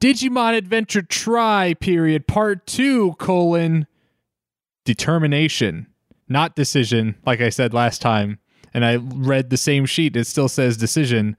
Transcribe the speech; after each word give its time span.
Digimon 0.00 0.56
Adventure 0.56 1.02
Tri 1.02 1.74
period 1.74 2.26
part 2.26 2.66
two 2.66 3.14
colon 3.14 3.86
determination, 4.84 5.88
not 6.28 6.54
decision, 6.54 7.16
like 7.26 7.40
I 7.40 7.48
said 7.48 7.74
last 7.74 8.00
time. 8.00 8.38
And 8.72 8.84
I 8.84 8.96
read 8.96 9.50
the 9.50 9.56
same 9.56 9.86
sheet, 9.86 10.14
it 10.16 10.26
still 10.26 10.48
says 10.48 10.76
decision. 10.76 11.36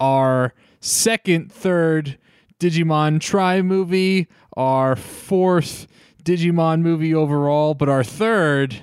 Our 0.00 0.54
second, 0.80 1.52
third 1.52 2.18
Digimon 2.58 3.20
Tri 3.20 3.62
movie, 3.62 4.26
our 4.56 4.96
fourth 4.96 5.86
Digimon 6.24 6.82
movie 6.82 7.14
overall, 7.14 7.74
but 7.74 7.88
our 7.88 8.02
third 8.02 8.82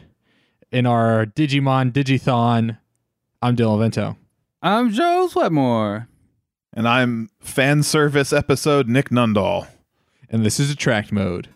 in 0.72 0.86
our 0.86 1.26
Digimon 1.26 1.92
Digithon. 1.92 2.78
I'm 3.42 3.56
Dylan 3.56 3.80
Vento. 3.80 4.18
I'm 4.62 4.92
Joe 4.92 5.30
Sweatmore. 5.32 6.08
And 6.78 6.88
I'm 6.88 7.32
fan 7.40 7.82
service 7.82 8.32
episode 8.32 8.88
Nick 8.88 9.10
Nundahl. 9.10 9.66
And 10.30 10.46
this 10.46 10.60
is 10.60 10.70
Attract 10.70 11.12
Mode. 11.12 11.50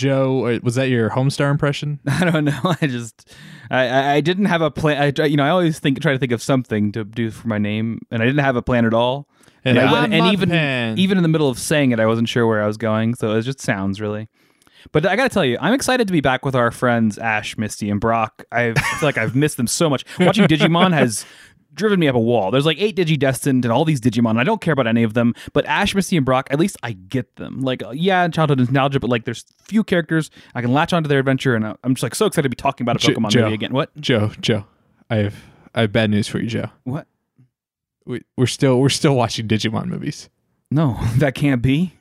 Joe, 0.00 0.46
uh, 0.46 0.58
was 0.62 0.74
that 0.76 0.88
your 0.88 1.10
Homestar 1.10 1.50
impression? 1.50 2.00
I 2.06 2.24
don't 2.30 2.44
know. 2.44 2.58
I 2.80 2.86
just, 2.86 3.30
I, 3.70 3.86
I- 3.88 4.12
I 4.14 4.20
didn't 4.20 4.46
have 4.46 4.62
a 4.62 4.70
plan. 4.70 5.12
I, 5.18 5.24
you 5.26 5.36
know, 5.36 5.44
I 5.44 5.50
always 5.50 5.78
think, 5.78 6.00
try 6.00 6.12
to 6.12 6.18
think 6.18 6.32
of 6.32 6.42
something 6.42 6.92
to 6.92 7.04
do 7.04 7.30
for 7.30 7.46
my 7.48 7.58
name, 7.58 8.00
and 8.10 8.22
I 8.22 8.26
didn't 8.26 8.42
have 8.44 8.56
a 8.56 8.62
plan 8.62 8.84
at 8.86 8.94
all. 8.94 9.28
And 9.64 9.78
I 9.78 9.92
went, 9.92 10.14
and 10.14 10.32
even, 10.32 10.48
even 10.98 11.18
in 11.18 11.22
the 11.22 11.28
middle 11.28 11.48
of 11.50 11.58
saying 11.58 11.90
it, 11.92 12.00
I 12.00 12.06
wasn't 12.06 12.28
sure 12.30 12.46
where 12.46 12.62
I 12.62 12.66
was 12.66 12.78
going. 12.78 13.14
So 13.14 13.36
it 13.36 13.42
just 13.42 13.60
sounds 13.60 14.00
really. 14.00 14.28
But 14.92 15.04
I 15.04 15.14
got 15.14 15.24
to 15.24 15.28
tell 15.28 15.44
you, 15.44 15.58
I'm 15.60 15.74
excited 15.74 16.06
to 16.06 16.12
be 16.12 16.22
back 16.22 16.42
with 16.46 16.54
our 16.54 16.70
friends 16.70 17.18
Ash, 17.18 17.58
Misty, 17.58 17.90
and 17.90 18.00
Brock. 18.00 18.44
I 18.50 18.72
feel 18.72 19.06
like 19.06 19.18
I've 19.18 19.36
missed 19.36 19.58
them 19.58 19.66
so 19.66 19.90
much. 19.90 20.06
Watching 20.18 20.44
Digimon 20.48 20.94
has 20.94 21.26
driven 21.80 21.98
me 21.98 22.06
up 22.06 22.14
a 22.14 22.20
wall. 22.20 22.52
There's 22.52 22.64
like 22.66 22.80
eight 22.80 22.94
Digidestined 22.94 23.64
and 23.64 23.66
all 23.66 23.84
these 23.84 24.00
Digimon. 24.00 24.38
I 24.38 24.44
don't 24.44 24.60
care 24.60 24.72
about 24.72 24.86
any 24.86 25.02
of 25.02 25.14
them, 25.14 25.34
but 25.52 25.64
Ash, 25.66 25.94
Misty, 25.94 26.16
and 26.16 26.24
Brock, 26.24 26.46
at 26.52 26.60
least 26.60 26.76
I 26.84 26.92
get 26.92 27.34
them. 27.36 27.60
Like, 27.62 27.82
uh, 27.82 27.90
yeah, 27.90 28.28
childhood 28.28 28.58
nostalgia, 28.58 29.00
but 29.00 29.10
like 29.10 29.24
there's 29.24 29.44
few 29.64 29.82
characters 29.82 30.30
I 30.54 30.60
can 30.62 30.72
latch 30.72 30.92
onto 30.92 31.08
their 31.08 31.18
adventure, 31.18 31.56
and 31.56 31.64
uh, 31.64 31.74
I'm 31.82 31.94
just 31.94 32.02
like 32.04 32.14
so 32.14 32.26
excited 32.26 32.44
to 32.44 32.48
be 32.48 32.56
talking 32.56 32.84
about 32.84 33.02
a 33.02 33.06
Pokemon 33.06 33.30
Joe. 33.30 33.42
movie 33.42 33.54
again. 33.54 33.72
What? 33.72 33.90
Joe, 34.00 34.30
Joe, 34.40 34.66
I 35.10 35.16
have 35.16 35.34
I 35.74 35.80
have 35.82 35.92
bad 35.92 36.10
news 36.10 36.28
for 36.28 36.38
you, 36.38 36.46
Joe. 36.48 36.66
What? 36.84 37.06
We, 38.06 38.22
we're 38.36 38.46
still 38.46 38.78
we're 38.80 38.88
still 38.88 39.14
watching 39.16 39.48
Digimon 39.48 39.86
movies. 39.86 40.28
No, 40.70 40.98
that 41.16 41.34
can't 41.34 41.62
be. 41.62 41.94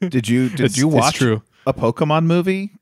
Did 0.00 0.28
you 0.28 0.48
did 0.50 0.60
It's- 0.60 0.76
you 0.76 0.86
watch 0.88 1.16
true. 1.16 1.42
a 1.66 1.72
Pokemon 1.72 2.26
movie? 2.26 2.72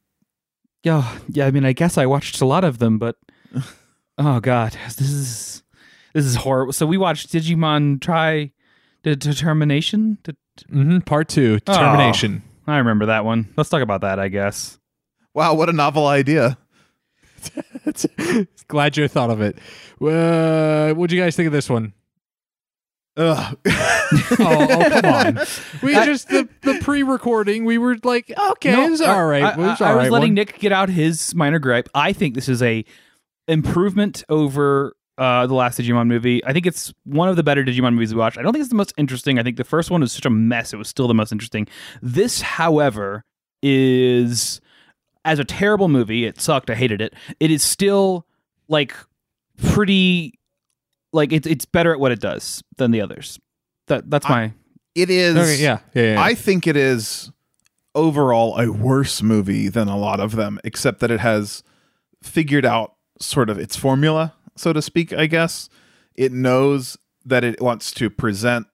Yeah, 0.82 1.16
yeah. 1.28 1.46
I 1.46 1.50
mean, 1.52 1.64
I 1.64 1.72
guess 1.72 1.96
I 1.96 2.06
watched 2.06 2.40
a 2.40 2.44
lot 2.44 2.64
of 2.64 2.78
them, 2.78 2.98
but 2.98 3.16
oh 4.18 4.40
god, 4.40 4.76
this 4.86 5.00
is 5.00 5.61
this 6.14 6.24
is 6.24 6.36
horrible. 6.36 6.72
So 6.72 6.86
we 6.86 6.96
watched 6.98 7.32
Digimon 7.32 8.00
Tri 8.00 8.52
the 9.02 9.16
Determination. 9.16 10.18
Det- 10.22 10.36
hmm 10.70 10.98
Part 11.00 11.28
two, 11.28 11.58
determination. 11.60 12.42
I 12.66 12.78
remember 12.78 13.06
that 13.06 13.24
one. 13.24 13.52
Let's 13.56 13.70
talk 13.70 13.82
about 13.82 14.02
that. 14.02 14.18
I 14.18 14.28
guess. 14.28 14.78
Wow, 15.34 15.54
what 15.54 15.68
a 15.68 15.72
novel 15.72 16.06
idea. 16.06 16.58
Glad 18.68 18.96
you 18.96 19.08
thought 19.08 19.30
of 19.30 19.40
it. 19.40 19.56
Uh, 20.00 20.92
what'd 20.94 21.12
you 21.12 21.20
guys 21.20 21.34
think 21.36 21.46
of 21.46 21.52
this 21.52 21.68
one? 21.70 21.92
Ugh. 23.16 23.58
Oh, 24.38 24.66
oh 24.70 25.00
come 25.00 25.10
on. 25.10 25.38
We 25.82 25.94
just 25.94 26.28
the, 26.28 26.46
the 26.62 26.78
pre-recording. 26.82 27.64
We 27.64 27.78
were 27.78 27.96
like, 28.04 28.30
okay, 28.52 28.72
No, 28.72 28.84
it 28.86 28.90
was 28.90 29.00
I- 29.00 29.14
all 29.14 29.24
right. 29.24 29.42
I, 29.42 29.50
It 29.52 29.56
was 29.56 29.80
I- 29.80 29.90
I 29.90 29.94
was 29.94 30.02
right 30.04 30.12
letting 30.12 30.30
one. 30.30 30.34
Nick 30.34 30.58
get 30.58 30.70
out 30.70 30.90
his 30.90 31.34
minor 31.34 31.58
gripe. 31.58 31.88
I 31.94 32.12
think 32.12 32.34
this 32.34 32.46
is 32.48 32.62
a 32.62 32.84
improvement 33.48 34.22
over 34.28 34.94
uh, 35.18 35.46
the 35.46 35.54
last 35.54 35.78
Digimon 35.78 36.06
movie. 36.06 36.44
I 36.44 36.52
think 36.52 36.66
it's 36.66 36.92
one 37.04 37.28
of 37.28 37.36
the 37.36 37.42
better 37.42 37.64
Digimon 37.64 37.94
movies 37.94 38.14
we 38.14 38.18
watched. 38.20 38.38
I 38.38 38.42
don't 38.42 38.52
think 38.52 38.60
it's 38.62 38.70
the 38.70 38.76
most 38.76 38.94
interesting. 38.96 39.38
I 39.38 39.42
think 39.42 39.56
the 39.56 39.64
first 39.64 39.90
one 39.90 40.00
was 40.00 40.12
such 40.12 40.24
a 40.26 40.30
mess. 40.30 40.72
It 40.72 40.76
was 40.76 40.88
still 40.88 41.08
the 41.08 41.14
most 41.14 41.32
interesting. 41.32 41.66
This, 42.00 42.40
however, 42.40 43.24
is 43.62 44.60
as 45.24 45.38
a 45.38 45.44
terrible 45.44 45.88
movie. 45.88 46.24
It 46.24 46.40
sucked. 46.40 46.70
I 46.70 46.74
hated 46.74 47.00
it. 47.00 47.14
It 47.40 47.50
is 47.50 47.62
still 47.62 48.26
like 48.68 48.94
pretty 49.58 50.38
like 51.12 51.32
it's 51.32 51.46
it's 51.46 51.64
better 51.64 51.92
at 51.92 52.00
what 52.00 52.12
it 52.12 52.20
does 52.20 52.62
than 52.76 52.90
the 52.90 53.00
others. 53.00 53.38
That 53.88 54.10
that's 54.10 54.26
I- 54.26 54.28
my 54.30 54.52
It 54.94 55.10
is 55.10 55.36
Okay, 55.36 55.62
yeah, 55.62 55.78
yeah, 55.94 56.14
yeah. 56.14 56.22
I 56.22 56.34
think 56.34 56.66
it 56.66 56.76
is 56.76 57.30
overall 57.94 58.58
a 58.58 58.70
worse 58.72 59.22
movie 59.22 59.68
than 59.68 59.88
a 59.88 59.96
lot 59.98 60.20
of 60.20 60.36
them, 60.36 60.58
except 60.64 61.00
that 61.00 61.10
it 61.10 61.20
has 61.20 61.62
figured 62.22 62.64
out 62.64 62.94
sort 63.20 63.50
of 63.50 63.58
its 63.58 63.76
formula, 63.76 64.34
so 64.62 64.72
to 64.72 64.80
speak, 64.80 65.12
I 65.12 65.26
guess. 65.26 65.68
It 66.14 66.32
knows 66.32 66.96
that 67.24 67.44
it 67.44 67.60
wants 67.60 67.92
to 67.92 68.08
present 68.10 68.66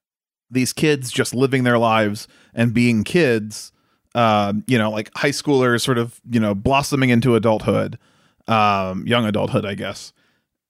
these 0.50 0.72
kids 0.72 1.10
just 1.10 1.34
living 1.34 1.64
their 1.64 1.78
lives 1.78 2.26
and 2.54 2.72
being 2.72 3.04
kids, 3.04 3.72
um, 4.14 4.64
you 4.66 4.78
know, 4.78 4.90
like 4.90 5.10
high 5.16 5.30
schoolers 5.30 5.82
sort 5.82 5.98
of, 5.98 6.20
you 6.30 6.40
know, 6.40 6.54
blossoming 6.54 7.10
into 7.10 7.34
adulthood, 7.34 7.98
um, 8.46 9.06
young 9.06 9.24
adulthood, 9.26 9.66
I 9.66 9.74
guess. 9.74 10.12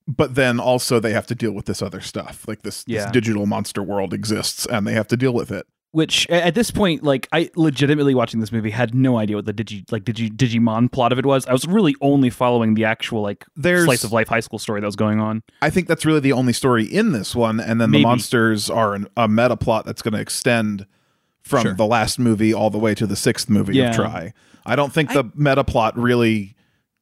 But 0.06 0.34
then 0.34 0.58
also 0.58 0.98
they 1.00 1.12
have 1.12 1.26
to 1.28 1.34
deal 1.34 1.52
with 1.52 1.66
this 1.66 1.82
other 1.82 2.00
stuff. 2.00 2.46
Like 2.48 2.62
this, 2.62 2.82
Yeah. 2.86 3.04
this 3.04 3.12
digital 3.12 3.46
monster 3.46 3.82
world 3.82 4.12
exists 4.14 4.66
and 4.66 4.86
they 4.86 4.92
have 4.94 5.06
to 5.08 5.16
deal 5.16 5.32
with 5.32 5.50
it. 5.52 5.66
Which 5.92 6.28
at 6.28 6.54
this 6.54 6.70
point 6.70 7.02
like 7.02 7.26
i 7.32 7.50
legitimately 7.56 8.14
watching 8.14 8.40
this 8.40 8.52
movie 8.52 8.70
had 8.70 8.94
no 8.94 9.16
idea 9.18 9.36
what 9.36 9.46
the 9.46 9.54
digi 9.54 9.90
like 9.90 10.04
digi 10.04 10.28
digimon 10.30 10.92
plot 10.92 11.12
of 11.12 11.18
it 11.18 11.24
was 11.24 11.46
i 11.46 11.52
was 11.52 11.66
really 11.66 11.94
only 12.02 12.28
following 12.28 12.74
the 12.74 12.84
actual 12.84 13.22
like 13.22 13.46
There's- 13.56 13.84
slice 13.84 14.04
of 14.04 14.12
life 14.12 14.28
high 14.28 14.40
school 14.40 14.58
story 14.58 14.80
that 14.82 14.86
was 14.86 14.96
going 14.96 15.18
on 15.18 15.42
I 15.62 15.70
think 15.70 15.88
that's 15.88 16.04
really 16.04 16.20
the 16.20 16.32
only 16.32 16.52
story 16.52 16.84
in 16.84 17.12
this 17.12 17.34
one, 17.34 17.58
and 17.58 17.80
then 17.80 17.90
Maybe. 17.90 18.02
the 18.02 18.08
monsters 18.08 18.68
are 18.68 18.94
an, 18.94 19.06
a 19.16 19.26
meta 19.28 19.56
plot 19.56 19.86
that's 19.86 20.02
going 20.02 20.12
to 20.14 20.20
extend 20.20 20.86
from 21.42 21.62
Sure. 21.62 21.74
the 21.74 21.86
last 21.86 22.18
movie 22.18 22.52
all 22.52 22.68
the 22.68 22.78
way 22.78 22.94
to 22.94 23.06
the 23.06 23.16
sixth 23.16 23.48
movie 23.48 23.76
Yeah. 23.76 23.88
of 23.90 23.96
Tri. 23.96 24.34
I 24.66 24.76
don't 24.76 24.92
think 24.92 25.12
the 25.14 25.24
meta 25.34 25.64
plot 25.64 25.98
really 25.98 26.54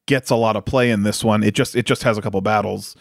gets 0.05 0.29
a 0.29 0.35
lot 0.37 0.55
of 0.55 0.63
play 0.63 0.89
in 0.89 1.03
this 1.03 1.23
one. 1.25 1.43
It 1.43 1.53
just 1.53 1.75
it 1.75 1.85
just 1.85 2.03
has 2.03 2.17
a 2.17 2.21
couple 2.21 2.39
battles 2.39 2.95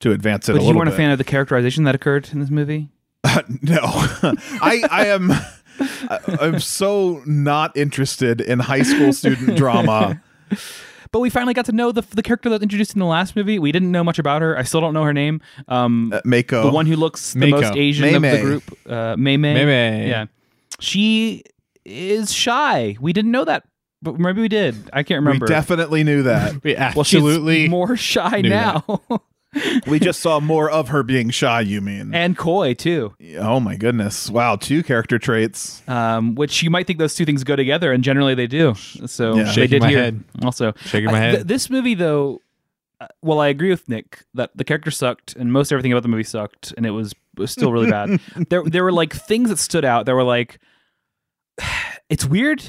to 0.00 0.10
advance 0.10 0.48
it 0.48 0.54
but 0.54 0.62
a 0.62 0.64
you 0.64 0.74
weren't 0.76 0.88
a 0.88 0.92
fan 0.92 1.10
of 1.12 1.18
the 1.18 1.24
characterization 1.24 1.84
that 1.84 1.94
occurred 1.94 2.28
in 2.32 2.40
this 2.40 2.50
movie 2.50 2.88
no, 3.62 3.80
I 3.82 4.82
I 4.90 5.06
am 5.06 5.30
I- 5.32 6.38
I'm 6.40 6.60
so 6.60 7.22
not 7.26 7.76
interested 7.76 8.40
in 8.40 8.58
high 8.60 8.82
school 8.82 9.12
student 9.12 9.56
drama. 9.56 10.20
but 11.12 11.20
we 11.20 11.30
finally 11.30 11.54
got 11.54 11.64
to 11.66 11.72
know 11.72 11.90
the 11.92 12.02
the 12.14 12.22
character 12.22 12.48
that 12.48 12.56
was 12.56 12.62
introduced 12.62 12.92
in 12.94 13.00
the 13.00 13.06
last 13.06 13.34
movie 13.36 13.58
we 13.58 13.72
didn't 13.72 13.90
know 13.90 14.04
much 14.04 14.18
about 14.18 14.40
her 14.42 14.56
i 14.58 14.62
still 14.62 14.80
don't 14.80 14.92
know 14.94 15.02
her 15.04 15.12
name 15.14 15.40
um 15.68 16.12
Uh, 16.12 16.20
Mako, 16.24 16.62
the 16.64 16.70
one 16.70 16.86
who 16.86 16.96
looks 16.96 17.32
the 17.32 17.50
Mako. 17.50 17.60
most 17.62 17.76
asian 17.76 18.04
of 18.06 18.12
the 18.12 18.20
Mei-Mei. 18.20 18.40
group 18.42 18.62
uh 18.86 19.14
Mei 19.18 19.36
Mei. 19.36 19.54
Mei-Mei. 19.54 20.08
yeah 20.08 20.26
she 20.80 21.42
is 21.84 22.32
shy 22.32 22.96
we 23.00 23.12
didn't 23.12 23.30
know 23.30 23.44
that 23.44 23.64
but 24.02 24.18
maybe 24.18 24.40
we 24.40 24.48
did 24.48 24.74
i 24.92 25.02
can't 25.02 25.22
remember. 25.24 25.44
we 25.46 25.48
definitely 25.48 26.04
knew 26.04 26.22
that. 26.24 26.54
we 26.64 26.74
well, 26.74 27.04
she's 27.04 27.16
absolutely 27.18 27.68
more 27.68 27.96
shy 27.96 28.40
knew 28.42 28.50
now 28.50 28.84
we 29.86 29.98
just 29.98 30.20
saw 30.20 30.40
more 30.40 30.70
of 30.70 30.88
her 30.88 31.02
being 31.02 31.30
shy. 31.30 31.60
You 31.62 31.80
mean? 31.80 32.14
and 32.14 32.36
coy 32.36 32.74
too 32.74 33.14
Oh 33.38 33.60
my 33.60 33.76
goodness! 33.76 34.28
Wow, 34.30 34.56
two 34.56 34.82
character 34.82 35.18
traits. 35.18 35.82
um, 35.88 36.34
which 36.34 36.62
you 36.62 36.70
might 36.70 36.86
think 36.86 36.98
those 36.98 37.14
two 37.14 37.24
things 37.24 37.44
go 37.44 37.56
together, 37.56 37.92
and 37.92 38.04
generally 38.04 38.34
they 38.34 38.46
do. 38.46 38.74
So 39.06 39.36
Yeah. 39.36 39.44
they 39.44 39.52
Shaking 39.52 39.68
did 39.70 39.82
my 39.82 39.88
here 39.90 39.98
head. 40.00 40.24
also. 40.42 40.72
shaking 40.84 41.06
my 41.06 41.16
I- 41.16 41.20
head. 41.20 41.34
th- 41.36 41.46
this 41.46 41.70
movie, 41.70 41.94
though, 41.94 42.42
uh, 43.00 43.06
well, 43.22 43.40
I 43.40 43.48
agree 43.48 43.70
with 43.70 43.88
Nick 43.88 44.24
that 44.34 44.50
the 44.54 44.64
character 44.64 44.90
sucked, 44.90 45.34
and 45.36 45.52
most 45.52 45.72
everything 45.72 45.92
about 45.92 46.02
the 46.02 46.08
movie 46.08 46.24
sucked, 46.24 46.74
and 46.76 46.84
it 46.84 46.90
was 46.90 47.14
was 47.36 47.50
still 47.50 47.72
really 47.72 47.90
bad. 47.90 48.20
there 48.50 48.62
there 48.64 48.84
were 48.84 48.92
like 48.92 49.14
things 49.14 49.48
that 49.48 49.58
stood 49.58 49.84
out. 49.84 50.04
There 50.06 50.16
were 50.16 50.24
like, 50.24 50.58
it's 52.08 52.24
weird, 52.26 52.62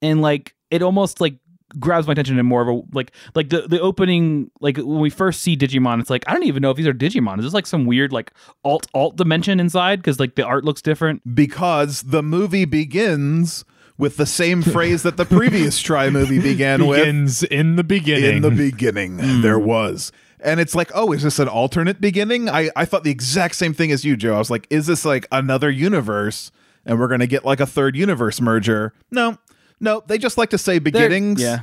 and 0.00 0.20
like 0.22 0.54
it 0.70 0.82
almost 0.82 1.20
like 1.20 1.34
grabs 1.78 2.06
my 2.06 2.12
attention 2.12 2.38
in 2.38 2.46
more 2.46 2.62
of 2.62 2.68
a 2.68 2.82
like 2.92 3.12
like 3.34 3.50
the 3.50 3.62
the 3.62 3.80
opening 3.80 4.50
like 4.60 4.76
when 4.76 5.00
we 5.00 5.10
first 5.10 5.42
see 5.42 5.56
Digimon 5.56 6.00
it's 6.00 6.10
like 6.10 6.24
I 6.26 6.32
don't 6.32 6.44
even 6.44 6.62
know 6.62 6.70
if 6.70 6.76
these 6.76 6.86
are 6.86 6.94
Digimon 6.94 7.38
is 7.38 7.44
this 7.44 7.54
like 7.54 7.66
some 7.66 7.86
weird 7.86 8.12
like 8.12 8.32
alt 8.64 8.86
alt 8.94 9.16
dimension 9.16 9.60
inside 9.60 10.00
because 10.00 10.20
like 10.20 10.34
the 10.34 10.44
art 10.44 10.64
looks 10.64 10.82
different 10.82 11.34
because 11.34 12.02
the 12.02 12.22
movie 12.22 12.64
begins 12.64 13.64
with 13.98 14.16
the 14.16 14.26
same 14.26 14.62
phrase 14.62 15.02
that 15.02 15.16
the 15.16 15.24
previous 15.24 15.80
Tri 15.80 16.10
movie 16.10 16.40
began 16.40 16.86
with. 16.86 17.00
begins 17.00 17.42
in 17.42 17.76
the 17.76 17.84
beginning. 17.84 18.36
In 18.36 18.42
the 18.42 18.50
beginning, 18.50 19.18
hmm. 19.18 19.42
there 19.42 19.58
was. 19.58 20.10
And 20.44 20.58
it's 20.58 20.74
like, 20.74 20.90
oh, 20.92 21.12
is 21.12 21.22
this 21.22 21.38
an 21.38 21.46
alternate 21.46 22.00
beginning? 22.00 22.48
I, 22.48 22.68
I 22.74 22.84
thought 22.84 23.04
the 23.04 23.12
exact 23.12 23.54
same 23.54 23.72
thing 23.74 23.92
as 23.92 24.04
you, 24.04 24.16
Joe. 24.16 24.34
I 24.34 24.38
was 24.38 24.50
like, 24.50 24.66
is 24.70 24.86
this 24.86 25.04
like 25.04 25.28
another 25.30 25.70
universe? 25.70 26.50
and 26.84 26.98
we're 26.98 27.08
going 27.08 27.20
to 27.20 27.26
get 27.26 27.44
like 27.44 27.60
a 27.60 27.66
third 27.66 27.96
universe 27.96 28.40
merger. 28.40 28.92
No, 29.10 29.38
no, 29.82 30.02
they 30.06 30.16
just 30.16 30.38
like 30.38 30.48
to 30.50 30.58
say 30.58 30.78
beginnings. 30.78 31.42
yeah. 31.42 31.60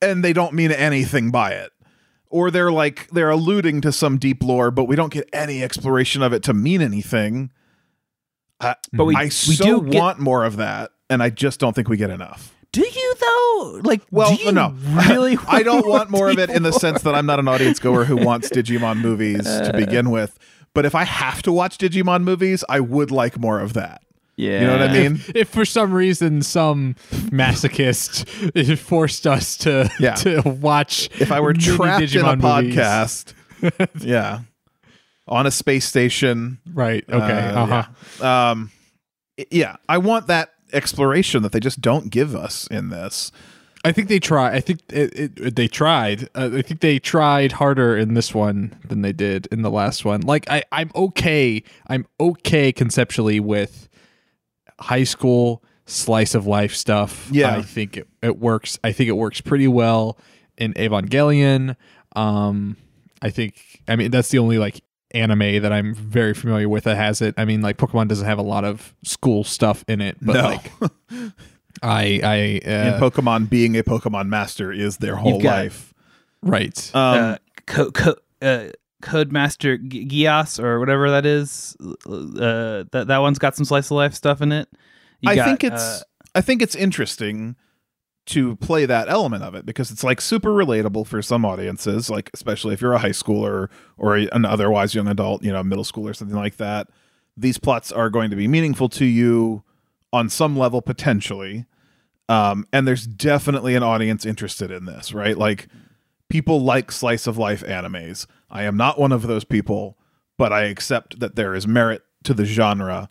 And 0.00 0.24
they 0.24 0.32
don't 0.32 0.54
mean 0.54 0.72
anything 0.72 1.30
by 1.30 1.50
it. 1.50 1.72
Or 2.30 2.50
they're 2.50 2.72
like 2.72 3.08
they're 3.10 3.28
alluding 3.28 3.80
to 3.82 3.92
some 3.92 4.16
deep 4.16 4.42
lore, 4.42 4.70
but 4.70 4.84
we 4.84 4.96
don't 4.96 5.12
get 5.12 5.28
any 5.32 5.62
exploration 5.62 6.22
of 6.22 6.32
it 6.32 6.42
to 6.44 6.54
mean 6.54 6.80
anything. 6.80 7.50
Uh, 8.60 8.74
but 8.92 9.04
we, 9.04 9.16
I 9.16 9.24
we 9.24 9.30
so 9.30 9.64
do 9.64 9.78
want 9.80 10.18
get- 10.18 10.22
more 10.22 10.44
of 10.44 10.56
that, 10.56 10.92
and 11.10 11.22
I 11.22 11.30
just 11.30 11.58
don't 11.60 11.74
think 11.74 11.88
we 11.88 11.96
get 11.96 12.08
enough. 12.10 12.54
Do 12.72 12.82
you 12.82 13.14
though? 13.20 13.80
Like, 13.82 14.02
well, 14.12 14.38
no, 14.52 14.76
really. 15.08 15.36
I 15.48 15.64
don't 15.64 15.88
want 15.88 16.08
more 16.08 16.30
of 16.30 16.38
it 16.44 16.50
in 16.50 16.62
the 16.62 16.70
sense 16.72 17.02
that 17.02 17.14
I'm 17.16 17.26
not 17.26 17.40
an 17.40 17.48
audience 17.48 17.80
goer 17.80 18.04
who 18.04 18.16
wants 18.16 18.48
Digimon 18.48 19.00
movies 19.00 19.42
to 19.44 19.72
begin 19.74 20.10
with. 20.10 20.38
But 20.72 20.86
if 20.86 20.94
I 20.94 21.02
have 21.04 21.42
to 21.42 21.52
watch 21.52 21.78
Digimon 21.78 22.22
movies, 22.22 22.62
I 22.68 22.78
would 22.78 23.10
like 23.10 23.40
more 23.40 23.58
of 23.58 23.72
that. 23.72 24.02
Yeah. 24.36 24.60
You 24.60 24.66
know 24.66 24.72
what 24.72 24.82
I 24.82 24.92
mean? 24.92 25.14
If, 25.14 25.36
if 25.36 25.48
for 25.48 25.64
some 25.64 25.92
reason 25.92 26.42
some 26.42 26.94
masochist 27.10 28.78
forced 28.78 29.26
us 29.26 29.56
to 29.58 29.90
yeah. 30.00 30.14
to 30.16 30.42
watch 30.42 31.10
If 31.20 31.30
I 31.30 31.40
were 31.40 31.52
trapped 31.52 32.04
Digimon 32.04 32.34
in 32.34 32.40
a 32.40 32.42
podcast. 32.42 33.34
yeah. 34.00 34.40
On 35.28 35.46
a 35.46 35.50
space 35.50 35.86
station. 35.86 36.58
Right. 36.72 37.04
Okay. 37.08 37.16
Uh, 37.16 37.64
uh-huh. 37.64 37.84
Yeah. 38.20 38.50
Um 38.50 38.70
yeah, 39.50 39.76
I 39.88 39.98
want 39.98 40.26
that 40.26 40.52
exploration 40.72 41.42
that 41.42 41.52
they 41.52 41.60
just 41.60 41.80
don't 41.80 42.10
give 42.10 42.34
us 42.34 42.66
in 42.66 42.90
this. 42.90 43.32
I 43.82 43.92
think 43.92 44.08
they 44.08 44.18
try. 44.18 44.52
I 44.52 44.60
think 44.60 44.80
it, 44.90 45.38
it, 45.38 45.56
they 45.56 45.66
tried. 45.66 46.28
Uh, 46.34 46.50
I 46.52 46.62
think 46.62 46.80
they 46.80 46.98
tried 46.98 47.52
harder 47.52 47.96
in 47.96 48.12
this 48.12 48.34
one 48.34 48.76
than 48.86 49.00
they 49.00 49.12
did 49.12 49.46
in 49.50 49.62
the 49.62 49.70
last 49.70 50.04
one. 50.04 50.20
Like 50.20 50.50
I, 50.50 50.64
I'm 50.70 50.90
okay. 50.94 51.62
I'm 51.86 52.06
okay 52.20 52.72
conceptually 52.72 53.40
with 53.40 53.88
high 54.80 55.04
school 55.04 55.62
slice 55.86 56.34
of 56.34 56.46
life 56.46 56.74
stuff. 56.74 57.28
Yeah, 57.30 57.56
I 57.56 57.62
think 57.62 57.96
it, 57.96 58.08
it 58.22 58.38
works. 58.38 58.78
I 58.84 58.92
think 58.92 59.08
it 59.08 59.16
works 59.16 59.40
pretty 59.40 59.68
well 59.68 60.18
in 60.56 60.74
Evangelion. 60.74 61.76
Um, 62.16 62.76
I 63.22 63.30
think. 63.30 63.82
I 63.88 63.96
mean, 63.96 64.10
that's 64.10 64.30
the 64.30 64.38
only 64.38 64.58
like 64.58 64.82
anime 65.12 65.62
that 65.62 65.72
I'm 65.72 65.94
very 65.94 66.34
familiar 66.34 66.68
with 66.68 66.84
that 66.84 66.96
has 66.96 67.20
it. 67.20 67.34
I 67.36 67.44
mean, 67.44 67.62
like 67.62 67.76
Pokemon 67.76 68.08
doesn't 68.08 68.26
have 68.26 68.38
a 68.38 68.42
lot 68.42 68.64
of 68.64 68.94
school 69.02 69.44
stuff 69.44 69.84
in 69.88 70.00
it, 70.00 70.16
but 70.20 70.34
no. 70.34 70.42
like 70.42 70.72
I 71.82 72.20
I 72.22 72.60
uh, 72.64 72.94
in 72.94 73.00
Pokemon 73.00 73.50
being 73.50 73.76
a 73.76 73.82
Pokemon 73.82 74.28
master 74.28 74.72
is 74.72 74.98
their 74.98 75.16
whole 75.16 75.40
life. 75.40 75.94
Right. 76.42 76.90
Um 76.94 77.18
uh, 77.18 77.36
co- 77.66 77.90
co- 77.90 78.16
uh, 78.42 78.68
Codemaster 79.00 79.78
Geass 79.88 80.62
or 80.62 80.78
whatever 80.78 81.10
that 81.10 81.26
is. 81.26 81.76
Uh, 81.80 82.84
that 82.92 83.04
that 83.08 83.18
one's 83.18 83.38
got 83.38 83.56
some 83.56 83.64
slice 83.64 83.86
of 83.86 83.92
life 83.92 84.14
stuff 84.14 84.40
in 84.40 84.52
it. 84.52 84.68
You 85.20 85.30
I 85.30 85.36
got, 85.36 85.44
think 85.46 85.64
it's 85.64 85.82
uh, 85.82 86.00
I 86.34 86.40
think 86.40 86.62
it's 86.62 86.74
interesting 86.74 87.56
to 88.26 88.54
play 88.56 88.86
that 88.86 89.08
element 89.08 89.42
of 89.42 89.54
it 89.54 89.66
because 89.66 89.90
it's 89.90 90.04
like 90.04 90.20
super 90.20 90.50
relatable 90.50 91.06
for 91.06 91.20
some 91.20 91.44
audiences, 91.44 92.08
like 92.08 92.30
especially 92.32 92.74
if 92.74 92.80
you're 92.80 92.92
a 92.92 92.98
high 92.98 93.08
schooler 93.10 93.68
or 93.96 94.16
an 94.16 94.44
otherwise 94.44 94.94
young 94.94 95.08
adult, 95.08 95.42
you 95.42 95.52
know, 95.52 95.62
middle 95.64 95.84
school 95.84 96.06
or 96.06 96.14
something 96.14 96.36
like 96.36 96.56
that. 96.56 96.88
These 97.36 97.58
plots 97.58 97.90
are 97.90 98.10
going 98.10 98.30
to 98.30 98.36
be 98.36 98.46
meaningful 98.46 98.88
to 98.90 99.04
you 99.04 99.64
on 100.12 100.28
some 100.28 100.56
level 100.56 100.82
potentially. 100.82 101.66
Um, 102.28 102.66
and 102.72 102.86
there's 102.86 103.06
definitely 103.06 103.74
an 103.74 103.82
audience 103.82 104.24
interested 104.24 104.70
in 104.70 104.84
this, 104.84 105.12
right? 105.12 105.36
Like 105.36 105.66
people 106.30 106.60
like 106.60 106.90
slice 106.90 107.26
of 107.26 107.36
life 107.36 107.62
animes. 107.64 108.26
I 108.50 108.62
am 108.62 108.76
not 108.76 108.98
one 108.98 109.12
of 109.12 109.26
those 109.26 109.44
people, 109.44 109.98
but 110.38 110.52
I 110.52 110.64
accept 110.64 111.20
that 111.20 111.36
there 111.36 111.54
is 111.54 111.66
merit 111.66 112.02
to 112.24 112.32
the 112.32 112.44
genre 112.44 113.08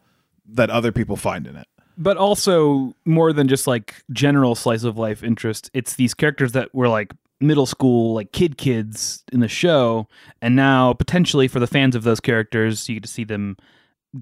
that 0.48 0.70
other 0.72 0.92
people 0.92 1.16
find 1.16 1.46
in 1.46 1.56
it 1.56 1.68
but 2.00 2.16
also 2.16 2.96
more 3.06 3.34
than 3.34 3.50
just 3.50 3.68
like 3.68 3.94
general 4.12 4.56
slice 4.56 4.84
of 4.84 4.98
life 4.98 5.22
interest. 5.22 5.70
It's 5.74 5.96
these 5.96 6.14
characters 6.14 6.54
that 6.54 6.74
were 6.74 6.88
like 6.88 7.12
middle 7.42 7.66
school, 7.66 8.14
like 8.14 8.32
kid 8.32 8.58
kids 8.58 9.24
in 9.34 9.42
the 9.42 9.50
show, 9.50 10.08
and 10.42 10.56
now 10.56 10.94
potentially 10.94 11.48
for 11.50 11.60
the 11.60 11.68
fans 11.68 11.96
of 11.96 12.04
those 12.04 12.22
characters, 12.22 12.88
you 12.88 12.96
get 12.96 13.04
to 13.04 13.10
see 13.10 13.26
them 13.26 13.58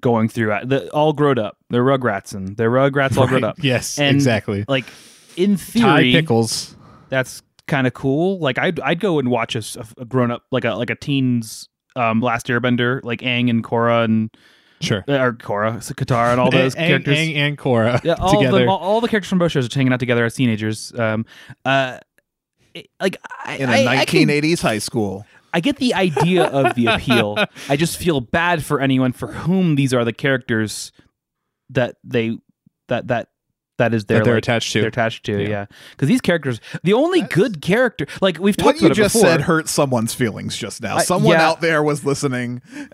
going 0.02 0.28
through 0.28 0.52
uh, 0.52 0.66
the, 0.66 0.90
all 0.90 1.14
grown 1.14 1.38
up. 1.38 1.58
They're 1.70 1.84
Rugrats 1.84 2.34
and 2.34 2.58
they're 2.58 2.72
Rugrats 2.72 3.16
all 3.16 3.24
right. 3.24 3.30
grown 3.30 3.44
up. 3.44 3.64
Yes, 3.64 4.00
and 4.00 4.16
exactly. 4.16 4.66
Like 4.68 4.86
in 5.36 5.56
theory, 5.56 6.12
Ty 6.12 6.20
pickles. 6.20 6.76
That's 7.10 7.44
kind 7.68 7.88
of 7.88 7.94
cool. 7.94 8.40
Like 8.40 8.58
I'd 8.58 8.80
I'd 8.80 9.00
go 9.00 9.20
and 9.20 9.30
watch 9.30 9.56
a, 9.56 9.64
a 9.98 10.06
grown 10.06 10.32
up 10.32 10.44
like 10.52 10.66
a 10.66 10.72
like 10.72 10.90
a 10.90 10.96
teens 10.96 11.70
um 11.96 12.22
Last 12.22 12.48
Airbender, 12.48 13.04
like 13.04 13.22
Aang 13.22 13.50
and 13.50 13.64
Korra 13.64 14.06
and 14.06 14.30
Sure. 14.80 15.04
Uh, 15.08 15.18
or 15.18 15.34
Korra, 15.34 15.82
so 15.82 15.94
Katara, 15.94 16.32
and 16.32 16.40
all 16.40 16.52
those 16.52 16.76
Aang, 16.76 16.88
characters. 16.88 17.18
Aang 17.18 17.36
and 17.36 17.58
Korra. 17.58 18.04
Yeah, 18.04 18.16
all 18.20 18.38
together. 18.38 18.60
Them, 18.60 18.70
all, 18.70 18.78
all, 18.78 19.02
the 19.02 19.08
characters 19.08 19.30
from 19.30 19.40
both 19.40 19.52
shows 19.52 19.66
are 19.66 19.76
hanging 19.76 19.94
out 19.94 20.00
together 20.00 20.24
as 20.26 20.36
teenagers. 20.36 20.94
Um, 20.98 21.26
uh, 21.66 22.00
it, 22.74 22.88
like 23.00 23.18
I, 23.44 23.58
in 23.58 23.70
a 23.70 23.88
I, 23.88 24.06
1980s 24.06 24.54
I 24.54 24.56
can, 24.56 24.58
high 24.58 24.78
school. 24.78 25.26
I 25.54 25.60
get 25.60 25.78
the 25.78 25.94
idea 25.96 26.44
of 26.44 26.76
the 26.76 26.86
appeal. 26.88 27.38
I 27.70 27.76
just 27.76 27.98
feel 27.98 28.22
bad 28.22 28.64
for 28.64 28.80
anyone 28.80 29.14
for 29.14 29.28
whom 29.28 29.76
these 29.76 29.94
are 29.94 30.06
the 30.06 30.14
characters 30.14 30.92
that 31.72 31.96
they 32.04 32.38
that 32.88 33.08
that 33.08 33.30
that 33.78 33.94
is 33.94 34.06
their 34.06 34.20
that 34.20 34.26
they're 34.26 34.34
like, 34.36 34.44
attached 34.44 34.74
to. 34.74 34.82
They're 34.82 34.90
attached 34.90 35.26
to, 35.26 35.42
yeah. 35.42 35.66
Because 35.92 36.08
yeah. 36.08 36.14
these 36.14 36.22
characters, 36.22 36.60
the 36.84 36.94
only 36.94 37.22
That's, 37.22 37.36
good 37.36 37.62
character, 37.62 38.08
like 38.22 38.40
we've 38.40 38.58
talked 38.58 38.82
what 38.82 38.86
about 38.86 38.90
you 38.90 39.04
just 39.04 39.16
before, 39.16 39.30
said, 39.30 39.42
hurt 39.42 39.70
someone's 39.70 40.14
feelings 40.14 40.58
just 40.58 40.82
now. 40.82 40.98
Someone 41.00 41.34
yeah. 41.34 41.48
out 41.48 41.62
there 41.62 41.84
was 41.84 42.06
listening, 42.06 42.62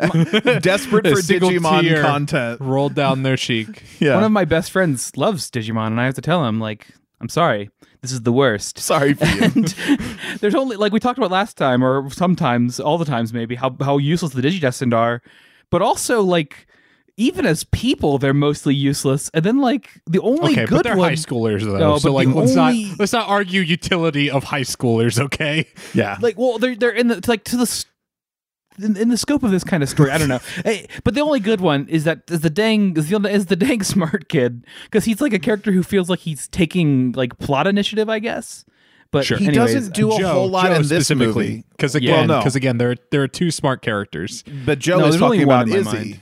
desperate 0.61 1.07
for 1.07 1.21
Digimon 1.21 2.01
content, 2.01 2.61
rolled 2.61 2.95
down 2.95 3.23
their 3.23 3.37
cheek. 3.37 3.83
yeah. 3.99 4.15
One 4.15 4.23
of 4.23 4.31
my 4.31 4.45
best 4.45 4.71
friends 4.71 5.15
loves 5.17 5.49
Digimon, 5.49 5.87
and 5.87 6.01
I 6.01 6.05
have 6.05 6.15
to 6.15 6.21
tell 6.21 6.45
him, 6.45 6.59
like, 6.59 6.87
I'm 7.21 7.29
sorry, 7.29 7.69
this 8.01 8.11
is 8.11 8.21
the 8.23 8.33
worst. 8.33 8.79
Sorry 8.79 9.13
for 9.13 9.25
you. 9.25 9.43
And 9.43 9.67
there's 10.39 10.55
only 10.55 10.75
like 10.75 10.91
we 10.91 10.99
talked 10.99 11.17
about 11.17 11.31
last 11.31 11.57
time, 11.57 11.83
or 11.83 12.09
sometimes, 12.09 12.79
all 12.79 12.97
the 12.97 13.05
times 13.05 13.33
maybe, 13.33 13.55
how 13.55 13.75
how 13.79 13.97
useless 13.97 14.33
the 14.33 14.41
Digidestined 14.41 14.93
are, 14.93 15.21
but 15.69 15.81
also 15.81 16.21
like 16.21 16.67
even 17.17 17.45
as 17.45 17.63
people, 17.65 18.17
they're 18.17 18.33
mostly 18.33 18.73
useless. 18.73 19.29
And 19.33 19.43
then 19.43 19.59
like 19.59 20.01
the 20.07 20.19
only 20.21 20.53
okay, 20.53 20.65
good 20.65 20.77
but 20.77 20.83
they're 20.83 20.97
one, 20.97 21.09
high 21.09 21.15
schoolers 21.15 21.63
though. 21.63 21.77
No, 21.77 21.97
so 21.97 22.11
like 22.11 22.27
let's 22.27 22.55
only... 22.55 22.85
not 22.85 22.99
let's 22.99 23.13
not 23.13 23.27
argue 23.27 23.61
utility 23.61 24.29
of 24.29 24.43
high 24.43 24.61
schoolers. 24.61 25.19
Okay. 25.19 25.67
Yeah. 25.93 26.17
Like 26.21 26.37
well, 26.37 26.57
they're 26.57 26.75
they're 26.75 26.91
in 26.91 27.07
the 27.07 27.23
like 27.27 27.43
to 27.45 27.57
the. 27.57 27.85
In, 28.79 28.97
in 28.97 29.09
the 29.09 29.17
scope 29.17 29.43
of 29.43 29.51
this 29.51 29.63
kind 29.63 29.83
of 29.83 29.89
story, 29.89 30.09
I 30.09 30.17
don't 30.17 30.29
know, 30.29 30.39
hey, 30.65 30.87
but 31.03 31.13
the 31.13 31.21
only 31.21 31.39
good 31.39 31.61
one 31.61 31.87
is 31.89 32.05
that 32.05 32.23
is 32.31 32.39
the 32.39 32.49
dang 32.49 32.97
is 32.97 33.07
the, 33.07 33.29
is 33.29 33.45
the 33.45 33.55
dang 33.55 33.83
smart 33.83 34.29
kid 34.29 34.65
because 34.85 35.05
he's 35.05 35.21
like 35.21 35.31
a 35.31 35.37
character 35.37 35.71
who 35.71 35.83
feels 35.83 36.09
like 36.09 36.17
he's 36.17 36.47
taking 36.47 37.11
like 37.11 37.37
plot 37.37 37.67
initiative, 37.67 38.09
I 38.09 38.17
guess. 38.17 38.65
But 39.11 39.25
sure. 39.27 39.37
he 39.37 39.49
anyways, 39.49 39.75
doesn't 39.75 39.93
do 39.93 40.11
a 40.11 40.17
Joe, 40.17 40.33
whole 40.33 40.49
lot 40.49 40.65
Joe 40.65 40.73
in 40.77 40.87
this 40.87 41.11
movie 41.11 41.65
because 41.69 41.93
again, 41.93 42.29
because 42.29 42.55
yeah. 42.55 42.57
again, 42.57 42.79
there 42.79 42.95
there 43.11 43.21
are 43.21 43.27
two 43.27 43.51
smart 43.51 43.83
characters. 43.83 44.43
But 44.65 44.79
Joe 44.79 44.97
no, 44.97 45.05
is 45.05 45.17
talking 45.17 45.43
about 45.43 45.69
Izzy. 45.69 45.83
Mind. 45.83 46.21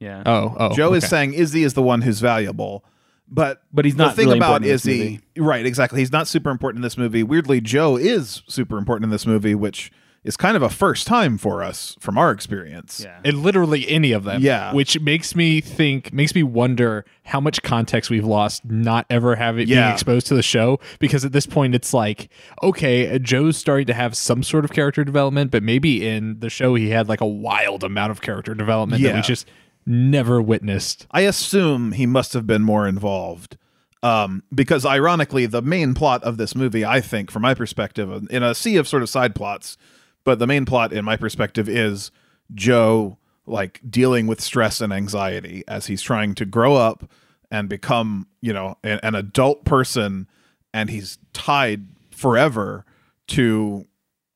Yeah. 0.00 0.22
Oh, 0.26 0.56
oh. 0.58 0.74
Joe 0.74 0.88
okay. 0.88 0.96
is 0.96 1.08
saying 1.08 1.34
Izzy 1.34 1.62
is 1.62 1.74
the 1.74 1.82
one 1.82 2.02
who's 2.02 2.20
valuable. 2.20 2.84
But 3.32 3.62
but 3.72 3.84
he's 3.84 3.94
not 3.94 4.10
the 4.10 4.16
thing 4.16 4.26
really 4.26 4.38
about 4.38 4.64
Izzy, 4.64 5.20
right? 5.36 5.64
Exactly. 5.64 6.00
He's 6.00 6.10
not 6.10 6.26
super 6.26 6.50
important 6.50 6.78
in 6.78 6.82
this 6.82 6.98
movie. 6.98 7.22
Weirdly, 7.22 7.60
Joe 7.60 7.96
is 7.96 8.42
super 8.48 8.76
important 8.76 9.04
in 9.04 9.10
this 9.10 9.24
movie, 9.24 9.54
which 9.54 9.92
is 10.22 10.36
kind 10.36 10.56
of 10.56 10.62
a 10.62 10.68
first 10.68 11.06
time 11.06 11.38
for 11.38 11.62
us 11.62 11.96
from 11.98 12.18
our 12.18 12.30
experience. 12.30 13.00
Yeah. 13.02 13.20
And 13.24 13.38
literally 13.38 13.88
any 13.88 14.12
of 14.12 14.24
them. 14.24 14.42
Yeah. 14.42 14.74
Which 14.74 15.00
makes 15.00 15.34
me 15.34 15.60
think, 15.60 16.12
makes 16.12 16.34
me 16.34 16.42
wonder 16.42 17.06
how 17.24 17.40
much 17.40 17.62
context 17.62 18.10
we've 18.10 18.24
lost 18.24 18.64
not 18.64 19.06
ever 19.08 19.36
having 19.36 19.66
yeah. 19.66 19.82
being 19.82 19.92
exposed 19.94 20.26
to 20.26 20.34
the 20.34 20.42
show. 20.42 20.78
Because 20.98 21.24
at 21.24 21.32
this 21.32 21.46
point, 21.46 21.74
it's 21.74 21.94
like, 21.94 22.28
okay, 22.62 23.18
Joe's 23.18 23.56
starting 23.56 23.86
to 23.86 23.94
have 23.94 24.14
some 24.14 24.42
sort 24.42 24.64
of 24.64 24.72
character 24.72 25.04
development, 25.04 25.50
but 25.50 25.62
maybe 25.62 26.06
in 26.06 26.38
the 26.40 26.50
show 26.50 26.74
he 26.74 26.90
had 26.90 27.08
like 27.08 27.22
a 27.22 27.26
wild 27.26 27.82
amount 27.82 28.10
of 28.10 28.20
character 28.20 28.54
development 28.54 29.00
yeah. 29.00 29.12
that 29.12 29.16
we 29.16 29.22
just 29.22 29.48
never 29.86 30.40
witnessed. 30.40 31.06
I 31.10 31.22
assume 31.22 31.92
he 31.92 32.06
must 32.06 32.32
have 32.32 32.46
been 32.46 32.62
more 32.62 32.86
involved. 32.86 33.56
Um, 34.02 34.42
because 34.54 34.86
ironically, 34.86 35.46
the 35.46 35.60
main 35.60 35.94
plot 35.94 36.22
of 36.24 36.38
this 36.38 36.54
movie, 36.54 36.84
I 36.84 37.00
think, 37.00 37.30
from 37.30 37.42
my 37.42 37.54
perspective, 37.54 38.26
in 38.30 38.42
a 38.42 38.54
sea 38.54 38.76
of 38.76 38.88
sort 38.88 39.02
of 39.02 39.10
side 39.10 39.34
plots, 39.34 39.76
but 40.24 40.38
the 40.38 40.46
main 40.46 40.64
plot, 40.64 40.92
in 40.92 41.04
my 41.04 41.16
perspective, 41.16 41.68
is 41.68 42.10
Joe 42.54 43.18
like 43.46 43.80
dealing 43.88 44.26
with 44.26 44.40
stress 44.40 44.80
and 44.80 44.92
anxiety 44.92 45.64
as 45.68 45.86
he's 45.86 46.02
trying 46.02 46.34
to 46.36 46.44
grow 46.44 46.76
up 46.76 47.10
and 47.50 47.68
become, 47.68 48.26
you 48.40 48.52
know, 48.52 48.76
an, 48.84 49.00
an 49.02 49.14
adult 49.14 49.64
person, 49.64 50.28
and 50.72 50.88
he's 50.88 51.18
tied 51.32 51.86
forever 52.10 52.84
to 53.26 53.86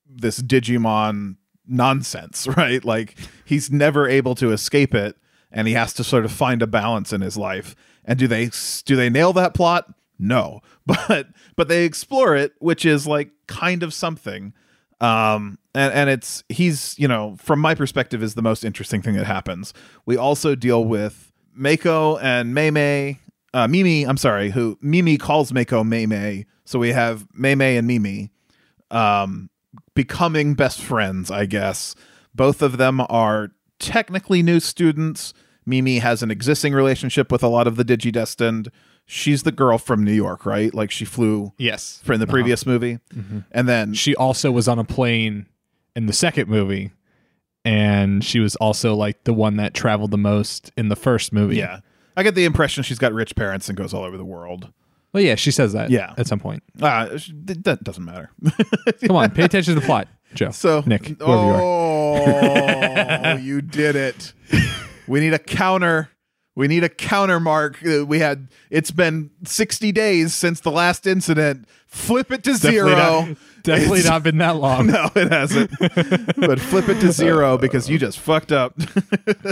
this 0.07 0.43
Digimon 0.43 1.37
nonsense, 1.67 2.47
right? 2.57 2.85
Like 2.85 3.17
he's 3.45 3.71
never 3.71 4.09
able 4.09 4.35
to 4.37 4.53
escape 4.53 4.95
it 4.95 5.17
and 5.55 5.69
he 5.69 5.75
has 5.75 5.95
to 5.95 6.05
sort 6.05 6.27
of 6.27 6.33
find 6.33 6.61
a 6.61 6.67
balance 6.67 7.13
in 7.13 7.23
his 7.23 7.39
life. 7.39 7.75
And 8.05 8.19
do 8.19 8.27
they 8.27 8.51
do 8.85 8.97
they 8.97 9.09
nail 9.09 9.33
that 9.33 9.55
plot? 9.55 9.95
No, 10.19 10.61
but 10.87 11.29
but 11.57 11.69
they 11.69 11.87
explore 11.87 12.37
it, 12.37 12.53
which 12.59 12.85
is 12.85 13.07
like 13.07 13.31
kind 13.47 13.83
of 13.83 13.95
something. 13.95 14.53
Um, 15.01 15.59
and 15.75 15.93
and 15.93 16.11
it's 16.11 16.45
he's 16.49 16.99
you 16.99 17.09
know 17.09 17.37
from 17.39 17.61
my 17.61 17.75
perspective 17.75 18.23
is 18.23 18.35
the 18.35 18.43
most 18.43 18.65
interesting 18.65 19.01
thing 19.01 19.15
that 19.15 19.27
happens. 19.27 19.73
We 20.05 20.17
also 20.17 20.55
deal 20.55 20.85
with 20.85 21.33
Mako 21.55 22.19
and 22.19 22.55
Mei, 22.55 23.21
uh, 23.55 23.69
Mimi. 23.69 24.05
I'm 24.05 24.17
sorry, 24.17 24.51
who 24.51 24.77
Mimi 24.83 25.17
calls 25.17 25.53
Mako 25.53 25.85
Mei. 25.85 26.47
So 26.67 26.79
we 26.79 26.91
have 26.91 27.27
Mei 27.35 27.77
and 27.77 27.87
Mimi, 27.87 28.31
um, 28.91 29.51
becoming 29.95 30.55
best 30.55 30.81
friends. 30.81 31.31
I 31.31 31.47
guess 31.47 31.95
both 32.35 32.63
of 32.63 32.79
them 32.79 33.01
are 33.09 33.51
technically 33.79 34.43
new 34.43 34.61
students. 34.61 35.35
Mimi 35.67 35.99
has 35.99 36.23
an 36.23 36.31
existing 36.31 36.73
relationship 36.75 37.33
with 37.33 37.43
a 37.43 37.49
lot 37.49 37.67
of 37.67 37.77
the 37.77 37.85
Digidestined. 37.85 38.69
She's 39.07 39.43
the 39.43 39.53
girl 39.53 39.79
from 39.79 40.03
New 40.05 40.13
York, 40.13 40.47
right? 40.47 40.73
Like 40.75 40.91
she 40.91 41.05
flew 41.05 41.53
Yes. 41.59 42.01
from 42.05 42.19
the 42.19 42.25
Uh-huh. 42.25 42.33
previous 42.33 42.65
movie, 42.67 42.99
and 43.53 43.69
then 43.69 43.95
She 43.95 44.15
also 44.17 44.51
was 44.51 44.67
on 44.69 44.79
a 44.79 44.85
plane 44.85 45.47
in 45.97 46.07
the 46.07 46.13
second 46.13 46.49
movie, 46.49 46.91
and 47.65 48.25
she 48.25 48.41
was 48.41 48.57
also 48.57 48.95
like 48.95 49.25
the 49.25 49.33
one 49.35 49.57
that 49.57 49.75
traveled 49.75 50.11
the 50.11 50.19
most 50.19 50.71
in 50.77 50.89
the 50.89 50.97
first 50.97 51.33
movie. 51.33 51.57
yeah, 51.57 51.81
I 52.17 52.23
get 52.23 52.35
the 52.35 52.45
impression 52.45 52.83
she's 52.83 52.99
got 52.99 53.13
rich 53.13 53.35
parents 53.37 53.69
and 53.69 53.77
goes 53.77 53.93
all 53.95 54.05
over 54.05 54.17
the 54.17 54.25
world. 54.25 54.73
Well, 55.13 55.23
yeah, 55.23 55.37
she 55.37 55.51
says 55.53 55.73
that. 55.75 55.91
Yeah. 55.91 56.13
At 56.19 56.27
some 56.27 56.41
point. 56.41 56.63
Uh, 56.83 57.07
that 57.45 57.85
doesn't 57.85 58.05
matter. 58.05 58.31
Come 59.07 59.17
on, 59.17 59.31
pay 59.31 59.45
attention 59.45 59.75
to 59.75 59.81
the 59.81 59.87
plot, 59.87 60.09
Joe. 60.35 60.51
So 60.53 60.83
Nick, 60.87 61.07
whoever 61.07 61.23
you 61.47 61.53
oh, 61.53 63.37
you 63.41 63.61
did 63.61 63.95
it. 63.97 64.33
We 65.07 65.21
need 65.21 65.35
a 65.35 65.39
counter. 65.39 66.11
We 66.57 66.69
need 66.69 66.85
a 66.85 66.89
counter 66.89 67.41
mark. 67.41 67.79
Uh, 67.85 68.07
We 68.07 68.21
had 68.21 68.49
it's 68.71 68.91
been 68.93 69.31
60 69.45 69.91
days 69.93 70.35
since 70.35 70.61
the 70.61 70.71
last 70.71 71.07
incident. 71.07 71.67
Flip 71.89 72.31
it 72.31 72.45
to 72.45 72.55
zero. 72.55 72.95
Definitely 72.95 73.29
not, 73.35 73.63
definitely 73.65 73.99
It's- 74.01 74.11
not 74.11 74.23
been 74.23 74.39
that 74.39 74.57
long. 74.57 74.87
No, 74.93 75.11
it 75.17 75.33
hasn't. 75.33 75.71
but 76.37 76.61
flip 76.61 76.89
it 76.89 77.01
to 77.01 77.11
zero 77.13 77.59
because 77.65 77.89
you 77.91 77.99
just 77.99 78.19
fucked 78.21 78.53
up. 78.53 78.77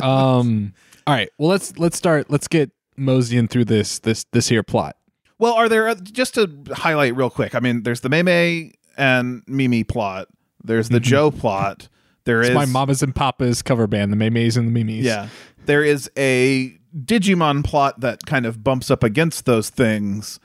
Um. 0.03 0.75
All 1.07 1.15
right. 1.15 1.29
Well, 1.39 1.49
let's 1.51 1.77
let's 1.79 1.97
start. 1.97 2.31
Let's 2.31 2.47
get 2.49 2.71
moseying 2.97 3.49
through 3.49 3.65
this 3.65 3.99
this 3.99 4.25
this 4.33 4.49
here 4.49 4.63
plot. 4.63 4.97
well, 5.39 5.55
are 5.55 5.69
there 5.69 5.89
oth- 5.89 6.05
just 6.13 6.35
to 6.35 6.49
highlight 6.73 7.17
real 7.17 7.31
quick? 7.31 7.55
I 7.55 7.61
mean, 7.61 7.83
there's 7.83 8.01
the 8.01 8.09
Mei 8.09 8.73
and 8.97 9.43
Mimi 9.49 9.83
plot. 9.83 10.29
There's 10.63 10.89
the 10.89 11.01
Joe 11.01 11.31
plot. 11.33 11.89
There 12.25 12.41
is. 12.41 12.49
It's 12.51 12.55
my 12.55 12.67
Mamas 12.67 13.03
and 13.03 13.15
Papas 13.15 13.63
cover 13.63 13.87
band, 13.87 14.13
the 14.13 14.17
Maymays 14.17 14.57
and 14.57 14.67
the 14.69 14.73
Mimis. 14.73 15.05
Yeah. 15.05 15.29
There 15.67 15.83
is 15.85 16.11
a 16.17 16.77
Digimon 16.97 17.65
plot 17.65 18.01
that 18.01 18.27
kind 18.27 18.47
of 18.47 18.63
bumps 18.63 18.91
up 18.91 19.03
against 19.03 19.45
those 19.45 19.71
things 19.71 20.39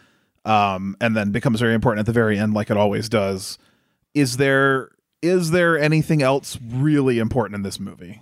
um, 0.45 0.95
and 1.01 1.15
then 1.15 1.31
becomes 1.31 1.59
very 1.59 1.73
important 1.73 1.99
at 1.99 2.05
the 2.05 2.13
very 2.13 2.37
end 2.39 2.53
like 2.53 2.69
it 2.69 2.77
always 2.77 3.09
does. 3.09 3.57
Is 4.13 4.37
there 4.37 4.89
is 5.21 5.51
there 5.51 5.77
anything 5.77 6.21
else 6.21 6.57
really 6.63 7.19
important 7.19 7.55
in 7.55 7.61
this 7.63 7.79
movie? 7.79 8.21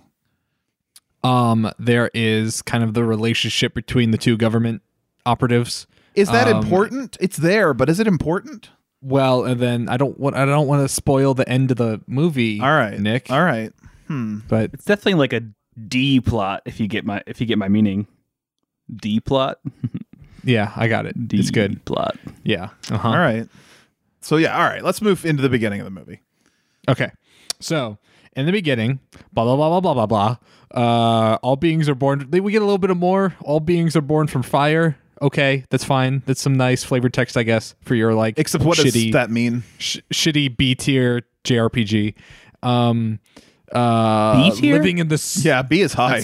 Um. 1.24 1.70
There 1.78 2.10
is 2.14 2.62
kind 2.62 2.84
of 2.84 2.94
the 2.94 3.04
relationship 3.04 3.74
between 3.74 4.10
the 4.10 4.18
two 4.18 4.36
government 4.36 4.82
operatives. 5.24 5.86
Is 6.14 6.28
that 6.30 6.48
Um, 6.48 6.62
important? 6.62 7.16
It's 7.20 7.36
there, 7.36 7.74
but 7.74 7.88
is 7.90 8.00
it 8.00 8.06
important? 8.06 8.70
Well, 9.02 9.44
and 9.44 9.60
then 9.60 9.88
I 9.88 9.96
don't 9.96 10.18
want 10.18 10.36
I 10.36 10.44
don't 10.46 10.66
want 10.66 10.82
to 10.82 10.88
spoil 10.92 11.34
the 11.34 11.48
end 11.48 11.70
of 11.70 11.76
the 11.76 12.00
movie. 12.06 12.60
All 12.60 12.68
right. 12.68 12.98
Nick. 12.98 13.30
All 13.30 13.42
right. 13.44 13.72
Hmm. 14.08 14.38
But 14.48 14.70
It's 14.72 14.84
definitely 14.84 15.14
like 15.14 15.32
a 15.32 15.42
D 15.88 16.20
plot 16.20 16.62
if 16.64 16.80
you 16.80 16.88
get 16.88 17.04
my 17.04 17.22
if 17.26 17.40
you 17.40 17.46
get 17.46 17.58
my 17.58 17.68
meaning. 17.68 18.06
D 18.94 19.20
plot. 19.20 19.58
yeah, 20.44 20.72
I 20.76 20.88
got 20.88 21.06
it. 21.06 21.28
D 21.28 21.38
it's 21.38 21.50
good. 21.50 21.84
plot. 21.84 22.16
Yeah. 22.44 22.70
Uh-huh. 22.90 23.08
All 23.08 23.18
right. 23.18 23.48
So 24.20 24.36
yeah, 24.36 24.56
all 24.56 24.64
right. 24.64 24.82
Let's 24.82 25.02
move 25.02 25.24
into 25.26 25.42
the 25.42 25.48
beginning 25.48 25.80
of 25.80 25.84
the 25.84 25.90
movie. 25.90 26.20
Okay. 26.88 27.10
So 27.60 27.98
in 28.34 28.46
the 28.46 28.52
beginning, 28.52 29.00
blah 29.32 29.44
blah 29.44 29.56
blah 29.56 29.68
blah 29.68 29.80
blah 29.80 30.06
blah 30.06 30.06
blah. 30.06 30.36
Uh, 30.74 31.36
all 31.42 31.56
beings 31.56 31.88
are 31.88 31.94
born. 31.94 32.28
We 32.30 32.52
get 32.52 32.62
a 32.62 32.64
little 32.64 32.78
bit 32.78 32.90
of 32.90 32.96
more. 32.96 33.34
All 33.42 33.60
beings 33.60 33.94
are 33.96 34.00
born 34.00 34.26
from 34.26 34.42
fire. 34.42 34.96
Okay, 35.22 35.64
that's 35.70 35.84
fine. 35.84 36.22
That's 36.26 36.40
some 36.40 36.54
nice 36.56 36.84
flavored 36.84 37.14
text, 37.14 37.36
I 37.36 37.42
guess, 37.42 37.74
for 37.82 37.94
your 37.94 38.14
like 38.14 38.38
Except 38.38 38.64
what 38.64 38.78
shitty, 38.78 39.04
does 39.04 39.12
that 39.12 39.30
mean? 39.30 39.62
sh- 39.78 39.98
shitty 40.12 40.56
B 40.56 40.74
tier 40.74 41.22
JRPG. 41.44 42.14
Um, 42.62 43.20
uh, 43.72 44.50
B 44.50 44.60
tier? 44.60 44.76
living 44.76 44.98
in 44.98 45.08
this. 45.08 45.44
Yeah, 45.44 45.62
B 45.62 45.80
is 45.80 45.92
high. 45.94 46.22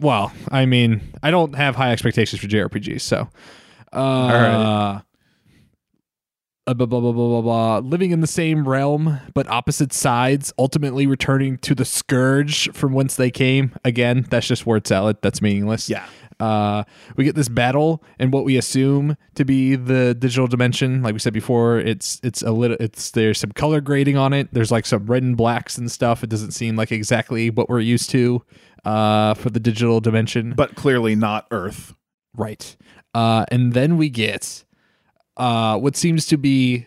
Well, 0.00 0.32
I 0.50 0.66
mean, 0.66 1.00
I 1.22 1.30
don't 1.30 1.54
have 1.54 1.76
high 1.76 1.92
expectations 1.92 2.40
for 2.40 2.48
JRPGs, 2.48 3.00
so. 3.02 3.28
Uh, 3.92 3.98
right. 4.32 5.02
uh, 6.66 6.74
blah, 6.74 6.86
blah, 6.86 7.00
blah, 7.00 7.12
blah, 7.12 7.12
blah, 7.12 7.40
blah. 7.42 7.78
Living 7.78 8.10
in 8.10 8.20
the 8.20 8.26
same 8.26 8.66
realm, 8.66 9.20
but 9.34 9.46
opposite 9.48 9.92
sides, 9.92 10.52
ultimately 10.58 11.06
returning 11.06 11.58
to 11.58 11.74
the 11.74 11.84
scourge 11.84 12.70
from 12.72 12.92
whence 12.94 13.16
they 13.16 13.30
came. 13.30 13.74
Again, 13.84 14.26
that's 14.30 14.46
just 14.46 14.64
word 14.66 14.86
salad. 14.86 15.18
That's 15.22 15.42
meaningless. 15.42 15.88
Yeah. 15.90 16.06
Uh, 16.40 16.84
we 17.16 17.24
get 17.24 17.34
this 17.34 17.48
battle 17.48 18.02
and 18.18 18.32
what 18.32 18.44
we 18.44 18.56
assume 18.56 19.16
to 19.34 19.44
be 19.44 19.76
the 19.76 20.14
digital 20.14 20.46
dimension. 20.46 21.02
Like 21.02 21.12
we 21.12 21.18
said 21.18 21.32
before, 21.32 21.78
it's 21.78 22.20
it's 22.22 22.42
a 22.42 22.50
little 22.50 22.76
it's 22.80 23.10
there's 23.10 23.38
some 23.38 23.52
color 23.52 23.80
grading 23.80 24.16
on 24.16 24.32
it. 24.32 24.48
There's 24.52 24.70
like 24.70 24.86
some 24.86 25.06
red 25.06 25.22
and 25.22 25.36
blacks 25.36 25.78
and 25.78 25.90
stuff. 25.90 26.22
It 26.22 26.30
doesn't 26.30 26.52
seem 26.52 26.76
like 26.76 26.92
exactly 26.92 27.50
what 27.50 27.68
we're 27.68 27.80
used 27.80 28.10
to 28.10 28.42
uh, 28.84 29.34
for 29.34 29.50
the 29.50 29.60
digital 29.60 30.00
dimension. 30.00 30.54
But 30.56 30.74
clearly 30.74 31.14
not 31.14 31.46
Earth. 31.50 31.94
Right. 32.36 32.76
Uh, 33.14 33.44
and 33.48 33.72
then 33.72 33.96
we 33.96 34.08
get 34.08 34.64
uh, 35.36 35.78
what 35.78 35.96
seems 35.96 36.26
to 36.26 36.36
be 36.36 36.86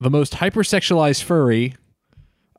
the 0.00 0.10
most 0.10 0.34
hypersexualized 0.34 1.22
furry 1.22 1.74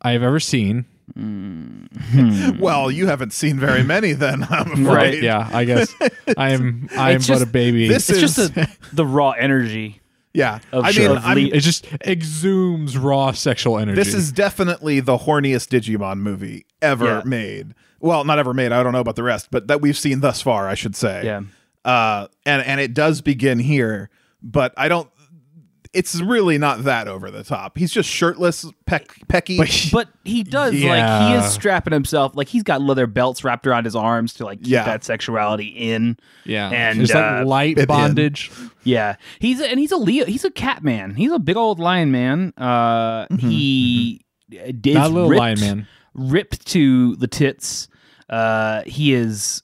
I've 0.02 0.24
ever 0.24 0.40
seen. 0.40 0.86
Well, 2.60 2.92
you 2.92 3.08
haven't 3.08 3.34
seen 3.34 3.60
very 3.60 3.84
many 3.84 4.14
then, 4.14 4.44
I'm 4.50 4.72
afraid. 4.72 4.86
Right. 4.86 5.22
Yeah, 5.24 5.50
I 5.52 5.66
guess 5.66 5.94
I'm 6.38 6.90
I'm 6.98 7.16
It's 7.18 7.28
but 7.28 7.34
just- 7.34 7.44
a 7.44 7.48
baby. 7.48 7.88
this 7.88 8.10
It's 8.10 8.22
is- 8.22 8.36
just 8.36 8.56
the, 8.56 8.70
the 8.94 9.06
raw 9.06 9.32
energy. 9.32 10.00
Yeah. 10.34 10.60
Of 10.72 10.86
I 10.86 10.92
mean, 10.94 11.12
I'm, 11.18 11.36
le- 11.38 11.56
it 11.56 11.60
just 11.60 11.86
exhumes 12.06 12.98
raw 13.02 13.32
sexual 13.34 13.78
energy. 13.78 13.96
This 13.98 14.14
is 14.14 14.32
definitely 14.32 15.02
the 15.02 15.18
horniest 15.18 15.68
Digimon 15.78 16.20
movie 16.20 16.66
ever 16.82 17.06
Yeah. 17.06 17.22
made. 17.26 17.76
Well, 18.00 18.24
not 18.24 18.40
ever 18.40 18.54
made. 18.54 18.72
I 18.72 18.82
don't 18.82 18.94
know 18.94 19.02
about 19.02 19.18
the 19.18 19.24
rest, 19.24 19.50
but 19.52 19.68
that 19.68 19.82
we've 19.82 19.98
seen 19.98 20.22
thus 20.22 20.42
far, 20.42 20.70
I 20.70 20.76
should 20.76 20.96
say. 20.96 21.26
Yeah. 21.26 21.42
Uh, 21.84 22.28
and 22.46 22.62
and 22.66 22.80
it 22.80 22.94
does 22.94 23.22
begin 23.22 23.60
here, 23.60 24.10
but 24.42 24.74
I 24.78 24.88
don't. 24.88 25.10
It's 25.94 26.22
really 26.22 26.58
not 26.58 26.86
that 26.86 27.10
over 27.10 27.30
the 27.30 27.44
top. 27.44 27.78
He's 27.78 27.92
just 27.92 28.08
shirtless, 28.10 28.66
peck, 28.86 29.08
pecky. 29.28 29.92
But 29.92 30.08
he 30.24 30.42
does 30.44 30.74
like 30.74 31.28
he 31.28 31.34
is 31.36 31.52
strapping 31.52 31.92
himself 31.92 32.34
like 32.34 32.48
he's 32.48 32.64
got 32.64 32.82
leather 32.82 33.08
belts 33.08 33.44
wrapped 33.44 33.68
around 33.68 33.84
his 33.84 33.96
arms 33.96 34.34
to 34.36 34.46
like 34.46 34.60
keep 34.60 34.68
Yeah. 34.72 34.86
that 34.86 35.04
sexuality 35.04 35.68
in. 35.68 36.18
yeah, 36.46 36.70
and, 36.70 37.00
there's 37.00 37.12
uh, 37.12 37.40
like 37.40 37.46
light 37.46 37.76
Vivian. 37.76 37.88
bondage. 37.88 38.52
Yeah, 38.86 39.18
he's 39.40 39.60
and 39.60 39.80
he's 39.80 39.92
a 39.92 39.98
Leo. 39.98 40.26
He's 40.26 40.46
a 40.46 40.52
cat 40.52 40.82
man. 40.82 41.16
He's 41.16 41.32
a 41.32 41.40
big 41.40 41.58
old 41.58 41.78
lion 41.80 42.10
man. 42.12 42.54
Uh, 42.58 43.28
he 43.38 44.22
uh, 44.54 44.72
did 44.80 44.94
Not 44.94 45.12
a 45.12 45.14
little 45.14 45.30
ripped, 45.30 45.40
lion 45.40 45.60
man. 45.60 45.88
ripped 46.14 46.66
to 46.68 47.16
the 47.18 47.28
tits. 47.28 47.90
Uh, 48.30 48.84
he 48.86 49.14
is 49.14 49.62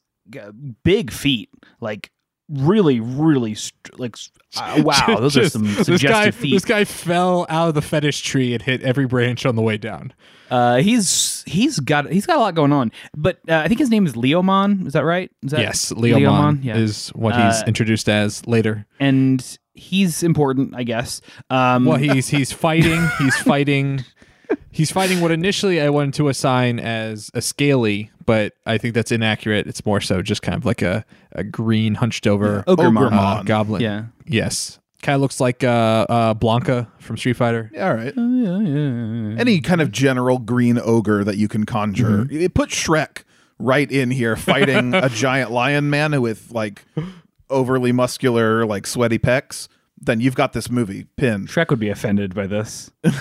big 0.84 1.10
feet, 1.12 1.50
like 1.80 2.12
really, 2.50 3.00
really 3.00 3.56
st- 3.56 4.00
like 4.00 4.16
uh, 4.56 4.82
wow. 4.86 5.18
Those 5.20 5.38
are 5.38 5.50
some 5.50 5.64
this 5.66 5.86
suggestive 5.86 6.10
guy, 6.10 6.32
feet. 6.32 6.54
This 6.54 6.66
guy 6.66 6.86
fell 6.86 7.46
out 7.50 7.70
of 7.70 7.74
the 7.76 7.82
fetish 7.82 8.22
tree 8.22 8.54
and 8.54 8.62
hit 8.62 8.82
every 8.84 9.06
branch 9.06 9.46
on 9.46 9.56
the 9.56 9.62
way 9.62 9.78
down. 9.78 10.14
Uh, 10.50 10.78
he's 10.78 11.44
he's 11.46 11.80
got 11.80 12.10
he's 12.12 12.26
got 12.26 12.38
a 12.38 12.40
lot 12.40 12.56
going 12.56 12.72
on. 12.72 12.92
But 13.16 13.40
uh, 13.50 13.56
I 13.58 13.68
think 13.68 13.80
his 13.80 13.90
name 13.90 14.06
is 14.06 14.14
Leomon. 14.14 14.88
Is 14.88 14.94
that 14.94 15.04
right? 15.04 15.30
Is 15.44 15.52
that 15.52 15.60
yes, 15.60 15.92
Leomon 15.92 16.64
Yeah. 16.64 16.78
is 16.78 17.10
what 17.10 17.36
he's 17.36 17.62
Uh, 17.62 17.64
introduced 17.68 18.08
as 18.08 18.46
later. 18.48 18.86
and 19.00 19.44
he's 19.74 20.24
important, 20.24 20.74
I 20.76 20.84
guess. 20.84 21.22
Um, 21.50 21.86
Well, 21.86 21.98
he's 21.98 22.30
he's 22.30 22.52
fighting. 22.54 23.06
He's 23.20 23.36
fighting. 23.42 24.06
He's 24.72 24.92
fighting 24.92 25.22
what 25.22 25.32
initially 25.32 25.82
I 25.82 25.90
wanted 25.90 26.14
to 26.16 26.28
assign 26.30 26.80
as 26.80 27.32
a 27.34 27.42
scaly, 27.42 28.12
but 28.26 28.54
I 28.66 28.78
think 28.78 28.94
that's 28.94 29.12
inaccurate. 29.12 29.66
It's 29.68 29.86
more 29.86 30.00
so 30.02 30.22
just 30.22 30.42
kind 30.42 30.56
of 30.56 30.66
like 30.66 30.82
a, 30.82 31.04
a 31.32 31.44
green 31.44 31.96
hunched 31.96 32.28
over 32.28 32.64
Ogremon. 32.68 33.12
uh, 33.14 33.44
goblin. 33.44 33.82
yeah. 33.82 34.06
Yes. 34.26 34.80
Kind 35.02 35.16
of 35.16 35.22
looks 35.22 35.40
like 35.40 35.64
uh, 35.64 36.06
uh, 36.10 36.34
Blanka 36.34 36.88
from 37.00 37.18
Street 37.18 37.38
Fighter. 37.38 37.72
all 37.80 37.94
right. 37.94 38.16
Uh, 38.18 38.22
yeah, 38.22 38.60
yeah. 38.60 39.36
Any 39.40 39.62
kind 39.62 39.80
of 39.82 39.92
general 39.92 40.40
green 40.40 40.80
ogre 40.80 41.24
that 41.24 41.38
you 41.38 41.48
can 41.48 41.66
conjure. 41.66 42.26
Mm-hmm. 42.26 42.36
It 42.42 42.54
Put 42.54 42.70
Shrek 42.70 43.24
right 43.60 43.92
in 43.92 44.12
here 44.12 44.36
fighting 44.36 44.94
a 44.96 45.10
giant 45.10 45.52
lion 45.52 45.90
man 45.90 46.20
with 46.22 46.52
like 46.52 46.86
overly 47.50 47.92
muscular, 47.92 48.66
like 48.66 48.86
sweaty 48.88 49.20
pecs. 49.20 49.68
Then 50.00 50.22
you've 50.22 50.36
got 50.36 50.54
this 50.54 50.70
movie 50.70 51.06
pinned. 51.18 51.48
Shrek 51.50 51.70
would 51.70 51.80
be 51.80 51.90
offended 51.90 52.34
by 52.36 52.46
this. 52.48 52.92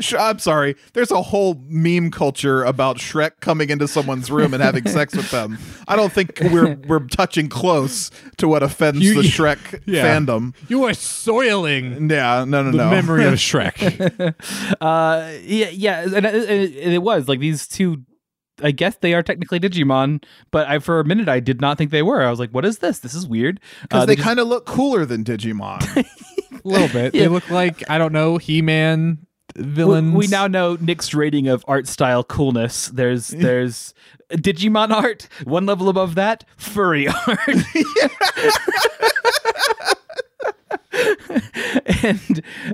Sh- 0.00 0.14
I'm 0.18 0.38
sorry. 0.40 0.74
There's 0.92 1.10
a 1.12 1.22
whole 1.22 1.62
meme 1.68 2.10
culture 2.10 2.64
about 2.64 2.96
Shrek 2.96 3.32
coming 3.40 3.70
into 3.70 3.86
someone's 3.86 4.30
room 4.30 4.54
and 4.54 4.62
having 4.62 4.86
sex 4.88 5.14
with 5.14 5.30
them. 5.30 5.58
I 5.86 5.94
don't 5.94 6.12
think 6.12 6.40
we're 6.40 6.74
we're 6.88 7.06
touching 7.06 7.48
close 7.48 8.10
to 8.38 8.48
what 8.48 8.62
offends 8.62 9.00
You- 9.00 9.14
the 9.14 9.28
Shrek 9.28 9.82
Yeah. 9.86 10.04
fandom. 10.06 10.54
You 10.68 10.84
are 10.84 10.94
soiling 10.94 12.10
Yeah, 12.10 12.44
no, 12.44 12.62
no, 12.64 12.70
the 12.72 12.76
no. 12.78 12.90
memory 12.90 13.24
of 13.26 13.34
Shrek. 13.34 14.34
Uh, 14.80 15.30
yeah, 15.44 15.68
yeah, 15.68 16.00
and, 16.02 16.14
and 16.14 16.26
and 16.26 16.92
it 16.92 17.02
was 17.02 17.28
like 17.28 17.38
these 17.40 17.68
two 17.68 18.02
I 18.62 18.70
guess 18.70 18.96
they 18.96 19.14
are 19.14 19.22
technically 19.22 19.60
Digimon, 19.60 20.22
but 20.50 20.68
I 20.68 20.78
for 20.78 21.00
a 21.00 21.04
minute 21.04 21.28
I 21.28 21.40
did 21.40 21.60
not 21.60 21.78
think 21.78 21.90
they 21.90 22.02
were. 22.02 22.22
I 22.22 22.30
was 22.30 22.38
like, 22.38 22.50
"What 22.50 22.64
is 22.64 22.78
this? 22.78 22.98
This 22.98 23.14
is 23.14 23.26
weird." 23.26 23.60
Because 23.82 24.02
uh, 24.02 24.06
they, 24.06 24.12
they 24.12 24.16
just... 24.16 24.26
kind 24.26 24.38
of 24.40 24.48
look 24.48 24.66
cooler 24.66 25.04
than 25.04 25.24
Digimon. 25.24 25.80
a 26.64 26.68
little 26.68 26.88
bit. 26.88 27.14
Yeah. 27.14 27.22
They 27.22 27.28
look 27.28 27.48
like 27.50 27.88
I 27.88 27.98
don't 27.98 28.12
know 28.12 28.38
He-Man 28.38 29.26
villains. 29.56 30.12
We, 30.12 30.18
we, 30.18 30.26
now 30.28 30.46
know 30.46 30.76
Nick's 30.80 31.14
rating 31.14 31.48
of 31.48 31.64
art 31.68 31.86
style 31.86 32.24
coolness. 32.24 32.88
There's 32.88 33.28
there's 33.36 33.94
Digimon 34.30 34.90
art. 34.90 35.28
One 35.44 35.66
level 35.66 35.88
above 35.88 36.14
that, 36.16 36.44
furry 36.56 37.08
art. 37.26 37.48
and 37.48 37.62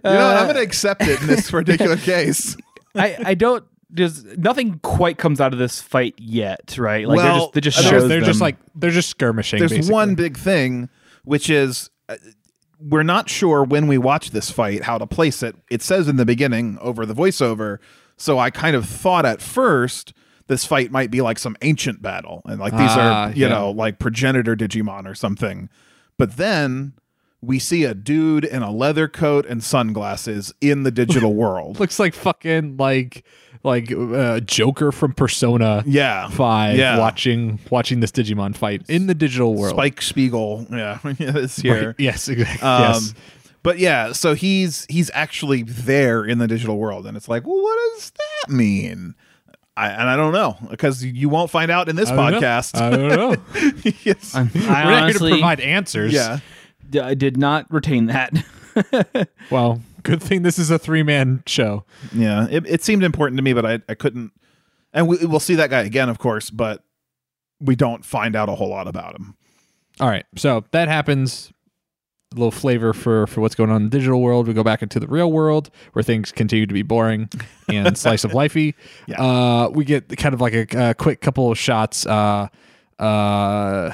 uh, 0.04 0.10
you 0.10 0.14
know 0.14 0.26
what? 0.26 0.36
I'm 0.36 0.44
going 0.44 0.54
to 0.54 0.62
accept 0.62 1.02
it 1.02 1.20
in 1.20 1.26
this 1.26 1.50
particular 1.50 1.96
case. 1.96 2.56
I 2.94 3.16
I 3.24 3.34
don't 3.34 3.64
there's 3.90 4.24
nothing 4.36 4.80
quite 4.80 5.18
comes 5.18 5.40
out 5.40 5.52
of 5.52 5.58
this 5.58 5.80
fight 5.80 6.14
yet, 6.18 6.76
right? 6.78 7.08
Like 7.08 7.16
well, 7.16 7.50
they're 7.52 7.62
just 7.62 7.78
they 7.78 7.82
just 7.82 7.90
shows 7.90 8.08
they're 8.08 8.20
them. 8.20 8.26
just 8.26 8.40
like 8.40 8.56
they're 8.74 8.90
just 8.90 9.10
skirmishing. 9.10 9.58
There's 9.58 9.72
basically. 9.72 9.92
one 9.92 10.14
big 10.14 10.36
thing, 10.36 10.88
which 11.24 11.48
is 11.48 11.90
uh, 12.08 12.16
we're 12.80 13.02
not 13.02 13.28
sure 13.28 13.64
when 13.64 13.86
we 13.86 13.98
watch 13.98 14.30
this 14.30 14.50
fight 14.50 14.84
how 14.84 14.98
to 14.98 15.06
place 15.06 15.42
it. 15.42 15.56
It 15.70 15.82
says 15.82 16.08
in 16.08 16.16
the 16.16 16.26
beginning 16.26 16.78
over 16.80 17.06
the 17.06 17.14
voiceover, 17.14 17.78
so 18.16 18.38
I 18.38 18.50
kind 18.50 18.76
of 18.76 18.86
thought 18.86 19.24
at 19.24 19.40
first 19.40 20.12
this 20.48 20.64
fight 20.64 20.90
might 20.90 21.10
be 21.10 21.20
like 21.20 21.38
some 21.38 21.56
ancient 21.62 22.02
battle, 22.02 22.42
and 22.44 22.60
like 22.60 22.72
these 22.72 22.90
are 22.90 23.00
ah, 23.00 23.28
you 23.28 23.46
yeah. 23.46 23.48
know 23.48 23.70
like 23.70 23.98
progenitor 23.98 24.54
Digimon 24.54 25.06
or 25.06 25.14
something. 25.14 25.70
But 26.18 26.36
then 26.36 26.94
we 27.40 27.58
see 27.58 27.84
a 27.84 27.94
dude 27.94 28.44
in 28.44 28.62
a 28.62 28.70
leather 28.70 29.06
coat 29.06 29.46
and 29.46 29.62
sunglasses 29.62 30.52
in 30.60 30.82
the 30.82 30.90
digital 30.90 31.34
world. 31.42 31.78
Looks 31.78 31.98
like 31.98 32.14
fucking 32.14 32.76
like 32.76 33.24
like 33.62 33.92
uh, 33.92 34.40
Joker 34.40 34.92
from 34.92 35.12
Persona 35.12 35.82
yeah. 35.86 36.28
5 36.28 36.76
yeah. 36.76 36.98
watching 36.98 37.58
watching 37.70 38.00
this 38.00 38.10
Digimon 38.10 38.56
fight 38.56 38.82
in 38.88 39.06
the 39.06 39.14
digital 39.14 39.54
world. 39.54 39.74
Spike 39.74 40.02
Spiegel, 40.02 40.66
yeah, 40.70 40.98
is 41.04 41.56
here. 41.56 41.88
Right. 41.88 41.94
Yes, 41.98 42.28
exactly. 42.28 42.66
Um, 42.66 42.82
yes. 42.82 43.14
But 43.62 43.78
yeah, 43.78 44.12
so 44.12 44.34
he's 44.34 44.86
he's 44.88 45.10
actually 45.14 45.62
there 45.62 46.24
in 46.24 46.38
the 46.38 46.46
digital 46.46 46.78
world 46.78 47.06
and 47.06 47.16
it's 47.16 47.28
like, 47.28 47.46
"Well, 47.46 47.60
what 47.60 47.78
does 47.94 48.12
that 48.12 48.52
mean?" 48.52 49.14
I, 49.78 49.90
and 49.90 50.08
I 50.08 50.16
don't 50.16 50.32
know 50.32 50.56
because 50.70 51.04
you 51.04 51.28
won't 51.28 51.50
find 51.50 51.70
out 51.70 51.88
in 51.88 51.94
this 51.94 52.10
I 52.10 52.16
podcast. 52.16 52.74
Know. 52.74 52.86
I 52.86 52.90
don't 52.90 53.08
know. 53.08 53.92
yes. 54.02 54.34
I, 54.34 54.40
I 54.40 54.84
We're 54.84 54.92
honestly, 54.92 55.30
not 55.30 55.36
to 55.36 55.40
provide 55.40 55.60
answers. 55.60 56.12
Yeah, 56.12 56.40
d- 56.90 56.98
I 56.98 57.14
did 57.14 57.36
not 57.36 57.70
retain 57.72 58.06
that. 58.06 58.32
well, 59.50 59.80
good 60.02 60.22
thing 60.22 60.42
this 60.42 60.58
is 60.58 60.70
a 60.70 60.78
three 60.78 61.02
man 61.02 61.42
show. 61.46 61.84
Yeah, 62.12 62.46
it, 62.50 62.66
it 62.66 62.82
seemed 62.82 63.02
important 63.02 63.38
to 63.38 63.42
me, 63.42 63.52
but 63.52 63.66
I, 63.66 63.80
I 63.88 63.94
couldn't. 63.94 64.32
And 64.92 65.06
we, 65.06 65.24
we'll 65.24 65.40
see 65.40 65.54
that 65.56 65.70
guy 65.70 65.82
again, 65.82 66.08
of 66.08 66.18
course, 66.18 66.50
but 66.50 66.82
we 67.60 67.76
don't 67.76 68.04
find 68.04 68.34
out 68.36 68.48
a 68.48 68.54
whole 68.54 68.68
lot 68.68 68.88
about 68.88 69.14
him. 69.16 69.36
All 70.00 70.08
right, 70.08 70.24
so 70.36 70.64
that 70.72 70.88
happens. 70.88 71.52
A 72.32 72.34
little 72.34 72.50
flavor 72.50 72.92
for 72.92 73.26
for 73.26 73.40
what's 73.40 73.54
going 73.54 73.70
on 73.70 73.76
in 73.76 73.84
the 73.84 73.90
digital 73.90 74.20
world. 74.20 74.48
We 74.48 74.52
go 74.52 74.62
back 74.62 74.82
into 74.82 75.00
the 75.00 75.06
real 75.06 75.32
world 75.32 75.70
where 75.94 76.02
things 76.02 76.30
continue 76.30 76.66
to 76.66 76.74
be 76.74 76.82
boring 76.82 77.30
and 77.70 77.96
slice 77.98 78.22
of 78.22 78.32
lifey. 78.32 78.74
Yeah. 79.06 79.22
Uh, 79.22 79.70
we 79.70 79.86
get 79.86 80.14
kind 80.18 80.34
of 80.34 80.40
like 80.42 80.52
a, 80.52 80.90
a 80.90 80.94
quick 80.94 81.22
couple 81.22 81.50
of 81.50 81.56
shots. 81.56 82.04
Uh, 82.04 82.48
uh, 82.98 83.92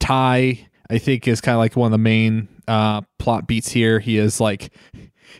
Tai, 0.00 0.66
I 0.90 0.98
think, 0.98 1.28
is 1.28 1.40
kind 1.40 1.54
of 1.54 1.60
like 1.60 1.76
one 1.76 1.86
of 1.86 1.92
the 1.92 1.98
main 1.98 2.48
uh, 2.66 3.02
plot 3.18 3.46
beats 3.46 3.70
here. 3.70 4.00
He 4.00 4.18
is 4.18 4.40
like 4.40 4.72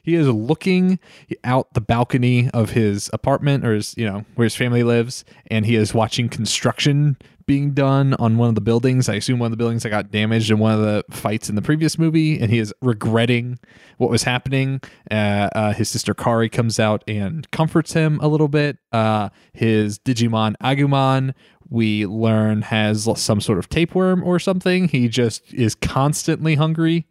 he 0.08 0.14
is 0.14 0.28
looking 0.28 0.98
out 1.44 1.72
the 1.74 1.80
balcony 1.80 2.48
of 2.50 2.70
his 2.70 3.10
apartment 3.12 3.64
or 3.64 3.74
his, 3.74 3.94
you 3.96 4.06
know, 4.06 4.24
where 4.34 4.44
his 4.44 4.56
family 4.56 4.82
lives, 4.82 5.24
and 5.48 5.66
he 5.66 5.76
is 5.76 5.92
watching 5.92 6.28
construction 6.28 7.16
being 7.44 7.72
done 7.72 8.14
on 8.14 8.36
one 8.36 8.50
of 8.50 8.54
the 8.54 8.60
buildings. 8.60 9.08
I 9.08 9.14
assume 9.14 9.38
one 9.38 9.46
of 9.46 9.50
the 9.50 9.56
buildings 9.56 9.82
that 9.82 9.88
got 9.88 10.10
damaged 10.10 10.50
in 10.50 10.58
one 10.58 10.74
of 10.74 10.80
the 10.80 11.04
fights 11.10 11.48
in 11.48 11.56
the 11.56 11.62
previous 11.62 11.98
movie, 11.98 12.38
and 12.38 12.50
he 12.50 12.58
is 12.58 12.72
regretting 12.80 13.58
what 13.96 14.10
was 14.10 14.22
happening. 14.22 14.80
Uh, 15.10 15.48
uh, 15.54 15.72
his 15.72 15.88
sister 15.88 16.14
Kari 16.14 16.48
comes 16.48 16.78
out 16.78 17.02
and 17.08 17.50
comforts 17.50 17.94
him 17.94 18.20
a 18.22 18.28
little 18.28 18.48
bit. 18.48 18.78
Uh, 18.92 19.30
his 19.52 19.98
Digimon 19.98 20.56
Agumon, 20.62 21.34
we 21.70 22.06
learn, 22.06 22.62
has 22.62 23.08
some 23.20 23.40
sort 23.40 23.58
of 23.58 23.68
tapeworm 23.68 24.22
or 24.22 24.38
something. 24.38 24.88
He 24.88 25.08
just 25.08 25.52
is 25.52 25.74
constantly 25.74 26.54
hungry 26.54 27.06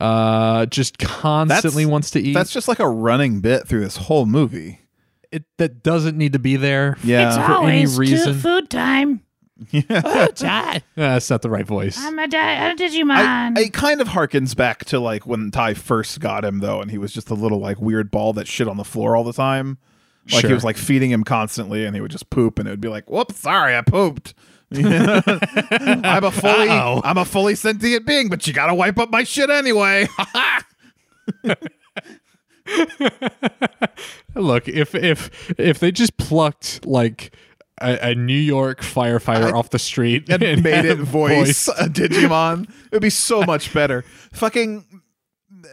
uh, 0.00 0.66
just 0.66 0.98
constantly 0.98 1.84
that's, 1.84 1.90
wants 1.90 2.10
to 2.12 2.20
eat. 2.20 2.32
That's 2.32 2.52
just 2.52 2.68
like 2.68 2.80
a 2.80 2.88
running 2.88 3.40
bit 3.40 3.66
through 3.66 3.80
this 3.80 3.96
whole 3.96 4.26
movie. 4.26 4.80
It 5.30 5.44
that 5.58 5.82
doesn't 5.82 6.16
need 6.16 6.32
to 6.34 6.38
be 6.38 6.56
there. 6.56 6.96
Yeah, 7.02 7.28
it's 7.28 7.36
for 7.36 7.66
any 7.68 7.86
reason. 7.86 8.34
food 8.34 8.70
time. 8.70 9.20
Yeah. 9.70 10.02
Oh, 10.04 10.28
Dad. 10.34 10.82
that's 10.96 11.30
not 11.30 11.42
the 11.42 11.48
right 11.48 11.64
voice. 11.64 11.96
I'm 11.98 12.18
a, 12.18 12.26
di- 12.26 12.70
a 12.70 12.74
Digimon. 12.74 13.56
I, 13.56 13.62
it 13.62 13.72
kind 13.72 14.00
of 14.00 14.08
harkens 14.08 14.54
back 14.54 14.84
to 14.86 14.98
like 14.98 15.26
when 15.26 15.52
Tai 15.52 15.74
first 15.74 16.18
got 16.18 16.44
him 16.44 16.58
though, 16.58 16.80
and 16.80 16.90
he 16.90 16.98
was 16.98 17.12
just 17.12 17.30
a 17.30 17.34
little 17.34 17.60
like 17.60 17.80
weird 17.80 18.10
ball 18.10 18.32
that 18.32 18.48
shit 18.48 18.66
on 18.66 18.76
the 18.76 18.84
floor 18.84 19.16
all 19.16 19.22
the 19.22 19.32
time. 19.32 19.78
Like 20.32 20.40
sure. 20.40 20.50
he 20.50 20.54
was 20.54 20.64
like 20.64 20.76
feeding 20.76 21.10
him 21.10 21.22
constantly, 21.22 21.84
and 21.84 21.94
he 21.94 22.00
would 22.00 22.10
just 22.10 22.30
poop, 22.30 22.58
and 22.58 22.66
it 22.66 22.72
would 22.72 22.80
be 22.80 22.88
like, 22.88 23.08
"Whoops, 23.08 23.38
sorry, 23.38 23.76
I 23.76 23.82
pooped." 23.82 24.34
I'm 26.04 26.24
a 26.24 26.30
fully 26.30 26.68
Uh-oh. 26.68 27.00
I'm 27.04 27.18
a 27.18 27.24
fully 27.24 27.54
sentient 27.54 28.06
being, 28.06 28.28
but 28.28 28.46
you 28.46 28.52
gotta 28.52 28.74
wipe 28.74 28.98
up 28.98 29.10
my 29.10 29.24
shit 29.24 29.50
anyway. 29.50 30.08
Look, 34.34 34.68
if 34.68 34.94
if 34.94 35.52
if 35.58 35.78
they 35.78 35.92
just 35.92 36.16
plucked 36.16 36.86
like 36.86 37.34
a, 37.80 38.10
a 38.10 38.14
New 38.14 38.32
York 38.36 38.80
firefighter 38.80 39.52
I, 39.52 39.52
off 39.52 39.70
the 39.70 39.78
street 39.78 40.28
and, 40.28 40.42
and 40.42 40.62
made 40.62 40.84
it 40.84 40.98
voice 40.98 41.68
a 41.68 41.88
Digimon, 41.88 42.70
it'd 42.90 43.02
be 43.02 43.10
so 43.10 43.42
much 43.46 43.72
better. 43.72 44.02
Fucking 44.32 45.02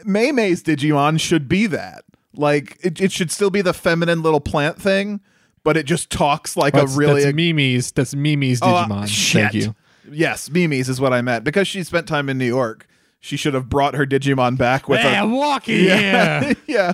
Mei's 0.05 0.63
Digimon 0.63 1.19
should 1.19 1.47
be 1.47 1.67
that. 1.67 2.03
Like 2.33 2.77
it, 2.81 3.01
it 3.01 3.11
should 3.11 3.31
still 3.31 3.49
be 3.49 3.61
the 3.61 3.73
feminine 3.73 4.21
little 4.21 4.39
plant 4.39 4.81
thing, 4.81 5.21
but 5.63 5.77
it 5.77 5.85
just 5.85 6.09
talks 6.09 6.57
like 6.57 6.73
that's, 6.73 6.95
a 6.95 6.97
really 6.97 7.23
that's 7.23 7.35
Mimi's. 7.35 7.91
That's 7.91 8.15
Mimi's 8.15 8.59
oh, 8.61 8.75
uh, 8.75 8.87
Digimon. 8.87 9.03
Oh, 9.03 9.39
Thank 9.39 9.53
you. 9.53 9.75
Yes, 10.11 10.49
Mimi's 10.49 10.89
is 10.89 10.99
what 10.99 11.13
I 11.13 11.21
meant 11.21 11.43
because 11.43 11.67
she 11.67 11.83
spent 11.83 12.07
time 12.07 12.29
in 12.29 12.37
New 12.37 12.45
York. 12.45 12.87
She 13.19 13.37
should 13.37 13.53
have 13.53 13.69
brought 13.69 13.93
her 13.93 14.05
Digimon 14.05 14.57
back 14.57 14.89
with 14.89 14.99
hey, 14.99 15.15
a 15.15 15.21
I'm 15.21 15.31
walking. 15.31 15.85
Yeah, 15.85 16.53
yeah. 16.67 16.93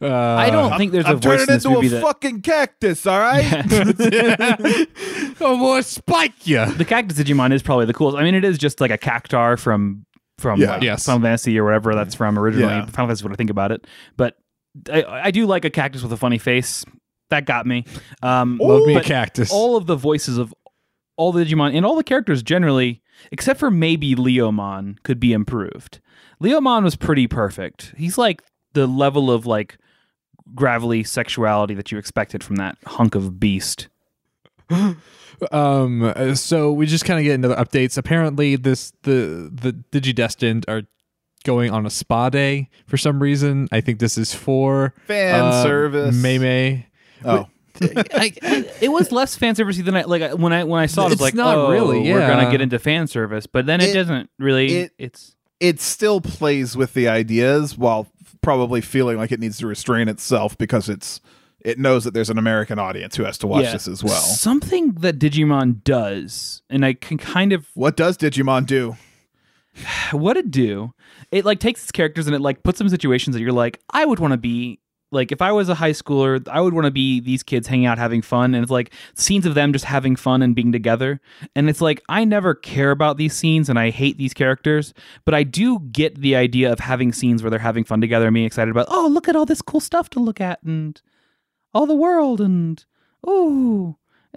Uh, 0.00 0.08
I 0.08 0.50
don't 0.50 0.76
think 0.76 0.92
there's 0.92 1.06
I'm, 1.06 1.16
a 1.16 1.18
voice 1.18 1.40
I'm 1.40 1.40
in 1.40 1.46
this 1.46 1.64
into 1.64 1.76
movie 1.76 1.86
a 1.86 1.90
that... 1.90 2.02
fucking 2.02 2.42
cactus. 2.42 3.06
All 3.06 3.18
right. 3.18 3.44
oh, 5.40 5.58
boy, 5.58 5.80
spike 5.80 6.46
you. 6.46 6.66
The 6.66 6.84
cactus 6.84 7.18
Digimon 7.18 7.52
is 7.52 7.62
probably 7.62 7.86
the 7.86 7.94
coolest. 7.94 8.18
I 8.18 8.22
mean, 8.22 8.34
it 8.34 8.44
is 8.44 8.58
just 8.58 8.80
like 8.80 8.90
a 8.90 8.98
cactuar 8.98 9.58
from 9.58 10.04
from 10.38 10.60
yeah. 10.60 10.72
like, 10.72 10.82
yes. 10.82 11.06
Final 11.06 11.22
Fantasy 11.22 11.58
or 11.58 11.64
whatever 11.64 11.94
that's 11.94 12.14
from 12.14 12.38
originally. 12.38 12.72
Yeah. 12.72 12.86
Final 12.86 13.08
Fantasy 13.08 13.20
is 13.20 13.24
what 13.24 13.32
I 13.32 13.36
think 13.36 13.50
about 13.50 13.72
it, 13.72 13.86
but 14.16 14.36
I, 14.92 15.04
I 15.04 15.30
do 15.30 15.46
like 15.46 15.64
a 15.64 15.70
cactus 15.70 16.02
with 16.02 16.12
a 16.12 16.16
funny 16.16 16.38
face 16.38 16.84
that 17.30 17.46
got 17.46 17.66
me. 17.66 17.84
Um, 18.22 18.58
Love 18.62 18.86
me 18.86 18.96
a 18.96 19.02
cactus. 19.02 19.52
All 19.52 19.76
of 19.76 19.86
the 19.86 19.96
voices 19.96 20.38
of 20.38 20.54
all 21.16 21.32
the 21.32 21.44
Digimon 21.44 21.74
and 21.74 21.86
all 21.86 21.96
the 21.96 22.04
characters 22.04 22.42
generally, 22.42 23.02
except 23.30 23.60
for 23.60 23.70
maybe 23.70 24.14
Leomon, 24.14 25.02
could 25.02 25.20
be 25.20 25.32
improved. 25.32 26.00
Leomon 26.42 26.82
was 26.82 26.96
pretty 26.96 27.26
perfect. 27.26 27.94
He's 27.96 28.18
like 28.18 28.42
the 28.72 28.86
level 28.86 29.30
of 29.30 29.46
like 29.46 29.78
gravelly 30.54 31.04
sexuality 31.04 31.74
that 31.74 31.90
you 31.90 31.98
expected 31.98 32.44
from 32.44 32.56
that 32.56 32.76
hunk 32.86 33.14
of 33.14 33.40
beast. 33.40 33.88
um 35.52 36.12
so 36.34 36.72
we 36.72 36.86
just 36.86 37.04
kind 37.04 37.18
of 37.18 37.24
get 37.24 37.34
into 37.34 37.48
the 37.48 37.56
updates 37.56 37.98
apparently 37.98 38.56
this 38.56 38.92
the 39.02 39.50
the 39.52 39.72
digidestined 39.92 40.64
are 40.68 40.82
going 41.44 41.70
on 41.70 41.84
a 41.84 41.90
spa 41.90 42.30
day 42.30 42.68
for 42.86 42.96
some 42.96 43.20
reason 43.20 43.68
i 43.72 43.80
think 43.80 43.98
this 43.98 44.16
is 44.16 44.32
for 44.32 44.94
fan 45.06 45.42
uh, 45.42 45.62
service 45.62 46.16
may 46.22 46.38
Mei 46.38 46.86
Oh. 47.24 47.48
I, 47.80 48.32
I, 48.42 48.70
it 48.80 48.88
was 48.88 49.10
less 49.10 49.34
fan 49.34 49.56
servicey 49.56 49.84
than 49.84 49.96
I 49.96 50.02
like 50.02 50.38
when 50.38 50.52
I 50.52 50.62
when 50.64 50.80
I 50.80 50.86
saw 50.86 51.06
it. 51.06 51.12
It's 51.12 51.20
like, 51.20 51.34
not 51.34 51.56
oh, 51.56 51.70
really. 51.70 52.06
Yeah. 52.06 52.14
We're 52.14 52.26
gonna 52.26 52.50
get 52.50 52.60
into 52.60 52.78
fan 52.78 53.08
service, 53.08 53.46
but 53.46 53.66
then 53.66 53.80
it, 53.80 53.90
it 53.90 53.94
doesn't 53.94 54.30
really. 54.38 54.74
It, 54.76 54.92
it's 54.98 55.34
it 55.58 55.80
still 55.80 56.20
plays 56.20 56.76
with 56.76 56.94
the 56.94 57.08
ideas 57.08 57.76
while 57.76 58.06
probably 58.42 58.80
feeling 58.80 59.16
like 59.16 59.32
it 59.32 59.40
needs 59.40 59.58
to 59.58 59.66
restrain 59.66 60.08
itself 60.08 60.56
because 60.56 60.88
it's 60.88 61.20
it 61.64 61.78
knows 61.78 62.04
that 62.04 62.12
there's 62.12 62.30
an 62.30 62.38
American 62.38 62.78
audience 62.78 63.16
who 63.16 63.24
has 63.24 63.38
to 63.38 63.46
watch 63.46 63.64
yeah. 63.64 63.72
this 63.72 63.88
as 63.88 64.04
well. 64.04 64.20
Something 64.20 64.92
that 64.94 65.18
Digimon 65.18 65.82
does, 65.82 66.62
and 66.68 66.84
I 66.84 66.92
can 66.92 67.18
kind 67.18 67.52
of 67.52 67.66
what 67.74 67.96
does 67.96 68.16
Digimon 68.18 68.66
do? 68.66 68.96
what 70.12 70.36
it 70.36 70.50
do? 70.50 70.92
It 71.32 71.44
like 71.44 71.60
takes 71.60 71.82
its 71.82 71.92
characters 71.92 72.26
and 72.26 72.36
it 72.36 72.40
like 72.40 72.62
puts 72.62 72.78
them 72.78 72.86
in 72.86 72.90
situations 72.90 73.34
that 73.34 73.42
you're 73.42 73.52
like, 73.52 73.80
I 73.90 74.04
would 74.04 74.18
want 74.18 74.32
to 74.32 74.38
be 74.38 74.80
like 75.14 75.32
if 75.32 75.40
I 75.40 75.52
was 75.52 75.68
a 75.68 75.74
high 75.74 75.92
schooler, 75.92 76.46
I 76.48 76.60
would 76.60 76.74
want 76.74 76.84
to 76.84 76.90
be 76.90 77.20
these 77.20 77.42
kids 77.42 77.66
hanging 77.66 77.86
out 77.86 77.98
having 77.98 78.22
fun 78.22 78.54
and 78.54 78.62
it's 78.62 78.70
like 78.70 78.92
scenes 79.14 79.46
of 79.46 79.54
them 79.54 79.72
just 79.72 79.84
having 79.84 80.16
fun 80.16 80.42
and 80.42 80.54
being 80.54 80.72
together. 80.72 81.20
And 81.54 81.68
it's 81.68 81.80
like 81.80 82.02
I 82.08 82.24
never 82.24 82.54
care 82.54 82.90
about 82.90 83.16
these 83.16 83.34
scenes 83.34 83.68
and 83.68 83.78
I 83.78 83.90
hate 83.90 84.18
these 84.18 84.34
characters, 84.34 84.92
but 85.24 85.34
I 85.34 85.42
do 85.42 85.78
get 85.78 86.20
the 86.20 86.36
idea 86.36 86.72
of 86.72 86.80
having 86.80 87.12
scenes 87.12 87.42
where 87.42 87.50
they're 87.50 87.58
having 87.58 87.84
fun 87.84 88.00
together 88.00 88.26
and 88.26 88.34
being 88.34 88.46
excited 88.46 88.70
about, 88.70 88.86
"Oh, 88.90 89.08
look 89.08 89.28
at 89.28 89.36
all 89.36 89.46
this 89.46 89.62
cool 89.62 89.80
stuff 89.80 90.10
to 90.10 90.20
look 90.20 90.40
at 90.40 90.62
and 90.62 91.00
all 91.72 91.86
the 91.86 91.94
world 91.94 92.40
and 92.40 92.84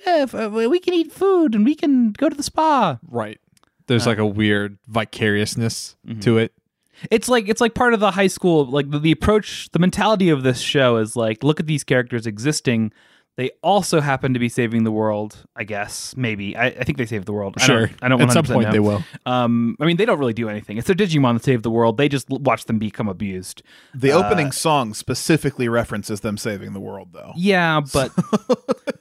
uh, 0.05 0.49
we 0.51 0.79
can 0.79 0.93
eat 0.93 1.11
food 1.11 1.55
and 1.55 1.65
we 1.65 1.75
can 1.75 2.11
go 2.11 2.29
to 2.29 2.35
the 2.35 2.43
spa. 2.43 2.99
Right. 3.07 3.39
There's 3.87 4.05
uh, 4.05 4.11
like 4.11 4.17
a 4.17 4.25
weird 4.25 4.77
vicariousness 4.87 5.95
mm-hmm. 6.05 6.19
to 6.21 6.37
it. 6.37 6.53
It's 7.11 7.29
like 7.29 7.47
it's 7.47 7.61
like 7.61 7.73
part 7.73 7.93
of 7.93 7.99
the 7.99 8.11
high 8.11 8.27
school 8.27 8.65
like 8.65 8.89
the, 8.89 8.99
the 8.99 9.11
approach 9.11 9.69
the 9.71 9.79
mentality 9.79 10.29
of 10.29 10.43
this 10.43 10.59
show 10.59 10.97
is 10.97 11.15
like 11.15 11.43
look 11.43 11.59
at 11.59 11.67
these 11.67 11.83
characters 11.83 12.25
existing 12.25 12.91
they 13.37 13.51
also 13.61 14.01
happen 14.01 14.33
to 14.33 14.39
be 14.39 14.49
saving 14.49 14.83
the 14.83 14.91
world, 14.91 15.45
I 15.55 15.63
guess. 15.63 16.15
Maybe. 16.17 16.57
I, 16.57 16.65
I 16.65 16.83
think 16.83 16.97
they 16.97 17.05
saved 17.05 17.27
the 17.27 17.33
world. 17.33 17.61
Sure. 17.61 17.83
I 17.83 17.85
don't, 17.85 18.03
I 18.03 18.07
don't 18.07 18.21
At 18.21 18.31
some 18.31 18.45
point 18.45 18.65
know. 18.65 18.71
they 18.71 18.79
will. 18.79 19.03
Um, 19.27 19.77
I 19.79 19.85
mean, 19.85 19.97
they 19.97 20.05
don't 20.05 20.17
really 20.17 20.33
do 20.33 20.49
anything. 20.49 20.79
It's 20.79 20.87
their 20.87 20.95
Digimon 20.95 21.35
that 21.35 21.43
save 21.43 21.61
the 21.61 21.69
world. 21.69 21.97
They 21.97 22.09
just 22.09 22.27
watch 22.31 22.65
them 22.65 22.79
become 22.79 23.07
abused. 23.07 23.61
The 23.93 24.11
uh, 24.11 24.23
opening 24.23 24.51
song 24.51 24.95
specifically 24.95 25.69
references 25.69 26.21
them 26.21 26.35
saving 26.35 26.73
the 26.73 26.79
world, 26.79 27.09
though. 27.13 27.31
Yeah, 27.35 27.79
but 27.93 28.11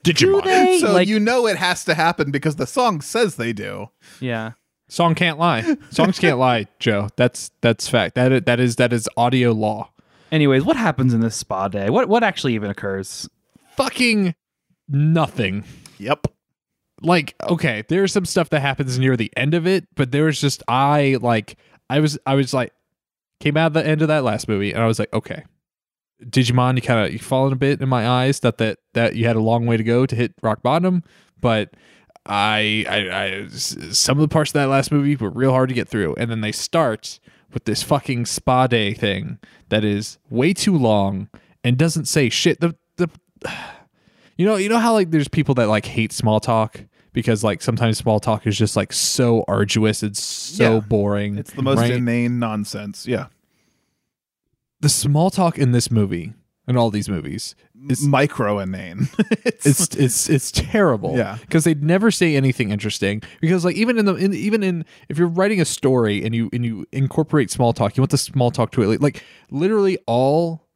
Digimon. 0.03 0.43
They, 0.43 0.79
so 0.81 0.93
like, 0.93 1.07
you 1.07 1.19
know 1.19 1.47
it 1.47 1.57
has 1.57 1.83
to 1.85 1.95
happen 1.95 2.29
because 2.29 2.57
the 2.57 2.67
song 2.67 3.01
says 3.01 3.37
they 3.37 3.53
do. 3.53 3.87
Yeah. 4.19 4.51
Song 4.89 5.15
can't 5.15 5.37
lie. 5.37 5.75
Songs 5.89 6.19
can't 6.19 6.39
lie, 6.39 6.67
Joe. 6.79 7.09
That's 7.15 7.51
that's 7.61 7.87
fact. 7.87 8.15
That 8.15 8.45
that 8.45 8.59
is 8.59 8.77
that 8.77 8.93
is 8.93 9.09
audio 9.17 9.51
law. 9.51 9.91
Anyways, 10.31 10.63
what 10.63 10.75
happens 10.75 11.13
in 11.13 11.21
this 11.21 11.35
spa 11.35 11.67
day? 11.67 11.89
What 11.89 12.07
what 12.07 12.23
actually 12.23 12.53
even 12.55 12.69
occurs? 12.69 13.29
fucking 13.77 14.35
nothing. 14.89 15.63
Yep. 15.99 16.27
Like, 17.01 17.35
okay, 17.43 17.83
there's 17.87 18.11
some 18.11 18.25
stuff 18.25 18.49
that 18.49 18.59
happens 18.61 18.97
near 18.97 19.15
the 19.15 19.31
end 19.37 19.53
of 19.53 19.67
it, 19.67 19.87
but 19.95 20.11
there 20.11 20.25
was 20.25 20.41
just 20.41 20.63
I 20.67 21.17
like 21.21 21.55
I 21.89 21.99
was 21.99 22.17
I 22.25 22.33
was 22.33 22.53
like 22.53 22.73
came 23.39 23.55
out 23.55 23.67
of 23.67 23.73
the 23.73 23.85
end 23.85 24.01
of 24.01 24.07
that 24.07 24.23
last 24.23 24.47
movie 24.47 24.73
and 24.73 24.81
I 24.81 24.87
was 24.87 24.99
like, 24.99 25.13
okay. 25.13 25.43
Digimon, 26.23 26.75
you 26.75 26.81
kind 26.81 27.05
of 27.05 27.13
you 27.13 27.19
fallen 27.19 27.53
a 27.53 27.55
bit 27.55 27.79
in 27.79 27.87
my 27.87 28.07
eyes 28.09 28.39
that 28.39 28.57
that 28.57 28.79
that 28.95 29.15
you 29.15 29.27
had 29.27 29.35
a 29.35 29.41
long 29.41 29.67
way 29.67 29.77
to 29.77 29.83
go 29.83 30.07
to 30.07 30.15
hit 30.15 30.33
rock 30.41 30.63
bottom, 30.63 31.03
but 31.39 31.75
I, 32.27 32.85
I, 32.89 33.23
I 33.23 33.47
some 33.47 34.17
of 34.17 34.21
the 34.21 34.27
parts 34.27 34.51
of 34.51 34.53
that 34.55 34.65
last 34.67 34.91
movie 34.91 35.15
were 35.15 35.29
real 35.29 35.51
hard 35.51 35.69
to 35.69 35.75
get 35.75 35.87
through, 35.87 36.15
and 36.15 36.29
then 36.29 36.41
they 36.41 36.51
start 36.51 37.19
with 37.53 37.65
this 37.65 37.83
fucking 37.83 38.25
spa 38.25 38.67
day 38.67 38.93
thing 38.93 39.39
that 39.69 39.83
is 39.83 40.17
way 40.29 40.53
too 40.53 40.77
long 40.77 41.29
and 41.63 41.77
doesn't 41.77 42.05
say 42.05 42.29
shit. 42.29 42.59
The 42.59 42.75
the 42.97 43.09
you 44.37 44.45
know 44.45 44.55
you 44.55 44.69
know 44.69 44.79
how 44.79 44.93
like 44.93 45.11
there's 45.11 45.27
people 45.27 45.55
that 45.55 45.67
like 45.67 45.85
hate 45.85 46.11
small 46.11 46.39
talk 46.39 46.81
because 47.13 47.43
like 47.43 47.61
sometimes 47.61 47.97
small 47.97 48.19
talk 48.19 48.45
is 48.45 48.55
just 48.55 48.75
like 48.75 48.93
so 48.93 49.43
arduous 49.47 50.03
it's 50.03 50.21
so 50.21 50.75
yeah. 50.75 50.79
boring 50.81 51.37
it's 51.39 51.51
the 51.53 51.63
most 51.63 51.79
right? 51.79 51.93
inane 51.93 52.37
nonsense 52.37 53.07
yeah 53.07 53.25
the 54.81 54.89
small 54.89 55.31
talk 55.31 55.57
in 55.57 55.71
this 55.71 55.89
movie 55.89 56.33
and 56.67 56.77
all 56.77 56.89
these 56.89 57.09
movies. 57.09 57.55
Is 57.89 58.05
micro 58.05 58.59
inane 58.59 59.07
it's, 59.45 59.65
it's 59.65 59.95
it's 59.95 60.29
it's 60.29 60.51
terrible. 60.51 61.15
Yeah. 61.15 61.37
Because 61.39 61.63
they'd 61.63 61.83
never 61.83 62.11
say 62.11 62.35
anything 62.35 62.71
interesting 62.71 63.21
because 63.39 63.63
like 63.63 63.75
even 63.75 63.97
in 63.97 64.05
the 64.05 64.15
in, 64.15 64.33
even 64.33 64.63
in 64.63 64.83
if 65.09 65.17
you're 65.17 65.27
writing 65.27 65.61
a 65.61 65.65
story 65.65 66.25
and 66.25 66.35
you 66.35 66.49
and 66.51 66.65
you 66.65 66.85
incorporate 66.91 67.49
small 67.49 67.73
talk 67.73 67.95
you 67.95 68.01
want 68.01 68.11
the 68.11 68.17
small 68.17 68.51
talk 68.51 68.71
to 68.71 68.81
it 68.81 69.01
like 69.01 69.23
literally 69.51 69.97
all 70.07 70.67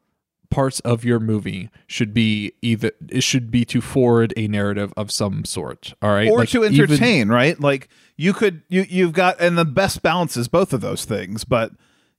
parts 0.52 0.80
of 0.82 1.04
your 1.04 1.20
movie 1.20 1.70
should 1.88 2.14
be 2.14 2.54
either 2.62 2.92
it 3.10 3.24
should 3.24 3.50
be 3.50 3.66
to 3.66 3.82
forward 3.82 4.34
a 4.38 4.48
narrative 4.48 4.94
of 4.96 5.12
some 5.12 5.44
sort 5.44 5.94
all 6.02 6.12
right? 6.12 6.30
Or 6.30 6.38
like 6.40 6.50
to 6.50 6.64
entertain 6.64 7.22
even, 7.22 7.30
right? 7.30 7.60
Like 7.60 7.90
you 8.16 8.34
could 8.34 8.62
you 8.70 8.86
you've 8.88 9.14
got 9.14 9.42
and 9.42 9.58
the 9.58 9.66
best 9.66 10.04
balance 10.04 10.38
is 10.38 10.48
both 10.48 10.72
of 10.72 10.82
those 10.82 11.04
things 11.04 11.44
but 11.44 11.72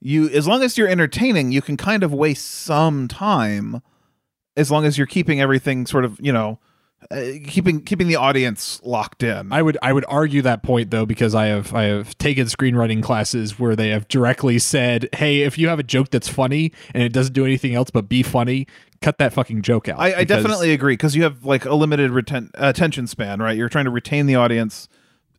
you 0.03 0.29
as 0.31 0.47
long 0.47 0.62
as 0.62 0.77
you're 0.77 0.88
entertaining 0.88 1.53
you 1.53 1.62
can 1.62 1.77
kind 1.77 2.03
of 2.03 2.12
waste 2.12 2.47
some 2.47 3.09
time 3.09 3.83
as 4.57 4.71
long 4.71 4.85
as 4.85 4.99
you're 4.99 5.07
keeping 5.07 5.41
everything 5.41 5.87
sort 5.87 6.05
of 6.05 6.19
you 6.21 6.33
know 6.33 6.59
uh, 7.11 7.33
keeping 7.47 7.81
keeping 7.81 8.07
the 8.07 8.17
audience 8.17 8.81
locked 8.85 9.23
in. 9.23 9.53
I 9.53 9.61
would 9.62 9.77
I 9.83 9.93
would 9.93 10.05
argue 10.09 10.43
that 10.43 10.62
point 10.62 10.91
though 10.91 11.05
because 11.05 11.35
I 11.35 11.47
have 11.47 11.75
I 11.75 11.85
have 11.85 12.17
taken 12.19 12.47
screenwriting 12.47 13.03
classes 13.03 13.59
where 13.59 13.75
they 13.75 13.88
have 13.88 14.07
directly 14.09 14.59
said, 14.59 15.09
"Hey, 15.15 15.43
if 15.43 15.59
you 15.59 15.69
have 15.69 15.79
a 15.79 15.83
joke 15.83 16.11
that's 16.11 16.29
funny 16.29 16.73
and 16.95 17.03
it 17.03 17.12
doesn't 17.12 17.33
do 17.33 17.45
anything 17.45 17.75
else 17.75 17.91
but 17.91 18.09
be 18.09 18.23
funny, 18.23 18.67
cut 19.01 19.19
that 19.19 19.33
fucking 19.33 19.62
joke 19.62 19.88
out." 19.88 19.99
I, 19.99 20.19
I 20.19 20.25
definitely 20.25 20.73
agree 20.73 20.95
because 20.95 21.17
you 21.17 21.25
have 21.25 21.45
like 21.45 21.65
a 21.65 21.75
limited 21.75 22.12
reten- 22.12 22.51
attention 22.55 23.07
span, 23.07 23.41
right? 23.41 23.57
You're 23.57 23.69
trying 23.69 23.87
to 23.87 23.91
retain 23.91 24.27
the 24.27 24.37
audience 24.37 24.88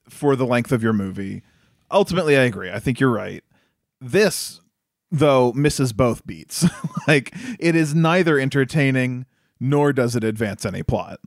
for 0.09 0.35
the 0.35 0.45
length 0.45 0.71
of 0.71 0.83
your 0.83 0.93
movie. 0.93 1.43
Ultimately, 1.91 2.35
I 2.37 2.43
agree. 2.43 2.71
I 2.71 2.79
think 2.79 2.99
you're 2.99 3.11
right. 3.11 3.43
This 4.03 4.61
though 5.11 5.53
misses 5.53 5.93
both 5.93 6.25
beats. 6.25 6.65
like 7.07 7.33
it 7.59 7.75
is 7.75 7.95
neither 7.95 8.39
entertaining 8.39 9.25
nor 9.59 9.93
does 9.93 10.15
it 10.15 10.23
advance 10.23 10.65
any 10.65 10.83
plot. 10.83 11.19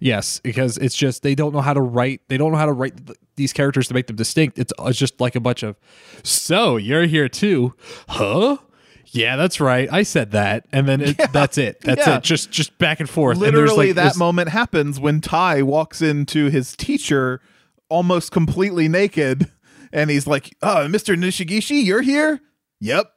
Yes, 0.00 0.40
because 0.40 0.76
it's 0.78 0.94
just 0.94 1.22
they 1.22 1.34
don't 1.34 1.52
know 1.52 1.60
how 1.60 1.74
to 1.74 1.80
write. 1.80 2.20
They 2.28 2.36
don't 2.36 2.52
know 2.52 2.58
how 2.58 2.66
to 2.66 2.72
write 2.72 3.06
th- 3.06 3.18
these 3.36 3.52
characters 3.52 3.88
to 3.88 3.94
make 3.94 4.06
them 4.06 4.16
distinct. 4.16 4.58
It's, 4.58 4.72
uh, 4.78 4.86
it's 4.86 4.98
just 4.98 5.20
like 5.20 5.34
a 5.34 5.40
bunch 5.40 5.62
of, 5.64 5.76
so 6.22 6.76
you're 6.76 7.06
here 7.06 7.28
too, 7.28 7.74
huh? 8.08 8.58
Yeah, 9.06 9.36
that's 9.36 9.58
right. 9.58 9.88
I 9.90 10.02
said 10.02 10.32
that, 10.32 10.66
and 10.72 10.86
then 10.86 11.00
it, 11.00 11.16
yeah, 11.18 11.26
that's 11.28 11.58
it. 11.58 11.80
That's 11.80 12.06
yeah. 12.06 12.18
it. 12.18 12.22
Just 12.22 12.50
just 12.50 12.78
back 12.78 13.00
and 13.00 13.08
forth. 13.08 13.38
Literally, 13.38 13.90
and 13.90 13.96
like 13.96 14.12
that 14.12 14.18
moment 14.18 14.50
happens 14.50 15.00
when 15.00 15.20
Tai 15.20 15.62
walks 15.62 16.00
into 16.00 16.48
his 16.48 16.76
teacher, 16.76 17.40
almost 17.88 18.30
completely 18.30 18.86
naked, 18.86 19.50
and 19.92 20.10
he's 20.10 20.26
like, 20.26 20.56
"Oh, 20.62 20.88
Mister 20.88 21.14
Nishijima, 21.14 21.84
you're 21.84 22.02
here." 22.02 22.40
Yep. 22.80 23.10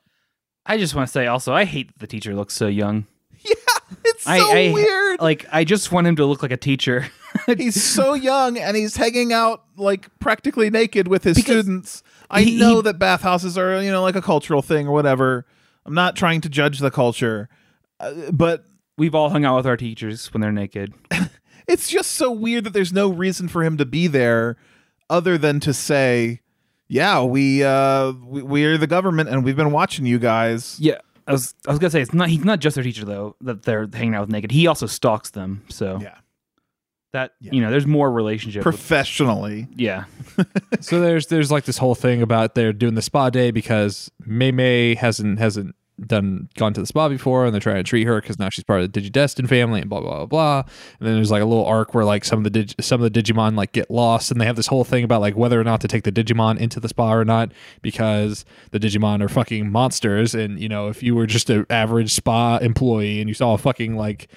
I 0.66 0.78
just 0.78 0.96
want 0.96 1.08
to 1.08 1.12
say 1.12 1.28
also, 1.28 1.54
I 1.54 1.66
hate 1.66 1.88
that 1.88 2.00
the 2.00 2.08
teacher 2.08 2.36
looks 2.36 2.54
so 2.54 2.68
young. 2.68 3.08
Yeah, 3.44 3.98
it's 4.06 4.26
so 4.26 4.32
I, 4.32 4.38
I, 4.38 4.72
weird. 4.72 5.20
Like, 5.20 5.48
I 5.52 5.64
just 5.64 5.92
want 5.92 6.06
him 6.06 6.16
to 6.18 6.26
look 6.28 6.44
like 6.44 6.52
a 6.52 6.58
teacher. 6.58 7.08
he's 7.58 7.82
so 7.82 8.14
young 8.14 8.56
and 8.56 8.78
he's 8.78 8.96
hanging 8.96 9.34
out 9.34 9.64
like 9.78 10.08
practically 10.20 10.70
naked 10.70 11.08
with 11.08 11.24
his 11.24 11.38
because 11.38 11.66
students. 11.66 12.04
I 12.30 12.44
he, 12.44 12.60
know 12.60 12.76
he, 12.76 12.82
that 12.84 13.00
bathhouses 13.00 13.58
are, 13.58 13.82
you 13.82 13.92
know, 13.92 14.04
like 14.04 14.16
a 14.16 14.22
cultural 14.22 14.62
thing 14.62 14.88
or 14.88 14.92
whatever. 14.92 15.48
I'm 15.88 15.96
not 15.96 16.16
trying 16.16 16.42
to 16.42 16.50
judge 16.50 16.78
the 16.78 16.92
culture, 16.92 17.50
uh, 18.00 18.32
but 18.32 18.66
we've 18.96 19.16
all 19.16 19.32
hung 19.32 19.44
out 19.44 19.56
with 19.56 19.66
our 19.66 19.78
teachers 19.78 20.32
when 20.34 20.42
they're 20.42 20.52
naked. 20.52 20.94
it's 21.68 21.90
just 21.90 22.12
so 22.12 22.32
weird 22.32 22.66
that 22.66 22.74
there's 22.74 22.94
no 22.94 23.10
reason 23.10 23.48
for 23.48 23.64
him 23.64 23.78
to 23.78 23.86
be 23.86 24.06
there 24.06 24.58
other 25.10 25.38
than 25.38 25.60
to 25.62 25.74
say, 25.74 26.42
"Yeah, 26.92 27.24
we 27.24 27.64
uh 27.64 28.12
we, 28.12 28.42
we're 28.42 28.78
the 28.78 28.88
government 28.88 29.30
and 29.30 29.44
we've 29.46 29.56
been 29.56 29.72
watching 29.72 30.06
you 30.06 30.20
guys." 30.20 30.78
Yeah. 30.80 31.00
I 31.28 31.34
was 31.34 31.54
I 31.66 31.72
was 31.72 31.80
gonna 31.80 31.92
say 31.92 32.02
it's 32.02 32.14
not 32.14 32.30
he's 32.30 32.44
not 32.44 32.60
just 32.60 32.76
their 32.76 32.84
teacher 32.84 33.06
though 33.06 33.36
that 33.42 33.64
they're 33.64 33.88
hanging 33.92 34.16
out 34.16 34.22
with 34.22 34.32
naked. 34.32 34.52
He 34.52 34.68
also 34.68 34.86
stalks 34.86 35.30
them. 35.30 35.64
So 35.70 36.00
yeah, 36.02 36.18
that 37.14 37.34
yeah. 37.40 37.52
you 37.54 37.62
know 37.62 37.72
there's 37.72 37.88
more 37.88 38.12
relationship 38.12 38.64
professionally. 38.64 39.68
With, 39.70 39.80
yeah. 39.80 40.06
so 40.82 41.00
there's 41.00 41.28
there's 41.28 41.52
like 41.52 41.66
this 41.66 41.78
whole 41.78 41.96
thing 41.96 42.22
about 42.22 42.56
they're 42.56 42.74
doing 42.74 42.96
the 42.96 43.02
spa 43.02 43.30
day 43.30 43.52
because 43.52 44.12
May 44.26 44.52
May 44.52 44.96
hasn't 44.96 45.40
hasn't 45.40 45.76
done 46.08 46.50
gone 46.56 46.74
to 46.74 46.82
the 46.82 46.88
spa 46.88 47.10
before 47.10 47.46
and 47.46 47.54
they're 47.54 47.62
trying 47.62 47.78
to 47.78 47.84
treat 47.84 48.06
her 48.06 48.22
because 48.22 48.40
now 48.40 48.50
she's 48.50 48.64
part 48.64 48.82
of 48.82 48.92
the 48.92 49.02
digidestin 49.02 49.48
family 49.48 49.82
and 49.82 49.90
blah 49.90 50.02
blah 50.02 50.18
blah 50.18 50.26
blah. 50.26 50.64
And 51.00 51.08
then 51.08 51.16
there's 51.16 51.32
like 51.32 51.42
a 51.42 51.46
little 51.46 51.66
arc 51.66 51.94
where 51.94 52.06
like 52.06 52.26
some 52.26 52.40
of 52.40 52.44
the 52.44 52.50
dig- 52.50 52.82
some 52.82 53.02
of 53.02 53.12
the 53.12 53.22
digimon 53.22 53.56
like 53.56 53.72
get 53.72 53.90
lost 53.90 54.32
and 54.32 54.40
they 54.40 54.46
have 54.46 54.56
this 54.56 54.68
whole 54.68 54.84
thing 54.84 55.04
about 55.04 55.22
like 55.22 55.36
whether 55.36 55.60
or 55.60 55.64
not 55.64 55.82
to 55.82 55.88
take 55.88 56.04
the 56.04 56.12
digimon 56.12 56.58
into 56.58 56.80
the 56.80 56.90
spa 56.90 57.14
or 57.14 57.26
not 57.26 57.52
because 57.82 58.46
the 58.72 58.80
digimon 58.80 59.22
are 59.22 59.30
fucking 59.30 59.72
monsters. 59.72 60.36
And 60.36 60.60
you 60.60 60.70
know 60.70 60.88
if 60.90 61.04
you 61.04 61.16
were 61.16 61.28
just 61.28 61.50
an 61.50 61.66
average 61.70 62.14
spa 62.14 62.58
employee 62.58 63.20
and 63.20 63.30
you 63.30 63.34
saw 63.34 63.54
a 63.54 63.58
fucking 63.58 63.96
like 63.96 64.30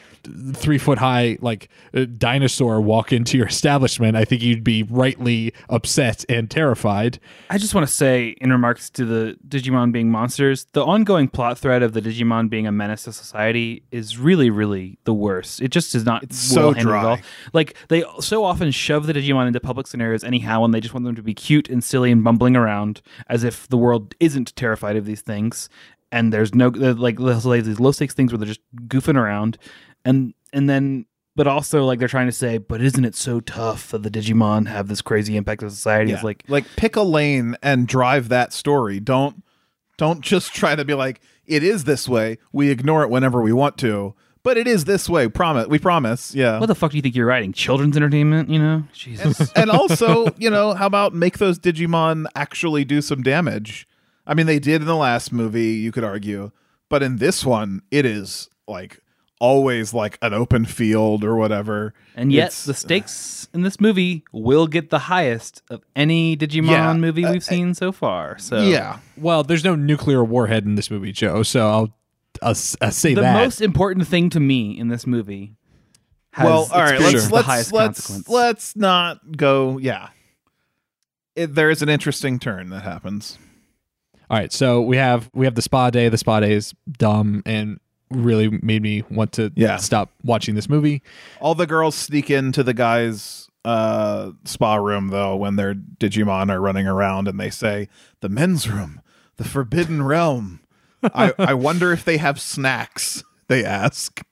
three 0.55 0.79
foot 0.79 0.98
high 0.98 1.37
like 1.40 1.68
uh, 1.94 2.07
dinosaur 2.16 2.81
walk 2.81 3.12
into 3.12 3.37
your 3.37 3.46
establishment 3.46 4.16
i 4.16 4.24
think 4.24 4.40
you'd 4.40 4.64
be 4.64 4.83
rightly 4.85 5.53
upset 5.68 6.24
and 6.29 6.50
terrified. 6.50 7.18
I 7.50 7.59
just 7.59 7.74
want 7.74 7.87
to 7.87 7.92
say 7.92 8.37
in 8.40 8.50
remarks 8.50 8.90
to 8.90 9.05
the 9.05 9.37
digimon 9.46 9.92
being 9.92 10.11
monsters 10.11 10.66
the 10.72 10.85
ongoing 10.85 11.29
plot 11.29 11.54
plot 11.55 11.59
thread 11.62 11.83
of 11.83 11.93
the 11.93 12.01
Digimon 12.01 12.49
being 12.49 12.67
a 12.67 12.73
menace 12.73 13.05
to 13.05 13.12
society 13.12 13.83
is 13.90 14.19
really, 14.19 14.51
really 14.51 14.99
the 15.05 15.14
worst. 15.14 15.61
It 15.61 15.69
just 15.69 15.95
is 15.95 16.05
not 16.05 16.23
it's 16.23 16.55
well 16.55 16.75
so 16.75 16.81
dry. 16.81 17.23
Like 17.53 17.77
they 17.88 18.05
so 18.21 18.45
often 18.45 18.71
shove 18.71 19.07
the 19.07 19.12
Digimon 19.12 19.47
into 19.47 19.61
public 19.61 19.87
scenarios 19.87 20.25
anyhow, 20.25 20.64
and 20.64 20.75
they 20.75 20.81
just 20.81 20.95
want 20.95 21.05
them 21.05 21.14
to 21.14 21.23
be 21.23 21.35
cute 21.35 21.69
and 21.69 21.83
silly 21.83 22.11
and 22.11 22.25
bumbling 22.25 22.57
around 22.57 23.03
as 23.29 23.45
if 23.45 23.69
the 23.69 23.79
world 23.79 24.14
isn't 24.21 24.55
terrified 24.57 24.97
of 24.97 25.07
these 25.07 25.23
things. 25.23 25.69
And 26.12 26.33
there's 26.33 26.55
no 26.55 26.69
like 26.69 27.17
these 27.19 27.81
low 27.81 27.93
stakes 27.93 28.14
things 28.14 28.33
where 28.33 28.38
they're 28.38 28.47
just 28.47 28.61
goofing 28.87 29.17
around, 29.17 29.59
and 30.05 30.35
and 30.53 30.69
then 30.69 31.07
but 31.37 31.49
also 31.49 31.85
like 31.85 31.99
they're 31.99 32.07
trying 32.07 32.29
to 32.29 32.33
say, 32.33 32.59
but 32.59 32.81
isn't 32.81 33.05
it 33.05 33.17
so 33.17 33.40
tough 33.40 33.90
that 33.90 34.05
the 34.05 34.11
Digimon 34.11 34.69
have 34.69 34.87
this 34.87 35.03
crazy 35.03 35.37
impact 35.37 35.64
on 35.64 35.71
society? 35.71 36.11
Yeah. 36.11 36.17
It's 36.17 36.25
like 36.25 36.45
like 36.47 36.64
pick 36.77 36.95
a 36.95 37.03
lane 37.03 37.57
and 37.62 37.88
drive 37.88 38.29
that 38.29 38.53
story. 38.53 39.01
Don't 39.01 39.43
don't 39.96 40.20
just 40.20 40.54
try 40.54 40.74
to 40.74 40.85
be 40.85 40.94
like, 40.94 41.20
it 41.46 41.62
is 41.62 41.85
this 41.85 42.09
way. 42.09 42.38
We 42.52 42.70
ignore 42.70 43.02
it 43.02 43.11
whenever 43.11 43.42
we 43.42 43.52
want 43.52 43.78
to, 43.78 44.14
but 44.42 44.57
it 44.57 44.66
is 44.66 44.85
this 44.85 45.09
way. 45.09 45.28
Promise. 45.28 45.68
We 45.68 45.78
promise. 45.78 46.35
Yeah. 46.35 46.59
What 46.59 46.66
the 46.66 46.74
fuck 46.74 46.90
do 46.90 46.96
you 46.96 47.02
think 47.02 47.14
you're 47.14 47.26
writing? 47.26 47.52
Children's 47.52 47.96
entertainment? 47.96 48.50
You 48.50 48.59
know, 48.59 48.85
Jesus. 48.92 49.40
And, 49.40 49.50
and 49.57 49.70
also, 49.70 50.28
you 50.38 50.50
know, 50.50 50.74
how 50.74 50.87
about 50.87 51.14
make 51.14 51.38
those 51.38 51.59
Digimon 51.59 52.26
actually 52.35 52.85
do 52.85 53.00
some 53.00 53.22
damage? 53.22 53.88
I 54.26 54.35
mean, 54.35 54.46
they 54.46 54.59
did 54.59 54.80
in 54.80 54.87
the 54.87 54.96
last 54.96 55.33
movie. 55.33 55.72
You 55.72 55.92
could 55.92 56.04
argue, 56.04 56.50
but 56.88 57.02
in 57.02 57.16
this 57.16 57.44
one, 57.44 57.83
it 57.90 58.07
is 58.07 58.48
like 58.66 59.00
always 59.40 59.92
like 59.92 60.18
an 60.23 60.33
open 60.33 60.64
field 60.64 61.25
or 61.25 61.37
whatever. 61.37 61.94
And 62.14 62.33
yet 62.33 62.49
it's, 62.49 62.64
the 62.64 62.75
stakes 62.75 63.49
in 63.53 63.62
this 63.62 63.81
movie 63.81 64.25
will 64.33 64.66
get 64.66 64.90
the 64.90 65.01
highest 65.01 65.62
of 65.70 65.83
any 65.94 66.37
Digimon 66.37 66.70
yeah, 66.70 66.92
movie 66.94 67.25
uh, 67.25 67.33
we've 67.33 67.42
uh, 67.42 67.44
seen 67.44 67.75
so 67.75 67.92
far. 67.92 68.38
So 68.38 68.62
yeah, 68.62 68.99
well, 69.16 69.42
there's 69.42 69.64
no 69.64 69.75
nuclear 69.75 70.25
warhead 70.25 70.64
in 70.64 70.75
this 70.75 70.90
movie, 70.90 71.12
Joe. 71.12 71.42
So 71.42 71.68
I'll, 71.68 71.97
I'll, 72.42 72.57
I'll 72.81 72.90
say 72.90 73.14
the 73.14 73.23
that. 73.23 73.33
The 73.35 73.44
most 73.44 73.61
important 73.61 74.07
thing 74.07 74.31
to 74.31 74.40
me 74.40 74.79
in 74.79 74.88
this 74.88 75.07
movie. 75.07 75.57
well, 76.38 76.68
all 76.73 76.81
right, 76.81 77.01
let's 77.01 77.31
let's 77.31 77.73
let's, 77.73 78.29
let's 78.29 78.77
not 78.77 79.37
go. 79.37 79.79
Yeah, 79.79 80.09
it, 81.37 81.55
there 81.55 81.70
is 81.70 81.83
an 81.83 81.88
interesting 81.88 82.38
turn 82.38 82.70
that 82.70 82.83
happens. 82.83 83.38
All 84.31 84.38
right, 84.38 84.53
so 84.53 84.81
we 84.81 84.97
have 84.97 85.31
we 85.35 85.44
have 85.44 85.55
the 85.55 85.62
spa 85.62 85.90
day. 85.90 86.09
The 86.09 86.18
spa 86.18 86.40
day 86.40 86.53
is 86.53 86.75
dumb 86.99 87.42
and 87.47 87.79
really 88.11 88.49
made 88.62 88.83
me 88.83 89.03
want 89.11 89.33
to 89.33 89.53
yeah. 89.57 89.77
stop 89.77 90.11
watching 90.23 90.55
this 90.55 90.69
movie. 90.69 91.03
All 91.40 91.55
the 91.55 91.67
girls 91.67 91.95
sneak 91.95 92.31
into 92.31 92.62
the 92.62 92.75
guy's 92.75 93.49
uh, 93.64 94.33
spa 94.45 94.77
room 94.77 95.09
though 95.09 95.37
when 95.37 95.57
their 95.57 95.75
Digimon 95.75 96.51
are 96.51 96.61
running 96.61 96.87
around 96.87 97.29
and 97.29 97.40
they 97.40 97.51
say 97.51 97.88
the 98.21 98.29
men's 98.29 98.69
room, 98.69 99.01
the 99.37 99.45
forbidden 99.45 100.03
realm. 100.03 100.61
I, 101.03 101.33
I 101.38 101.55
wonder 101.55 101.93
if 101.93 102.05
they 102.05 102.19
have 102.19 102.40
snacks. 102.40 103.25
They 103.49 103.64
ask, 103.64 104.23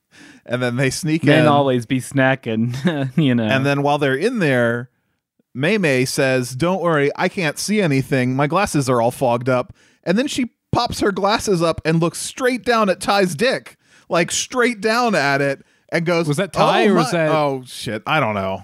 and 0.46 0.62
then 0.62 0.76
they 0.76 0.88
sneak 0.88 1.24
Men 1.24 1.40
in. 1.40 1.46
always 1.46 1.84
be 1.84 2.00
snacking, 2.00 3.16
you 3.22 3.34
know. 3.34 3.44
And 3.44 3.66
then 3.66 3.82
while 3.82 3.98
they're 3.98 4.16
in 4.16 4.38
there, 4.38 4.88
Mei 5.54 5.76
Mei 5.76 6.06
says, 6.06 6.56
"Don't 6.56 6.80
worry, 6.80 7.10
I 7.14 7.28
can't 7.28 7.58
see 7.58 7.82
anything. 7.82 8.34
My 8.34 8.46
glasses 8.46 8.88
are 8.88 9.02
all 9.02 9.10
fogged 9.10 9.50
up." 9.50 9.74
And 10.02 10.16
then 10.18 10.26
she 10.26 10.50
pops 10.72 11.00
her 11.00 11.12
glasses 11.12 11.62
up 11.62 11.80
and 11.84 12.00
looks 12.00 12.18
straight 12.18 12.64
down 12.64 12.90
at 12.90 13.00
Tai's 13.00 13.34
dick, 13.34 13.76
like 14.08 14.30
straight 14.30 14.80
down 14.80 15.14
at 15.14 15.40
it, 15.40 15.64
and 15.90 16.04
goes, 16.04 16.26
"Was 16.26 16.38
that 16.38 16.50
oh 16.54 16.58
Tai 16.58 16.86
oh, 16.86 16.90
or 16.90 16.94
was 16.94 17.10
that? 17.12 17.30
Oh 17.30 17.62
shit, 17.66 18.02
I 18.06 18.18
don't 18.18 18.34
know. 18.34 18.62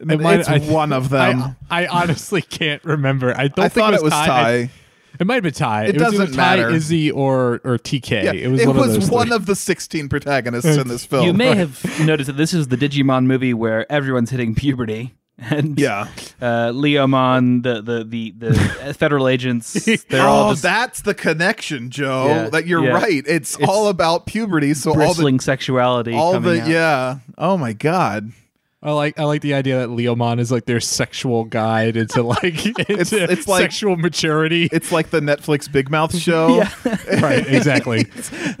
It 0.00 0.20
might, 0.20 0.40
it's 0.40 0.48
I, 0.48 0.60
one 0.60 0.92
of 0.92 1.08
them. 1.10 1.56
I, 1.68 1.84
I, 1.84 2.02
honestly 2.02 2.40
can't 2.40 2.82
remember. 2.84 3.34
I 3.36 3.48
don't 3.48 3.64
I 3.64 3.68
think 3.68 3.84
thought 3.84 3.94
it 3.94 4.02
was, 4.02 4.12
it 4.12 4.16
was 4.16 4.26
Tai. 4.26 4.26
Tai. 4.26 4.70
it 5.18 5.26
might 5.26 5.34
have 5.34 5.42
been 5.42 5.52
Tai. 5.52 5.84
It, 5.84 5.96
it 5.96 5.98
doesn't 5.98 6.28
was 6.28 6.36
matter. 6.36 6.70
Tai, 6.70 6.76
Izzy, 6.76 7.10
or 7.10 7.60
or 7.64 7.78
TK. 7.78 8.22
Yeah, 8.22 8.32
it 8.32 8.48
was, 8.48 8.60
it 8.60 8.68
one, 8.68 8.76
was 8.76 8.96
of, 8.96 9.10
one 9.10 9.32
of 9.32 9.46
the 9.46 9.56
sixteen 9.56 10.08
protagonists 10.08 10.76
in 10.76 10.88
this 10.88 11.04
film. 11.06 11.26
You 11.26 11.32
may 11.32 11.48
right? 11.48 11.56
have 11.58 12.06
noticed 12.06 12.28
that 12.28 12.36
this 12.36 12.54
is 12.54 12.68
the 12.68 12.76
Digimon 12.76 13.26
movie 13.26 13.54
where 13.54 13.90
everyone's 13.90 14.30
hitting 14.30 14.54
puberty 14.54 15.14
and 15.38 15.78
yeah, 15.78 16.08
uh, 16.40 16.70
Leomon, 16.72 17.62
the 17.62 17.80
the 17.80 18.04
the, 18.04 18.30
the 18.30 18.94
federal 18.98 19.28
agents. 19.28 19.72
They're 20.08 20.22
oh, 20.22 20.26
all 20.26 20.50
just, 20.50 20.62
that's 20.62 21.02
the 21.02 21.14
connection, 21.14 21.90
Joe. 21.90 22.26
Yeah, 22.26 22.48
that 22.50 22.66
you're 22.66 22.84
yeah. 22.84 22.90
right. 22.90 23.24
It's, 23.26 23.54
it's, 23.54 23.68
all 23.68 23.88
about 23.88 24.26
puberty. 24.26 24.74
So 24.74 24.94
bristling 24.94 25.34
all 25.34 25.38
the 25.38 25.44
sexuality. 25.44 26.14
All 26.14 26.40
the 26.40 26.62
out. 26.62 26.68
yeah. 26.68 27.18
Oh 27.36 27.56
my 27.56 27.72
god. 27.72 28.32
I 28.80 28.92
like 28.92 29.18
I 29.18 29.24
like 29.24 29.42
the 29.42 29.54
idea 29.54 29.80
that 29.80 29.88
Leomon 29.88 30.38
is 30.38 30.52
like 30.52 30.66
their 30.66 30.78
sexual 30.80 31.44
guide 31.44 31.96
into 31.96 32.22
like 32.24 32.64
into 32.66 33.00
it's, 33.00 33.12
it's 33.12 33.48
like 33.48 33.62
sexual 33.62 33.96
maturity. 33.96 34.68
It's 34.70 34.92
like 34.92 35.10
the 35.10 35.20
Netflix 35.20 35.70
Big 35.70 35.90
Mouth 35.90 36.16
show. 36.20 36.56
yeah. 36.56 37.20
right, 37.20 37.46
exactly. 37.46 38.06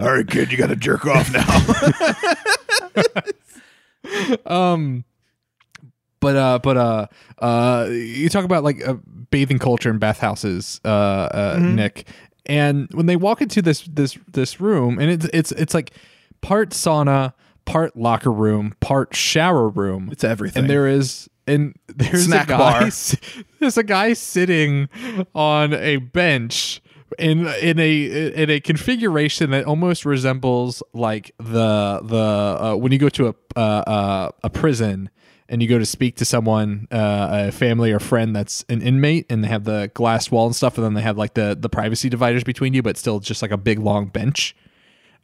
all 0.00 0.12
right, 0.12 0.26
kid, 0.26 0.50
you 0.50 0.58
got 0.58 0.68
to 0.68 0.76
jerk 0.76 1.06
off 1.06 1.32
now. 1.32 1.44
um 4.46 5.04
but 6.20 6.36
uh 6.36 6.58
but 6.62 6.76
uh 6.76 7.06
uh 7.38 7.86
you 7.90 8.28
talk 8.28 8.44
about 8.44 8.64
like 8.64 8.80
a 8.80 8.94
bathing 9.30 9.58
culture 9.58 9.90
and 9.90 10.00
bathhouses 10.00 10.80
uh, 10.84 10.88
uh 10.88 11.56
mm-hmm. 11.56 11.74
nick 11.76 12.06
and 12.46 12.88
when 12.92 13.06
they 13.06 13.16
walk 13.16 13.42
into 13.42 13.60
this 13.60 13.82
this 13.82 14.18
this 14.28 14.60
room 14.60 14.98
and 14.98 15.10
it's 15.10 15.26
it's 15.32 15.52
it's 15.52 15.74
like 15.74 15.92
part 16.40 16.70
sauna 16.70 17.32
part 17.64 17.96
locker 17.96 18.32
room 18.32 18.74
part 18.80 19.14
shower 19.14 19.68
room 19.68 20.08
it's 20.10 20.24
everything 20.24 20.62
and 20.62 20.70
there 20.70 20.86
is 20.86 21.28
and 21.48 21.74
there's 21.88 22.26
Snack 22.26 22.46
a 22.46 22.50
guy 22.50 22.58
bar. 22.58 22.80
there's 23.58 23.78
a 23.78 23.82
guy 23.82 24.12
sitting 24.12 24.88
on 25.34 25.72
a 25.72 25.96
bench 25.96 26.80
in 27.18 27.46
in 27.46 27.78
a 27.78 28.32
in 28.34 28.50
a 28.50 28.60
configuration 28.60 29.50
that 29.50 29.64
almost 29.64 30.04
resembles 30.04 30.82
like 30.92 31.32
the 31.38 32.00
the 32.02 32.16
uh, 32.60 32.76
when 32.76 32.92
you 32.92 32.98
go 32.98 33.08
to 33.08 33.28
a 33.28 33.34
uh, 33.56 33.60
uh, 33.60 34.30
a 34.44 34.50
prison 34.50 35.10
and 35.48 35.62
you 35.62 35.68
go 35.68 35.78
to 35.78 35.86
speak 35.86 36.16
to 36.16 36.24
someone, 36.24 36.86
uh, 36.90 37.46
a 37.48 37.52
family 37.52 37.92
or 37.92 37.98
friend 37.98 38.34
that's 38.36 38.64
an 38.68 38.82
inmate, 38.82 39.26
and 39.30 39.42
they 39.42 39.48
have 39.48 39.64
the 39.64 39.90
glass 39.94 40.30
wall 40.30 40.46
and 40.46 40.54
stuff, 40.54 40.76
and 40.76 40.84
then 40.84 40.94
they 40.94 41.02
have 41.02 41.16
like 41.16 41.34
the 41.34 41.56
the 41.58 41.68
privacy 41.68 42.08
dividers 42.08 42.44
between 42.44 42.74
you, 42.74 42.82
but 42.82 42.96
still 42.96 43.20
just 43.20 43.42
like 43.42 43.50
a 43.50 43.56
big 43.56 43.78
long 43.78 44.06
bench. 44.06 44.54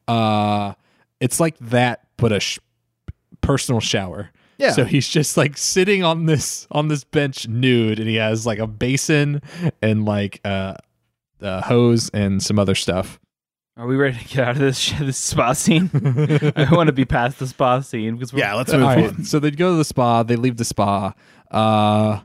Uh, 0.09 0.75
it's 1.21 1.41
like 1.41 1.59
that, 1.59 2.07
but 2.17 2.33
a 2.33 2.41
sh- 2.41 2.59
personal 3.41 3.81
shower. 3.81 4.31
Yeah. 4.59 4.73
So 4.73 4.85
he's 4.85 5.09
just 5.09 5.37
like 5.37 5.57
sitting 5.57 6.05
on 6.05 6.27
this 6.27 6.67
on 6.71 6.89
this 6.89 7.05
bench 7.05 7.49
nude, 7.49 7.99
and 7.99 8.09
he 8.09 8.17
has 8.17 8.47
like 8.47 8.59
a 8.59 8.67
basin 8.67 9.43
and 9.83 10.05
like 10.05 10.41
uh, 10.45 10.75
a 11.41 11.61
hose 11.63 12.11
and 12.11 12.43
some 12.43 12.59
other 12.59 12.75
stuff. 12.75 13.19
Are 13.77 13.89
we 13.89 13.97
ready 13.97 14.17
to 14.17 14.25
get 14.29 14.39
out 14.39 14.51
of 14.51 14.59
this 14.59 14.93
this 15.01 15.19
spa 15.19 15.53
scene? 15.53 15.91
I 16.57 16.69
want 16.71 16.87
to 16.87 16.93
be 16.93 17.05
past 17.05 17.41
the 17.41 17.47
spa 17.47 17.81
scene 17.81 18.15
because 18.15 18.33
yeah, 18.33 18.55
let's 18.55 18.73
move 18.73 18.83
right, 18.83 19.07
on. 19.07 19.25
So 19.25 19.41
they 19.41 19.51
go 19.51 19.73
to 19.73 19.77
the 19.77 19.85
spa. 19.85 20.23
They 20.23 20.37
leave 20.37 20.59
the 20.59 20.65
spa. 20.65 21.13
Uh, 21.51 22.21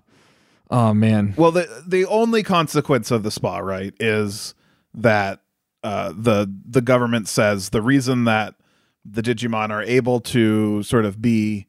oh 0.69 0.93
man. 0.93 1.33
Well, 1.37 1.51
the 1.51 1.83
the 1.87 2.05
only 2.05 2.43
consequence 2.43 3.09
of 3.09 3.23
the 3.23 3.31
spa, 3.31 3.57
right, 3.59 3.93
is 3.99 4.53
that 4.93 5.41
uh, 5.83 6.13
the 6.15 6.53
the 6.65 6.81
government 6.81 7.27
says 7.27 7.69
the 7.69 7.81
reason 7.81 8.25
that 8.25 8.53
the 9.03 9.23
Digimon 9.23 9.71
are 9.71 9.81
able 9.81 10.19
to 10.19 10.83
sort 10.83 11.05
of 11.05 11.19
be 11.19 11.65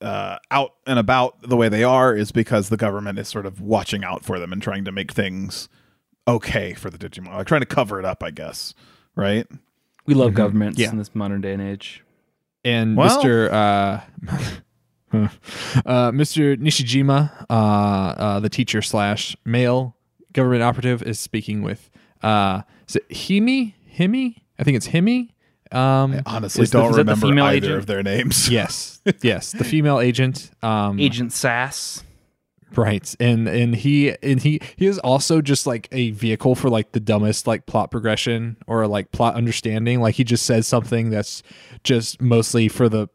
uh, 0.00 0.38
out 0.50 0.72
and 0.88 0.98
about 0.98 1.40
the 1.40 1.56
way 1.56 1.68
they 1.68 1.84
are 1.84 2.16
is 2.16 2.32
because 2.32 2.68
the 2.68 2.76
government 2.76 3.20
is 3.20 3.28
sort 3.28 3.46
of 3.46 3.60
watching 3.60 4.02
out 4.02 4.24
for 4.24 4.40
them 4.40 4.52
and 4.52 4.60
trying 4.60 4.84
to 4.86 4.90
make 4.90 5.12
things 5.12 5.68
okay 6.26 6.74
for 6.74 6.90
the 6.90 6.98
Digimon, 6.98 7.32
like 7.32 7.46
trying 7.46 7.60
to 7.60 7.66
cover 7.66 8.00
it 8.00 8.04
up, 8.04 8.20
I 8.20 8.32
guess 8.32 8.74
right? 9.16 9.46
We 10.06 10.14
love 10.14 10.28
mm-hmm. 10.28 10.36
governments 10.36 10.78
yeah. 10.78 10.90
in 10.90 10.98
this 10.98 11.14
modern 11.14 11.40
day 11.40 11.52
and 11.52 11.62
age. 11.62 12.02
And 12.64 12.96
well, 12.96 13.22
Mr. 13.22 13.52
Uh, 13.52 14.00
uh, 15.86 16.10
Mr. 16.10 16.56
Nishijima, 16.56 17.46
uh, 17.48 17.52
uh, 17.52 18.40
the 18.40 18.48
teacher 18.48 18.82
slash 18.82 19.36
male 19.44 19.96
government 20.32 20.62
operative, 20.62 21.02
is 21.02 21.20
speaking 21.20 21.62
with 21.62 21.90
uh, 22.22 22.62
is 22.88 22.96
it 22.96 23.08
Himi? 23.10 23.74
Himi? 23.96 24.42
I 24.58 24.64
think 24.64 24.76
it's 24.76 24.88
Himi. 24.88 25.30
Um, 25.72 26.14
I 26.14 26.22
honestly 26.26 26.66
don't 26.66 26.92
the, 26.92 26.98
remember 26.98 27.26
either 27.26 27.50
agent? 27.50 27.74
of 27.74 27.86
their 27.86 28.02
names. 28.02 28.48
yes, 28.48 29.00
yes, 29.22 29.52
the 29.52 29.64
female 29.64 30.00
agent, 30.00 30.50
um, 30.62 31.00
Agent 31.00 31.32
Sass. 31.32 32.02
Right. 32.76 33.14
And 33.20 33.48
and 33.48 33.74
he 33.74 34.14
and 34.22 34.40
he 34.40 34.60
he 34.76 34.86
is 34.86 34.98
also 35.00 35.40
just 35.40 35.66
like 35.66 35.88
a 35.92 36.10
vehicle 36.10 36.54
for 36.54 36.68
like 36.68 36.92
the 36.92 37.00
dumbest 37.00 37.46
like 37.46 37.66
plot 37.66 37.90
progression 37.90 38.56
or 38.66 38.86
like 38.86 39.12
plot 39.12 39.34
understanding. 39.34 40.00
Like 40.00 40.14
he 40.16 40.24
just 40.24 40.44
says 40.46 40.66
something 40.66 41.10
that's 41.10 41.42
just 41.82 42.20
mostly 42.20 42.68
for 42.68 42.88
the 42.88 43.08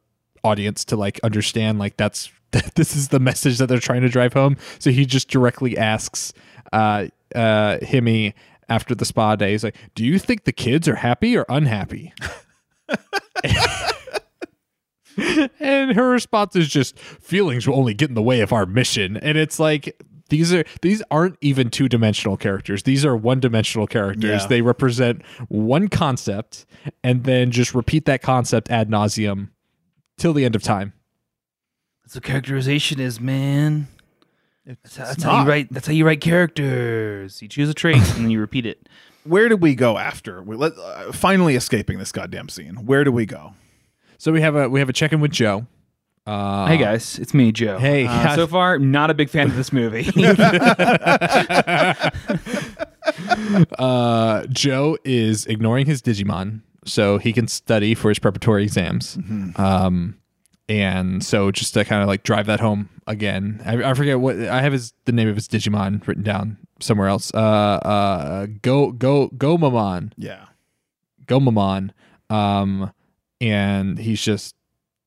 audience 0.43 0.85
to 0.85 0.95
like 0.95 1.19
understand 1.23 1.79
like 1.79 1.97
that's 1.97 2.31
this 2.75 2.95
is 2.95 3.09
the 3.09 3.19
message 3.19 3.57
that 3.57 3.67
they're 3.67 3.79
trying 3.79 4.01
to 4.01 4.09
drive 4.09 4.33
home. 4.33 4.57
So 4.79 4.91
he 4.91 5.05
just 5.05 5.29
directly 5.29 5.77
asks 5.77 6.33
uh 6.71 7.07
uh 7.35 7.77
Himi 7.81 8.33
after 8.69 8.93
the 8.93 9.05
spa 9.05 9.35
day, 9.35 9.51
he's 9.51 9.63
like, 9.63 9.75
Do 9.95 10.05
you 10.05 10.19
think 10.19 10.43
the 10.43 10.51
kids 10.51 10.87
are 10.87 10.95
happy 10.95 11.35
or 11.35 11.45
unhappy? 11.49 12.13
and 15.59 15.95
her 15.95 16.09
response 16.09 16.55
is 16.55 16.67
just 16.67 16.97
feelings 16.97 17.67
will 17.67 17.75
only 17.75 17.93
get 17.93 18.09
in 18.09 18.15
the 18.15 18.21
way 18.21 18.41
of 18.41 18.53
our 18.53 18.65
mission. 18.65 19.17
And 19.17 19.37
it's 19.37 19.59
like 19.59 20.01
these 20.29 20.53
are 20.53 20.63
these 20.81 21.03
aren't 21.11 21.37
even 21.41 21.69
two-dimensional 21.69 22.37
characters. 22.37 22.83
These 22.83 23.05
are 23.05 23.15
one-dimensional 23.15 23.87
characters. 23.87 24.41
Yeah. 24.41 24.47
they 24.47 24.61
represent 24.61 25.23
one 25.49 25.87
concept 25.87 26.65
and 27.03 27.23
then 27.23 27.51
just 27.51 27.73
repeat 27.73 28.05
that 28.05 28.21
concept 28.21 28.69
ad 28.69 28.89
nauseum 28.89 29.49
till 30.17 30.33
the 30.33 30.45
end 30.45 30.55
of 30.55 30.63
time. 30.63 30.93
That's 32.03 32.15
what 32.15 32.23
characterization 32.23 32.99
is 32.99 33.19
man. 33.19 33.87
That's, 34.65 34.97
how, 34.97 35.05
that's 35.05 35.23
how, 35.23 35.41
you 35.41 35.49
write 35.49 35.67
that's 35.71 35.87
how 35.87 35.93
you 35.93 36.05
write 36.05 36.21
characters. 36.21 37.41
You 37.41 37.47
choose 37.47 37.69
a 37.69 37.73
trait 37.73 37.97
and 37.97 38.05
then 38.05 38.29
you 38.29 38.39
repeat 38.39 38.65
it. 38.65 38.87
Where 39.23 39.49
do 39.49 39.57
we 39.57 39.75
go 39.75 39.97
after? 39.97 40.41
We 40.41 40.55
let 40.55 40.77
uh, 40.77 41.11
finally 41.11 41.55
escaping 41.55 41.97
this 41.97 42.11
goddamn 42.11 42.49
scene. 42.49 42.85
Where 42.85 43.03
do 43.03 43.11
we 43.11 43.25
go 43.25 43.53
so 44.19 44.31
we 44.31 44.41
have 44.41 44.55
a 44.55 44.69
we 44.69 44.79
have 44.79 44.89
a 44.89 44.93
check 44.93 45.13
in 45.13 45.21
with 45.21 45.31
Joe. 45.31 45.65
Uh, 46.27 46.67
hey 46.67 46.77
guys, 46.77 47.17
it's 47.17 47.33
me, 47.33 47.51
Joe. 47.51 47.79
Hey, 47.79 48.05
uh, 48.05 48.35
so 48.35 48.45
far, 48.45 48.77
not 48.77 49.09
a 49.09 49.15
big 49.15 49.29
fan 49.29 49.47
of 49.47 49.55
this 49.55 49.73
movie. 49.73 50.03
uh, 53.79 54.45
Joe 54.47 54.97
is 55.03 55.47
ignoring 55.47 55.87
his 55.87 56.03
Digimon 56.03 56.61
so 56.85 57.17
he 57.17 57.33
can 57.33 57.47
study 57.47 57.95
for 57.95 58.09
his 58.09 58.19
preparatory 58.19 58.61
exams. 58.63 59.17
Mm-hmm. 59.17 59.59
Um, 59.59 60.19
and 60.67 61.23
so 61.23 61.49
just 61.49 61.73
to 61.73 61.85
kind 61.85 62.03
of 62.03 62.07
like 62.07 62.21
drive 62.23 62.45
that 62.45 62.59
home 62.59 62.89
again, 63.07 63.61
I, 63.65 63.89
I, 63.89 63.95
forget 63.95 64.19
what 64.19 64.39
I 64.39 64.61
have 64.61 64.73
his 64.73 64.93
the 65.05 65.13
name 65.13 65.29
of 65.29 65.35
his 65.35 65.47
Digimon 65.47 66.05
written 66.05 66.23
down 66.23 66.57
somewhere 66.79 67.07
else. 67.07 67.33
Uh, 67.33 67.37
uh, 67.37 68.47
go 68.61 68.91
go 68.91 69.29
Gomamon. 69.29 70.11
Yeah, 70.17 70.45
Gomamon. 71.25 71.91
Um, 72.29 72.91
and 73.41 73.97
he's 73.99 74.21
just 74.21 74.55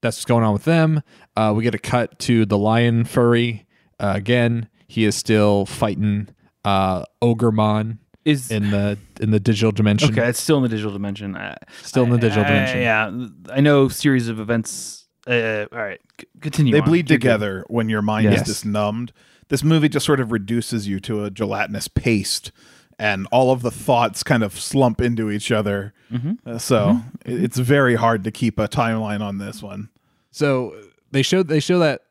that's 0.00 0.16
what's 0.16 0.24
going 0.24 0.42
on 0.44 0.52
with 0.52 0.64
them. 0.64 1.02
Uh, 1.36 1.52
we 1.56 1.62
get 1.62 1.74
a 1.74 1.78
cut 1.78 2.18
to 2.20 2.44
the 2.44 2.58
lion 2.58 3.04
furry 3.04 3.66
uh, 4.00 4.12
again. 4.16 4.68
He 4.88 5.04
is 5.04 5.14
still 5.16 5.64
fighting 5.66 6.28
uh, 6.64 7.04
Ogremon 7.22 7.98
is 8.24 8.50
in 8.50 8.70
the 8.70 8.98
in 9.20 9.30
the 9.30 9.40
digital 9.40 9.72
dimension. 9.72 10.10
Okay, 10.10 10.28
it's 10.28 10.40
still 10.40 10.56
in 10.58 10.62
the 10.62 10.68
digital 10.68 10.92
dimension. 10.92 11.36
still 11.82 12.04
in 12.04 12.10
the 12.10 12.18
digital 12.18 12.44
I, 12.44 12.48
dimension. 12.48 12.80
yeah, 12.80 13.10
I 13.56 13.60
know. 13.60 13.88
Series 13.88 14.28
of 14.28 14.38
events. 14.40 15.06
Uh, 15.26 15.66
all 15.72 15.78
right, 15.78 16.00
c- 16.20 16.26
continue. 16.40 16.72
They 16.72 16.80
on. 16.80 16.84
bleed 16.88 17.06
Keep 17.06 17.20
together 17.20 17.64
when 17.68 17.88
your 17.88 18.02
mind 18.02 18.24
Yes. 18.24 18.42
is 18.42 18.46
just 18.46 18.66
numbed. 18.66 19.12
This 19.48 19.62
movie 19.62 19.88
just 19.88 20.06
sort 20.06 20.18
of 20.20 20.32
reduces 20.32 20.88
you 20.88 20.98
to 21.00 21.24
a 21.24 21.30
gelatinous 21.30 21.86
paste, 21.88 22.50
and 22.98 23.26
all 23.32 23.50
of 23.52 23.62
the 23.62 23.70
thoughts 23.70 24.22
kind 24.22 24.42
of 24.42 24.58
slump 24.58 25.00
into 25.00 25.30
each 25.30 25.50
other. 25.52 25.92
Mm-hmm. 26.12 26.32
Uh, 26.48 26.58
so 26.58 26.98
it- 27.24 27.42
it's 27.44 27.58
very 27.58 27.94
hard 27.94 28.24
to 28.24 28.30
keep 28.30 28.58
a 28.58 28.68
timeline 28.68 29.20
on 29.20 29.38
this 29.38 29.62
one. 29.62 29.88
So 30.30 30.74
they 31.10 31.22
showed 31.22 31.48
they 31.48 31.60
show 31.60 31.78
that 31.80 32.02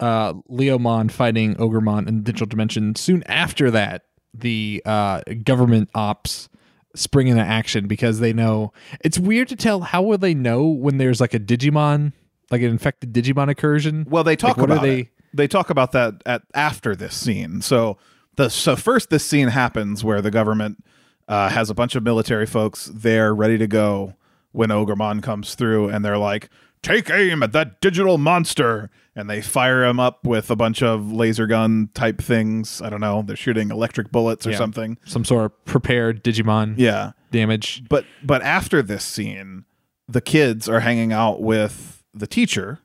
uh, 0.00 0.34
Leomon 0.50 1.10
fighting 1.10 1.54
Ogremon 1.56 2.08
in 2.08 2.16
the 2.18 2.22
digital 2.22 2.46
dimension. 2.46 2.94
Soon 2.94 3.22
after 3.26 3.70
that, 3.70 4.04
the 4.34 4.82
uh, 4.86 5.20
government 5.44 5.90
ops 5.94 6.48
spring 6.94 7.28
into 7.28 7.42
action 7.42 7.86
because 7.86 8.18
they 8.20 8.32
know 8.32 8.72
it's 9.02 9.18
weird 9.18 9.48
to 9.48 9.56
tell 9.56 9.80
how 9.80 10.02
will 10.02 10.18
they 10.18 10.34
know 10.34 10.64
when 10.64 10.98
there's 10.98 11.20
like 11.20 11.34
a 11.34 11.38
Digimon, 11.40 12.12
like 12.50 12.62
an 12.62 12.68
infected 12.68 13.12
Digimon 13.12 13.48
incursion. 13.48 14.06
Well, 14.08 14.24
they 14.24 14.36
talk 14.36 14.56
Like, 14.56 14.68
what 14.68 14.70
are 14.70 14.72
about 14.74 14.82
they- 14.82 15.00
it. 15.00 15.08
They 15.32 15.46
talk 15.46 15.70
about 15.70 15.92
that 15.92 16.22
at 16.26 16.42
after 16.54 16.96
this 16.96 17.14
scene. 17.14 17.60
So 17.62 17.98
the 18.36 18.48
so 18.48 18.76
first 18.76 19.10
this 19.10 19.24
scene 19.24 19.48
happens 19.48 20.02
where 20.04 20.20
the 20.22 20.30
government 20.30 20.82
uh, 21.28 21.48
has 21.50 21.70
a 21.70 21.74
bunch 21.74 21.94
of 21.94 22.02
military 22.02 22.46
folks 22.46 22.90
there 22.92 23.34
ready 23.34 23.58
to 23.58 23.66
go 23.66 24.14
when 24.52 24.70
Ogremon 24.70 25.22
comes 25.22 25.54
through, 25.54 25.88
and 25.88 26.04
they're 26.04 26.18
like, 26.18 26.48
"Take 26.82 27.08
aim 27.10 27.42
at 27.42 27.52
that 27.52 27.80
digital 27.80 28.18
monster!" 28.18 28.90
And 29.16 29.28
they 29.28 29.42
fire 29.42 29.84
him 29.84 29.98
up 30.00 30.24
with 30.24 30.50
a 30.50 30.56
bunch 30.56 30.82
of 30.82 31.12
laser 31.12 31.46
gun 31.46 31.90
type 31.94 32.22
things. 32.22 32.80
I 32.80 32.88
don't 32.88 33.00
know. 33.00 33.22
They're 33.26 33.36
shooting 33.36 33.70
electric 33.70 34.10
bullets 34.12 34.46
or 34.46 34.52
Yeah. 34.52 34.56
something. 34.58 34.98
Some 35.04 35.24
sort 35.24 35.44
of 35.46 35.64
prepared 35.64 36.22
Digimon 36.24 36.74
Yeah. 36.78 37.12
damage. 37.30 37.82
But 37.88 38.06
but 38.24 38.40
after 38.42 38.82
this 38.82 39.04
scene, 39.04 39.64
the 40.08 40.20
kids 40.20 40.68
are 40.68 40.80
hanging 40.80 41.12
out 41.12 41.42
with 41.42 42.02
the 42.14 42.26
teacher 42.26 42.78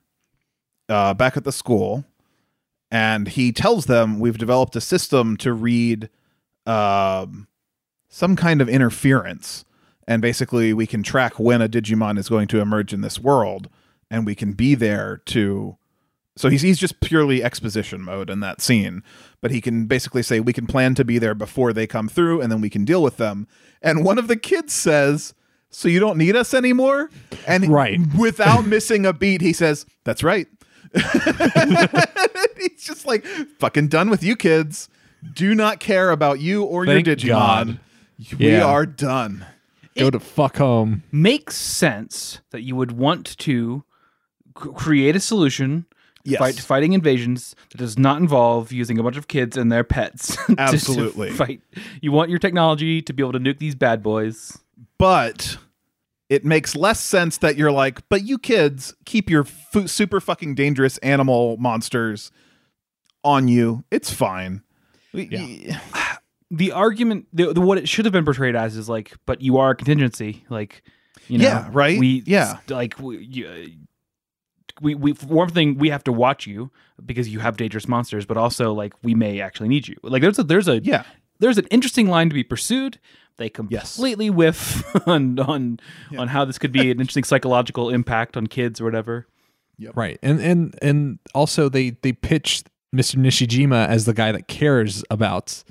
uh, 0.90 1.14
back 1.16 1.36
at 1.38 1.44
the 1.46 1.52
school, 1.52 2.06
and 2.92 3.28
he 3.30 3.52
tells 3.52 3.86
them 3.86 4.20
we've 4.20 4.38
developed 4.38 4.76
a 4.76 4.82
system 4.82 5.38
to 5.38 5.54
read 5.54 6.10
um, 6.66 7.48
some 8.10 8.36
kind 8.36 8.62
of 8.62 8.70
interference, 8.70 9.66
and 10.08 10.22
basically 10.22 10.74
we 10.74 10.88
can 10.88 11.04
track 11.04 11.40
when 11.40 11.62
a 11.62 11.70
Digimon 11.70 12.18
is 12.18 12.30
going 12.30 12.48
to 12.50 12.60
emerge 12.62 12.94
in 12.94 13.02
this 13.02 13.20
world, 13.20 13.70
and 14.10 14.26
we 14.26 14.36
can 14.36 14.54
be 14.54 14.76
there 14.76 15.22
to. 15.26 15.78
So 16.38 16.50
he's 16.50 16.62
he's 16.64 16.78
just 16.80 17.00
purely 17.00 17.42
exposition 17.44 18.02
mode 18.02 18.30
in 18.30 18.42
that 18.42 18.60
scene, 18.62 19.04
but 19.42 19.52
he 19.52 19.62
can 19.62 19.86
basically 19.86 20.22
say 20.22 20.40
we 20.42 20.52
can 20.54 20.68
plan 20.68 20.94
to 20.96 21.06
be 21.06 21.18
there 21.18 21.34
before 21.36 21.72
they 21.72 21.88
come 21.88 22.10
through, 22.10 22.42
and 22.42 22.52
then 22.52 22.60
we 22.62 22.70
can 22.70 22.84
deal 22.84 23.02
with 23.02 23.18
them. 23.18 23.48
And 23.82 24.04
one 24.04 24.18
of 24.18 24.28
the 24.28 24.36
kids 24.36 24.74
says, 24.74 25.34
"So 25.70 25.88
you 25.88 26.02
don't 26.02 26.18
need 26.18 26.36
us 26.36 26.54
anymore?" 26.54 27.10
And 27.48 27.70
Right. 27.70 28.00
without 28.18 28.66
missing 28.68 29.06
a 29.06 29.14
beat, 29.14 29.40
he 29.42 29.54
says, 29.54 29.86
"That's 30.04 30.24
right." 30.24 30.48
he's 32.60 32.84
just 32.84 33.06
like 33.06 33.26
fucking 33.60 33.88
done 33.88 34.10
with 34.10 34.24
you 34.24 34.36
kids. 34.36 34.90
Do 35.34 35.56
not 35.56 35.80
care 35.80 36.12
about 36.12 36.40
you 36.40 36.64
or 36.64 36.86
Thank 36.86 37.08
your 37.08 37.16
Digimon. 37.16 37.30
God. 37.30 37.80
We 38.40 38.52
Yeah. 38.52 38.64
are 38.66 38.86
done. 38.86 39.46
Go 39.98 40.10
to 40.10 40.20
fuck 40.20 40.58
home. 40.58 41.04
makes 41.12 41.56
sense 41.56 42.42
that 42.52 42.62
you 42.62 42.76
would 42.76 42.92
want 42.92 43.38
to 43.40 43.84
c- 44.62 44.70
create 44.76 45.16
a 45.16 45.20
solution 45.20 45.86
Yes. 46.28 46.40
fight 46.40 46.56
fighting 46.56 46.94
invasions 46.94 47.56
that 47.72 47.78
does 47.78 47.98
not 48.00 48.20
involve 48.20 48.72
using 48.72 48.98
a 48.98 49.04
bunch 49.04 49.16
of 49.16 49.28
kids 49.28 49.56
and 49.58 49.72
their 49.72 49.84
pets 49.84 50.36
to- 50.48 50.56
to 50.56 50.62
Absolutely. 50.62 51.30
fight 51.32 51.62
you 52.02 52.12
want 52.12 52.30
your 52.32 52.40
technology 52.40 53.00
to 53.04 53.14
be 53.14 53.22
able 53.22 53.32
to 53.34 53.40
nuke 53.40 53.60
these 53.60 53.76
bad 53.76 54.02
boys 54.02 54.58
but 54.98 55.58
it 56.36 56.46
makes 56.46 56.76
less 56.76 57.00
sense 57.02 57.38
that 57.40 57.58
you're 57.58 57.72
like, 57.72 58.08
but 58.10 58.24
you 58.24 58.38
kids 58.38 58.94
keep 59.06 59.30
your 59.30 59.44
fu- 59.44 59.88
super 59.88 60.20
fucking 60.20 60.54
dangerous 60.56 60.98
animal 61.00 61.58
monsters 61.58 62.32
on 63.24 63.48
you. 63.48 63.84
It's 63.92 64.12
fine. 64.14 64.62
We- 65.14 65.76
the 66.52 66.72
argument 66.72 67.26
the, 67.34 67.54
the 67.54 67.62
what 67.62 67.78
it 67.80 67.90
should 67.90 68.06
have 68.06 68.12
been 68.12 68.24
portrayed 68.26 68.56
as 68.56 68.76
is 68.78 68.88
like 68.88 69.14
but 69.26 69.42
you 69.42 69.58
are 69.58 69.72
a 69.72 69.76
contingency 69.76 70.46
like 70.50 70.84
you 71.28 71.40
know 71.40 71.44
Yeah, 71.46 71.70
right? 71.72 71.98
we 72.00 72.22
Yeah. 72.28 72.60
like 72.70 73.00
we, 73.00 73.18
you, 73.18 73.48
uh, 73.48 73.66
we 74.80 74.94
we 74.94 75.12
one 75.14 75.50
thing 75.50 75.78
we 75.80 75.90
have 75.90 76.04
to 76.04 76.12
watch 76.12 76.46
you 76.46 76.70
because 77.04 77.30
you 77.30 77.40
have 77.40 77.58
dangerous 77.58 77.88
monsters 77.88 78.26
but 78.28 78.38
also 78.38 78.74
like 78.74 78.94
we 79.04 79.16
may 79.16 79.42
actually 79.42 79.70
need 79.70 79.88
you 79.88 79.96
like 80.04 80.22
there's 80.22 80.38
a 80.38 80.44
there's 80.44 80.68
a 80.68 80.80
Yeah. 80.84 81.04
there's 81.40 81.58
an 81.58 81.66
interesting 81.72 82.10
line 82.10 82.30
to 82.30 82.36
be 82.36 82.44
pursued 82.44 83.00
they 83.38 83.50
completely 83.50 84.30
whiff 84.30 84.84
on 85.08 85.38
on 85.40 85.80
on 86.18 86.28
how 86.30 86.46
this 86.46 86.58
could 86.58 86.72
be 86.72 86.92
an 86.92 87.00
interesting 87.00 87.24
psychological 87.24 87.90
impact 87.90 88.38
on 88.38 88.48
kids 88.48 88.80
or 88.82 88.86
whatever 88.86 89.28
Right. 89.94 90.18
And 90.24 90.40
and 90.40 90.74
and 90.82 91.20
also 91.34 91.68
they 91.68 91.90
they 92.02 92.14
pitched 92.14 92.70
Mr. 92.96 93.18
Nishijima 93.18 93.88
as 93.88 94.06
the 94.06 94.14
guy 94.14 94.32
that 94.32 94.48
cares 94.48 95.04
about 95.10 95.66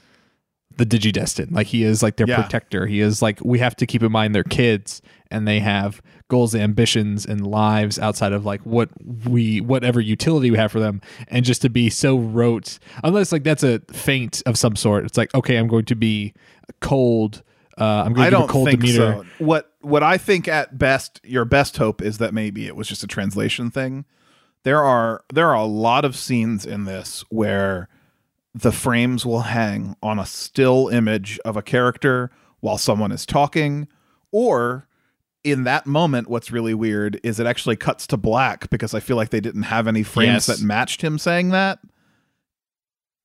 the 0.77 0.85
Digidestin. 0.85 1.50
Like 1.53 1.68
he 1.68 1.85
is 1.85 2.03
like 2.03 2.16
their 2.16 2.27
Yeah. 2.29 2.42
protector. 2.42 2.87
He 2.87 3.00
is 3.00 3.22
like 3.22 3.38
we 3.42 3.61
have 3.61 3.74
to 3.77 3.87
keep 3.87 4.03
in 4.03 4.12
mind 4.12 4.35
they're 4.35 4.42
kids 4.44 5.00
and 5.31 5.48
they 5.48 5.59
have 5.61 6.03
goals, 6.29 6.55
ambitions, 6.55 7.24
and 7.24 7.46
lives 7.46 7.98
outside 7.98 8.33
of 8.35 8.44
like 8.44 8.61
what 8.66 8.90
we 9.27 9.62
whatever 9.62 10.00
utility 10.03 10.50
we 10.50 10.59
have 10.59 10.70
for 10.70 10.81
them. 10.81 11.00
And 11.29 11.42
just 11.42 11.62
to 11.62 11.70
be 11.70 11.88
so 11.88 12.18
rote, 12.18 12.79
unless 13.05 13.33
like 13.33 13.42
that's 13.42 13.62
a 13.64 13.81
feint 13.90 14.42
of 14.44 14.59
some 14.59 14.77
sort. 14.77 15.07
It's 15.07 15.16
like 15.16 15.35
okay, 15.35 15.57
I'm 15.57 15.66
going 15.68 15.87
to 15.87 15.96
be 15.96 16.35
cold. 16.83 17.42
Uh, 17.78 18.04
I'm 18.06 18.12
going 18.12 18.26
to 18.26 18.30
give 18.30 18.30
don't 18.32 18.50
a 18.50 18.52
cold 18.52 18.68
think 18.68 18.80
demeanor. 18.80 19.24
so. 19.38 19.44
What 19.44 19.72
what 19.80 20.02
I 20.02 20.16
think 20.18 20.46
at 20.48 20.78
best, 20.78 21.20
your 21.24 21.44
best 21.44 21.76
hope 21.76 22.00
is 22.02 22.18
that 22.18 22.32
maybe 22.32 22.66
it 22.66 22.76
was 22.76 22.88
just 22.88 23.02
a 23.02 23.06
translation 23.06 23.70
thing. 23.70 24.04
There 24.62 24.82
are 24.82 25.24
there 25.32 25.48
are 25.48 25.54
a 25.56 25.64
lot 25.64 26.04
of 26.04 26.16
scenes 26.16 26.64
in 26.64 26.84
this 26.84 27.24
where 27.30 27.88
the 28.54 28.70
frames 28.72 29.26
will 29.26 29.40
hang 29.42 29.96
on 30.02 30.18
a 30.18 30.24
still 30.26 30.88
image 30.88 31.38
of 31.44 31.56
a 31.56 31.62
character 31.62 32.30
while 32.60 32.78
someone 32.78 33.10
is 33.12 33.26
talking, 33.26 33.88
or 34.30 34.87
in 35.42 35.64
that 35.64 35.84
moment, 35.87 36.28
what's 36.28 36.50
really 36.50 36.72
weird 36.72 37.20
is 37.22 37.38
it 37.38 37.46
actually 37.46 37.76
cuts 37.76 38.06
to 38.06 38.16
black 38.16 38.70
because 38.70 38.94
I 38.94 39.00
feel 39.00 39.16
like 39.16 39.28
they 39.30 39.40
didn't 39.40 39.64
have 39.64 39.87
any 39.87 40.02
frames 40.02 40.46
Yes. 40.48 40.60
that 40.60 40.64
matched 40.64 41.02
him 41.02 41.18
saying 41.18 41.50
that, 41.50 41.80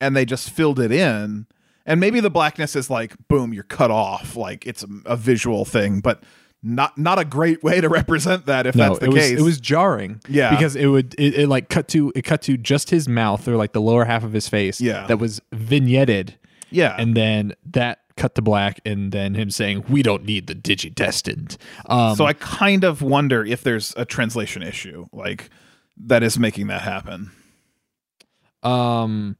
and 0.01 0.15
they 0.17 0.25
just 0.25 0.49
filled 0.49 0.79
it 0.79 0.91
in 0.91 1.45
and 1.89 1.99
maybe 1.99 2.21
the 2.21 2.29
blackness 2.29 2.75
is 2.77 2.89
like 2.89 3.15
boom 3.27 3.53
you're 3.53 3.63
cut 3.63 3.91
off 3.91 4.37
like 4.37 4.65
it's 4.65 4.83
a, 4.83 4.87
a 5.05 5.17
visual 5.17 5.65
thing 5.65 5.99
but 5.99 6.23
not 6.61 6.97
not 6.97 7.17
a 7.19 7.23
great 7.25 7.63
way 7.63 7.79
to 7.81 7.87
represent 7.89 8.45
that 8.45 8.65
if 8.65 8.75
no, 8.75 8.89
that's 8.89 8.99
the 8.99 9.05
it 9.05 9.13
was 9.13 9.21
case 9.23 9.39
it 9.39 9.43
was 9.43 9.59
jarring. 9.59 10.21
Yeah. 10.27 10.51
because 10.51 10.75
it 10.75 10.87
would 10.87 11.15
it, 11.17 11.33
it 11.35 11.47
like 11.47 11.69
cut 11.69 11.87
to 11.89 12.11
it 12.15 12.23
cut 12.23 12.41
to 12.43 12.57
just 12.57 12.89
his 12.89 13.07
mouth 13.07 13.47
or 13.47 13.55
like 13.55 13.71
the 13.71 13.81
lower 13.81 14.03
half 14.05 14.23
of 14.23 14.33
his 14.33 14.47
face. 14.49 14.81
Yeah. 14.81 15.07
that 15.07 15.19
was 15.19 15.41
vignetted, 15.53 16.33
yeah 16.69 16.95
and 16.99 17.15
then 17.15 17.53
that 17.71 17.99
cut 18.17 18.35
to 18.35 18.41
black, 18.41 18.81
and 18.85 19.13
then 19.13 19.33
him 19.35 19.49
saying, 19.49 19.85
"We 19.87 20.03
don't 20.03 20.25
need 20.25 20.47
the 20.47 20.53
digidestined." 20.55 21.55
Um, 21.85 22.17
so 22.17 22.25
i 22.25 22.33
kind 22.33 22.83
of 22.83 23.01
wonder 23.01 23.45
if 23.45 23.63
there's 23.63 23.93
a 23.95 24.03
translation 24.03 24.61
issue 24.61 25.07
like 25.13 25.49
that 25.95 26.21
is 26.23 26.37
making 26.37 26.67
that 26.67 26.81
happen 26.81 27.31
Um, 28.63 29.37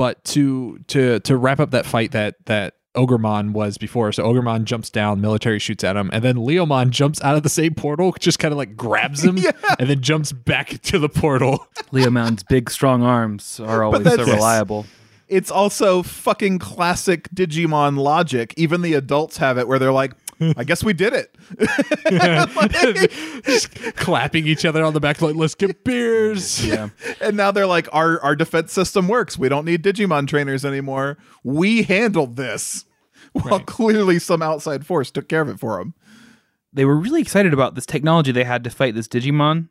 but 0.00 0.24
to 0.24 0.78
to 0.86 1.20
to 1.20 1.36
wrap 1.36 1.60
up 1.60 1.72
that 1.72 1.84
fight 1.84 2.12
that 2.12 2.36
that 2.46 2.72
Ogremon 2.94 3.52
was 3.52 3.76
before. 3.76 4.12
So 4.12 4.24
Ogremon 4.24 4.64
jumps 4.64 4.88
down, 4.88 5.20
military 5.20 5.58
shoots 5.58 5.84
at 5.84 5.94
him, 5.94 6.08
and 6.10 6.24
then 6.24 6.36
Leomon 6.36 6.88
jumps 6.88 7.20
out 7.20 7.36
of 7.36 7.42
the 7.42 7.50
same 7.50 7.74
portal, 7.74 8.14
just 8.18 8.38
kind 8.38 8.50
of 8.50 8.56
like 8.56 8.78
grabs 8.78 9.22
him, 9.22 9.36
and 9.78 9.90
then 9.90 10.00
jumps 10.00 10.32
back 10.32 10.80
to 10.84 10.98
the 10.98 11.10
portal. 11.10 11.68
Leomon's 11.92 12.42
big 12.42 12.70
strong 12.70 13.02
arms 13.02 13.60
are 13.60 13.82
always 13.82 14.04
so 14.04 14.24
reliable 14.24 14.86
it's 15.28 15.50
also 15.50 16.02
fucking 16.02 16.58
classic 16.58 17.28
digimon 17.30 17.96
logic 17.96 18.52
even 18.56 18.82
the 18.82 18.94
adults 18.94 19.36
have 19.36 19.58
it 19.58 19.68
where 19.68 19.78
they're 19.78 19.92
like 19.92 20.12
i 20.56 20.64
guess 20.64 20.82
we 20.82 20.92
did 20.92 21.12
it. 21.12 21.36
Just 23.44 23.72
clapping 23.96 24.46
each 24.46 24.64
other 24.64 24.84
on 24.84 24.92
the 24.94 25.00
back, 25.00 25.20
like 25.20 25.36
"Let's 25.36 25.54
get 25.54 25.84
beers." 25.84 26.66
yeah. 26.66 26.90
And 27.20 27.36
now 27.36 27.50
they're 27.50 27.66
like 27.66 27.88
our 27.92 28.20
our 28.20 28.34
defense 28.36 28.72
system 28.72 29.08
works. 29.08 29.38
We 29.38 29.48
don't 29.48 29.64
need 29.64 29.82
digimon 29.82 30.26
trainers 30.28 30.64
anymore. 30.64 31.18
We 31.44 31.82
handled 31.82 32.36
this. 32.36 32.84
While 33.32 33.58
Right. 33.58 33.66
clearly 33.66 34.18
some 34.18 34.42
outside 34.42 34.84
force 34.84 35.10
took 35.10 35.28
care 35.28 35.42
of 35.42 35.48
it 35.48 35.60
for 35.60 35.78
them 35.78 35.94
they 36.72 36.84
were 36.84 36.96
really 36.96 37.20
excited 37.20 37.52
about 37.52 37.74
this 37.74 37.86
technology 37.86 38.32
they 38.32 38.44
had 38.44 38.64
to 38.64 38.70
fight 38.70 38.94
this 38.94 39.08
Digimon. 39.08 39.68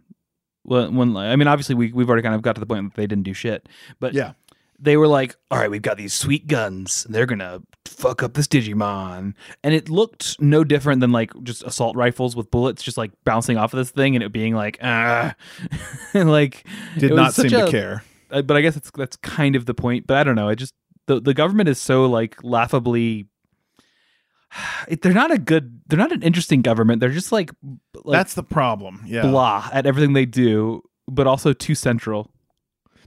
When, 0.63 0.95
when 0.95 1.17
I 1.17 1.35
mean, 1.35 1.47
obviously 1.47 1.75
we 1.75 1.91
we've 1.91 2.09
already 2.09 2.23
kind 2.23 2.35
of 2.35 2.41
got 2.41 2.55
to 2.55 2.59
the 2.59 2.65
point 2.65 2.93
that 2.93 2.95
they 2.99 3.07
didn't 3.07 3.23
do 3.23 3.33
shit, 3.33 3.67
but 3.99 4.13
yeah. 4.13 4.33
they 4.77 4.97
were 4.97 5.07
like, 5.07 5.35
"All 5.49 5.57
right, 5.57 5.71
we've 5.71 5.81
got 5.81 5.97
these 5.97 6.13
sweet 6.13 6.47
guns, 6.47 7.05
and 7.05 7.15
they're 7.15 7.25
gonna 7.25 7.61
fuck 7.89 8.23
up 8.23 8.33
this 8.33 8.47
Digimon." 8.47 9.33
And 9.63 9.73
it 9.73 9.89
looked 9.89 10.39
no 10.41 10.63
different 10.63 11.01
than 11.01 11.11
like 11.11 11.31
just 11.43 11.63
assault 11.63 11.95
rifles 11.95 12.35
with 12.35 12.51
bullets 12.51 12.83
just 12.83 12.97
like 12.97 13.11
bouncing 13.23 13.57
off 13.57 13.73
of 13.73 13.77
this 13.77 13.91
thing, 13.91 14.15
and 14.15 14.23
it 14.23 14.31
being 14.31 14.55
like, 14.55 14.77
ah, 14.81 15.35
and 16.13 16.31
like 16.39 16.65
did 16.97 17.13
not 17.13 17.33
seem 17.33 17.47
a, 17.47 17.65
to 17.65 17.71
care. 17.71 18.03
But 18.29 18.51
I 18.51 18.61
guess 18.61 18.75
that's 18.75 18.91
that's 18.91 19.17
kind 19.17 19.55
of 19.55 19.65
the 19.65 19.73
point. 19.73 20.07
But 20.07 20.17
I 20.17 20.23
don't 20.23 20.35
know. 20.35 20.49
I 20.49 20.55
just 20.55 20.73
the 21.07 21.19
the 21.19 21.33
government 21.33 21.69
is 21.69 21.79
so 21.79 22.05
like 22.05 22.37
laughably. 22.43 23.27
They're 25.01 25.13
not 25.13 25.31
a 25.31 25.37
good. 25.37 25.81
They're 25.87 25.99
not 25.99 26.11
an 26.11 26.23
interesting 26.23 26.61
government. 26.61 26.99
They're 26.99 27.09
just 27.09 27.31
like, 27.31 27.51
like 28.03 28.17
that's 28.17 28.33
the 28.35 28.43
problem. 28.43 29.03
Yeah, 29.05 29.23
blah 29.23 29.69
at 29.71 29.85
everything 29.85 30.13
they 30.13 30.25
do, 30.25 30.83
but 31.07 31.27
also 31.27 31.53
too 31.53 31.75
central 31.75 32.31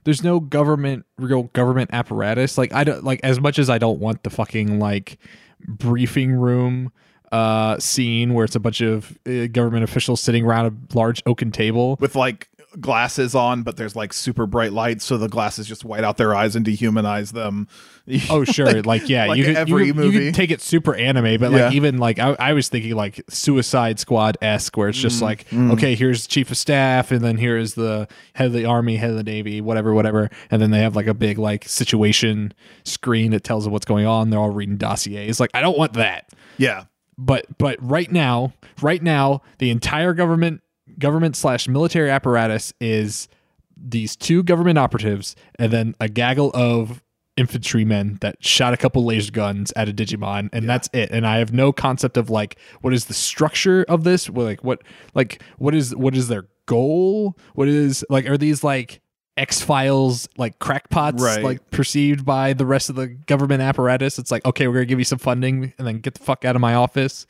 there's 0.05 0.23
no 0.23 0.41
government 0.41 1.07
real 1.19 1.45
government 1.45 1.91
apparatus. 1.93 2.59
Like 2.59 2.73
i 2.73 2.85
don't 2.85 3.05
like 3.05 3.21
as 3.23 3.41
much 3.41 3.59
as 3.59 3.71
i 3.71 3.79
don't 3.79 3.99
want 3.99 4.23
the 4.23 4.31
fucking 4.31 4.79
like 4.79 5.19
briefing 5.67 6.33
room 6.33 6.93
uh 7.31 7.79
scene 7.79 8.35
where 8.35 8.45
it's 8.45 8.57
a 8.57 8.61
bunch 8.61 8.81
of 8.81 9.17
uh, 9.27 9.47
government 9.47 9.85
officials 9.85 10.21
sitting 10.21 10.45
around 10.45 10.67
a 10.67 10.97
large 10.97 11.23
oaken 11.27 11.51
table. 11.51 11.97
With 12.01 12.15
like 12.15 12.49
glasses 12.81 13.35
on, 13.35 13.62
but 13.62 13.77
there's 13.77 13.95
like 13.95 14.12
super 14.12 14.47
bright 14.47 14.73
lights, 14.73 15.05
so 15.05 15.16
the 15.16 15.29
glasses 15.29 15.66
just 15.66 15.85
white 15.85 16.05
out 16.05 16.16
their 16.16 16.35
eyes 16.35 16.57
and 16.57 16.64
dehumanize 16.64 17.33
them. 17.33 17.68
oh 18.31 18.45
sure, 18.45 18.66
like, 18.66 18.87
like 18.87 19.09
yeah, 19.09 19.27
like 19.27 19.39
you 19.39 19.45
could, 19.45 19.57
every 19.57 19.87
you 19.87 19.95
movie. 19.95 20.16
You 20.16 20.25
could 20.27 20.35
take 20.35 20.51
it 20.51 20.61
super 20.61 20.95
anime, 20.95 21.39
but 21.41 21.53
like 21.53 21.59
yeah. 21.59 21.70
even 21.73 21.99
like 21.99 22.18
I, 22.18 22.35
I, 22.39 22.53
was 22.53 22.68
thinking 22.68 22.95
like 22.95 23.23
Suicide 23.29 24.01
Squad 24.01 24.39
esque, 24.43 24.77
where 24.77 24.89
it's 24.89 24.99
just 24.99 25.18
mm, 25.18 25.23
like 25.23 25.49
mm. 25.49 25.73
okay, 25.73 25.95
here's 25.95 26.27
chief 26.27 26.51
of 26.51 26.57
staff, 26.57 27.12
and 27.12 27.20
then 27.20 27.37
here 27.37 27.57
is 27.57 27.75
the 27.75 28.09
head 28.35 28.47
of 28.47 28.53
the 28.53 28.64
army, 28.64 28.97
head 28.97 29.11
of 29.11 29.16
the 29.16 29.23
navy, 29.23 29.61
whatever, 29.61 29.95
whatever, 29.95 30.31
and 30.51 30.61
then 30.61 30.70
they 30.70 30.81
have 30.81 30.97
like 30.97 31.07
a 31.07 31.14
big 31.14 31.39
like 31.39 31.68
situation 31.68 32.53
screen 32.85 33.31
that 33.33 33.45
tells 33.45 33.64
them 33.64 33.73
what's 33.73 33.87
going 33.87 34.07
on. 34.07 34.31
They're 34.31 34.41
all 34.41 34.51
reading 34.51 34.77
dossiers. 34.77 35.39
Like 35.39 35.51
I 35.55 35.61
don't 35.61 35.79
want 35.79 35.95
that. 35.95 36.31
Yeah. 36.59 36.85
But 37.18 37.47
but 37.59 37.77
right 37.81 38.11
now, 38.11 38.55
right 38.81 39.03
now, 39.03 39.43
the 39.59 39.70
entire 39.70 40.14
government 40.14 40.62
government 40.99 41.36
slash 41.36 41.68
military 41.68 42.11
apparatus 42.11 42.72
is 42.80 43.28
these 43.76 44.16
two 44.16 44.43
government 44.43 44.78
operatives 44.78 45.34
and 45.59 45.72
then 45.72 45.95
a 46.01 46.09
gaggle 46.09 46.51
of 46.55 47.03
infantrymen 47.36 48.18
that 48.20 48.43
shot 48.45 48.74
a 48.74 48.76
couple 48.76 49.05
laser 49.05 49.32
guns 49.32 49.72
at 49.76 49.88
a 49.88 49.93
Digimon, 49.93 50.51
and 50.53 50.64
yeah. 50.64 50.66
that's 50.66 50.88
it. 50.93 51.11
And 51.11 51.26
I 51.26 51.38
have 51.38 51.53
no 51.53 51.72
concept 51.72 52.16
of 52.16 52.30
like 52.30 52.59
what 52.80 52.93
is 52.93 53.07
the 53.07 53.14
structure 53.14 53.84
of 53.88 54.05
this. 54.05 54.28
Like 54.28 54.62
what 54.62 54.82
like 55.14 55.43
what 55.59 55.74
is 55.74 55.95
what 55.95 56.14
is 56.14 56.28
their 56.28 56.47
goal? 56.66 57.36
What 57.55 57.68
is 57.68 58.05
like 58.11 58.28
are 58.28 58.36
these 58.36 58.62
like 58.62 59.01
X 59.36 59.62
Files 59.62 60.28
like 60.36 60.59
crackpots 60.59 61.22
right. 61.22 61.43
like 61.43 61.70
perceived 61.70 62.24
by 62.24 62.53
the 62.53 62.66
rest 62.66 62.90
of 62.90 62.97
the 62.97 63.09
government 63.09 63.62
apparatus? 63.62 64.18
It's 64.18 64.30
like 64.30 64.45
okay, 64.45 64.68
we're 64.68 64.74
gonna 64.74 64.86
give 64.86 64.99
you 64.99 65.05
some 65.05 65.18
funding 65.18 65.72
and 65.78 65.86
then 65.86 65.99
get 65.99 66.14
the 66.14 66.24
fuck 66.24 66.45
out 66.45 66.55
of 66.55 66.61
my 66.61 66.74
office. 66.74 67.26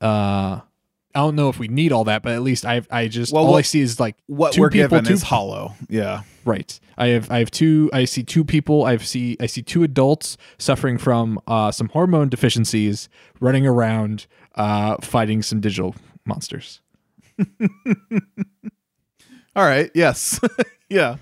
Uh 0.00 0.60
I 1.14 1.20
don't 1.20 1.34
know 1.34 1.48
if 1.48 1.58
we 1.58 1.68
need 1.68 1.90
all 1.90 2.04
that, 2.04 2.22
but 2.22 2.32
at 2.32 2.42
least 2.42 2.64
I 2.64 2.82
I 2.90 3.08
just 3.08 3.32
well, 3.32 3.44
all 3.44 3.52
what, 3.52 3.58
I 3.58 3.62
see 3.62 3.80
is 3.80 3.98
like 3.98 4.16
what 4.26 4.56
we're 4.56 4.70
people, 4.70 4.88
given 4.88 5.04
two, 5.04 5.12
is 5.14 5.22
hollow. 5.22 5.74
Yeah, 5.88 6.22
right. 6.44 6.78
I 6.96 7.08
have 7.08 7.30
I 7.30 7.38
have 7.38 7.50
two. 7.50 7.90
I 7.92 8.04
see 8.04 8.22
two 8.22 8.44
people. 8.44 8.84
I 8.84 8.96
see 8.98 9.36
I 9.40 9.46
see 9.46 9.62
two 9.62 9.82
adults 9.82 10.36
suffering 10.58 10.98
from 10.98 11.40
uh, 11.48 11.72
some 11.72 11.88
hormone 11.88 12.28
deficiencies, 12.28 13.08
running 13.40 13.66
around 13.66 14.26
uh, 14.54 14.96
fighting 15.00 15.42
some 15.42 15.60
digital 15.60 15.96
monsters. 16.24 16.80
all 19.56 19.64
right. 19.64 19.90
Yes. 19.94 20.40
yeah. 20.88 21.16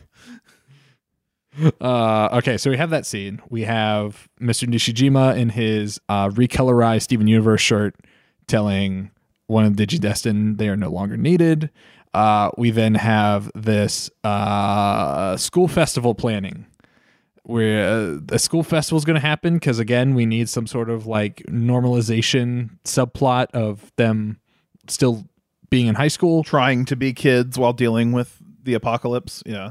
Uh, 1.80 2.28
okay, 2.34 2.57
so 2.57 2.70
we 2.70 2.76
have 2.76 2.91
that 2.91 3.05
scene. 3.05 3.41
We 3.49 3.62
have 3.62 4.28
Mr. 4.41 4.68
Nishijima 4.68 5.36
in 5.36 5.49
his 5.49 6.01
uh, 6.09 6.28
recolorized 6.28 7.03
Steven 7.03 7.26
Universe 7.26 7.61
shirt 7.61 7.97
telling 8.47 9.11
one 9.49 9.64
of 9.64 9.72
Digidestin, 9.72 10.59
they 10.59 10.68
are 10.68 10.76
no 10.76 10.90
longer 10.90 11.16
needed. 11.16 11.70
Uh, 12.14 12.51
we 12.57 12.70
then 12.70 12.94
have 12.94 13.51
this 13.55 14.11
uh, 14.24 15.36
school 15.36 15.68
festival 15.68 16.14
planning 16.14 16.66
where 17.42 17.88
uh, 17.88 18.18
the 18.26 18.38
school 18.38 18.62
festival 18.62 18.99
is 18.99 19.07
going 19.07 19.20
to 19.20 19.26
happen 19.26 19.55
because 19.55 19.78
again 19.78 20.14
we 20.14 20.26
need 20.26 20.49
some 20.49 20.66
sort 20.66 20.90
of 20.90 21.07
like 21.07 21.42
normalization 21.49 22.68
subplot 22.84 23.46
of 23.53 23.90
them 23.96 24.38
still 24.86 25.24
being 25.70 25.86
in 25.86 25.94
high 25.94 26.09
school 26.09 26.44
trying 26.44 26.84
to 26.84 26.94
be 26.94 27.12
kids 27.12 27.59
while 27.59 27.72
dealing 27.72 28.12
with 28.12 28.38
the 28.64 28.74
apocalypse 28.74 29.42
yeah 29.46 29.70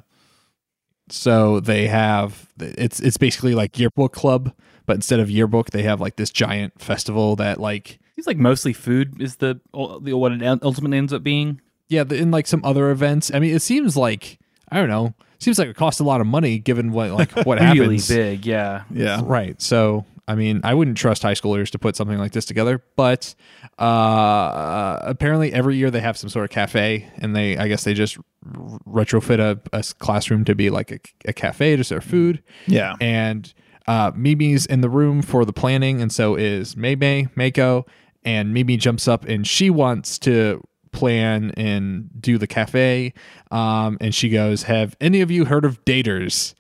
so 1.09 1.59
they 1.59 1.87
have 1.87 2.47
it's 2.59 2.99
it's 2.99 3.17
basically 3.17 3.53
like 3.53 3.77
yearbook 3.77 4.11
club 4.11 4.51
but 4.87 4.95
instead 4.95 5.19
of 5.19 5.29
yearbook 5.29 5.69
they 5.69 5.83
have 5.83 6.01
like 6.01 6.15
this 6.15 6.31
giant 6.31 6.81
festival 6.81 7.35
that 7.35 7.59
like 7.59 7.99
Seems 8.17 8.25
like 8.25 8.37
mostly 8.37 8.73
food 8.73 9.21
is 9.21 9.35
the, 9.35 9.61
the 10.01 10.17
what 10.17 10.31
it 10.31 10.63
ultimately 10.63 10.97
ends 10.97 11.13
up 11.13 11.21
being. 11.21 11.61
Yeah, 11.87 12.03
in 12.09 12.31
like 12.31 12.47
some 12.47 12.65
other 12.65 12.89
events. 12.89 13.31
I 13.31 13.37
mean, 13.37 13.55
it 13.55 13.61
seems 13.61 13.95
like 13.95 14.39
I 14.71 14.77
don't 14.77 14.89
know. 14.89 15.13
Seems 15.37 15.59
like 15.59 15.67
it 15.67 15.75
costs 15.75 15.99
a 15.99 16.03
lot 16.03 16.19
of 16.19 16.25
money 16.25 16.57
given 16.57 16.91
what 16.91 17.11
like 17.11 17.31
what 17.45 17.59
really 17.59 17.77
happens. 17.77 18.07
big, 18.07 18.43
yeah, 18.43 18.85
yeah, 18.89 19.21
right. 19.23 19.61
So 19.61 20.03
I 20.27 20.33
mean, 20.33 20.61
I 20.63 20.73
wouldn't 20.73 20.97
trust 20.97 21.21
high 21.21 21.35
schoolers 21.35 21.69
to 21.69 21.77
put 21.77 21.95
something 21.95 22.17
like 22.17 22.31
this 22.31 22.45
together, 22.45 22.83
but 22.95 23.35
uh, 23.77 24.97
apparently 25.03 25.53
every 25.53 25.77
year 25.77 25.91
they 25.91 26.01
have 26.01 26.17
some 26.17 26.29
sort 26.31 26.45
of 26.45 26.49
cafe, 26.49 27.07
and 27.19 27.35
they, 27.35 27.55
I 27.55 27.67
guess, 27.67 27.83
they 27.83 27.93
just 27.93 28.17
retrofit 28.43 29.37
a, 29.37 29.59
a 29.71 29.83
classroom 29.99 30.43
to 30.45 30.55
be 30.55 30.71
like 30.71 30.91
a, 30.91 30.99
a, 31.25 31.33
cafe 31.33 31.75
to 31.75 31.83
serve 31.83 32.03
food. 32.03 32.41
Yeah, 32.65 32.95
and 32.99 33.53
uh, 33.87 34.11
Mimi's 34.15 34.65
in 34.65 34.81
the 34.81 34.89
room 34.89 35.21
for 35.21 35.45
the 35.45 35.53
planning, 35.53 36.01
and 36.01 36.11
so 36.11 36.35
is 36.35 36.75
Mei 36.75 36.95
Mei, 36.95 37.27
Mako, 37.35 37.85
and 38.27 38.53
Mimi 38.53 38.75
jumps 38.75 39.07
up 39.07 39.23
and 39.23 39.47
she 39.47 39.69
wants 39.69 40.19
to 40.19 40.61
plan 40.91 41.51
and 41.55 42.09
do 42.19 42.37
the 42.37 42.45
cafe. 42.45 43.13
Um, 43.51 43.97
and 44.01 44.13
she 44.13 44.27
goes, 44.27 44.63
"Have 44.63 44.97
any 44.99 45.21
of 45.21 45.31
you 45.31 45.45
heard 45.45 45.63
of 45.63 45.83
daters?" 45.85 46.53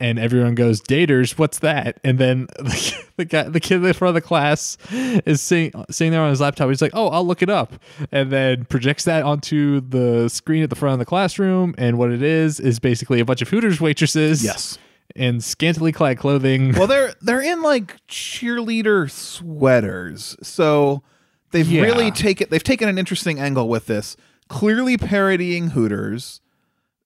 And 0.00 0.20
everyone 0.20 0.54
goes, 0.54 0.80
"Daters, 0.80 1.36
what's 1.36 1.58
that?" 1.58 1.98
And 2.04 2.20
then 2.20 2.46
the, 2.58 3.04
the 3.16 3.24
guy, 3.24 3.42
the 3.48 3.58
kid 3.58 3.76
in 3.76 3.82
the 3.82 3.94
front 3.94 4.10
of 4.10 4.14
the 4.14 4.26
class, 4.26 4.78
is 4.92 5.42
sitting 5.42 5.72
sitting 5.90 6.12
there 6.12 6.22
on 6.22 6.30
his 6.30 6.40
laptop. 6.40 6.68
He's 6.68 6.80
like, 6.80 6.92
"Oh, 6.94 7.08
I'll 7.08 7.26
look 7.26 7.42
it 7.42 7.50
up," 7.50 7.74
and 8.12 8.30
then 8.30 8.64
projects 8.66 9.04
that 9.04 9.24
onto 9.24 9.80
the 9.80 10.28
screen 10.28 10.62
at 10.62 10.70
the 10.70 10.76
front 10.76 10.92
of 10.92 10.98
the 11.00 11.04
classroom. 11.04 11.74
And 11.78 11.98
what 11.98 12.12
it 12.12 12.22
is 12.22 12.60
is 12.60 12.78
basically 12.78 13.18
a 13.18 13.24
bunch 13.24 13.42
of 13.42 13.48
Hooters 13.48 13.80
waitresses. 13.80 14.44
Yes 14.44 14.78
in 15.14 15.40
scantily 15.40 15.92
clad 15.92 16.18
clothing. 16.18 16.72
Well, 16.72 16.86
they're 16.86 17.14
they're 17.20 17.42
in 17.42 17.62
like 17.62 17.96
cheerleader 18.06 19.10
sweaters, 19.10 20.36
so 20.42 21.02
they've 21.50 21.68
yeah. 21.68 21.82
really 21.82 22.10
taken 22.10 22.48
they've 22.50 22.62
taken 22.62 22.88
an 22.88 22.98
interesting 22.98 23.38
angle 23.38 23.68
with 23.68 23.86
this, 23.86 24.16
clearly 24.48 24.96
parodying 24.96 25.70
Hooters, 25.70 26.40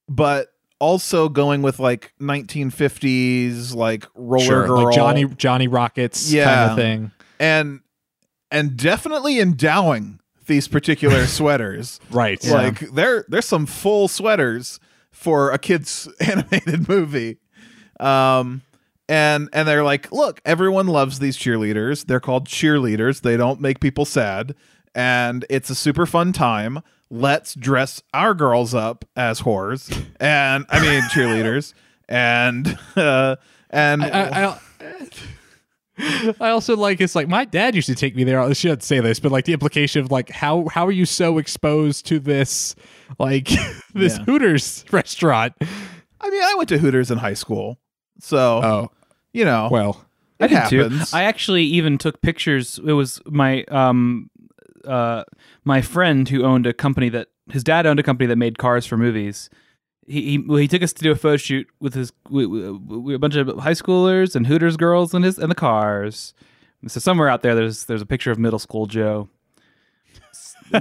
but 0.09 0.49
also 0.79 1.29
going 1.29 1.63
with 1.63 1.79
like 1.79 2.13
1950s 2.21 3.75
like 3.75 4.07
roller 4.17 4.45
sure, 4.45 4.67
girl, 4.67 4.85
like 4.85 4.95
Johnny 4.95 5.25
Johnny 5.25 5.69
Rockets 5.69 6.33
yeah. 6.33 6.45
kind 6.45 6.71
of 6.71 6.77
thing, 6.77 7.11
and 7.39 7.81
and 8.51 8.77
definitely 8.77 9.41
endowing 9.41 10.21
these 10.47 10.69
particular 10.69 11.27
sweaters. 11.27 12.01
right, 12.11 12.45
like 12.45 12.81
yeah. 12.81 12.89
there 12.93 13.25
there's 13.29 13.47
some 13.47 13.67
full 13.67 14.09
sweaters 14.09 14.81
for 15.11 15.53
a 15.53 15.59
kids 15.59 16.09
animated 16.21 16.89
movie. 16.89 17.39
Um, 18.01 18.63
and 19.09 19.49
and 19.53 19.67
they're 19.69 19.85
like, 19.85 20.11
look, 20.13 20.41
everyone 20.45 20.87
loves 20.87 21.19
these 21.19 21.37
cheerleaders. 21.37 22.07
They're 22.07 22.21
called 22.21 22.49
cheerleaders. 22.49 23.21
They 23.21 23.37
don't 23.37 23.61
make 23.61 23.81
people 23.81 24.05
sad, 24.05 24.55
and 24.95 25.45
it's 25.51 25.71
a 25.71 25.75
super 25.75 26.07
fun 26.07 26.33
time. 26.33 26.81
Let's 27.11 27.55
dress 27.55 28.03
our 28.15 28.33
girls 28.33 28.75
up 28.75 29.05
as 29.17 29.43
whores, 29.43 29.95
and 30.21 30.65
I 30.71 30.81
mean 30.81 31.03
cheerleaders, 31.11 31.75
and 32.09 32.79
uh, 32.97 33.37
and. 33.71 34.03
I, 34.03 34.09
I, 34.09 34.47
I, 34.47 35.09
I 36.41 36.51
also 36.51 36.75
like 36.77 37.01
it's 37.01 37.15
like 37.15 37.29
my 37.29 37.45
dad 37.45 37.75
used 37.75 37.87
to 37.89 37.95
take 37.95 38.17
me 38.17 38.25
there. 38.25 38.41
I 38.41 38.53
shouldn't 38.55 38.83
say 38.83 39.01
this, 39.01 39.21
but 39.21 39.31
like 39.31 39.45
the 39.45 39.53
implication 39.53 40.01
of 40.03 40.11
like 40.11 40.31
how 40.31 40.67
how 40.69 40.87
are 40.87 40.93
you 40.93 41.05
so 41.05 41.39
exposed 41.39 42.07
to 42.07 42.19
this 42.19 42.75
like 43.19 43.45
this 43.95 44.17
yeah. 44.19 44.25
Hooters 44.25 44.85
restaurant? 44.91 45.55
I 45.61 46.31
mean, 46.31 46.43
I 46.43 46.55
went 46.57 46.71
to 46.71 46.79
Hooters 46.79 47.11
in 47.11 47.19
high 47.19 47.35
school. 47.35 47.79
So, 48.23 48.63
oh, 48.63 48.91
you 49.33 49.45
know, 49.45 49.69
well, 49.71 50.05
it 50.39 50.45
I 50.45 50.47
did 50.47 50.55
happens. 50.55 51.11
too. 51.11 51.17
I 51.17 51.25
actually 51.25 51.65
even 51.65 51.99
took 51.99 52.23
pictures. 52.23 52.79
It 52.79 52.93
was 52.93 53.21
my 53.27 53.65
um 53.65 54.31
uh 54.87 55.25
my 55.65 55.83
friend 55.83 56.29
who 56.29 56.45
owned 56.45 56.67
a 56.67 56.73
company 56.73 57.09
that 57.09 57.29
his 57.51 57.65
dad 57.65 57.85
owned 57.85 57.99
a 57.99 58.03
company 58.05 58.29
that 58.29 58.37
made 58.37 58.59
cars 58.59 58.87
for 58.87 58.97
movies. 58.97 59.51
He 60.07 60.23
he, 60.23 60.39
well, 60.39 60.59
he 60.59 60.69
took 60.69 60.83
us 60.83 60.93
to 60.93 61.03
do 61.03 61.11
a 61.11 61.17
photo 61.17 61.37
shoot 61.37 61.67
with 61.81 61.95
his 61.95 62.13
we, 62.31 62.47
we, 62.47 62.71
we, 62.71 63.15
a 63.15 63.19
bunch 63.19 63.35
of 63.35 63.49
high 63.59 63.73
schoolers 63.73 64.37
and 64.37 64.47
Hooters 64.47 64.77
girls 64.77 65.15
and 65.15 65.25
his 65.25 65.37
and 65.37 65.51
the 65.51 65.57
cars. 65.57 66.33
So 66.87 67.01
somewhere 67.01 67.29
out 67.29 67.43
there, 67.43 67.57
there's 67.57 67.87
there's 67.87 68.03
a 68.03 68.07
picture 68.07 68.31
of 68.31 68.39
middle 68.39 68.61
school 68.61 68.87
Joe, 68.87 69.29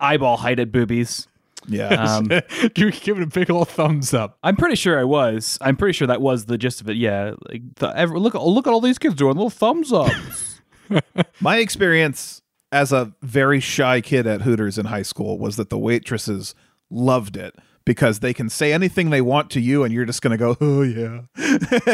eyeball 0.00 0.38
heighted 0.38 0.72
boobies. 0.72 1.28
Yeah. 1.68 1.88
Um, 1.88 2.30
you 2.76 2.88
it 2.88 3.22
a 3.22 3.26
big 3.26 3.50
old 3.50 3.68
thumbs 3.68 4.14
up. 4.14 4.38
I'm 4.42 4.56
pretty 4.56 4.76
sure 4.76 4.98
I 4.98 5.04
was. 5.04 5.58
I'm 5.60 5.76
pretty 5.76 5.92
sure 5.92 6.06
that 6.06 6.20
was 6.20 6.46
the 6.46 6.58
gist 6.58 6.80
of 6.80 6.88
it. 6.88 6.96
Yeah, 6.96 7.34
like 7.48 7.62
the, 7.76 7.88
every, 7.96 8.18
look, 8.18 8.34
look 8.34 8.66
at 8.66 8.72
all 8.72 8.80
these 8.80 8.98
kids 8.98 9.14
doing 9.14 9.34
little 9.34 9.50
thumbs 9.50 9.92
ups. 9.92 10.60
My 11.40 11.58
experience 11.58 12.42
as 12.72 12.92
a 12.92 13.12
very 13.22 13.60
shy 13.60 14.00
kid 14.00 14.26
at 14.26 14.42
Hooters 14.42 14.78
in 14.78 14.86
high 14.86 15.02
school 15.02 15.38
was 15.38 15.56
that 15.56 15.70
the 15.70 15.78
waitresses 15.78 16.54
loved 16.90 17.36
it 17.36 17.54
because 17.84 18.18
they 18.18 18.34
can 18.34 18.48
say 18.48 18.72
anything 18.72 19.10
they 19.10 19.20
want 19.20 19.50
to 19.50 19.60
you 19.60 19.84
and 19.84 19.94
you're 19.94 20.04
just 20.04 20.20
going 20.20 20.36
to 20.36 20.36
go 20.36 20.56
oh 20.60 20.82
yeah 20.82 21.22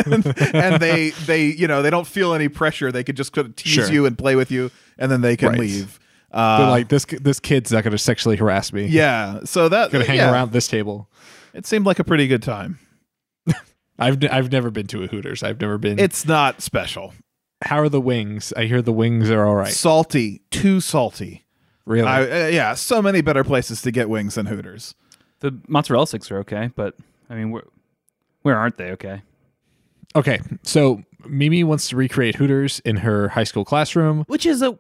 and, 0.07 0.27
and, 0.55 0.83
they 0.83 1.11
they 1.27 1.45
you 1.45 1.69
know 1.69 1.83
they 1.83 1.91
don't 1.91 2.07
feel 2.07 2.35
any 2.35 2.49
pressure 2.49 2.91
they 2.91 3.05
could 3.05 3.17
just 3.17 3.33
kind 3.33 3.47
of 3.47 3.57
tease 3.57 3.73
sure. 3.73 3.93
you 3.93 4.07
and 4.07 4.19
play 4.19 4.35
with 4.35 4.51
you 4.51 4.71
and 4.99 5.13
then 5.13 5.21
they 5.21 5.37
can 5.37 5.51
right. 5.51 5.59
leave 5.59 5.99
uh, 6.33 6.59
They're 6.59 6.69
like 6.69 6.89
this 6.89 7.05
this 7.05 7.41
kid's 7.41 7.73
not 7.73 7.85
going 7.85 7.93
to 7.93 7.99
sexually 7.99 8.37
harass 8.37 8.73
me. 8.73 8.87
Yeah 8.87 9.41
so 9.45 9.69
that 9.69 9.91
going 9.91 10.05
to 10.05 10.11
hang 10.11 10.19
yeah. 10.19 10.33
around 10.33 10.53
this 10.53 10.69
table. 10.69 11.09
It 11.55 11.67
seemed 11.67 11.87
like 11.87 11.99
a 11.99 12.05
pretty 12.05 12.27
good 12.27 12.43
time. 12.43 12.79
I've 13.99 14.23
I've 14.31 14.51
never 14.51 14.71
been 14.71 14.87
to 14.89 15.03
a 15.05 15.07
Hooters. 15.07 15.43
I've 15.43 15.61
never 15.61 15.79
been 15.79 15.99
it's 15.99 16.27
not 16.27 16.63
special. 16.63 17.15
How 17.63 17.79
are 17.79 17.89
the 17.89 18.01
wings? 18.01 18.53
I 18.57 18.65
hear 18.65 18.83
the 18.83 18.93
wings 18.93 19.31
are 19.31 19.47
all 19.47 19.55
right. 19.55 19.73
Salty 19.73 20.43
too 20.51 20.81
salty. 20.81 21.45
Really? 21.85 22.09
I, 22.09 22.23
uh, 22.23 22.47
yeah 22.49 22.75
so 22.75 23.03
many 23.03 23.21
better 23.21 23.45
places 23.45 23.83
to 23.83 23.91
get 23.91 24.09
wings 24.09 24.37
than 24.37 24.47
Hooters. 24.47 24.95
The 25.41 25.59
mozzarella 25.67 26.07
sticks 26.07 26.31
are 26.31 26.39
okay, 26.39 26.71
but 26.77 26.95
I 27.29 27.35
mean, 27.35 27.51
where 27.51 27.65
where 28.43 28.57
aren't 28.57 28.77
they 28.77 28.91
okay? 28.93 29.23
Okay, 30.15 30.41
so 30.63 31.03
Mimi 31.27 31.65
wants 31.65 31.89
to 31.89 31.97
recreate 31.97 32.37
Hooters 32.37 32.81
in 32.81 32.99
her 32.99 33.29
high 33.29 33.45
school 33.45 33.65
classroom, 33.65 34.25
which 34.29 34.45
is 34.45 34.63
a 34.63 34.79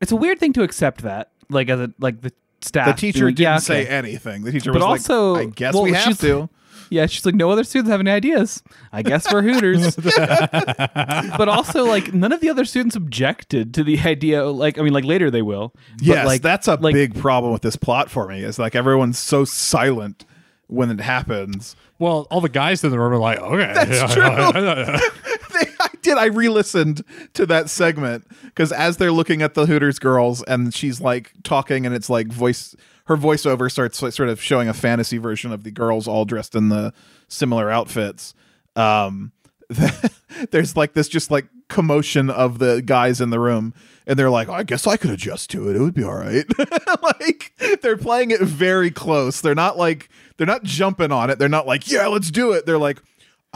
it's 0.00 0.12
a 0.12 0.16
weird 0.16 0.38
thing 0.38 0.52
to 0.54 0.62
accept 0.62 1.02
that 1.02 1.30
like 1.48 1.68
as 1.68 1.80
a 1.80 1.92
like 1.98 2.20
the 2.20 2.32
staff. 2.60 2.86
The 2.86 3.00
teacher 3.00 3.26
didn't 3.26 3.40
yeah, 3.40 3.58
say 3.58 3.86
anything. 3.86 4.42
The 4.42 4.52
teacher 4.52 4.72
but 4.72 4.82
was 4.82 4.84
also, 4.84 5.32
like, 5.34 5.48
"I 5.48 5.50
guess 5.50 5.74
well, 5.74 5.82
we 5.82 5.92
have 5.92 6.18
to." 6.20 6.48
Yeah, 6.88 7.06
she's 7.06 7.26
like, 7.26 7.34
no 7.34 7.50
other 7.50 7.64
students 7.64 7.90
have 7.90 7.98
any 7.98 8.12
ideas. 8.12 8.62
I 8.92 9.02
guess 9.02 9.32
we're 9.32 9.42
Hooters. 9.42 9.96
but 9.96 11.48
also, 11.48 11.84
like, 11.84 12.14
none 12.14 12.30
of 12.30 12.40
the 12.40 12.48
other 12.48 12.64
students 12.64 12.94
objected 12.94 13.74
to 13.74 13.82
the 13.82 13.98
idea. 14.00 14.44
Like, 14.44 14.78
I 14.78 14.82
mean, 14.82 14.92
like 14.92 15.04
later 15.04 15.28
they 15.28 15.42
will. 15.42 15.74
Yes, 16.00 16.24
like, 16.24 16.42
that's 16.42 16.68
a 16.68 16.76
like, 16.76 16.94
big 16.94 17.16
problem 17.16 17.52
with 17.52 17.62
this 17.62 17.74
plot 17.74 18.08
for 18.08 18.28
me. 18.28 18.44
Is 18.44 18.60
like 18.60 18.76
everyone's 18.76 19.18
so 19.18 19.44
silent 19.44 20.24
when 20.68 20.90
it 20.90 21.00
happens. 21.00 21.74
Well, 21.98 22.26
all 22.30 22.40
the 22.40 22.48
guys 22.48 22.84
in 22.84 22.90
the 22.90 22.98
room 22.98 23.14
are 23.14 23.18
like, 23.18 23.38
okay, 23.40 23.72
that's 23.72 24.14
true. 25.54 25.62
did. 26.06 26.18
I 26.18 26.26
re-listened 26.26 27.02
to 27.34 27.46
that 27.46 27.68
segment 27.68 28.26
because 28.44 28.72
as 28.72 28.96
they're 28.96 29.12
looking 29.12 29.42
at 29.42 29.54
the 29.54 29.66
Hooters 29.66 29.98
girls, 29.98 30.42
and 30.44 30.72
she's 30.72 31.00
like 31.00 31.32
talking, 31.42 31.84
and 31.84 31.94
it's 31.94 32.08
like 32.08 32.28
voice 32.28 32.74
her 33.06 33.16
voiceover 33.16 33.70
starts 33.70 33.98
sort 33.98 34.28
of 34.28 34.42
showing 34.42 34.68
a 34.68 34.74
fantasy 34.74 35.18
version 35.18 35.52
of 35.52 35.62
the 35.62 35.70
girls 35.70 36.08
all 36.08 36.24
dressed 36.24 36.54
in 36.54 36.70
the 36.70 36.92
similar 37.28 37.70
outfits. 37.70 38.34
Um, 38.74 39.32
there's 40.50 40.76
like 40.76 40.94
this 40.94 41.08
just 41.08 41.30
like 41.30 41.46
commotion 41.68 42.30
of 42.30 42.58
the 42.60 42.80
guys 42.82 43.20
in 43.20 43.30
the 43.30 43.40
room 43.40 43.74
and 44.06 44.16
they're 44.16 44.30
like 44.30 44.48
oh, 44.48 44.52
i 44.52 44.62
guess 44.62 44.86
i 44.86 44.96
could 44.96 45.10
adjust 45.10 45.50
to 45.50 45.68
it 45.68 45.74
it 45.74 45.80
would 45.80 45.94
be 45.94 46.04
all 46.04 46.14
right 46.14 46.46
like 47.02 47.52
they're 47.82 47.96
playing 47.96 48.30
it 48.30 48.40
very 48.40 48.88
close 48.88 49.40
they're 49.40 49.56
not 49.56 49.76
like 49.76 50.08
they're 50.36 50.46
not 50.46 50.62
jumping 50.62 51.10
on 51.10 51.28
it 51.28 51.40
they're 51.40 51.48
not 51.48 51.66
like 51.66 51.90
yeah 51.90 52.06
let's 52.06 52.30
do 52.30 52.52
it 52.52 52.64
they're 52.66 52.78
like 52.78 53.02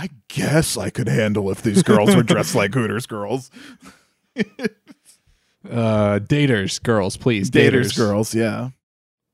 i 0.00 0.08
guess 0.28 0.76
i 0.76 0.90
could 0.90 1.08
handle 1.08 1.50
if 1.50 1.62
these 1.62 1.82
girls 1.82 2.14
were 2.16 2.22
dressed 2.22 2.54
like 2.54 2.72
hooters 2.74 3.06
girls. 3.06 3.50
Uh 5.68 6.18
daters 6.20 6.82
girls 6.82 7.18
please 7.18 7.50
daters, 7.50 7.88
daters. 7.92 7.96
girls 7.96 8.34
yeah. 8.34 8.70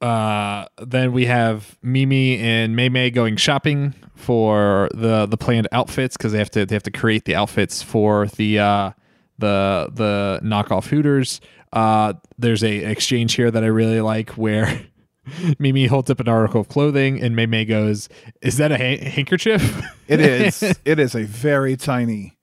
Uh, 0.01 0.67
then 0.83 1.13
we 1.13 1.25
have 1.27 1.79
Mimi 1.83 2.39
and 2.39 2.77
Mei 2.77 2.89
Mei 2.89 3.11
going 3.11 3.37
shopping 3.37 3.95
for 4.15 4.89
the 4.93 5.27
the 5.27 5.37
planned 5.37 5.69
outfits 5.73 6.17
because 6.17 6.33
they 6.33 6.39
have 6.39 6.51
to 6.51 6.67
they 6.67 6.75
have 6.75 6.83
to 6.83 6.91
create 6.91 7.25
the 7.25 7.35
outfits 7.35 7.83
for 7.83 8.27
the 8.27 8.59
uh, 8.59 8.91
the 9.39 9.89
the 9.95 10.41
knockoff 10.43 10.89
Hooters. 10.89 11.41
Uh, 11.73 12.15
there's 12.39 12.63
a 12.65 12.77
exchange 12.91 13.35
here 13.35 13.51
that 13.51 13.63
I 13.65 13.69
really 13.69 14.01
like 14.01 14.31
where 14.31 14.81
Mimi 15.59 15.87
holds 15.87 16.11
up 16.11 16.21
an 16.21 16.29
article 16.29 16.61
of 16.61 16.69
clothing 16.69 17.21
and 17.21 17.35
Mei 17.35 17.47
Mei 17.47 17.65
goes, 17.65 18.09
"Is 18.43 18.57
that 18.59 18.73
a 18.73 18.77
ha- 18.77 19.11
handkerchief?" 19.11 19.83
it 20.09 20.21
is. 20.21 20.63
It 20.85 20.99
is 20.99 21.15
a 21.15 21.25
very 21.25 21.77
tiny, 21.77 22.37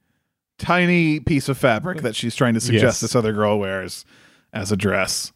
tiny 0.58 1.20
piece 1.20 1.50
of 1.50 1.58
fabric 1.58 2.02
that 2.02 2.16
she's 2.16 2.36
trying 2.36 2.54
to 2.56 2.60
suggest 2.60 2.84
yes. 2.84 3.00
this 3.02 3.16
other 3.16 3.34
girl 3.34 3.60
wears 3.60 4.06
as 4.52 4.72
a 4.72 4.78
dress. 4.78 5.32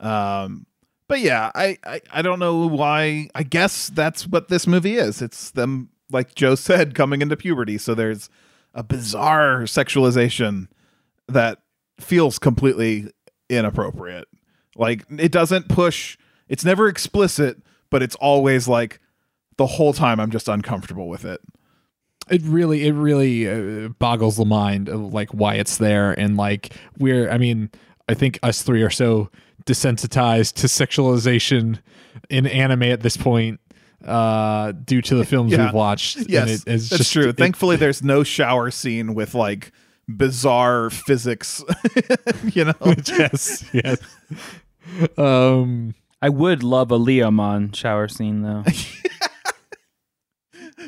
Um, 0.00 0.66
but 1.08 1.20
yeah, 1.20 1.50
I, 1.54 1.78
I 1.84 2.00
I 2.12 2.22
don't 2.22 2.38
know 2.38 2.66
why. 2.66 3.28
I 3.34 3.42
guess 3.42 3.88
that's 3.88 4.26
what 4.26 4.48
this 4.48 4.66
movie 4.66 4.96
is. 4.96 5.22
It's 5.22 5.50
them, 5.50 5.90
like 6.10 6.34
Joe 6.34 6.54
said, 6.54 6.94
coming 6.94 7.22
into 7.22 7.36
puberty. 7.36 7.78
So 7.78 7.94
there's 7.94 8.28
a 8.74 8.82
bizarre 8.82 9.62
sexualization 9.62 10.68
that 11.28 11.60
feels 11.98 12.38
completely 12.38 13.10
inappropriate. 13.48 14.28
Like 14.76 15.04
it 15.18 15.32
doesn't 15.32 15.68
push. 15.68 16.16
It's 16.48 16.64
never 16.64 16.88
explicit, 16.88 17.58
but 17.90 18.02
it's 18.02 18.14
always 18.16 18.68
like 18.68 19.00
the 19.56 19.66
whole 19.66 19.92
time 19.92 20.20
I'm 20.20 20.30
just 20.30 20.48
uncomfortable 20.48 21.08
with 21.08 21.24
it. 21.24 21.40
It 22.28 22.42
really, 22.42 22.86
it 22.86 22.92
really 22.92 23.48
uh, 23.48 23.88
boggles 23.88 24.36
the 24.36 24.44
mind 24.44 24.88
of 24.88 25.12
like 25.12 25.30
why 25.30 25.54
it's 25.54 25.76
there 25.76 26.12
and 26.12 26.36
like 26.36 26.74
we're. 26.98 27.30
I 27.30 27.38
mean, 27.38 27.70
I 28.08 28.14
think 28.14 28.38
us 28.42 28.62
three 28.62 28.82
are 28.82 28.90
so 28.90 29.30
desensitized 29.64 30.54
to 30.54 30.66
sexualization 30.66 31.80
in 32.30 32.46
anime 32.46 32.84
at 32.84 33.00
this 33.00 33.16
point 33.16 33.60
uh 34.04 34.72
due 34.72 35.02
to 35.02 35.16
the 35.16 35.24
films 35.24 35.50
yeah. 35.50 35.64
we've 35.64 35.74
watched 35.74 36.18
yes 36.28 36.62
that's 36.64 36.88
just, 36.88 37.12
true 37.12 37.30
it, 37.30 37.36
thankfully 37.36 37.76
there's 37.76 38.02
no 38.02 38.22
shower 38.22 38.70
scene 38.70 39.14
with 39.14 39.34
like 39.34 39.72
bizarre 40.06 40.90
physics 40.90 41.64
you 42.52 42.64
know 42.64 42.74
yes 43.06 43.64
yes 43.72 43.98
um 45.16 45.94
i 46.22 46.28
would 46.28 46.62
love 46.62 46.90
a 46.90 46.98
leomon 46.98 47.74
shower 47.74 48.08
scene 48.08 48.42
though. 48.42 48.64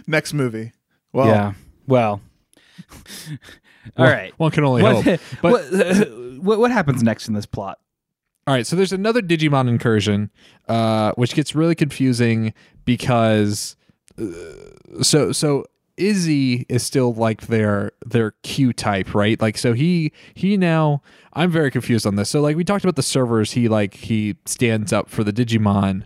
Next 0.07 0.33
movie. 0.33 0.73
Well 1.13 1.27
yeah 1.27 1.53
well. 1.89 2.21
All 3.97 4.05
well, 4.05 4.13
right. 4.13 4.33
one 4.37 4.51
can 4.51 4.65
only 4.65 4.83
what, 4.83 5.05
hope. 5.05 5.21
but 5.43 5.53
what, 5.53 6.11
what, 6.43 6.59
what 6.59 6.71
happens 6.71 7.03
next 7.03 7.27
in 7.27 7.35
this 7.35 7.47
plot? 7.47 7.79
All 8.47 8.55
right, 8.55 8.67
so 8.67 8.77
there's 8.77 8.93
another 8.93 9.21
Digimon 9.21 9.69
incursion, 9.69 10.31
uh, 10.69 11.13
which 11.17 11.35
gets 11.35 11.55
really 11.55 11.75
confusing 11.75 12.55
because 12.85 13.77
uh, 14.19 15.03
so 15.03 15.33
so 15.33 15.65
Izzy 15.99 16.67
is 16.69 16.83
still 16.83 17.13
like 17.13 17.49
their 17.49 17.93
their 18.07 18.33
Q 18.43 18.73
type, 18.73 19.15
right? 19.15 19.41
Like 19.41 19.59
so 19.59 19.73
he 19.73 20.13
he 20.35 20.57
now 20.57 21.03
I'm 21.33 21.51
very 21.51 21.71
confused 21.71 22.07
on 22.07 22.17
this. 22.17 22.31
So 22.31 22.41
like 22.41 22.57
we 22.57 22.65
talked 22.65 22.85
about 22.85 22.97
the 22.97 23.03
servers, 23.03 23.53
he 23.53 23.69
like 23.69 23.95
he 23.95 24.37
stands 24.47 24.93
up 24.93 25.09
for 25.09 25.25
the 25.25 25.33
Digimon 25.33 26.05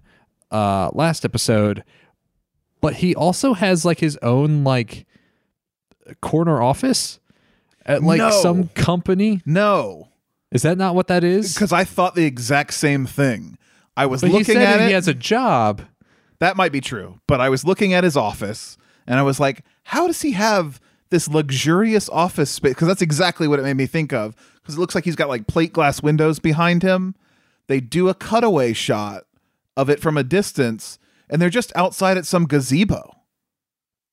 uh 0.51 0.91
last 0.93 1.25
episode, 1.25 1.85
but 2.81 2.97
he 2.97 3.15
also 3.15 3.55
has 3.55 3.85
like 3.85 4.01
his 4.01 4.17
own 4.23 4.65
like 4.65 5.07
corner 6.21 6.63
office 6.63 7.21
at 7.87 8.03
like 8.03 8.19
no. 8.19 8.31
some 8.31 8.69
company. 8.69 9.41
No. 9.47 10.09
Is 10.51 10.63
that 10.63 10.77
not 10.77 10.95
what 10.95 11.07
that 11.07 11.25
is? 11.25 11.55
Because 11.55 11.73
I 11.73 11.85
thought 11.85 12.15
the 12.15 12.27
exact 12.27 12.75
same 12.75 13.07
thing. 13.07 13.57
I 13.97 14.07
was 14.07 14.21
but 14.21 14.31
looking 14.31 14.57
at 14.57 14.81
it. 14.81 14.87
He 14.89 14.93
has 14.93 15.09
a 15.09 15.15
job. 15.15 15.83
That 16.41 16.57
might 16.57 16.73
be 16.73 16.81
true, 16.81 17.21
but 17.27 17.41
I 17.41 17.49
was 17.49 17.65
looking 17.65 17.95
at 17.95 18.05
his 18.05 18.17
office 18.17 18.77
and 19.07 19.19
I 19.19 19.23
was 19.23 19.39
like, 19.39 19.65
how 19.93 20.07
does 20.07 20.23
he 20.23 20.33
have 20.33 20.81
this 21.11 21.29
luxurious 21.29 22.09
office 22.09 22.51
space? 22.51 22.71
Because 22.71 22.89
that's 22.89 23.03
exactly 23.03 23.47
what 23.47 23.59
it 23.59 23.63
made 23.63 23.77
me 23.77 23.85
think 23.85 24.11
of. 24.11 24.35
Because 24.55 24.77
it 24.77 24.81
looks 24.81 24.95
like 24.95 25.05
he's 25.05 25.17
got 25.17 25.29
like 25.29 25.47
plate 25.47 25.75
glass 25.75 26.03
windows 26.03 26.39
behind 26.39 26.83
him. 26.83 27.15
They 27.67 27.79
do 27.79 28.09
a 28.09 28.15
cutaway 28.15 28.73
shot 28.73 29.25
of 29.77 29.91
it 29.91 30.01
from 30.01 30.17
a 30.17 30.25
distance, 30.25 30.99
and 31.29 31.43
they're 31.43 31.51
just 31.51 31.77
outside 31.77 32.17
at 32.17 32.25
some 32.25 32.47
gazebo. 32.47 33.19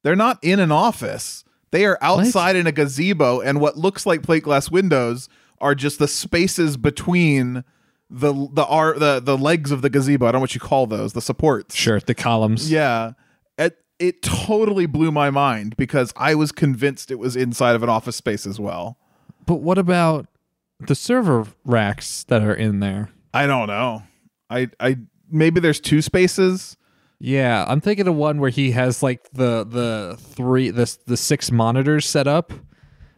They're 0.04 0.18
not 0.18 0.38
in 0.42 0.60
an 0.60 0.70
office. 0.74 1.46
They 1.72 1.86
are 1.86 1.98
outside 2.02 2.50
what? 2.50 2.56
in 2.58 2.68
a 2.68 2.74
gazebo, 2.74 3.40
and 3.40 3.62
what 3.62 3.78
looks 3.78 4.06
like 4.06 4.22
plate 4.22 4.44
glass 4.44 4.70
windows 4.70 5.30
are 5.60 5.76
just 5.76 5.98
the 5.98 6.10
spaces 6.10 6.76
between 6.76 7.64
the 8.10 8.50
the 8.52 8.66
are 8.66 9.00
the 9.00 9.22
the 9.22 9.38
legs 9.38 9.72
of 9.72 9.82
the 9.82 9.90
gazebo. 9.90 10.26
I 10.26 10.34
don't 10.34 10.40
know 10.40 10.42
what 10.42 10.56
you 10.56 10.60
call 10.60 10.88
those, 10.88 11.14
the 11.14 11.22
supports. 11.22 11.74
Sure, 11.74 12.02
the 12.02 12.16
columns. 12.16 12.70
Yeah. 12.70 13.14
It 13.58 13.78
it 14.00 14.22
totally 14.22 14.86
blew 14.86 15.12
my 15.12 15.30
mind 15.30 15.76
because 15.78 16.14
I 16.16 16.36
was 16.36 16.52
convinced 16.52 17.12
it 17.12 17.20
was 17.20 17.36
inside 17.36 17.76
of 17.76 17.84
an 17.84 17.90
office 17.90 18.16
space 18.16 18.48
as 18.48 18.60
well. 18.60 18.98
But 19.46 19.56
what 19.56 19.78
about 19.78 20.28
the 20.80 20.96
server 20.96 21.48
racks 21.66 22.24
that 22.26 22.42
are 22.42 22.54
in 22.54 22.80
there? 22.80 23.10
I 23.34 23.46
don't 23.46 23.68
know. 23.68 24.04
I 24.50 24.70
I 24.80 24.98
maybe 25.30 25.60
there's 25.60 25.80
two 25.80 26.02
spaces. 26.02 26.78
Yeah, 27.20 27.66
I'm 27.68 27.82
thinking 27.82 28.08
of 28.08 28.16
one 28.16 28.40
where 28.40 28.50
he 28.50 28.72
has 28.72 29.04
like 29.04 29.30
the 29.32 29.66
the 29.66 30.18
three 30.18 30.70
the 30.72 30.98
the 31.06 31.18
six 31.18 31.52
monitors 31.52 32.06
set 32.06 32.28
up 32.28 32.54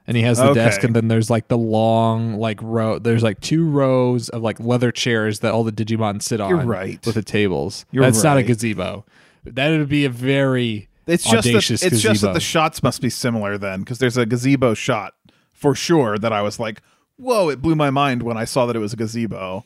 and 0.07 0.17
he 0.17 0.23
has 0.23 0.39
the 0.39 0.45
okay. 0.45 0.55
desk 0.55 0.83
and 0.83 0.95
then 0.95 1.07
there's 1.07 1.29
like 1.29 1.47
the 1.47 1.57
long 1.57 2.37
like 2.37 2.59
row 2.61 2.99
there's 2.99 3.23
like 3.23 3.39
two 3.39 3.69
rows 3.69 4.29
of 4.29 4.41
like 4.41 4.59
leather 4.59 4.91
chairs 4.91 5.39
that 5.39 5.53
all 5.53 5.63
the 5.63 5.71
digimon 5.71 6.21
sit 6.21 6.41
on 6.41 6.49
You're 6.49 6.65
right 6.65 7.05
with 7.05 7.15
the 7.15 7.21
tables 7.21 7.85
You're 7.91 8.03
that's 8.03 8.17
right. 8.17 8.31
not 8.31 8.37
a 8.37 8.43
gazebo 8.43 9.05
that 9.43 9.69
would 9.69 9.89
be 9.89 10.05
a 10.05 10.09
very 10.09 10.89
it's 11.07 11.29
just 11.29 11.47
that, 11.47 11.55
it's 11.55 11.69
gazebo. 11.69 11.97
just 11.97 12.21
that 12.21 12.33
the 12.33 12.39
shots 12.39 12.83
must 12.83 13.01
be 13.01 13.09
similar 13.09 13.57
then 13.57 13.79
because 13.79 13.99
there's 13.99 14.17
a 14.17 14.25
gazebo 14.25 14.73
shot 14.73 15.13
for 15.53 15.75
sure 15.75 16.17
that 16.17 16.31
i 16.31 16.41
was 16.41 16.59
like 16.59 16.81
whoa 17.17 17.49
it 17.49 17.61
blew 17.61 17.75
my 17.75 17.89
mind 17.89 18.23
when 18.23 18.37
i 18.37 18.45
saw 18.45 18.65
that 18.65 18.75
it 18.75 18.79
was 18.79 18.93
a 18.93 18.97
gazebo 18.97 19.65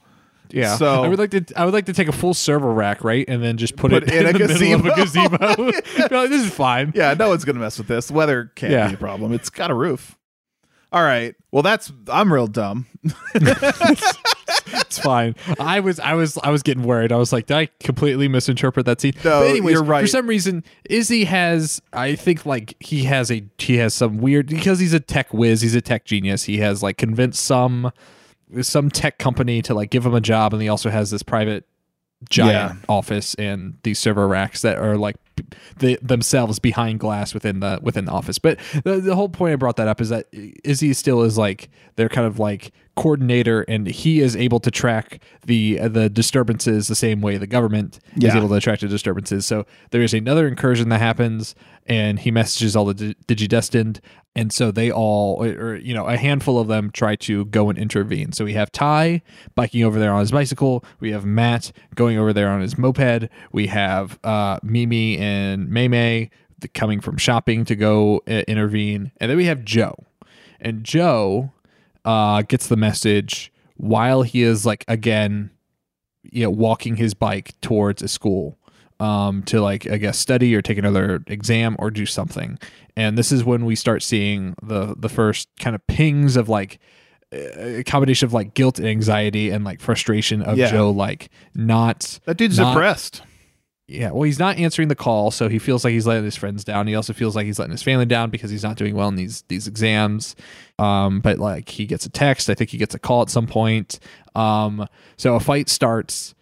yeah. 0.52 0.78
So 0.78 1.04
I 1.04 1.08
would 1.08 1.20
like 1.20 1.32
to 1.32 1.44
I 1.56 1.66
would 1.66 1.74
like 1.74 1.86
to 1.86 1.94
take 1.94 2.08
a 2.08 2.12
full 2.12 2.34
server 2.34 2.72
rack, 2.72 3.04
right, 3.04 3.26
and 3.28 3.44
then 3.44 3.58
just 3.58 3.76
put, 3.76 3.92
put 3.92 4.04
it 4.04 4.14
in, 4.14 4.28
in 4.28 4.34
the 4.34 4.40
gazebo. 4.40 4.84
middle 4.84 4.92
of 4.92 4.98
a 4.98 5.02
gazebo. 5.02 5.64
like, 6.16 6.30
this 6.30 6.46
is 6.46 6.54
fine. 6.54 6.92
Yeah, 6.96 7.14
no 7.14 7.30
one's 7.30 7.46
gonna 7.46 7.60
mess 7.60 7.78
with 7.78 7.88
this. 7.88 8.12
Weather 8.12 8.52
can't 8.56 8.72
yeah. 8.72 8.88
be 8.88 8.94
a 8.94 8.98
problem. 8.98 9.34
It's 9.34 9.50
got 9.50 9.72
a 9.72 9.74
roof. 9.74 10.18
All 10.92 11.04
right. 11.04 11.36
Well, 11.52 11.64
that's 11.64 11.92
I'm 12.08 12.32
real 12.32 12.48
dumb. 12.48 12.88
it's 14.48 15.00
fine. 15.00 15.36
I 15.60 15.80
was 15.80 16.00
I 16.00 16.14
was 16.14 16.38
I 16.44 16.50
was 16.50 16.64
getting 16.64 16.84
worried. 16.84 17.12
I 17.12 17.18
was 17.18 17.34
like, 17.34 17.48
did 17.48 17.58
I 17.58 17.70
completely 17.80 18.28
misinterpret 18.28 18.86
that 18.86 19.02
scene? 19.02 19.14
No, 19.24 19.42
but 19.42 19.48
anyways, 19.48 19.74
you're 19.74 19.84
right. 19.84 20.02
For 20.02 20.08
some 20.08 20.28
reason, 20.28 20.64
Izzy 20.90 21.26
has 21.26 21.82
I 21.94 22.16
think 22.16 22.46
like 22.46 22.76
he 22.80 23.04
has 23.06 23.32
a 23.32 23.44
he 23.58 23.78
has 23.78 23.94
some 23.94 24.18
weird 24.18 24.48
because 24.48 24.80
he's 24.80 24.94
a 24.94 25.00
tech 25.00 25.34
whiz, 25.34 25.62
he's 25.62 25.76
a 25.76 25.82
tech 25.82 26.06
genius. 26.06 26.44
He 26.44 26.58
has 26.60 26.84
like 26.84 26.98
convinced 26.98 27.44
some 27.44 27.92
some 28.62 28.90
tech 28.90 29.18
company 29.18 29.62
to 29.64 29.74
like 29.74 29.90
give 29.90 30.06
him 30.06 30.14
a 30.14 30.22
job 30.22 30.54
and 30.54 30.62
he 30.62 30.70
also 30.70 30.90
has 30.90 31.12
this 31.12 31.24
private 31.24 31.68
giant 32.30 32.80
yeah. 32.80 32.86
office 32.88 33.36
and 33.36 33.78
these 33.84 34.00
server 34.00 34.28
racks 34.28 34.62
that 34.62 34.78
are 34.78 34.98
like 34.98 35.16
the, 35.78 35.98
themselves 36.02 36.60
behind 36.60 37.00
glass 37.00 37.34
within 37.34 37.60
the 37.60 37.80
within 37.82 38.06
the 38.06 38.12
office. 38.12 38.40
But 38.40 38.60
the, 38.84 39.00
the 39.00 39.16
whole 39.16 39.30
point 39.30 39.54
I 39.54 39.56
brought 39.56 39.78
that 39.78 39.88
up 39.88 40.02
is 40.02 40.10
that 40.10 40.28
Izzy 40.64 40.94
still 40.94 41.22
is 41.24 41.38
like 41.38 41.70
they're 41.96 42.10
kind 42.10 42.28
of 42.28 42.40
like 42.40 42.72
coordinator 42.96 43.64
and 43.64 43.88
he 43.88 44.22
is 44.22 44.36
able 44.38 44.60
to 44.62 44.72
track 44.72 45.22
the 45.46 45.80
uh, 45.80 45.88
the 45.88 46.10
disturbances 46.10 46.88
the 46.88 46.96
same 46.96 47.22
way 47.22 47.38
the 47.38 47.48
government 47.48 48.00
yeah. 48.16 48.30
is 48.30 48.36
able 48.36 48.50
to 48.50 48.60
track 48.60 48.80
the 48.80 48.88
disturbances. 48.88 49.46
So 49.46 49.66
there 49.92 50.02
is 50.02 50.14
another 50.14 50.48
incursion 50.48 50.90
that 50.90 51.00
happens 51.00 51.56
and 51.86 52.20
he 52.20 52.32
messages 52.32 52.76
all 52.76 52.86
the 52.86 53.16
digidestined 53.28 54.00
and 54.36 54.52
so 54.52 54.70
they 54.70 54.92
all 54.92 55.44
or 55.44 55.76
you 55.78 55.94
know 55.94 56.08
a 56.08 56.18
handful 56.18 56.60
of 56.60 56.68
them 56.68 56.92
try 56.92 57.16
to 57.16 57.46
go 57.46 57.70
and 57.70 57.78
intervene 57.78 58.32
so 58.32 58.44
we 58.44 58.54
have 58.54 58.72
tai 58.72 59.22
biking 59.56 59.84
over 59.84 59.98
there 60.00 60.12
on 60.12 60.20
his 60.20 60.32
bicycle 60.32 60.84
we 61.00 61.12
have 61.12 61.26
matt 61.26 61.72
going 61.96 62.18
over 62.18 62.34
there 62.34 62.50
on 62.50 62.62
his 62.62 62.78
moped 62.78 63.30
we 63.52 63.68
have 63.68 64.20
uh, 64.24 64.60
mimi 64.62 65.18
and 65.26 65.70
Mei 65.70 66.30
coming 66.74 67.00
from 67.00 67.18
shopping 67.18 67.66
to 67.66 67.76
go 67.76 68.22
uh, 68.28 68.44
intervene 68.48 69.12
and 69.18 69.30
then 69.30 69.38
we 69.38 69.46
have 69.46 69.64
joe 69.64 69.94
and 70.60 70.84
joe 70.84 71.52
uh, 72.06 72.42
gets 72.44 72.68
the 72.68 72.78
message 72.78 73.52
while 73.78 74.22
he 74.22 74.42
is 74.42 74.66
like 74.66 74.86
again 74.88 75.52
you 76.24 76.44
know 76.44 76.50
walking 76.50 76.96
his 76.96 77.14
bike 77.14 77.54
towards 77.62 78.02
a 78.02 78.08
school 78.08 78.58
um, 79.00 79.44
to 79.44 79.62
like 79.62 79.88
I 79.88 79.98
guess 79.98 80.18
study 80.18 80.56
or 80.56 80.62
take 80.62 80.78
another 80.78 81.24
exam 81.28 81.76
or 81.80 81.92
do 81.92 82.06
something. 82.06 82.58
And 82.96 83.18
this 83.18 83.32
is 83.32 83.44
when 83.44 83.66
we 83.66 83.76
start 83.76 84.04
seeing 84.04 84.56
the 84.64 84.96
the 84.98 85.10
first 85.10 85.50
kind 85.60 85.76
of 85.76 85.86
pings 85.88 86.36
of 86.36 86.50
like 86.50 86.80
a 87.32 87.84
combination 87.84 88.26
of 88.26 88.34
like 88.34 88.54
guilt 88.54 88.80
and 88.80 88.88
anxiety 88.88 89.50
and 89.50 89.66
like 89.66 89.82
frustration 89.82 90.42
of 90.42 90.58
yeah. 90.58 90.72
Joe 90.72 90.92
like 90.92 91.30
not 91.54 92.20
that 92.26 92.38
dude's 92.38 92.58
not, 92.58 92.74
depressed. 92.74 93.22
Yeah, 93.88 94.12
well, 94.12 94.24
he's 94.24 94.40
not 94.40 94.58
answering 94.58 94.88
the 94.88 94.96
call, 94.96 95.30
so 95.30 95.48
he 95.48 95.60
feels 95.60 95.84
like 95.84 95.92
he's 95.92 96.08
letting 96.08 96.24
his 96.24 96.36
friends 96.36 96.64
down. 96.64 96.88
He 96.88 96.96
also 96.96 97.14
feels 97.14 97.36
like 97.36 97.46
he's 97.46 97.60
letting 97.60 97.72
his 97.72 97.84
family 97.84 98.08
down 98.08 98.32
because 98.32 98.50
he's 98.50 98.64
not 98.64 98.78
doing 98.78 98.96
well 98.96 99.08
in 99.10 99.16
these 99.16 99.44
these 99.48 99.68
exams. 99.68 100.36
Um, 100.80 101.20
but 101.20 101.38
like 101.38 101.70
he 101.70 101.86
gets 101.86 102.06
a 102.06 102.10
text, 102.10 102.50
I 102.50 102.56
think 102.56 102.72
he 102.72 102.78
gets 102.80 102.96
a 102.96 103.00
call 103.00 103.22
at 103.22 103.30
some 103.30 103.46
point. 103.46 104.00
Um, 104.34 104.88
so 105.18 105.36
a 105.36 105.40
fight 105.40 105.70
starts 105.70 106.34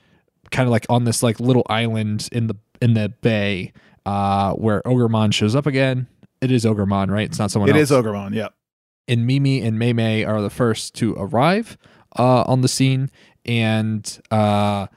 kind 0.52 0.68
of 0.68 0.72
like 0.72 0.86
on 0.90 1.04
this 1.04 1.22
like 1.22 1.40
little 1.42 1.66
island 1.70 2.30
in 2.32 2.48
the 2.48 2.56
in 2.82 2.94
the 2.94 3.10
bay 3.22 3.74
uh, 4.06 4.54
where 4.54 4.82
Ogremon 4.84 5.34
shows 5.34 5.54
up 5.56 5.66
again. 5.66 6.08
It 6.40 6.52
is 6.52 6.64
Ogremon, 6.64 7.10
right? 7.10 7.28
It's 7.28 7.40
not 7.40 7.52
someone 7.52 7.70
It 7.70 7.74
else. 7.74 7.92
It 7.92 7.96
is 7.96 8.04
Ogremon, 8.04 8.34
yep. 8.34 8.54
And 9.08 9.28
Mimi 9.28 9.62
and 9.62 9.78
Mei 9.78 9.92
Mei 9.92 10.24
are 10.24 10.42
the 10.42 10.50
first 10.50 10.94
to 10.96 11.14
arrive 11.18 11.78
uh, 12.18 12.44
on 12.44 12.62
the 12.62 12.68
scene, 12.70 13.10
and 13.46 14.22
uh, 14.32 14.88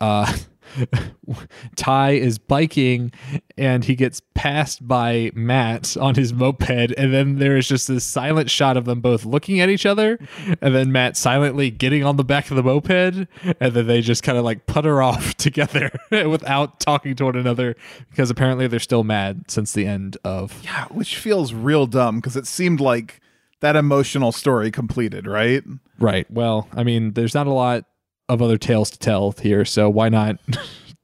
uh, 0.00 0.36
Tai 1.76 2.10
is 2.12 2.38
biking 2.38 3.12
and 3.56 3.84
he 3.84 3.94
gets 3.94 4.20
passed 4.34 4.86
by 4.86 5.30
Matt 5.34 5.96
on 5.96 6.14
his 6.14 6.32
moped. 6.32 6.68
And 6.70 7.12
then 7.12 7.38
there 7.38 7.56
is 7.56 7.68
just 7.68 7.88
this 7.88 8.04
silent 8.04 8.50
shot 8.50 8.76
of 8.76 8.84
them 8.84 9.00
both 9.00 9.24
looking 9.24 9.60
at 9.60 9.68
each 9.68 9.86
other. 9.86 10.18
And 10.60 10.74
then 10.74 10.92
Matt 10.92 11.16
silently 11.16 11.70
getting 11.70 12.04
on 12.04 12.16
the 12.16 12.24
back 12.24 12.50
of 12.50 12.56
the 12.56 12.62
moped. 12.62 12.90
And 13.60 13.72
then 13.74 13.86
they 13.86 14.00
just 14.00 14.22
kind 14.22 14.38
of 14.38 14.44
like 14.44 14.66
putter 14.66 15.02
off 15.02 15.34
together 15.36 15.90
without 16.10 16.80
talking 16.80 17.14
to 17.16 17.24
one 17.24 17.36
another 17.36 17.76
because 18.10 18.30
apparently 18.30 18.66
they're 18.66 18.80
still 18.80 19.04
mad 19.04 19.44
since 19.48 19.72
the 19.72 19.86
end 19.86 20.16
of. 20.24 20.60
Yeah, 20.62 20.86
which 20.86 21.16
feels 21.16 21.52
real 21.52 21.86
dumb 21.86 22.16
because 22.16 22.36
it 22.36 22.46
seemed 22.46 22.80
like 22.80 23.20
that 23.60 23.76
emotional 23.76 24.32
story 24.32 24.70
completed, 24.70 25.26
right? 25.26 25.64
Right. 25.98 26.30
Well, 26.30 26.68
I 26.72 26.84
mean, 26.84 27.12
there's 27.12 27.34
not 27.34 27.46
a 27.46 27.52
lot 27.52 27.84
of 28.28 28.42
other 28.42 28.58
tales 28.58 28.90
to 28.90 28.98
tell 28.98 29.32
here, 29.32 29.64
so 29.64 29.88
why 29.90 30.08
not 30.08 30.38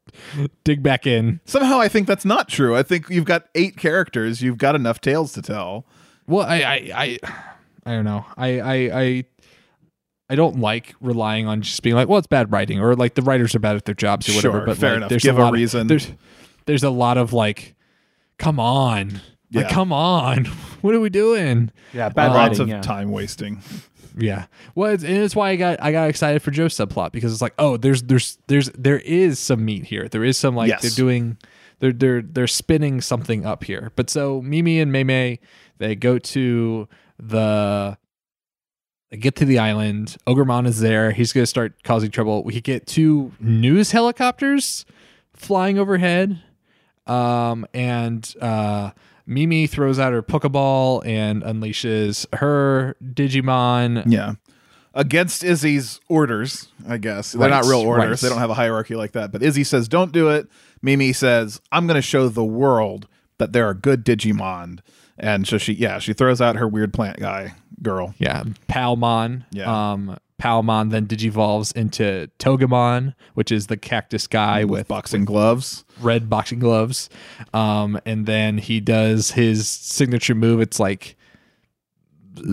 dig 0.65 0.83
back 0.83 1.07
in? 1.07 1.41
Somehow 1.45 1.81
I 1.81 1.89
think 1.89 2.07
that's 2.07 2.25
not 2.25 2.49
true. 2.49 2.77
I 2.77 2.83
think 2.83 3.09
you've 3.09 3.25
got 3.25 3.49
eight 3.55 3.77
characters, 3.77 4.43
you've 4.43 4.59
got 4.59 4.75
enough 4.75 5.01
tales 5.01 5.33
to 5.35 5.43
tell. 5.43 5.87
Well, 6.27 6.47
I 6.47 6.57
I 6.57 6.91
I, 6.95 7.19
I 7.87 7.93
don't 7.93 8.05
know. 8.05 8.25
I, 8.37 8.61
I 8.61 8.75
I 8.75 9.25
I 10.31 10.37
don't 10.37 10.61
like 10.61 10.95
relying 11.01 11.49
on 11.49 11.63
just 11.63 11.83
being 11.83 11.97
like, 11.97 12.09
well, 12.09 12.19
it's 12.19 12.29
bad 12.29 12.53
writing 12.53 12.81
or 12.81 12.95
like 12.95 13.15
the 13.15 13.23
writers 13.23 13.55
are 13.55 13.59
bad 13.59 13.77
at 13.77 13.85
their 13.85 13.97
jobs 13.97 14.29
or 14.29 14.35
whatever. 14.35 14.59
Sure, 14.59 14.67
but 14.67 14.77
fair 14.77 14.91
like, 14.91 14.97
enough. 14.99 15.09
There's 15.11 15.23
Give 15.25 15.39
a, 15.39 15.43
a 15.43 15.51
reason. 15.51 15.83
Of, 15.83 15.89
there's 15.89 16.13
there's 16.67 16.85
a 16.85 16.91
lot 16.91 17.19
of 17.19 17.33
like, 17.33 17.75
come 18.39 18.61
on. 18.61 19.21
Yeah. 19.51 19.63
Like, 19.63 19.73
come 19.73 19.93
on. 19.93 20.49
What 20.81 20.95
are 20.95 21.01
we 21.01 21.11
doing? 21.11 21.71
Yeah, 21.93 22.09
bad 22.09 22.31
uh, 22.31 22.35
writing, 22.35 22.49
lots 22.49 22.59
of 22.59 22.69
yeah. 22.69 22.81
time 22.81 23.11
wasting. 23.11 23.61
Yeah. 24.21 24.47
Well, 24.75 24.93
it's, 24.93 25.05
and 25.05 25.17
it's 25.17 25.35
why 25.35 25.51
I 25.51 25.57
got 25.57 25.83
I 25.83 25.93
got 25.93 26.09
excited 26.09 26.43
for 26.43 26.51
Joe's 26.51 26.75
subplot 26.75 27.13
because 27.13 27.33
it's 27.33 27.43
like, 27.43 27.55
oh, 27.59 27.77
there's 27.77 28.03
there's 28.03 28.39
there's 28.47 28.71
there 28.71 28.99
is 29.01 29.39
some 29.39 29.65
meat 29.65 29.85
here. 29.85 30.09
There 30.09 30.25
is 30.25 30.37
some 30.39 30.55
like 30.55 30.69
yes. 30.69 30.83
they're 30.83 30.91
doing 30.91 31.39
they're 31.81 31.93
they're 31.93 32.23
they're 32.23 32.47
spinning 32.47 33.01
something 33.01 33.45
up 33.45 33.65
here. 33.65 33.93
But 33.97 34.11
so 34.11 34.41
Mimi 34.43 34.81
and 34.81 34.93
Mei 34.93 35.05
Mei, 35.05 35.41
they 35.79 35.97
go 35.97 36.19
to 36.19 36.89
the 37.19 37.99
they 39.11 39.17
get 39.17 39.37
to 39.37 39.45
the 39.45 39.59
island. 39.59 40.17
Ogremon 40.27 40.67
is 40.67 40.81
there. 40.81 41.11
He's 41.11 41.33
going 41.33 41.43
to 41.43 41.47
start 41.47 41.83
causing 41.83 42.11
trouble. 42.11 42.45
We 42.45 42.61
get 42.61 42.87
two 42.87 43.33
news 43.41 43.91
helicopters 43.91 44.85
flying 45.35 45.79
overhead. 45.79 46.43
Um, 47.07 47.67
and 47.75 48.33
uh, 48.41 48.93
Mimi 49.31 49.69
throws 49.69 50.01
out 50.01 50.13
her 50.13 50.25
Pokeball 50.25 51.07
and 51.07 51.45
unleashes 51.45 52.27
her 52.37 52.97
Digimon. 53.03 54.03
Yeah. 54.07 54.35
Against 54.93 55.45
Izzy's 55.45 56.01
orders, 56.09 56.67
I 56.89 56.97
guess. 56.97 57.31
They're 57.31 57.49
not 57.49 57.65
real 57.65 57.83
orders. 57.83 58.23
They 58.23 58.29
don't 58.29 58.39
have 58.39 58.51
a 58.51 58.55
hierarchy 58.55 58.97
like 58.97 59.13
that. 59.13 59.31
But 59.31 59.45
Izzy 59.45 59.63
says, 59.63 59.87
don't 59.87 60.11
do 60.11 60.31
it. 60.31 60.49
Mimi 60.83 61.13
says, 61.13 61.61
I'm 61.71 61.87
going 61.87 61.95
to 61.95 62.03
show 62.03 62.29
the 62.29 62.45
world 62.45 63.07
that 63.39 63.53
there 63.53 63.69
are 63.69 63.75
good 63.75 64.05
Digimon. 64.05 64.81
And 65.17 65.47
so 65.47 65.59
she, 65.59 65.75
yeah, 65.75 66.01
she 66.01 66.13
throws 66.13 66.41
out 66.41 66.57
her 66.57 66.67
weird 66.67 66.93
plant 66.93 67.21
guy 67.21 67.55
girl. 67.83 68.17
Yeah. 68.19 68.43
Palmon. 68.69 69.45
Yeah. 69.53 69.93
Um, 69.93 70.19
Palmon 70.41 70.91
then 70.91 71.07
digivolves 71.07 71.77
into 71.77 72.31
Togemon, 72.39 73.15
which 73.35 73.53
is 73.53 73.67
the 73.67 73.77
cactus 73.77 74.27
guy 74.27 74.65
with, 74.65 74.71
with 74.71 74.89
boxing 74.89 75.27
gloves, 75.27 75.85
red 76.01 76.31
boxing 76.31 76.59
gloves. 76.59 77.11
Um, 77.53 78.01
and 78.07 78.25
then 78.25 78.57
he 78.57 78.81
does 78.81 79.33
his 79.33 79.69
signature 79.69 80.35
move. 80.35 80.61
It's 80.61 80.81
like 80.81 81.17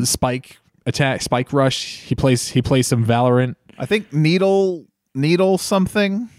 spike 0.04 0.58
attack, 0.86 1.22
spike 1.22 1.54
rush. 1.54 2.02
He 2.02 2.14
plays 2.14 2.50
he 2.50 2.62
plays 2.62 2.88
some 2.88 3.06
Valorant. 3.06 3.56
I 3.78 3.86
think 3.86 4.12
needle 4.12 4.86
needle 5.16 5.58
something, 5.58 6.30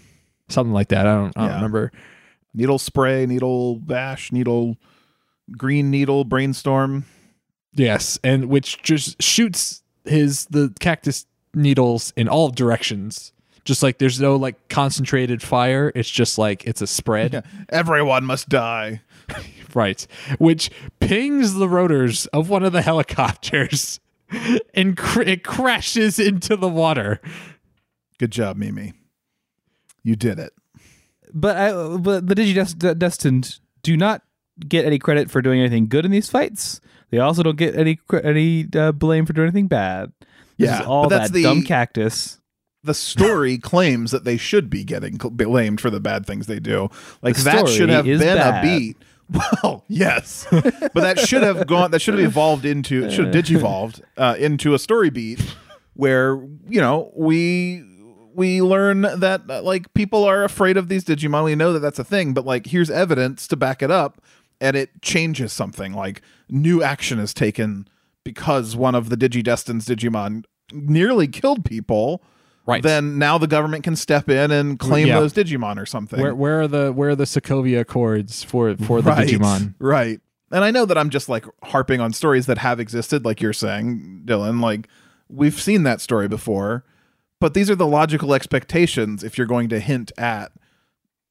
something 0.49 0.73
like 0.73 0.89
that. 0.89 1.07
I 1.07 1.15
don't 1.15 1.33
I 1.35 1.41
don't 1.41 1.49
yeah. 1.49 1.55
remember. 1.55 1.91
Needle 2.53 2.79
spray, 2.79 3.25
needle 3.25 3.77
bash, 3.77 4.31
needle 4.31 4.77
green 5.51 5.89
needle 5.89 6.25
brainstorm. 6.25 7.05
Yes, 7.73 8.19
and 8.23 8.45
which 8.49 8.81
just 8.83 9.21
shoots 9.21 9.81
his 10.05 10.45
the 10.47 10.73
cactus 10.79 11.25
needles 11.53 12.13
in 12.15 12.27
all 12.27 12.49
directions. 12.49 13.33
Just 13.65 13.83
like 13.83 13.97
there's 13.97 14.19
no 14.19 14.35
like 14.35 14.69
concentrated 14.69 15.43
fire. 15.43 15.91
It's 15.95 16.09
just 16.09 16.37
like 16.37 16.65
it's 16.65 16.81
a 16.81 16.87
spread. 16.87 17.33
Yeah. 17.33 17.41
Everyone 17.69 18.25
must 18.25 18.49
die. 18.49 19.01
right. 19.73 20.05
Which 20.39 20.71
pings 20.99 21.53
the 21.53 21.69
rotors 21.69 22.25
of 22.27 22.49
one 22.49 22.63
of 22.63 22.73
the 22.73 22.81
helicopters 22.81 23.99
and 24.73 24.97
cr- 24.97 25.21
it 25.21 25.43
crashes 25.43 26.19
into 26.19 26.55
the 26.55 26.69
water. 26.69 27.21
Good 28.17 28.31
job, 28.31 28.57
Mimi. 28.57 28.93
You 30.03 30.15
did 30.15 30.39
it. 30.39 30.53
But 31.33 31.57
I, 31.57 31.97
but 31.97 32.27
the 32.27 32.35
Digidestined 32.35 33.59
do 33.83 33.95
not 33.95 34.23
get 34.67 34.85
any 34.85 34.99
credit 34.99 35.29
for 35.29 35.41
doing 35.41 35.59
anything 35.59 35.87
good 35.87 36.05
in 36.05 36.11
these 36.11 36.29
fights. 36.29 36.81
They 37.11 37.19
also 37.19 37.43
don't 37.43 37.57
get 37.57 37.75
any 37.75 37.99
any 38.23 38.67
uh, 38.75 38.91
blame 38.91 39.25
for 39.25 39.33
doing 39.33 39.47
anything 39.47 39.67
bad. 39.67 40.11
Yeah, 40.65 40.83
all 40.83 41.09
that 41.09 41.31
the- 41.33 41.43
dumb 41.43 41.63
cactus. 41.63 42.39
the 42.83 42.93
story 42.93 43.57
claims 43.71 44.11
that 44.11 44.23
they 44.23 44.37
should 44.37 44.69
be 44.69 44.83
getting 44.83 45.17
blamed 45.17 45.81
for 45.81 45.89
the 45.89 45.99
bad 45.99 46.25
things 46.25 46.47
they 46.47 46.59
do. 46.59 46.89
Like 47.21 47.35
The 47.35 47.43
that 47.43 47.67
should 47.69 47.89
have 47.89 48.05
been 48.05 48.19
bad. 48.19 48.63
a 48.65 48.67
beat. 48.67 48.97
Well, 49.61 49.83
yes, 49.87 50.47
but 50.51 50.93
that 50.95 51.19
should 51.19 51.43
have 51.43 51.67
gone. 51.67 51.91
That 51.91 52.01
should 52.01 52.15
have 52.17 52.23
evolved 52.25 52.65
into. 52.65 53.05
It 53.05 53.11
should 53.11 53.25
have 53.33 53.45
digivolved 53.45 54.01
uh, 54.17 54.35
into 54.39 54.73
a 54.73 54.79
story 54.79 55.11
beat 55.11 55.39
where 55.93 56.35
you 56.67 56.81
know 56.81 57.11
we 57.15 57.83
we 58.33 58.59
learn 58.63 59.01
that 59.01 59.41
uh, 59.47 59.61
like 59.61 59.93
people 59.93 60.23
are 60.23 60.43
afraid 60.43 60.77
of 60.77 60.87
these 60.89 61.03
Digimon. 61.05 61.43
We 61.43 61.53
know 61.53 61.73
that 61.73 61.79
that's 61.81 61.99
a 61.99 62.03
thing, 62.03 62.33
but 62.33 62.43
like 62.43 62.65
here's 62.65 62.89
evidence 62.89 63.47
to 63.49 63.55
back 63.55 63.83
it 63.83 63.91
up, 63.91 64.19
and 64.59 64.75
it 64.75 64.99
changes 65.03 65.53
something. 65.53 65.93
Like 65.93 66.23
new 66.49 66.81
action 66.81 67.19
is 67.19 67.31
taken 67.31 67.87
because 68.23 68.75
one 68.75 68.95
of 68.95 69.09
the 69.09 69.17
Digidestin's 69.17 69.85
Digimon 69.87 70.43
nearly 70.71 71.27
killed 71.27 71.65
people 71.65 72.21
Right. 72.65 72.83
then 72.83 73.17
now 73.17 73.39
the 73.39 73.47
government 73.47 73.83
can 73.83 73.95
step 73.95 74.29
in 74.29 74.51
and 74.51 74.77
claim 74.77 75.07
Yeah. 75.07 75.19
those 75.19 75.33
Digimon 75.33 75.77
or 75.81 75.87
something. 75.87 76.19
where 76.21 76.35
where 76.35 76.61
are 76.61 76.67
the 76.67 76.91
where 76.91 77.09
are 77.09 77.15
the 77.15 77.23
Sokovia 77.23 77.79
Accords 77.79 78.43
for 78.43 78.75
for 78.77 79.01
the 79.01 79.09
right, 79.09 79.27
Digimon? 79.27 79.73
Right. 79.79 80.21
And 80.51 80.63
I 80.63 80.69
know 80.71 80.85
that 80.85 80.97
I'm 80.97 81.09
just 81.09 81.29
like 81.29 81.45
harping 81.63 81.99
on 82.01 82.13
stories 82.13 82.45
that 82.47 82.59
have 82.59 82.79
existed, 82.79 83.25
like 83.25 83.41
you're 83.41 83.53
saying, 83.53 84.21
Dylan. 84.25 84.61
Like 84.61 84.87
we've 85.29 85.59
seen 85.59 85.81
that 85.83 85.99
story 86.01 86.27
before, 86.27 86.83
but 87.39 87.53
these 87.55 87.69
are 87.71 87.75
the 87.75 87.87
logical 87.87 88.33
expectations 88.35 89.23
if 89.23 89.37
you're 89.37 89.47
going 89.47 89.69
to 89.69 89.79
hint 89.79 90.11
at 90.17 90.51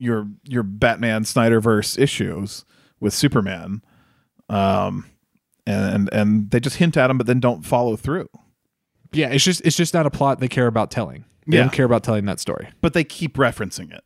your 0.00 0.28
your 0.44 0.62
Batman 0.64 1.22
Snyderverse 1.22 1.96
issues 1.98 2.64
with 2.98 3.14
Superman. 3.14 3.82
Um 4.48 5.04
and 5.70 6.08
and 6.12 6.50
they 6.50 6.60
just 6.60 6.76
hint 6.76 6.96
at 6.96 7.08
them 7.08 7.18
but 7.18 7.26
then 7.26 7.40
don't 7.40 7.64
follow 7.64 7.96
through. 7.96 8.28
Yeah, 9.12 9.28
it's 9.28 9.44
just 9.44 9.60
it's 9.64 9.76
just 9.76 9.94
not 9.94 10.06
a 10.06 10.10
plot 10.10 10.40
they 10.40 10.48
care 10.48 10.66
about 10.66 10.90
telling. 10.90 11.24
They 11.46 11.56
Yeah. 11.56 11.62
don't 11.64 11.72
care 11.72 11.86
about 11.86 12.04
telling 12.04 12.26
that 12.26 12.40
story. 12.40 12.68
But 12.80 12.92
they 12.92 13.04
keep 13.04 13.36
referencing 13.36 13.92
it. 13.92 14.04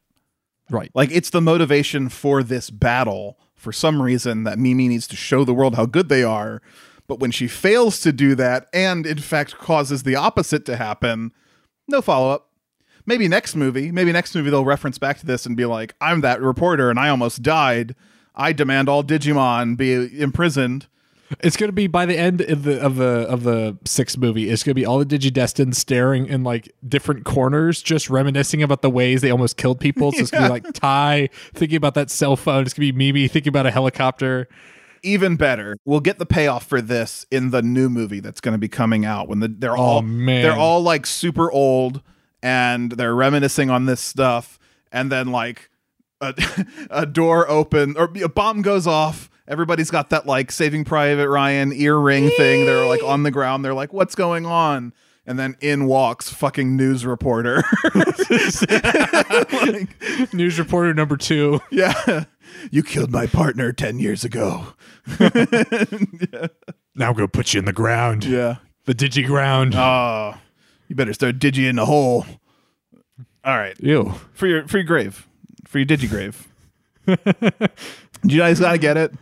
Right. 0.70 0.90
Like 0.94 1.10
it's 1.10 1.30
the 1.30 1.40
motivation 1.40 2.08
for 2.08 2.42
this 2.42 2.70
battle 2.70 3.38
for 3.54 3.72
some 3.72 4.00
reason 4.00 4.44
that 4.44 4.58
Mimi 4.58 4.88
needs 4.88 5.06
to 5.08 5.16
show 5.16 5.44
the 5.44 5.54
world 5.54 5.74
how 5.74 5.86
good 5.86 6.08
they 6.08 6.22
are. 6.22 6.62
But 7.08 7.18
when 7.20 7.30
she 7.32 7.48
fails 7.48 8.00
to 8.00 8.12
do 8.12 8.34
that 8.36 8.68
and 8.72 9.04
in 9.06 9.18
fact 9.18 9.58
causes 9.58 10.04
the 10.04 10.14
opposite 10.16 10.64
to 10.66 10.76
happen, 10.76 11.32
no 11.88 12.00
follow 12.00 12.30
up. 12.30 12.48
Maybe 13.04 13.26
next 13.26 13.56
movie, 13.56 13.90
maybe 13.90 14.12
next 14.12 14.34
movie 14.36 14.50
they'll 14.50 14.64
reference 14.64 14.96
back 14.98 15.18
to 15.18 15.26
this 15.26 15.44
and 15.44 15.56
be 15.56 15.64
like, 15.66 15.94
I'm 16.00 16.20
that 16.20 16.40
reporter 16.40 16.88
and 16.90 16.98
I 16.98 17.08
almost 17.08 17.42
died. 17.42 17.96
I 18.36 18.52
demand 18.52 18.88
all 18.88 19.02
Digimon 19.02 19.76
be 19.76 20.20
imprisoned. 20.20 20.86
It's 21.40 21.56
gonna 21.56 21.72
be 21.72 21.86
by 21.86 22.06
the 22.06 22.16
end 22.16 22.40
of 22.40 22.62
the 22.64 22.80
of 22.80 22.96
the 22.96 23.26
of 23.28 23.42
the 23.42 23.78
sixth 23.84 24.18
movie. 24.18 24.48
It's 24.48 24.62
gonna 24.62 24.74
be 24.74 24.84
all 24.84 24.98
the 24.98 25.06
Digidestin 25.06 25.74
staring 25.74 26.26
in 26.26 26.44
like 26.44 26.72
different 26.86 27.24
corners, 27.24 27.82
just 27.82 28.10
reminiscing 28.10 28.62
about 28.62 28.82
the 28.82 28.90
ways 28.90 29.20
they 29.20 29.30
almost 29.30 29.56
killed 29.56 29.80
people. 29.80 30.12
So 30.12 30.20
it's 30.20 30.30
gonna 30.30 30.46
be 30.46 30.50
like 30.50 30.72
Tai 30.72 31.28
thinking 31.54 31.76
about 31.76 31.94
that 31.94 32.10
cell 32.10 32.36
phone. 32.36 32.64
It's 32.64 32.74
gonna 32.74 32.86
be 32.86 32.92
Mimi 32.92 33.28
thinking 33.28 33.50
about 33.50 33.66
a 33.66 33.70
helicopter. 33.70 34.48
Even 35.04 35.34
better, 35.34 35.76
we'll 35.84 35.98
get 35.98 36.18
the 36.20 36.26
payoff 36.26 36.64
for 36.64 36.80
this 36.80 37.26
in 37.30 37.50
the 37.50 37.60
new 37.60 37.88
movie 37.88 38.20
that's 38.20 38.40
going 38.40 38.52
to 38.52 38.58
be 38.58 38.68
coming 38.68 39.04
out 39.04 39.26
when 39.26 39.40
the, 39.40 39.48
they're 39.48 39.76
oh, 39.76 39.80
all 39.80 40.02
man. 40.02 40.42
they're 40.42 40.56
all 40.56 40.80
like 40.80 41.06
super 41.06 41.50
old 41.50 42.02
and 42.42 42.92
they're 42.92 43.14
reminiscing 43.14 43.70
on 43.70 43.86
this 43.86 44.00
stuff, 44.00 44.58
and 44.90 45.10
then 45.10 45.32
like 45.32 45.70
a, 46.20 46.34
a 46.90 47.06
door 47.06 47.48
open 47.48 47.96
or 47.96 48.10
a 48.22 48.28
bomb 48.28 48.62
goes 48.62 48.86
off. 48.86 49.30
Everybody's 49.48 49.90
got 49.90 50.10
that 50.10 50.26
like 50.26 50.50
Saving 50.52 50.84
Private 50.84 51.28
Ryan 51.28 51.72
earring 51.72 52.30
thing. 52.30 52.64
They're 52.66 52.86
like 52.86 53.02
on 53.02 53.22
the 53.24 53.30
ground. 53.30 53.64
They're 53.64 53.74
like, 53.74 53.92
"What's 53.92 54.14
going 54.14 54.46
on?" 54.46 54.92
And 55.26 55.38
then 55.38 55.56
in 55.60 55.86
walks 55.86 56.30
fucking 56.30 56.76
news 56.76 57.04
reporter. 57.06 57.62
Like, 59.52 60.32
News 60.34 60.58
reporter 60.58 60.92
number 60.94 61.16
two. 61.16 61.60
yeah, 61.70 62.24
you 62.70 62.82
killed 62.82 63.12
my 63.12 63.26
partner 63.26 63.72
ten 63.72 63.98
years 63.98 64.24
ago. 64.24 64.74
Now 66.94 67.08
I'm 67.08 67.14
gonna 67.14 67.28
put 67.28 67.54
you 67.54 67.58
in 67.58 67.64
the 67.64 67.72
ground. 67.72 68.24
Yeah. 68.24 68.56
The 68.84 68.94
Digi 68.94 69.26
ground. 69.26 69.74
Oh, 69.74 70.34
you 70.88 70.94
better 70.96 71.14
start 71.14 71.38
digi 71.38 71.68
in 71.68 71.76
the 71.76 71.86
hole. 71.86 72.26
All 73.44 73.56
right, 73.56 73.74
Ew. 73.80 74.14
for 74.34 74.46
your 74.46 74.68
for 74.68 74.76
your 74.78 74.84
grave, 74.84 75.26
for 75.66 75.78
your 75.78 75.86
digi 75.86 76.08
grave. 76.08 76.48
Do 78.24 78.34
you 78.34 78.40
guys 78.40 78.60
gotta 78.60 78.78
get 78.78 78.96
it? 78.96 79.12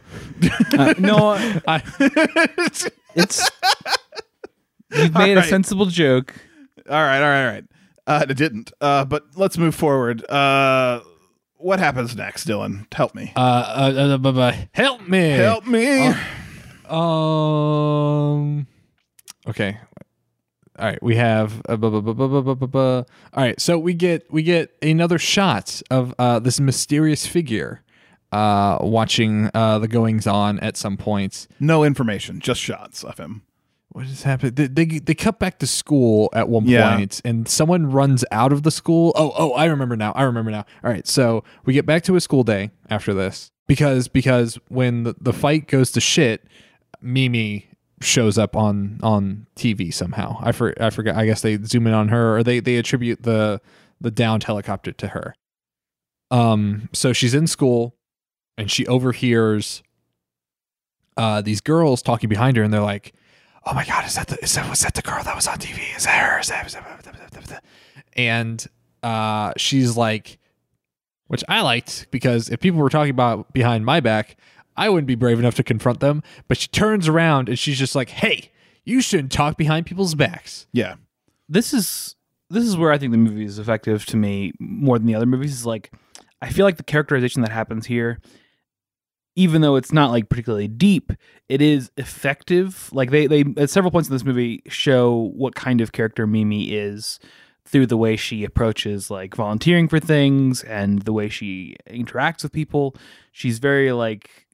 Uh, 0.77 0.95
no, 0.99 1.33
I, 1.69 1.83
it's 3.15 3.51
you've 4.93 5.15
made 5.15 5.37
right. 5.37 5.45
a 5.45 5.49
sensible 5.49 5.87
joke. 5.87 6.35
All 6.89 6.97
right, 6.97 7.23
all 7.23 7.29
right, 7.29 7.47
all 7.47 7.53
right. 7.53 7.65
Uh, 8.07 8.27
it 8.29 8.37
didn't. 8.37 8.73
Uh, 8.81 9.05
but 9.05 9.25
let's 9.37 9.57
move 9.57 9.75
forward. 9.75 10.29
Uh, 10.31 11.01
what 11.57 11.79
happens 11.79 12.17
next, 12.17 12.47
Dylan? 12.47 12.93
Help 12.93 13.15
me. 13.15 13.33
Uh, 13.37 13.41
uh, 13.41 14.19
uh, 14.23 14.29
uh 14.29 14.53
help 14.73 15.07
me. 15.07 15.29
Help 15.31 15.67
me. 15.67 16.13
Uh, 16.89 16.95
um. 16.95 18.67
Okay. 19.47 19.79
All 20.79 20.87
right. 20.87 21.03
We 21.03 21.17
have. 21.17 21.63
Uh, 21.69 21.77
buh, 21.77 22.01
buh, 22.01 22.55
buh, 22.55 22.79
All 22.79 23.05
right. 23.35 23.61
So 23.61 23.79
we 23.79 23.95
get 23.95 24.31
we 24.33 24.43
get 24.43 24.75
another 24.83 25.19
shot 25.19 25.83
of 25.91 26.15
uh, 26.19 26.39
this 26.39 26.61
mysterious 26.61 27.27
figure 27.27 27.83
uh, 28.33 28.79
watching 28.81 29.51
uh, 29.55 29.79
the 29.79 29.89
goings 29.89 30.27
on 30.27 30.59
at 30.61 30.77
some 30.77 30.97
points. 30.97 31.49
no 31.59 31.85
information, 31.85 32.41
just 32.41 32.61
shots 32.61 33.03
of 33.05 33.19
him. 33.19 33.43
What 33.93 34.07
has 34.07 34.23
happened? 34.23 34.55
They, 34.55 34.69
they 34.69 34.85
they 35.01 35.15
cut 35.15 35.41
back 35.41 35.59
to 35.59 35.67
school 35.67 36.29
at 36.33 36.49
one 36.49 36.65
Yeah. 36.67 36.95
point, 36.97 37.21
and 37.25 37.49
someone 37.49 37.91
runs 37.91 38.25
out 38.31 38.53
of 38.53 38.63
the 38.63 38.71
school. 38.71 39.13
Oh, 39.17 39.33
oh, 39.37 39.53
I 39.55 39.65
remember 39.65 39.97
now. 39.97 40.13
I 40.13 40.23
remember 40.23 40.53
now. 40.53 40.65
All 40.85 40.91
right, 40.93 41.07
so 41.09 41.43
we 41.65 41.73
get 41.73 41.87
back 41.87 42.05
to 42.05 42.15
a 42.15 42.21
school 42.21 42.45
day 42.45 42.71
after 42.89 43.13
this 43.13 43.51
because 43.67 44.07
because 44.07 44.59
when 44.69 45.03
the, 45.03 45.17
the 45.21 45.33
fight 45.33 45.67
goes 45.67 45.91
to 45.93 46.01
shit, 46.01 46.45
Mimi 47.03 47.67
shows 48.01 48.39
up 48.39 48.55
on 48.55 49.01
on 49.03 49.49
TV 49.57 49.93
somehow. 49.93 50.39
I 50.41 50.53
for, 50.53 50.73
I 50.81 50.91
forgot. 50.91 51.17
I 51.17 51.27
guess 51.27 51.41
they 51.43 51.59
zoom 51.59 51.89
in 51.89 51.93
on 51.93 52.09
her, 52.11 52.37
or 52.37 52.43
they 52.45 52.61
they 52.61 52.77
attribute 52.77 53.25
the 53.25 53.61
the 54.01 54.13
downed 54.13 54.45
helicopter 54.45 54.93
to 54.93 55.09
her. 55.09 55.35
Um, 56.31 56.89
so 56.93 57.13
she's 57.13 57.35
in 57.35 57.49
school, 57.49 57.97
and 58.61 58.71
she 58.71 58.87
overhears 58.87 59.83
uh 61.17 61.41
these 61.41 61.61
girls 61.61 62.03
talking 62.03 62.29
behind 62.29 62.57
her, 62.57 62.63
and 62.63 62.73
they're 62.73 62.81
like 62.81 63.15
oh 63.67 63.75
my 63.75 63.85
god, 63.85 64.07
is 64.07 64.15
that 64.15 64.29
the 64.29 64.39
is 64.43 64.55
that 64.55 64.69
was 64.69 64.81
that 64.81 64.95
the 64.95 65.03
girl 65.03 65.23
that 65.23 65.37
was 65.37 65.47
on 65.47 65.59
TV? 65.59 65.97
Is 65.97 66.05
that 66.05 66.19
her? 66.19 66.41
Is 66.41 66.49
that, 66.49 66.67
is 66.67 66.75
that 66.75 67.63
and 68.15 68.67
uh, 69.03 69.53
she's 69.57 69.97
like, 69.97 70.39
which 71.29 71.45
I 71.49 71.63
liked 71.63 72.09
because 72.11 72.49
if 72.49 72.61
people 72.61 72.81
were 72.81 72.91
talking 72.91 73.11
about 73.11 73.53
behind 73.53 73.85
my 73.85 74.01
back, 74.01 74.37
I 74.77 74.89
wouldn't 74.89 75.07
be 75.07 75.15
brave 75.15 75.39
enough 75.39 75.55
to 75.57 75.63
confront 75.63 76.01
them. 76.01 76.23
But 76.49 76.59
she 76.59 76.69
turns 76.69 77.09
around 77.09 77.49
and 77.49 77.59
she's 77.59 77.79
just 77.79 77.95
like, 77.95 78.11
hey, 78.11 78.51
you 78.85 79.01
shouldn't 79.01 79.33
talk 79.33 79.57
behind 79.57 79.87
people's 79.87 80.15
backs. 80.15 80.67
Yeah. 80.73 80.97
this 81.49 81.73
is 81.73 82.17
this 82.51 82.65
is 82.65 82.77
where 82.77 82.91
I 82.91 82.99
think 82.99 83.13
the 83.13 83.19
movie 83.19 83.45
is 83.45 83.59
effective 83.59 84.05
to 84.07 84.17
me 84.17 84.53
more 84.59 84.99
than 84.99 85.07
the 85.07 85.15
other 85.15 85.27
movies. 85.27 85.53
Is 85.53 85.67
like 85.67 85.93
I 86.43 86.51
feel 86.51 86.65
like 86.65 86.77
the 86.77 86.83
characterization 86.83 87.43
that 87.43 87.53
happens 87.53 87.87
here, 87.87 88.21
even 89.37 89.61
though 89.61 89.77
it's 89.77 89.93
not 89.93 90.11
like 90.11 90.29
particularly 90.29 90.69
deep, 90.69 91.13
it 91.49 91.63
is 91.63 91.91
effective. 91.97 92.91
Like 92.93 93.11
they 93.11 93.27
they 93.27 93.45
at 93.57 93.71
several 93.71 93.91
points 93.91 94.09
in 94.09 94.15
this 94.15 94.25
movie 94.25 94.63
show 94.69 95.31
what 95.35 95.55
kind 95.55 95.81
of 95.81 95.93
character 95.93 96.27
Mimi 96.27 96.73
is 96.73 97.19
through 97.65 97.87
the 97.87 97.97
way 97.97 98.17
she 98.17 98.43
approaches 98.45 99.11
like 99.11 99.35
volunteering 99.37 99.87
for 99.87 100.01
things 100.01 100.63
and 100.65 101.03
the 101.03 101.13
way 101.13 101.29
she 101.29 101.77
interacts 101.89 102.43
with 102.43 102.53
people. 102.53 102.97
She's 103.33 103.59
very 103.59 103.93
like 103.93 104.47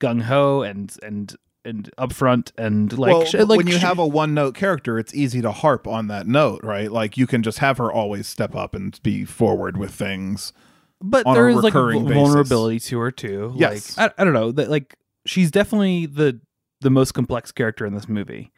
gung 0.00 0.22
ho 0.22 0.62
and 0.62 0.94
and 1.02 1.34
and 1.66 1.90
upfront 1.98 2.52
and 2.58 2.96
like 2.98 3.12
well, 3.12 3.24
sh- 3.24 3.34
like 3.34 3.56
when 3.58 3.66
you 3.66 3.74
she- 3.74 3.78
have 3.80 3.98
a 3.98 4.06
one 4.06 4.34
note 4.34 4.54
character, 4.54 4.98
it's 4.98 5.14
easy 5.14 5.40
to 5.42 5.50
harp 5.52 5.86
on 5.86 6.08
that 6.08 6.26
note, 6.26 6.60
right? 6.62 6.90
Like 6.90 7.16
you 7.16 7.26
can 7.26 7.42
just 7.42 7.58
have 7.58 7.78
her 7.78 7.92
always 7.92 8.26
step 8.26 8.54
up 8.54 8.74
and 8.74 8.98
be 9.02 9.24
forward 9.24 9.76
with 9.76 9.92
things. 9.92 10.52
But 11.00 11.26
on 11.26 11.34
there 11.34 11.48
a 11.48 11.56
is 11.56 11.62
like 11.62 11.74
recurring 11.74 12.04
basis. 12.04 12.14
vulnerability 12.16 12.80
to 12.80 12.98
her 12.98 13.10
too. 13.10 13.54
Yes. 13.56 13.96
like 13.96 14.12
I, 14.18 14.22
I 14.22 14.24
don't 14.24 14.34
know 14.34 14.52
that 14.52 14.70
like 14.70 14.94
she's 15.26 15.50
definitely 15.50 16.06
the 16.06 16.40
the 16.80 16.90
most 16.90 17.12
complex 17.12 17.52
character 17.52 17.86
in 17.86 17.94
this 17.94 18.08
movie. 18.08 18.52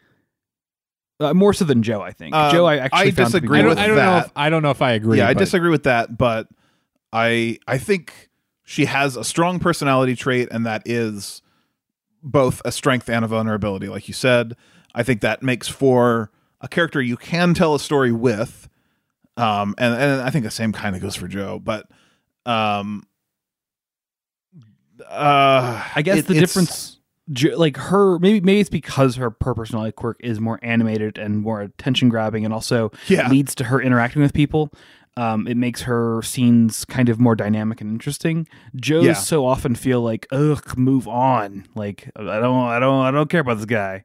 Uh, 1.19 1.33
more 1.33 1.55
so 1.55 1.65
than 1.65 1.83
Joe, 1.83 2.03
I 2.03 2.13
think. 2.13 2.35
Um, 2.35 2.53
Joe, 2.53 2.67
I 2.67 2.77
actually 2.77 2.99
I 2.99 3.11
found 3.11 3.33
to 3.33 3.41
be 3.41 3.41
disagree 3.41 3.59
I 3.59 3.63
don't, 3.63 3.69
with 3.71 3.79
I 3.79 3.87
don't 3.87 3.97
know. 3.97 4.03
that. 4.03 4.27
If, 4.27 4.33
I 4.37 4.51
don't 4.51 4.63
know 4.63 4.71
if 4.71 4.83
I 4.83 4.93
agree. 4.93 5.19
yeah, 5.19 5.29
I 5.29 5.35
but- 5.35 5.39
disagree 5.41 5.71
with 5.71 5.85
that, 5.85 6.19
but 6.19 6.49
I 7.13 7.59
I 7.67 7.79
think 7.79 8.29
she 8.65 8.85
has 8.85 9.17
a 9.17 9.25
strong 9.25 9.59
personality 9.59 10.15
trait, 10.15 10.49
and 10.51 10.67
that 10.67 10.83
is 10.85 11.41
both 12.23 12.61
a 12.65 12.73
strength 12.73 13.09
and 13.09 13.25
a 13.25 13.29
vulnerability. 13.29 13.89
Like 13.89 14.09
you 14.09 14.15
said, 14.15 14.57
I 14.95 15.03
think 15.05 15.21
that 15.23 15.43
makes 15.43 15.69
for 15.69 16.31
a 16.61 16.69
character 16.69 17.01
you 17.01 17.17
can 17.17 17.55
tell 17.55 17.75
a 17.75 17.81
story 17.81 18.13
with. 18.13 18.69
Um, 19.39 19.75
and 19.79 19.95
and 19.95 20.21
I 20.23 20.31
think 20.31 20.45
the 20.45 20.51
same 20.51 20.73
kind 20.73 20.97
of 20.97 21.01
goes 21.03 21.15
for 21.15 21.29
Joe, 21.29 21.59
but 21.59 21.89
um, 22.47 23.07
uh, 25.09 25.83
I 25.95 26.03
guess 26.03 26.19
it- 26.19 26.27
the 26.27 26.35
difference 26.35 26.95
like 27.57 27.77
her 27.77 28.21
maybe 28.21 28.41
maybe 28.41 28.61
it's 28.61 28.71
because 28.71 29.17
her 29.17 29.35
her 29.41 29.53
personality 29.53 29.91
quirk 29.91 30.17
is 30.21 30.39
more 30.39 30.61
animated 30.63 31.19
and 31.19 31.41
more 31.41 31.61
attention 31.61 32.09
grabbing 32.09 32.45
and 32.45 32.55
also 32.55 32.93
yeah. 33.09 33.29
leads 33.29 33.53
to 33.57 33.65
her 33.65 33.81
interacting 33.81 34.23
with 34.23 34.33
people 34.33 34.71
um, 35.17 35.47
it 35.49 35.57
makes 35.57 35.83
her 35.83 36.23
scenes 36.23 36.85
kind 36.85 37.09
of 37.09 37.19
more 37.19 37.35
dynamic 37.35 37.81
and 37.81 37.91
interesting. 37.91 38.47
Joe's 38.75 39.05
yeah. 39.05 39.13
so 39.15 39.47
often 39.47 39.75
feel 39.75 40.03
like, 40.03 40.27
ugh, 40.31 40.77
move 40.77 41.09
on. 41.09 41.67
Like 41.75 42.11
I 42.17 42.39
don't, 42.39 42.69
I 42.69 42.79
don't, 42.79 43.03
I 43.03 43.11
don't 43.11 43.31
care 43.31 43.41
about 43.41 43.57
this 43.57 43.65
guy. 43.65 44.05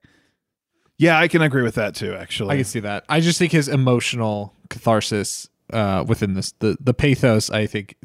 Yeah, 0.98 1.20
I 1.20 1.28
can 1.28 1.42
agree 1.42 1.64
with 1.64 1.76
that 1.76 1.96
too. 1.96 2.14
Actually, 2.14 2.52
I 2.52 2.56
can 2.58 2.66
see 2.66 2.80
that. 2.82 3.04
I 3.10 3.20
just 3.20 3.40
think 3.40 3.52
his 3.52 3.68
emotional 3.68 4.54
catharsis 4.70 5.50
uh, 5.74 6.06
within 6.08 6.36
this, 6.36 6.54
the 6.60 6.78
the 6.80 6.94
pathos, 6.94 7.50
I 7.50 7.66
think 7.66 7.96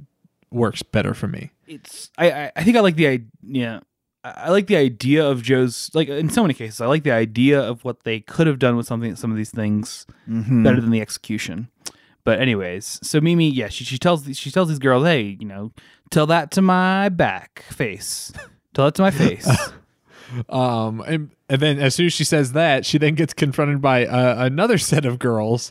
works 0.51 0.83
better 0.83 1.15
for 1.15 1.29
me. 1.29 1.51
It's 1.67 2.11
I 2.19 2.53
I 2.55 2.63
think 2.63 2.77
I 2.77 2.81
like 2.81 2.97
the 2.97 3.07
idea. 3.07 3.83
I 4.25 4.51
like 4.51 4.67
the 4.67 4.77
idea 4.77 5.25
of 5.25 5.43
Joe's 5.43 5.91
like 5.95 6.09
in 6.09 6.31
so 6.31 6.43
many 6.43 6.55
cases. 6.55 6.81
I 6.81 6.87
like 6.87 7.05
the 7.05 7.13
idea 7.13 7.61
of 7.61 7.85
what 7.85 8.03
they 8.03 8.21
could 8.21 8.47
have 8.47 8.59
done 8.59 8.77
with 8.77 8.87
something 8.87 9.15
some 9.17 9.31
of 9.31 9.37
these 9.37 9.51
things 9.51 10.07
mm-hmm. 10.29 10.63
better 10.63 10.81
than 10.81 10.91
the 10.91 11.01
execution. 11.01 11.69
But 12.25 12.41
anyways, 12.41 12.99
so 13.05 13.21
Mimi, 13.21 13.49
yeah, 13.49 13.69
she 13.69 13.85
she 13.85 13.99
tells 13.99 14.27
she 14.37 14.51
tells 14.51 14.69
these 14.69 14.81
girls, 14.81 15.07
hey, 15.07 15.37
you 15.39 15.47
know, 15.47 15.71
tell 16.11 16.27
that 16.27 16.51
to 16.53 16.63
my 16.63 17.09
back 17.09 17.63
face, 17.71 18.33
tell 18.75 18.87
that 18.87 18.97
to 18.97 19.03
my 19.03 19.13
face. 19.13 19.49
um, 20.49 21.05
and 21.07 21.31
and 21.49 21.63
then 21.63 21.79
as 21.79 21.95
soon 21.95 22.07
as 22.07 22.13
she 22.13 22.25
says 22.25 22.53
that, 22.53 22.85
she 22.85 22.99
then 22.99 23.15
gets 23.15 23.33
confronted 23.33 23.81
by 23.81 24.07
uh, 24.07 24.45
another 24.45 24.77
set 24.77 25.05
of 25.05 25.21
girls, 25.21 25.71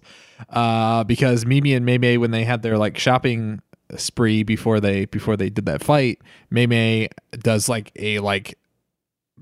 uh, 0.49 1.03
because 1.03 1.45
Mimi 1.45 1.73
and 1.73 1.85
Mei 1.85 2.17
when 2.17 2.31
they 2.31 2.45
had 2.45 2.61
their 2.61 2.77
like 2.77 2.97
shopping 2.97 3.61
spree 3.97 4.43
before 4.43 4.79
they 4.79 5.05
before 5.05 5.37
they 5.37 5.49
did 5.49 5.65
that 5.65 5.83
fight, 5.83 6.21
Mei 6.49 7.09
does 7.39 7.69
like 7.69 7.91
a 7.95 8.19
like 8.19 8.57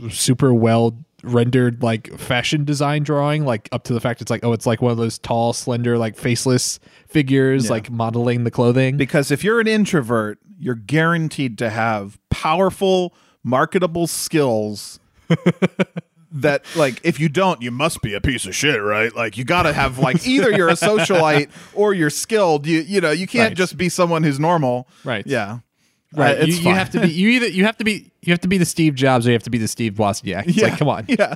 super 0.09 0.53
well 0.53 0.97
rendered 1.23 1.81
like 1.81 2.11
fashion 2.19 2.65
design 2.65 3.01
drawing 3.01 3.45
like 3.45 3.69
up 3.71 3.85
to 3.85 3.93
the 3.93 4.01
fact 4.01 4.21
it's 4.21 4.29
like 4.29 4.43
oh 4.43 4.51
it's 4.51 4.65
like 4.65 4.81
one 4.81 4.91
of 4.91 4.97
those 4.97 5.17
tall 5.19 5.53
slender 5.53 5.97
like 5.97 6.17
faceless 6.17 6.79
figures 7.07 7.65
yeah. 7.65 7.71
like 7.71 7.89
modeling 7.89 8.43
the 8.43 8.51
clothing 8.51 8.97
because 8.97 9.31
if 9.31 9.41
you're 9.41 9.61
an 9.61 9.67
introvert 9.67 10.37
you're 10.59 10.75
guaranteed 10.75 11.57
to 11.57 11.69
have 11.69 12.19
powerful 12.29 13.15
marketable 13.41 14.05
skills 14.05 14.99
that 16.33 16.65
like 16.75 16.99
if 17.03 17.19
you 17.19 17.29
don't 17.29 17.61
you 17.61 17.69
must 17.69 18.01
be 18.01 18.13
a 18.13 18.21
piece 18.21 18.45
of 18.45 18.55
shit 18.55 18.81
right 18.81 19.15
like 19.15 19.37
you 19.37 19.43
got 19.43 19.63
to 19.63 19.73
have 19.73 19.99
like 19.99 20.25
either 20.27 20.51
you're 20.51 20.69
a 20.69 20.73
socialite 20.73 21.49
or 21.75 21.93
you're 21.93 22.09
skilled 22.09 22.65
you 22.65 22.79
you 22.81 22.99
know 22.99 23.11
you 23.11 23.27
can't 23.27 23.51
right. 23.51 23.57
just 23.57 23.77
be 23.77 23.87
someone 23.87 24.23
who's 24.23 24.39
normal 24.39 24.87
right 25.03 25.27
yeah 25.27 25.59
Right. 26.15 26.41
Uh, 26.41 26.45
you, 26.45 26.53
you, 26.53 26.73
have 26.73 26.91
to 26.91 27.01
be 27.01 27.09
you 27.09 27.29
either 27.29 27.47
you 27.47 27.65
have 27.65 27.77
to 27.77 27.83
be 27.83 28.11
you 28.21 28.31
have 28.33 28.41
to 28.41 28.47
be 28.47 28.57
the 28.57 28.65
Steve 28.65 28.95
Jobs 28.95 29.25
or 29.25 29.31
you 29.31 29.33
have 29.33 29.43
to 29.43 29.49
be 29.49 29.57
the 29.57 29.67
Steve 29.67 29.93
Wozniak. 29.93 30.47
It's 30.47 30.57
yeah. 30.57 30.67
like 30.67 30.77
come 30.77 30.87
on. 30.87 31.05
Yeah. 31.07 31.35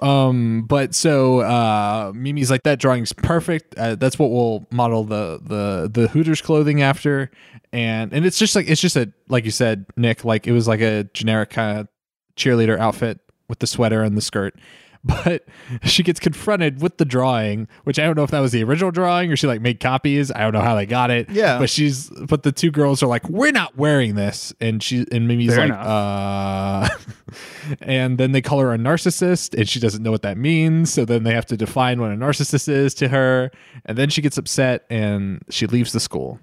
Um, 0.00 0.64
but 0.66 0.94
so 0.94 1.40
uh, 1.40 2.12
Mimi's 2.14 2.50
like 2.50 2.62
that 2.62 2.78
drawing's 2.78 3.12
perfect. 3.12 3.74
Uh, 3.76 3.94
that's 3.96 4.18
what 4.18 4.30
we'll 4.30 4.66
model 4.70 5.04
the 5.04 5.40
the 5.42 5.90
the 5.92 6.08
Hooters 6.08 6.40
clothing 6.40 6.82
after, 6.82 7.30
and 7.72 8.12
and 8.12 8.24
it's 8.24 8.38
just 8.38 8.54
like 8.54 8.68
it's 8.68 8.80
just 8.80 8.96
a 8.96 9.12
like 9.28 9.44
you 9.44 9.50
said, 9.50 9.86
Nick. 9.96 10.24
Like 10.24 10.46
it 10.46 10.52
was 10.52 10.68
like 10.68 10.80
a 10.80 11.04
generic 11.14 11.50
kind 11.50 11.80
of 11.80 11.88
cheerleader 12.36 12.78
outfit 12.78 13.20
with 13.52 13.58
the 13.58 13.66
sweater 13.66 14.02
and 14.02 14.16
the 14.16 14.22
skirt, 14.22 14.58
but 15.04 15.44
she 15.82 16.02
gets 16.02 16.18
confronted 16.18 16.80
with 16.80 16.96
the 16.96 17.04
drawing, 17.04 17.68
which 17.84 17.98
I 17.98 18.04
don't 18.04 18.16
know 18.16 18.22
if 18.22 18.30
that 18.30 18.40
was 18.40 18.52
the 18.52 18.64
original 18.64 18.90
drawing 18.90 19.30
or 19.30 19.36
she 19.36 19.46
like 19.46 19.60
made 19.60 19.78
copies. 19.78 20.30
I 20.30 20.38
don't 20.40 20.54
know 20.54 20.60
how 20.60 20.74
they 20.74 20.86
got 20.86 21.10
it. 21.10 21.28
Yeah. 21.28 21.58
But 21.58 21.68
she's 21.68 22.08
but 22.08 22.44
the 22.44 22.52
two 22.52 22.70
girls 22.70 23.02
are 23.02 23.08
like, 23.08 23.28
We're 23.28 23.50
not 23.52 23.76
wearing 23.76 24.14
this. 24.14 24.54
And 24.60 24.82
she 24.82 25.04
and 25.12 25.28
Mimi's 25.28 25.50
Fair 25.54 25.68
like, 25.68 25.70
enough. 25.70 25.86
uh 25.86 26.88
and 27.80 28.16
then 28.16 28.32
they 28.32 28.40
call 28.40 28.60
her 28.60 28.72
a 28.72 28.78
narcissist 28.78 29.58
and 29.58 29.68
she 29.68 29.80
doesn't 29.80 30.02
know 30.02 30.12
what 30.12 30.22
that 30.22 30.38
means. 30.38 30.92
So 30.92 31.04
then 31.04 31.24
they 31.24 31.34
have 31.34 31.46
to 31.46 31.56
define 31.56 32.00
what 32.00 32.12
a 32.12 32.14
narcissist 32.14 32.68
is 32.68 32.94
to 32.94 33.08
her. 33.08 33.50
And 33.84 33.98
then 33.98 34.08
she 34.08 34.22
gets 34.22 34.38
upset 34.38 34.84
and 34.88 35.42
she 35.50 35.66
leaves 35.66 35.92
the 35.92 36.00
school. 36.00 36.38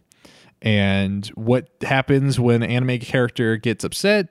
And 0.62 1.26
what 1.28 1.70
happens 1.82 2.40
when 2.42 2.62
an 2.62 2.70
anime 2.70 3.00
character 3.00 3.56
gets 3.56 3.86
upset? 3.86 4.28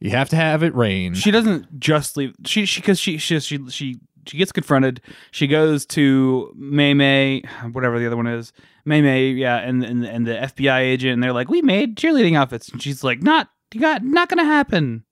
You 0.00 0.10
have 0.10 0.28
to 0.30 0.36
have 0.36 0.62
it 0.62 0.74
rain. 0.74 1.14
She 1.14 1.30
doesn't 1.30 1.80
just 1.80 2.16
leave. 2.16 2.34
She 2.44 2.66
she 2.66 2.80
because 2.80 3.00
she 3.00 3.18
she 3.18 3.40
she 3.40 3.58
she 3.68 3.98
she 4.26 4.36
gets 4.36 4.52
confronted. 4.52 5.00
She 5.30 5.46
goes 5.46 5.86
to 5.86 6.52
Mei 6.56 6.94
Mei, 6.94 7.42
whatever 7.72 7.98
the 7.98 8.06
other 8.06 8.16
one 8.16 8.26
is, 8.26 8.52
Mei 8.84 9.00
Mei, 9.02 9.30
yeah, 9.30 9.56
and 9.56 9.84
and 9.84 10.04
and 10.04 10.26
the 10.26 10.34
FBI 10.34 10.80
agent, 10.80 11.14
and 11.14 11.22
they're 11.22 11.32
like, 11.32 11.48
"We 11.48 11.62
made 11.62 11.96
cheerleading 11.96 12.36
outfits," 12.36 12.68
and 12.68 12.80
she's 12.80 13.02
like, 13.02 13.22
"Not, 13.22 13.48
you 13.74 13.80
got, 13.80 14.04
not 14.04 14.28
gonna 14.28 14.44
happen." 14.44 15.04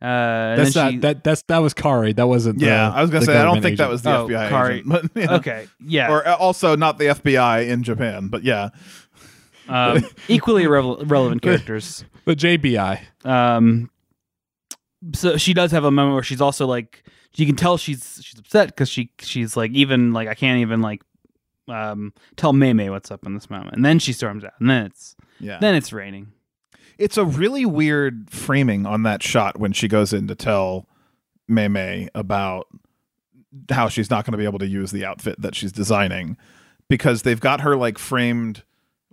Uh, 0.00 0.54
that's 0.54 0.76
not 0.76 0.92
she, 0.92 0.98
that 0.98 1.24
that's 1.24 1.42
that 1.42 1.58
was 1.58 1.74
Kari. 1.74 2.12
That 2.12 2.28
wasn't. 2.28 2.60
Yeah, 2.60 2.90
the, 2.90 2.96
I 2.96 3.00
was 3.02 3.10
gonna 3.10 3.24
say 3.24 3.36
I 3.36 3.44
don't 3.44 3.54
think 3.54 3.64
agent. 3.64 3.78
that 3.78 3.90
was 3.90 4.02
the 4.02 4.16
oh, 4.16 4.28
FBI 4.28 4.48
Kari. 4.48 4.74
agent. 4.80 4.88
But, 5.14 5.22
yeah. 5.22 5.34
Okay, 5.36 5.68
yeah, 5.84 6.12
or 6.12 6.26
uh, 6.26 6.36
also 6.36 6.76
not 6.76 6.98
the 6.98 7.06
FBI 7.06 7.66
in 7.68 7.82
Japan, 7.82 8.28
but 8.28 8.44
yeah, 8.44 8.68
um, 9.68 10.04
equally 10.28 10.66
relevant 10.66 11.42
characters. 11.42 12.04
The 12.26 12.36
JBI. 12.36 13.00
Um, 13.24 13.90
so 15.14 15.36
she 15.36 15.54
does 15.54 15.70
have 15.70 15.84
a 15.84 15.90
moment 15.90 16.14
where 16.14 16.22
she's 16.22 16.40
also 16.40 16.66
like 16.66 17.04
you 17.36 17.46
can 17.46 17.56
tell 17.56 17.76
she's 17.76 18.20
she's 18.22 18.38
upset 18.38 18.68
because 18.68 18.88
she 18.88 19.10
she's 19.20 19.56
like 19.56 19.70
even 19.72 20.12
like 20.12 20.28
I 20.28 20.34
can't 20.34 20.60
even 20.60 20.80
like 20.82 21.02
um 21.68 22.12
tell 22.36 22.52
Mei 22.52 22.72
Mei 22.72 22.90
what's 22.90 23.10
up 23.10 23.26
in 23.26 23.34
this 23.34 23.50
moment, 23.50 23.76
and 23.76 23.84
then 23.84 23.98
she 23.98 24.12
storms 24.12 24.44
out, 24.44 24.54
and 24.60 24.68
then 24.68 24.86
it's 24.86 25.16
yeah, 25.40 25.58
then 25.60 25.74
it's 25.74 25.92
raining. 25.92 26.32
It's 26.98 27.16
a 27.16 27.24
really 27.24 27.64
weird 27.64 28.28
framing 28.30 28.86
on 28.86 29.04
that 29.04 29.22
shot 29.22 29.58
when 29.58 29.72
she 29.72 29.86
goes 29.86 30.12
in 30.12 30.26
to 30.26 30.34
tell 30.34 30.88
Mei 31.46 31.68
Mei 31.68 32.08
about 32.14 32.66
how 33.70 33.88
she's 33.88 34.10
not 34.10 34.24
going 34.24 34.32
to 34.32 34.38
be 34.38 34.44
able 34.44 34.58
to 34.58 34.66
use 34.66 34.90
the 34.90 35.04
outfit 35.04 35.40
that 35.40 35.54
she's 35.54 35.72
designing 35.72 36.36
because 36.88 37.22
they've 37.22 37.40
got 37.40 37.60
her 37.60 37.76
like 37.76 37.98
framed 37.98 38.62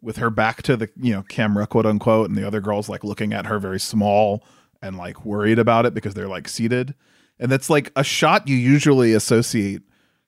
with 0.02 0.18
her 0.18 0.30
back 0.30 0.62
to 0.64 0.76
the 0.78 0.90
you 1.00 1.14
know 1.14 1.24
camera 1.24 1.66
quote 1.66 1.86
unquote 1.86 2.30
and 2.30 2.38
the 2.38 2.46
other 2.46 2.62
girls 2.62 2.90
like 2.90 3.04
looking 3.04 3.34
at 3.34 3.46
her 3.46 3.60
very 3.60 3.80
small 3.80 4.44
and 4.82 4.98
like 4.98 5.26
worried 5.26 5.60
about 5.60 5.86
it 5.86 5.94
because 5.94 6.14
they're 6.14 6.28
like 6.28 6.48
seated. 6.48 6.96
And 7.40 7.52
that's 7.52 7.70
like 7.70 7.92
a 7.96 8.04
shot 8.04 8.48
you 8.48 8.56
usually 8.56 9.14
associate 9.14 9.82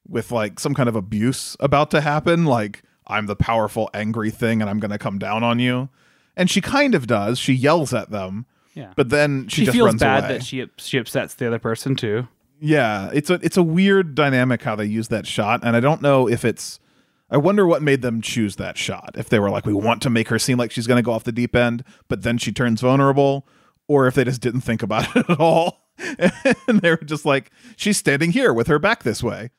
with 0.08 0.32
like 0.32 0.60
some 0.60 0.74
kind 0.74 0.90
of 0.90 0.96
abuse 0.96 1.56
about 1.60 1.92
to 1.92 2.02
happen, 2.02 2.46
like 2.46 2.84
I'm 3.08 3.26
the 3.26 3.36
powerful 3.36 3.90
angry 3.94 4.32
thing 4.32 4.62
and 4.62 4.70
I'm 4.70 4.80
going 4.80 4.92
to 4.92 4.98
come 4.98 5.20
down 5.20 5.44
on 5.44 5.60
you. 5.60 5.90
And 6.36 6.50
she 6.50 6.62
kind 6.62 6.94
of 6.94 7.08
does. 7.08 7.40
She 7.40 7.54
yells 7.54 7.94
at 7.94 8.12
them. 8.12 8.46
Yeah. 8.74 8.94
But 8.96 9.10
then 9.10 9.48
she, 9.48 9.62
she 9.62 9.66
just 9.66 9.76
feels 9.76 9.88
runs 9.88 10.00
bad 10.02 10.26
away. 10.26 10.34
that 10.34 10.46
she 10.46 10.66
she 10.78 11.00
upsets 11.00 11.34
the 11.34 11.48
other 11.48 11.58
person 11.58 11.96
too. 11.96 12.28
Yeah, 12.60 13.10
it's 13.14 13.30
a 13.30 13.36
it's 13.42 13.58
a 13.58 13.64
weird 13.64 14.16
dynamic 14.16 14.62
how 14.62 14.76
they 14.76 14.86
use 14.86 15.08
that 15.10 15.26
shot, 15.28 15.62
and 15.64 15.76
I 15.76 15.80
don't 15.80 16.02
know 16.02 16.28
if 16.28 16.46
it's. 16.46 16.80
I 17.30 17.38
wonder 17.38 17.68
what 17.68 17.82
made 17.82 18.02
them 18.02 18.22
choose 18.22 18.56
that 18.56 18.78
shot. 18.78 19.16
If 19.16 19.28
they 19.28 19.40
were 19.40 19.50
like, 19.50 19.66
we 19.66 19.74
want 19.74 20.02
to 20.04 20.10
make 20.10 20.30
her 20.30 20.40
seem 20.40 20.58
like 20.58 20.72
she's 20.72 20.88
going 20.88 20.96
to 20.96 21.04
go 21.04 21.12
off 21.12 21.26
the 21.26 21.34
deep 21.34 21.58
end, 21.58 21.84
but 22.08 22.22
then 22.22 22.38
she 22.38 22.54
turns 22.54 22.80
vulnerable, 22.80 23.46
or 23.88 24.08
if 24.08 24.16
they 24.16 24.24
just 24.24 24.42
didn't 24.42 24.62
think 24.62 24.84
about 24.84 25.08
it 25.16 25.30
at 25.30 25.40
all. 25.40 25.84
and 26.68 26.82
they 26.82 26.92
were 26.92 26.98
just 26.98 27.26
like, 27.26 27.52
she's 27.76 27.98
standing 27.98 28.32
here 28.32 28.54
with 28.54 28.68
her 28.68 28.80
back 28.80 29.04
this 29.04 29.24
way. 29.24 29.52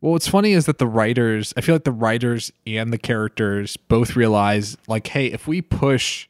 Well, 0.00 0.12
what's 0.12 0.28
funny 0.28 0.52
is 0.52 0.66
that 0.66 0.78
the 0.78 0.86
writers, 0.86 1.52
I 1.56 1.60
feel 1.60 1.74
like 1.74 1.84
the 1.84 1.92
writers 1.92 2.50
and 2.66 2.92
the 2.92 2.98
characters 2.98 3.76
both 3.76 4.16
realize, 4.16 4.78
like, 4.88 5.08
hey, 5.08 5.26
if 5.26 5.46
we 5.46 5.60
push 5.60 6.26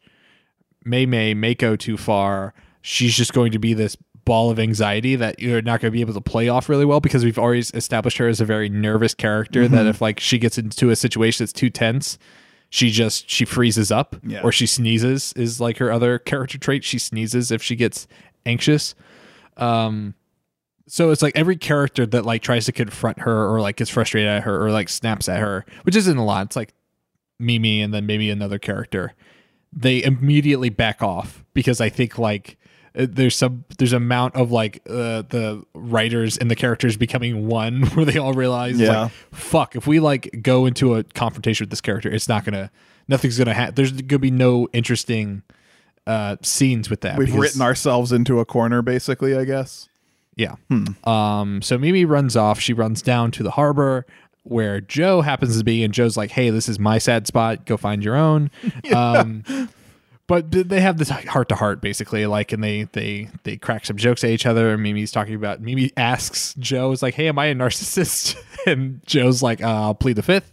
Mei 0.85 1.07
Mei 1.07 1.35
Mako 1.35 1.77
too 1.77 1.97
far, 1.97 2.53
she's 2.83 3.15
just 3.15 3.33
going 3.33 3.53
to 3.53 3.59
be 3.61 3.75
this 3.75 3.97
ball 4.25 4.51
of 4.51 4.59
anxiety 4.59 5.17
that 5.17 5.39
you're 5.39 5.63
not 5.63 5.81
going 5.81 5.91
to 5.91 5.97
be 5.97 6.01
able 6.01 6.15
to 6.15 6.21
play 6.21 6.49
off 6.49 6.69
really 6.69 6.85
well 6.85 7.01
because 7.01 7.25
we've 7.25 7.39
always 7.39 7.73
established 7.73 8.19
her 8.19 8.29
as 8.29 8.41
a 8.41 8.45
very 8.45 8.69
nervous 8.69 9.15
character. 9.15 9.65
Mm-hmm. 9.65 9.75
That 9.75 9.87
if 9.87 10.01
like 10.01 10.21
she 10.21 10.39
gets 10.39 10.59
into 10.59 10.91
a 10.91 10.97
situation 10.97 11.45
that's 11.45 11.53
too 11.53 11.71
tense, 11.71 12.19
she 12.71 12.91
just 12.91 13.29
she 13.29 13.45
freezes 13.45 13.91
up 13.91 14.17
yeah. 14.23 14.41
or 14.43 14.53
she 14.53 14.67
sneezes 14.67 15.33
is 15.35 15.61
like 15.61 15.79
her 15.79 15.93
other 15.93 16.19
character 16.19 16.57
trait. 16.57 16.85
She 16.85 16.99
sneezes 16.99 17.51
if 17.51 17.63
she 17.63 17.77
gets 17.77 18.07
anxious. 18.47 18.95
Um 19.57 20.15
so 20.87 21.11
it's 21.11 21.23
like 21.23 21.37
every 21.37 21.57
character 21.57 22.07
that 22.07 22.25
like 22.25 22.43
tries 22.43 22.65
to 22.67 22.73
confront 22.73 23.21
her 23.21 23.49
or 23.49 23.61
like 23.61 23.77
gets 23.77 23.91
frustrated 23.91 24.29
at 24.29 24.45
her 24.45 24.65
or 24.65 24.71
like 24.71 24.89
snaps 24.89 25.29
at 25.29 25.41
her 25.41 25.67
which 25.83 25.97
isn't 25.97 26.17
a 26.17 26.25
lot. 26.25 26.47
It's 26.47 26.57
like 26.57 26.73
mimi 27.39 27.83
and 27.83 27.93
then 27.93 28.07
maybe 28.07 28.31
another 28.31 28.59
character. 28.59 29.15
They 29.73 30.03
immediately 30.03 30.69
back 30.69 31.03
off 31.03 31.45
because 31.55 31.81
i 31.81 31.89
think 31.89 32.19
like 32.19 32.57
there's 32.93 33.37
some 33.37 33.65
there's 33.79 33.93
amount 33.93 34.35
of 34.35 34.51
like 34.51 34.83
uh, 34.89 35.23
the 35.29 35.63
writers 35.75 36.37
and 36.37 36.51
the 36.51 36.57
characters 36.57 36.97
becoming 36.97 37.47
one 37.47 37.83
where 37.95 38.05
they 38.05 38.19
all 38.19 38.33
realize 38.33 38.79
yeah. 38.79 39.03
like 39.03 39.13
fuck 39.33 39.77
if 39.77 39.87
we 39.87 40.01
like 40.01 40.41
go 40.43 40.67
into 40.67 40.95
a 40.95 41.05
confrontation 41.05 41.65
with 41.65 41.71
this 41.71 41.81
character 41.81 42.11
it's 42.11 42.29
not 42.29 42.45
gonna 42.45 42.71
nothing's 43.09 43.39
gonna 43.39 43.55
happen 43.55 43.75
there's 43.75 43.93
gonna 43.93 44.19
be 44.19 44.31
no 44.31 44.69
interesting 44.73 45.43
uh 46.07 46.37
scenes 46.43 46.91
with 46.91 47.03
that 47.03 47.17
we've 47.17 47.29
because, 47.29 47.41
written 47.41 47.63
ourselves 47.63 48.11
into 48.13 48.41
a 48.41 48.45
corner 48.45 48.83
basically 48.83 49.37
i 49.37 49.45
guess. 49.45 49.89
Yeah. 50.37 50.55
Hmm. 50.69 51.09
um 51.09 51.61
so 51.61 51.77
mimi 51.77 52.05
runs 52.05 52.35
off. 52.35 52.61
She 52.61 52.73
runs 52.73 53.03
down 53.03 53.31
to 53.33 53.43
the 53.43 53.51
harbor 53.53 54.07
where 54.45 54.81
joe 54.81 55.21
happens 55.21 55.59
to 55.59 55.65
be 55.65 55.85
and 55.85 55.93
joe's 55.93 56.17
like 56.17 56.31
hey 56.31 56.49
this 56.49 56.69
is 56.69 56.79
my 56.79 56.99
sad 56.99 57.27
spot. 57.27 57.67
Go 57.67 57.77
find 57.77 58.03
your 58.03 58.17
own. 58.17 58.51
Um 58.95 59.45
but 60.31 60.49
they 60.53 60.81
have 60.81 60.97
this 60.97 61.09
heart 61.09 61.49
to 61.49 61.57
heart 61.57 61.81
basically, 61.81 62.25
like, 62.25 62.53
and 62.53 62.63
they 62.63 62.85
they 62.93 63.29
they 63.43 63.57
crack 63.57 63.85
some 63.85 63.97
jokes 63.97 64.23
at 64.23 64.31
each 64.31 64.47
other. 64.47 64.71
And 64.71 64.81
Mimi's 64.81 65.11
talking 65.11 65.35
about 65.35 65.61
Mimi 65.61 65.91
asks 65.97 66.55
Joe, 66.57 66.93
"Is 66.93 67.03
like, 67.03 67.15
hey, 67.15 67.27
am 67.27 67.37
I 67.37 67.47
a 67.47 67.55
narcissist?" 67.57 68.37
and 68.67 69.05
Joe's 69.05 69.43
like, 69.43 69.61
uh, 69.61 69.67
"I'll 69.67 69.95
plead 69.97 70.15
the 70.15 70.23
fifth. 70.23 70.53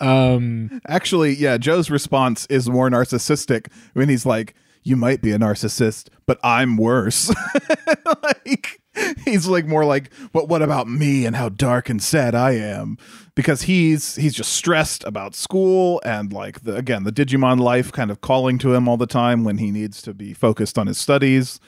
Um, 0.00 0.80
Actually, 0.88 1.36
yeah, 1.36 1.56
Joe's 1.56 1.88
response 1.88 2.46
is 2.46 2.68
more 2.68 2.90
narcissistic 2.90 3.68
when 3.92 4.08
he's 4.08 4.26
like, 4.26 4.56
"You 4.82 4.96
might 4.96 5.22
be 5.22 5.30
a 5.30 5.38
narcissist, 5.38 6.08
but 6.26 6.40
I'm 6.42 6.76
worse." 6.76 7.32
like 8.24 8.81
he's 9.24 9.46
like 9.46 9.66
more 9.66 9.84
like, 9.84 10.10
"But 10.32 10.48
what 10.48 10.62
about 10.62 10.88
me 10.88 11.24
and 11.26 11.36
how 11.36 11.48
dark 11.48 11.88
and 11.88 12.02
sad 12.02 12.34
I 12.34 12.52
am?" 12.52 12.98
Because 13.34 13.62
he's 13.62 14.16
he's 14.16 14.34
just 14.34 14.52
stressed 14.52 15.04
about 15.04 15.34
school 15.34 16.00
and 16.04 16.32
like 16.32 16.64
the 16.64 16.76
again 16.76 17.04
the 17.04 17.12
Digimon 17.12 17.60
life 17.60 17.92
kind 17.92 18.10
of 18.10 18.20
calling 18.20 18.58
to 18.58 18.74
him 18.74 18.88
all 18.88 18.96
the 18.96 19.06
time 19.06 19.44
when 19.44 19.58
he 19.58 19.70
needs 19.70 20.02
to 20.02 20.14
be 20.14 20.34
focused 20.34 20.78
on 20.78 20.86
his 20.86 20.98
studies, 20.98 21.60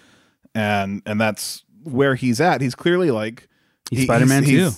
and 0.55 1.03
and 1.07 1.21
that's 1.21 1.65
where 1.83 2.15
he's 2.15 2.41
at. 2.41 2.61
He's 2.61 2.75
clearly 2.75 3.11
like 3.11 3.49
he's 3.91 4.01
he, 4.01 4.05
Spider 4.05 4.27
Man 4.27 4.45
too. 4.45 4.71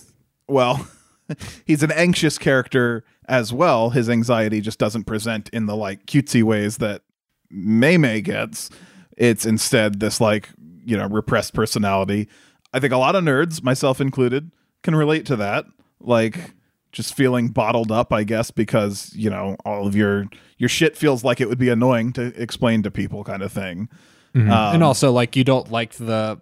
Well, 0.48 0.86
he's 1.64 1.82
an 1.82 1.92
anxious 1.92 2.38
character 2.38 3.04
as 3.28 3.52
well. 3.52 3.90
His 3.90 4.08
anxiety 4.08 4.60
just 4.60 4.78
doesn't 4.78 5.04
present 5.04 5.48
in 5.50 5.66
the 5.66 5.76
like 5.76 6.06
cutesy 6.06 6.42
ways 6.42 6.78
that 6.78 7.02
Mei 7.50 7.96
Mei 7.96 8.20
gets. 8.20 8.70
It's 9.16 9.46
instead 9.46 10.00
this 10.00 10.20
like, 10.20 10.50
you 10.86 10.96
know, 10.96 11.06
repressed 11.08 11.52
personality. 11.52 12.28
I 12.72 12.80
think 12.80 12.92
a 12.92 12.96
lot 12.96 13.14
of 13.14 13.24
nerds, 13.24 13.62
myself 13.62 14.00
included, 14.00 14.50
can 14.82 14.94
relate 14.94 15.26
to 15.26 15.36
that. 15.36 15.66
Like 16.00 16.54
just 16.92 17.14
feeling 17.14 17.48
bottled 17.48 17.92
up, 17.92 18.12
I 18.12 18.24
guess, 18.24 18.50
because, 18.50 19.12
you 19.14 19.28
know, 19.28 19.56
all 19.64 19.86
of 19.86 19.94
your 19.94 20.26
your 20.58 20.68
shit 20.68 20.96
feels 20.96 21.24
like 21.24 21.40
it 21.40 21.48
would 21.48 21.58
be 21.58 21.68
annoying 21.68 22.12
to 22.14 22.26
explain 22.40 22.82
to 22.84 22.90
people 22.90 23.24
kind 23.24 23.42
of 23.42 23.52
thing. 23.52 23.88
Mm-hmm. 24.34 24.50
Um, 24.50 24.74
and 24.74 24.82
also 24.84 25.12
like 25.12 25.36
you 25.36 25.44
don't 25.44 25.70
like 25.70 25.94
the 25.94 26.40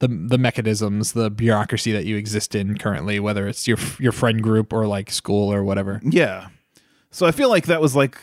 the 0.00 0.08
the 0.08 0.38
mechanisms, 0.38 1.12
the 1.12 1.30
bureaucracy 1.30 1.92
that 1.92 2.04
you 2.04 2.16
exist 2.16 2.54
in 2.54 2.76
currently, 2.76 3.18
whether 3.18 3.48
it's 3.48 3.66
your 3.66 3.78
your 3.98 4.12
friend 4.12 4.42
group 4.42 4.72
or 4.72 4.86
like 4.86 5.10
school 5.10 5.52
or 5.52 5.64
whatever. 5.64 6.00
Yeah. 6.04 6.48
So 7.10 7.26
I 7.26 7.30
feel 7.30 7.48
like 7.48 7.66
that 7.66 7.80
was 7.80 7.96
like 7.96 8.18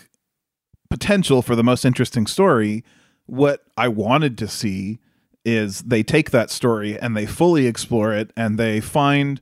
potential 0.89 1.41
for 1.41 1.55
the 1.55 1.63
most 1.63 1.85
interesting 1.85 2.27
story. 2.27 2.83
What 3.25 3.63
I 3.77 3.87
wanted 3.87 4.37
to 4.39 4.47
see 4.47 4.99
is 5.45 5.81
they 5.81 6.03
take 6.03 6.31
that 6.31 6.49
story 6.49 6.99
and 6.99 7.15
they 7.17 7.25
fully 7.25 7.67
explore 7.67 8.13
it 8.13 8.31
and 8.37 8.57
they 8.57 8.79
find 8.79 9.41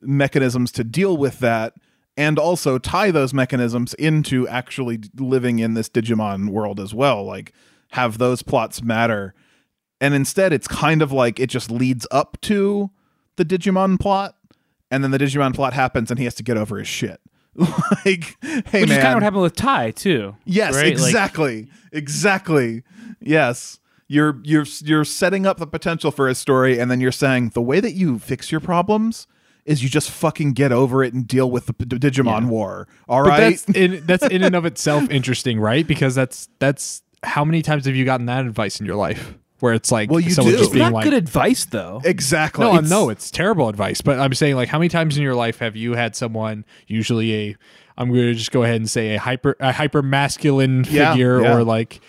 mechanisms 0.00 0.70
to 0.72 0.84
deal 0.84 1.16
with 1.16 1.40
that 1.40 1.74
and 2.16 2.38
also 2.38 2.78
tie 2.78 3.10
those 3.10 3.34
mechanisms 3.34 3.94
into 3.94 4.46
actually 4.48 5.00
living 5.16 5.58
in 5.58 5.74
this 5.74 5.88
Digimon 5.88 6.50
world 6.50 6.78
as 6.80 6.94
well. 6.94 7.24
Like 7.24 7.52
have 7.92 8.18
those 8.18 8.42
plots 8.42 8.82
matter 8.82 9.34
and 10.00 10.14
instead 10.14 10.52
it's 10.52 10.68
kind 10.68 11.02
of 11.02 11.12
like 11.12 11.38
it 11.38 11.48
just 11.48 11.70
leads 11.70 12.06
up 12.10 12.38
to 12.42 12.90
the 13.36 13.44
Digimon 13.44 13.98
plot, 13.98 14.34
and 14.90 15.02
then 15.04 15.10
the 15.12 15.18
Digimon 15.18 15.54
plot 15.54 15.72
happens, 15.72 16.10
and 16.10 16.18
he 16.18 16.24
has 16.24 16.34
to 16.34 16.42
get 16.42 16.56
over 16.56 16.78
his 16.78 16.88
shit. 16.88 17.20
like, 17.54 18.36
hey 18.42 18.80
Which 18.82 18.88
man, 18.88 18.90
is 18.90 18.96
kind 18.96 19.08
of 19.08 19.14
what 19.14 19.22
happened 19.22 19.42
with 19.42 19.56
Tai 19.56 19.90
too. 19.92 20.36
Yes, 20.44 20.74
right? 20.74 20.86
exactly, 20.86 21.62
like- 21.62 21.70
exactly. 21.92 22.82
Yes, 23.20 23.78
you're 24.10 24.40
you're 24.42 24.66
you're 24.82 25.04
setting 25.04 25.46
up 25.46 25.58
the 25.58 25.68
potential 25.68 26.10
for 26.10 26.26
a 26.26 26.34
story, 26.34 26.80
and 26.80 26.90
then 26.90 27.00
you're 27.00 27.12
saying 27.12 27.50
the 27.50 27.62
way 27.62 27.78
that 27.78 27.92
you 27.92 28.18
fix 28.18 28.50
your 28.50 28.60
problems 28.60 29.28
is 29.64 29.84
you 29.84 29.88
just 29.88 30.10
fucking 30.10 30.52
get 30.52 30.72
over 30.72 31.04
it 31.04 31.14
and 31.14 31.28
deal 31.28 31.48
with 31.48 31.66
the 31.66 31.72
Digimon 31.74 32.42
yeah. 32.42 32.48
war. 32.48 32.88
All 33.08 33.22
but 33.22 33.28
right, 33.28 33.40
that's 33.50 33.68
in, 33.68 34.04
that's 34.06 34.26
in 34.26 34.42
and 34.42 34.56
of 34.56 34.64
itself 34.66 35.08
interesting, 35.10 35.60
right? 35.60 35.86
Because 35.86 36.16
that's 36.16 36.48
that's 36.58 37.02
how 37.22 37.44
many 37.44 37.62
times 37.62 37.86
have 37.86 37.94
you 37.94 38.04
gotten 38.04 38.26
that 38.26 38.46
advice 38.46 38.80
in 38.80 38.86
your 38.86 38.96
life? 38.96 39.34
where 39.60 39.74
it's 39.74 39.92
like 39.92 40.10
well, 40.10 40.18
you 40.18 40.34
do. 40.34 40.56
Just 40.56 40.72
being 40.72 40.84
not 40.84 40.92
like, 40.94 41.04
good 41.04 41.14
advice 41.14 41.66
though. 41.66 42.00
Exactly. 42.04 42.64
No, 42.64 42.76
it's, 42.76 42.90
no, 42.90 43.10
it's 43.10 43.30
terrible 43.30 43.68
advice. 43.68 44.00
But 44.00 44.18
I'm 44.18 44.34
saying 44.34 44.56
like, 44.56 44.68
how 44.68 44.78
many 44.78 44.88
times 44.88 45.16
in 45.16 45.22
your 45.22 45.34
life 45.34 45.58
have 45.58 45.76
you 45.76 45.92
had 45.92 46.16
someone, 46.16 46.64
usually 46.86 47.34
a, 47.34 47.56
I'm 48.00 48.08
going 48.08 48.26
to 48.26 48.34
just 48.34 48.50
go 48.50 48.62
ahead 48.62 48.76
and 48.76 48.88
say 48.88 49.14
a 49.14 49.18
hyper 49.18 49.56
a 49.60 49.72
hyper 49.72 50.02
masculine 50.02 50.84
figure, 50.84 51.40
yeah, 51.40 51.48
yeah. 51.48 51.56
or 51.56 51.64
like 51.64 52.00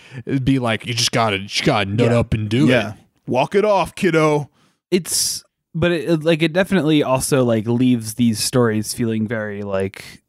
be 0.44 0.60
like, 0.60 0.86
you 0.86 0.94
just 0.94 1.12
gotta 1.12 1.40
just 1.40 1.66
gotta 1.66 1.90
nut 1.90 2.12
yeah. 2.12 2.20
up 2.20 2.34
and 2.34 2.50
do 2.50 2.70
it. 2.72 2.94
Walk 3.28 3.56
it 3.56 3.66
off, 3.66 3.94
kiddo. 3.96 4.50
It's 4.90 5.44
but 5.76 5.92
it, 5.92 6.24
like 6.24 6.42
it 6.42 6.54
definitely 6.54 7.04
also 7.04 7.44
like 7.44 7.68
leaves 7.68 8.16
these 8.16 8.40
stories 8.40 8.94
feeling 8.94 9.28
very 9.28 9.64
like 9.64 10.24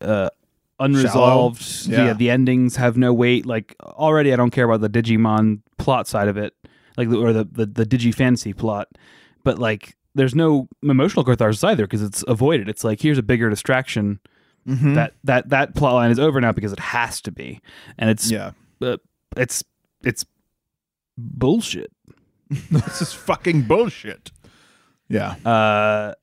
uh 0.00 0.30
unresolved. 0.78 1.86
Yeah. 1.86 2.06
yeah. 2.06 2.12
the 2.12 2.30
endings 2.30 2.76
have 2.76 2.96
no 2.96 3.12
weight. 3.12 3.46
Like 3.46 3.74
already, 3.82 4.32
I 4.32 4.36
don't 4.36 4.50
care 4.50 4.70
about 4.70 4.80
the 4.80 4.90
Digimon 4.90 5.62
plot 5.78 6.06
side 6.06 6.28
of 6.28 6.36
it 6.36 6.54
like 6.96 7.08
or 7.08 7.32
the 7.32 7.44
the, 7.44 7.66
the 7.66 7.86
digi 7.86 8.14
fantasy 8.14 8.52
plot, 8.52 8.88
but 9.44 9.58
like 9.58 9.96
there's 10.14 10.34
no 10.34 10.68
emotional 10.82 11.24
catharsis 11.24 11.62
either 11.62 11.84
because 11.84 12.02
it's 12.02 12.24
avoided. 12.26 12.68
It's 12.68 12.84
like 12.84 13.00
here's 13.00 13.18
a 13.18 13.22
bigger 13.22 13.50
distraction. 13.50 14.20
Mm-hmm. 14.66 14.94
That 14.94 15.14
that 15.24 15.48
that 15.50 15.74
plot 15.74 15.94
line 15.94 16.10
is 16.10 16.18
over 16.18 16.40
now 16.40 16.52
because 16.52 16.72
it 16.72 16.80
has 16.80 17.20
to 17.22 17.32
be, 17.32 17.60
and 17.98 18.10
it's 18.10 18.30
yeah, 18.30 18.52
uh, 18.82 18.96
it's 19.36 19.62
it's 20.02 20.24
bullshit. 21.16 21.92
this 22.70 23.02
is 23.02 23.12
fucking 23.12 23.62
bullshit. 23.62 24.32
Yeah. 25.08 25.36
Uh, 25.44 26.14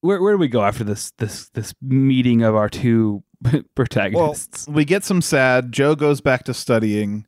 where 0.00 0.20
where 0.20 0.34
do 0.34 0.38
we 0.38 0.48
go 0.48 0.62
after 0.62 0.84
this 0.84 1.12
this 1.12 1.48
this 1.50 1.74
meeting 1.80 2.42
of 2.42 2.54
our 2.54 2.68
two 2.68 3.22
protagonists? 3.74 4.66
Well, 4.66 4.76
we 4.76 4.84
get 4.84 5.04
some 5.04 5.22
sad. 5.22 5.72
Joe 5.72 5.94
goes 5.94 6.20
back 6.20 6.44
to 6.44 6.54
studying 6.54 7.26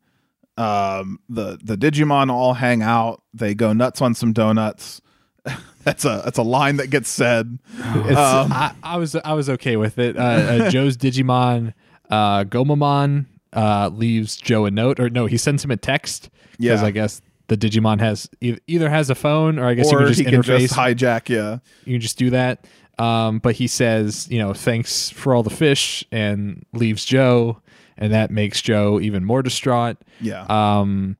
um, 0.57 1.21
the 1.29 1.59
the 1.63 1.77
Digimon 1.77 2.31
all 2.31 2.55
hang 2.55 2.83
out. 2.83 3.23
They 3.33 3.55
go 3.55 3.73
nuts 3.73 4.03
on 4.03 4.15
some 4.15 4.33
donuts. 4.33 5.01
that's 5.87 6.05
a 6.05 6.23
that's 6.25 6.39
a 6.39 6.43
line 6.43 6.77
that 6.77 6.89
gets 6.89 7.09
said. 7.09 7.59
Um, 7.79 8.53
I, 8.53 8.75
I, 8.83 8.97
was 8.97 9.15
I 9.17 9.35
was 9.35 9.51
okay 9.51 9.77
with 9.77 9.99
it. 9.99 10.17
Uh, 10.17 10.21
uh, 10.21 10.71
Joe's 10.71 10.97
Digimon, 10.97 11.75
uh, 12.11 12.45
Gomamon, 12.45 13.27
uh, 13.53 13.91
leaves 13.93 14.37
Joe 14.37 14.65
a 14.65 14.71
note, 14.71 14.99
or 14.99 15.11
no, 15.11 15.27
he 15.27 15.37
sends 15.37 15.65
him 15.65 15.71
a 15.71 15.77
text 15.77 16.31
because 16.53 16.81
yeah. 16.81 16.87
I 16.87 16.91
guess 16.91 17.21
the 17.49 17.57
Digimon 17.57 18.01
has 18.01 18.29
either 18.41 18.89
has 18.89 19.11
a 19.11 19.15
phone, 19.15 19.59
or 19.59 19.67
I 19.67 19.75
guess 19.75 19.93
or 19.93 20.01
you 20.01 20.07
can 20.07 20.15
just 20.15 20.21
he 20.21 20.27
interface. 20.27 20.45
Can 20.45 20.61
just 20.61 20.75
hijack. 20.75 21.29
Yeah, 21.29 21.59
you 21.85 21.95
can 21.95 22.01
just 22.01 22.19
do 22.19 22.31
that. 22.31 22.67
Um, 22.97 23.41
but 23.41 23.57
he 23.57 23.67
says, 23.67 24.29
you 24.31 24.39
know, 24.39 24.55
thanks 24.55 25.11
for 25.11 25.35
all 25.35 25.43
the 25.43 25.51
fish, 25.51 26.05
and 26.13 26.65
leaves 26.73 27.05
Joe 27.05 27.61
and 27.97 28.13
that 28.13 28.31
makes 28.31 28.61
Joe 28.61 29.01
even 29.01 29.25
more 29.25 29.43
distraught. 29.43 29.97
Yeah. 30.21 30.45
Um, 30.49 31.17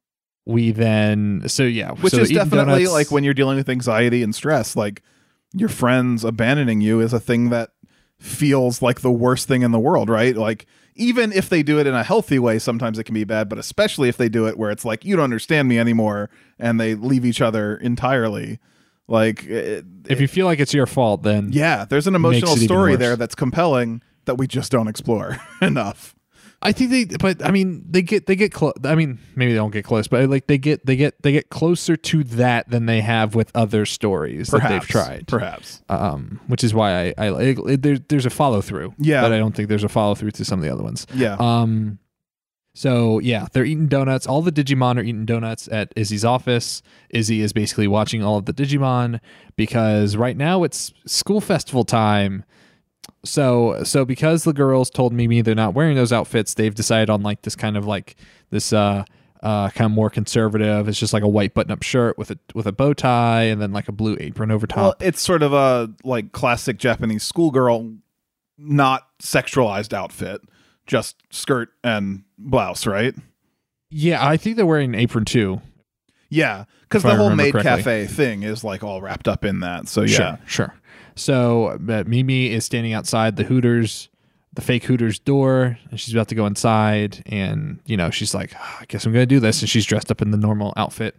we 0.47 0.73
then 0.73 1.43
so 1.47 1.63
yeah, 1.63 1.93
which 1.93 2.13
so 2.13 2.21
is 2.21 2.31
definitely 2.31 2.85
donuts, 2.85 2.93
like 2.93 3.11
when 3.11 3.25
you're 3.25 3.35
dealing 3.35 3.57
with 3.57 3.69
anxiety 3.69 4.23
and 4.23 4.35
stress, 4.35 4.77
like 4.77 5.03
your 5.53 5.69
friends 5.69 6.25
abandoning 6.25 6.81
you 6.81 7.01
is 7.01 7.13
a 7.13 7.21
thing 7.21 7.51
that 7.51 7.71
feels 8.19 8.83
like 8.83 9.01
the 9.01 9.11
worst 9.11 9.49
thing 9.49 9.63
in 9.63 9.71
the 9.71 9.79
world, 9.79 10.09
right? 10.09 10.37
Like 10.37 10.67
even 10.97 11.33
if 11.33 11.49
they 11.49 11.63
do 11.63 11.79
it 11.79 11.87
in 11.87 11.95
a 11.95 12.03
healthy 12.03 12.39
way, 12.39 12.59
sometimes 12.59 12.99
it 12.99 13.05
can 13.05 13.15
be 13.15 13.25
bad, 13.25 13.49
but 13.49 13.59
especially 13.59 14.09
if 14.09 14.17
they 14.17 14.29
do 14.29 14.47
it 14.47 14.59
where 14.59 14.71
it's 14.71 14.85
like 14.85 15.05
you 15.05 15.17
don't 15.17 15.25
understand 15.25 15.69
me 15.69 15.79
anymore 15.79 16.31
and 16.59 16.81
they 16.81 16.95
leave 16.95 17.25
each 17.25 17.41
other 17.41 17.77
entirely. 17.77 18.59
Like 19.09 19.45
it, 19.45 19.85
if 20.09 20.21
you 20.21 20.29
feel 20.29 20.47
like 20.47 20.61
it's 20.61 20.73
your 20.73 20.87
fault, 20.87 21.23
then 21.23 21.51
yeah, 21.53 21.85
there's 21.85 22.07
an 22.07 22.15
emotional 22.15 22.57
story 22.57 22.97
there 22.97 23.17
that's 23.17 23.35
compelling 23.35 24.03
that 24.25 24.37
we 24.37 24.47
just 24.47 24.73
don't 24.73 24.89
explore 24.89 25.39
enough. 25.61 26.14
I 26.65 26.73
think 26.73 26.91
they, 26.91 27.05
but 27.19 27.45
I 27.45 27.51
mean, 27.51 27.85
they 27.89 28.01
get 28.01 28.27
they 28.27 28.37
get 28.37 28.51
close. 28.51 28.73
I 28.85 28.95
mean, 28.95 29.19
maybe 29.37 29.53
they 29.53 29.59
don't 29.59 29.71
get 29.71 29.85
close, 29.85 30.09
but 30.09 30.29
like 30.31 30.47
they 30.47 30.57
get 30.57 30.87
they 30.87 30.97
get 30.97 31.23
they 31.23 31.33
get 31.33 31.51
closer 31.51 31.95
to 31.95 32.25
that 32.25 32.71
than 32.71 32.87
they 32.87 33.03
have 33.03 33.35
with 33.35 33.51
other 33.55 33.85
stories 33.85 34.49
perhaps, 34.49 34.71
that 34.71 34.81
they've 34.81 34.89
tried. 34.89 35.27
Perhaps, 35.29 35.83
um, 35.91 36.41
which 36.47 36.65
is 36.65 36.73
why 36.73 37.09
I, 37.09 37.15
I 37.19 37.43
it, 37.43 37.59
it, 37.59 37.83
there, 37.83 37.99
there's 37.99 38.25
a 38.25 38.31
follow 38.31 38.63
through. 38.63 38.95
Yeah, 38.99 39.21
but 39.21 39.33
I 39.33 39.39
don't 39.39 39.55
think 39.55 39.69
there's 39.69 39.85
a 39.85 39.91
follow 39.91 40.15
through 40.15 40.31
to 40.33 40.45
some 40.45 40.59
of 40.59 40.65
the 40.65 40.73
other 40.73 40.83
ones. 40.83 41.07
Yeah. 41.15 41.37
Um. 41.39 41.99
So 42.75 43.19
yeah, 43.21 43.47
they're 43.53 43.67
eating 43.67 43.87
donuts. 43.87 44.27
All 44.27 44.41
the 44.41 44.51
Digimon 44.51 44.97
are 44.97 45.03
eating 45.03 45.27
donuts 45.27 45.69
at 45.71 45.93
Izzy's 45.97 46.25
office. 46.25 46.83
Izzy 47.11 47.43
is 47.43 47.53
basically 47.53 47.89
watching 47.89 48.25
all 48.25 48.39
of 48.39 48.47
the 48.47 48.55
Digimon 48.55 49.21
because 49.55 50.17
right 50.17 50.37
now 50.37 50.65
it's 50.65 50.95
school 51.07 51.43
festival 51.43 51.85
time 51.85 52.45
so 53.25 53.83
so 53.85 54.05
because 54.05 54.45
the 54.45 54.53
girls 54.53 54.91
told 54.91 55.13
Mimi 55.13 55.41
they're 55.41 55.55
not 55.55 55.75
wearing 55.75 55.97
those 55.97 56.13
outfits, 56.13 56.55
they've 56.55 56.75
decided 56.75 57.11
on 57.11 57.23
like 57.23 57.43
this 57.43 57.57
kind 57.57 57.77
of 57.77 57.87
like 57.87 58.17
this 58.51 58.73
uh 58.73 59.05
uh 59.43 59.71
kind 59.71 59.87
of 59.87 59.93
more 59.93 60.11
conservative. 60.11 60.89
It's 60.89 60.99
just 60.99 61.13
like 61.13 61.23
a 61.23 61.29
white 61.29 61.55
button 61.55 61.73
up 61.73 61.83
shirt 61.83 62.19
with 62.19 62.31
a 62.31 62.39
with 62.55 62.67
a 62.67 62.73
bow 62.73 62.93
tie 62.95 63.45
and 63.45 63.61
then 63.61 63.73
like 63.73 63.89
a 63.89 63.93
blue 63.93 64.17
apron 64.21 64.51
over 64.51 64.67
top. 64.67 64.77
Well, 64.77 64.95
it's 65.01 65.21
sort 65.21 65.43
of 65.43 65.53
a 65.53 65.91
like 66.05 66.33
classic 66.33 66.79
Japanese 66.79 67.23
schoolgirl 67.23 67.95
not 68.59 69.09
sexualized 69.21 69.93
outfit, 69.93 70.41
just 70.87 71.17
skirt 71.31 71.71
and 71.83 72.25
blouse, 72.39 72.87
right? 72.87 73.15
Yeah, 73.91 74.27
I 74.27 74.37
think 74.37 74.57
they're 74.57 74.67
wearing 74.67 74.95
an 74.95 75.01
apron 75.01 75.25
too. 75.25 75.61
Yeah, 76.31 76.65
because 76.83 77.03
the 77.03 77.15
whole 77.15 77.31
maid 77.31 77.53
correctly. 77.53 77.71
cafe 77.71 78.07
thing 78.07 78.43
is 78.43 78.65
like 78.65 78.83
all 78.83 79.01
wrapped 79.01 79.29
up 79.29 79.45
in 79.45 79.61
that. 79.61 79.89
So 79.89 80.03
yeah, 80.03 80.09
sure, 80.09 80.39
sure. 80.47 80.75
So 81.15 81.79
uh, 81.89 82.05
Mimi 82.07 82.51
is 82.51 82.65
standing 82.65 82.93
outside 82.93 83.37
the 83.37 83.45
Hooters 83.45 84.09
the 84.55 84.63
fake 84.63 84.85
Hooters 84.85 85.19
door 85.19 85.77
and 85.91 85.99
she's 85.99 86.15
about 86.15 86.29
to 86.29 86.37
go 86.37 86.47
inside 86.47 87.25
and 87.27 87.81
you 87.87 87.97
know 87.97 88.11
she's 88.11 88.35
like 88.35 88.55
oh, 88.57 88.79
I 88.81 88.85
guess 88.87 89.05
I'm 89.05 89.13
gonna 89.13 89.27
do 89.27 89.41
this 89.41 89.61
and 89.61 89.69
she's 89.69 89.85
dressed 89.85 90.13
up 90.13 90.23
in 90.23 90.31
the 90.31 90.37
normal 90.37 90.73
outfit 90.77 91.17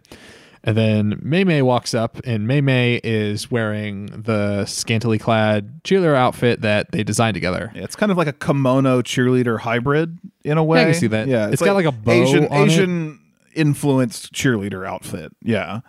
and 0.66 0.76
then 0.76 1.20
Mei 1.22 1.44
Mei 1.44 1.62
walks 1.62 1.94
up 1.94 2.20
and 2.24 2.48
Mei 2.48 2.60
Mei 2.60 3.00
is 3.04 3.50
wearing 3.50 4.06
the 4.06 4.66
scantily 4.66 5.16
clad 5.16 5.84
cheerleader 5.84 6.16
outfit 6.16 6.62
that 6.62 6.90
they 6.90 7.04
designed 7.04 7.34
together. 7.34 7.70
Yeah, 7.72 7.84
it's 7.84 7.94
kind 7.94 8.10
of 8.10 8.18
like 8.18 8.26
a 8.26 8.32
kimono 8.32 9.00
cheerleader 9.00 9.60
hybrid 9.60 10.18
in 10.42 10.58
a 10.58 10.64
way. 10.64 10.78
Yeah, 10.78 10.82
I 10.82 10.90
can 10.90 10.94
see 10.94 11.06
that. 11.06 11.28
Yeah, 11.28 11.48
it's 11.50 11.62
got 11.62 11.76
like 11.76 11.86
a 11.86 11.92
bow 11.92 12.10
Asian 12.10 12.48
on 12.48 12.68
it. 12.68 12.72
Asian 12.72 13.20
influenced 13.54 14.32
cheerleader 14.32 14.86
outfit. 14.86 15.32
Yeah, 15.40 15.80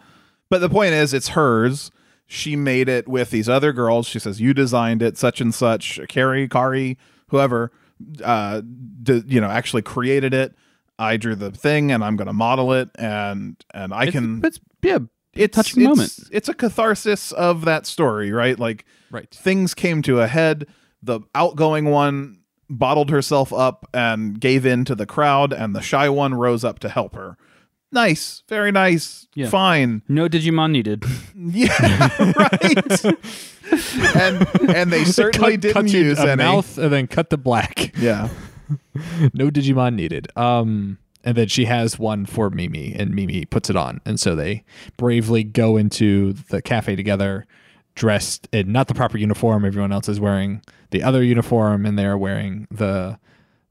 but 0.49 0.61
the 0.61 0.69
point 0.69 0.93
is, 0.93 1.11
it's 1.11 1.29
hers. 1.29 1.89
She 2.27 2.55
made 2.55 2.89
it 2.89 3.07
with 3.07 3.29
these 3.31 3.47
other 3.47 3.71
girls. 3.73 4.05
She 4.07 4.19
says, 4.19 4.41
"You 4.41 4.53
designed 4.53 5.01
it, 5.01 5.17
such 5.17 5.39
and 5.41 5.53
such." 5.55 5.99
Carrie, 6.09 6.47
Kari, 6.49 6.97
whoever, 7.29 7.71
uh, 8.23 8.61
d- 9.03 9.23
you 9.25 9.39
know, 9.41 9.49
actually 9.49 9.81
created 9.81 10.33
it. 10.33 10.53
I 10.99 11.15
drew 11.17 11.35
the 11.35 11.51
thing, 11.51 11.91
and 11.91 12.03
I'm 12.03 12.15
going 12.17 12.27
to 12.27 12.33
model 12.33 12.73
it, 12.73 12.89
and 12.95 13.55
and 13.73 13.93
I 13.93 14.03
It's- 14.07 14.13
can. 14.13 14.41
It's, 14.43 14.59
yeah, 14.81 14.99
it's 15.33 15.55
touching 15.55 15.83
it's, 15.83 15.87
moment. 15.89 16.19
It's 16.31 16.49
a 16.49 16.53
catharsis 16.53 17.31
of 17.31 17.63
that 17.65 17.85
story, 17.85 18.31
right? 18.31 18.59
Like 18.59 18.83
Right. 19.09 19.29
things 19.31 19.73
came 19.73 20.01
to 20.03 20.19
a 20.19 20.27
head. 20.27 20.67
The 21.01 21.21
outgoing 21.33 21.85
one 21.85 22.39
bottled 22.69 23.09
herself 23.09 23.53
up 23.53 23.87
and 23.93 24.37
gave 24.41 24.65
in 24.65 24.83
to 24.85 24.95
the 24.95 25.05
crowd, 25.05 25.53
and 25.53 25.73
the 25.73 25.81
shy 25.81 26.09
one 26.09 26.33
rose 26.33 26.65
up 26.65 26.79
to 26.79 26.89
help 26.89 27.15
her. 27.15 27.37
Nice, 27.91 28.43
very 28.49 28.71
nice, 28.71 29.27
Yeah. 29.33 29.49
fine, 29.49 30.01
no 30.09 30.27
Digimon 30.27 30.71
needed. 30.71 31.03
yeah, 31.35 31.71
right. 32.37 33.05
and 34.15 34.47
and 34.69 34.91
they 34.91 35.03
certainly 35.05 35.51
cut, 35.53 35.61
didn't 35.61 35.73
cut 35.73 35.89
use 35.93 36.19
a 36.19 36.31
any. 36.31 36.43
mouth 36.43 36.77
and 36.77 36.91
then 36.91 37.07
cut 37.07 37.29
the 37.29 37.37
black. 37.37 37.93
Yeah, 37.97 38.29
no 39.33 39.49
Digimon 39.49 39.95
needed. 39.95 40.27
Um, 40.35 40.97
and 41.23 41.35
then 41.37 41.47
she 41.47 41.65
has 41.65 41.97
one 41.97 42.25
for 42.25 42.49
Mimi, 42.49 42.93
and 42.93 43.13
Mimi 43.15 43.45
puts 43.45 43.69
it 43.69 43.75
on, 43.75 44.01
and 44.05 44.19
so 44.19 44.35
they 44.35 44.63
bravely 44.97 45.43
go 45.43 45.77
into 45.77 46.33
the 46.49 46.61
cafe 46.61 46.95
together, 46.95 47.45
dressed 47.95 48.47
in 48.51 48.71
not 48.71 48.87
the 48.89 48.93
proper 48.93 49.17
uniform. 49.17 49.63
Everyone 49.65 49.91
else 49.93 50.09
is 50.09 50.19
wearing 50.19 50.61
the 50.91 51.03
other 51.03 51.23
uniform, 51.23 51.85
and 51.85 51.97
they're 51.97 52.17
wearing 52.17 52.67
the 52.69 53.17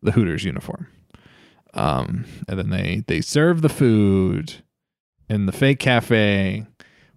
the 0.03 0.13
Hooters 0.13 0.45
uniform. 0.45 0.87
Um, 1.77 2.25
and 2.49 2.59
then 2.59 2.71
they 2.71 3.05
they 3.07 3.21
serve 3.21 3.63
the 3.63 3.69
food 3.69 4.55
in 5.29 5.47
the 5.47 5.53
fake 5.53 5.79
cafe, 5.79 6.67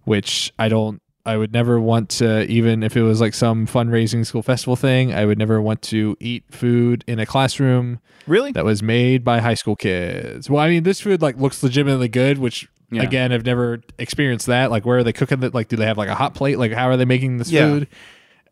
which 0.04 0.52
I 0.58 0.68
don't. 0.68 1.00
I 1.26 1.36
would 1.36 1.52
never 1.52 1.78
want 1.78 2.08
to, 2.10 2.44
even 2.50 2.82
if 2.82 2.96
it 2.96 3.02
was 3.02 3.20
like 3.20 3.34
some 3.34 3.66
fundraising 3.66 4.24
school 4.24 4.42
festival 4.42 4.74
thing, 4.74 5.12
I 5.12 5.26
would 5.26 5.38
never 5.38 5.60
want 5.60 5.82
to 5.82 6.16
eat 6.18 6.44
food 6.50 7.04
in 7.06 7.18
a 7.18 7.26
classroom 7.26 8.00
really. 8.26 8.52
that 8.52 8.64
was 8.64 8.82
made 8.82 9.22
by 9.22 9.38
high 9.40 9.54
school 9.54 9.76
kids. 9.76 10.48
Well, 10.48 10.62
I 10.62 10.70
mean, 10.70 10.82
this 10.82 10.98
food 11.00 11.20
like 11.20 11.36
looks 11.36 11.62
legitimately 11.62 12.08
good, 12.08 12.38
which 12.38 12.68
Yeah. 12.90 13.02
again, 13.02 13.32
I've 13.32 13.44
never 13.44 13.82
experienced 13.98 14.46
that. 14.46 14.70
Like, 14.70 14.86
where 14.86 14.98
are 14.98 15.04
they 15.04 15.12
cooking 15.12 15.42
it? 15.42 15.54
Like, 15.54 15.68
do 15.68 15.76
they 15.76 15.84
have 15.84 15.98
like 15.98 16.08
a 16.08 16.14
hot 16.14 16.34
plate? 16.34 16.58
Like, 16.58 16.72
how 16.72 16.88
are 16.88 16.96
they 16.96 17.04
making 17.04 17.36
this 17.36 17.50
Yeah. 17.50 17.66
food? 17.70 17.88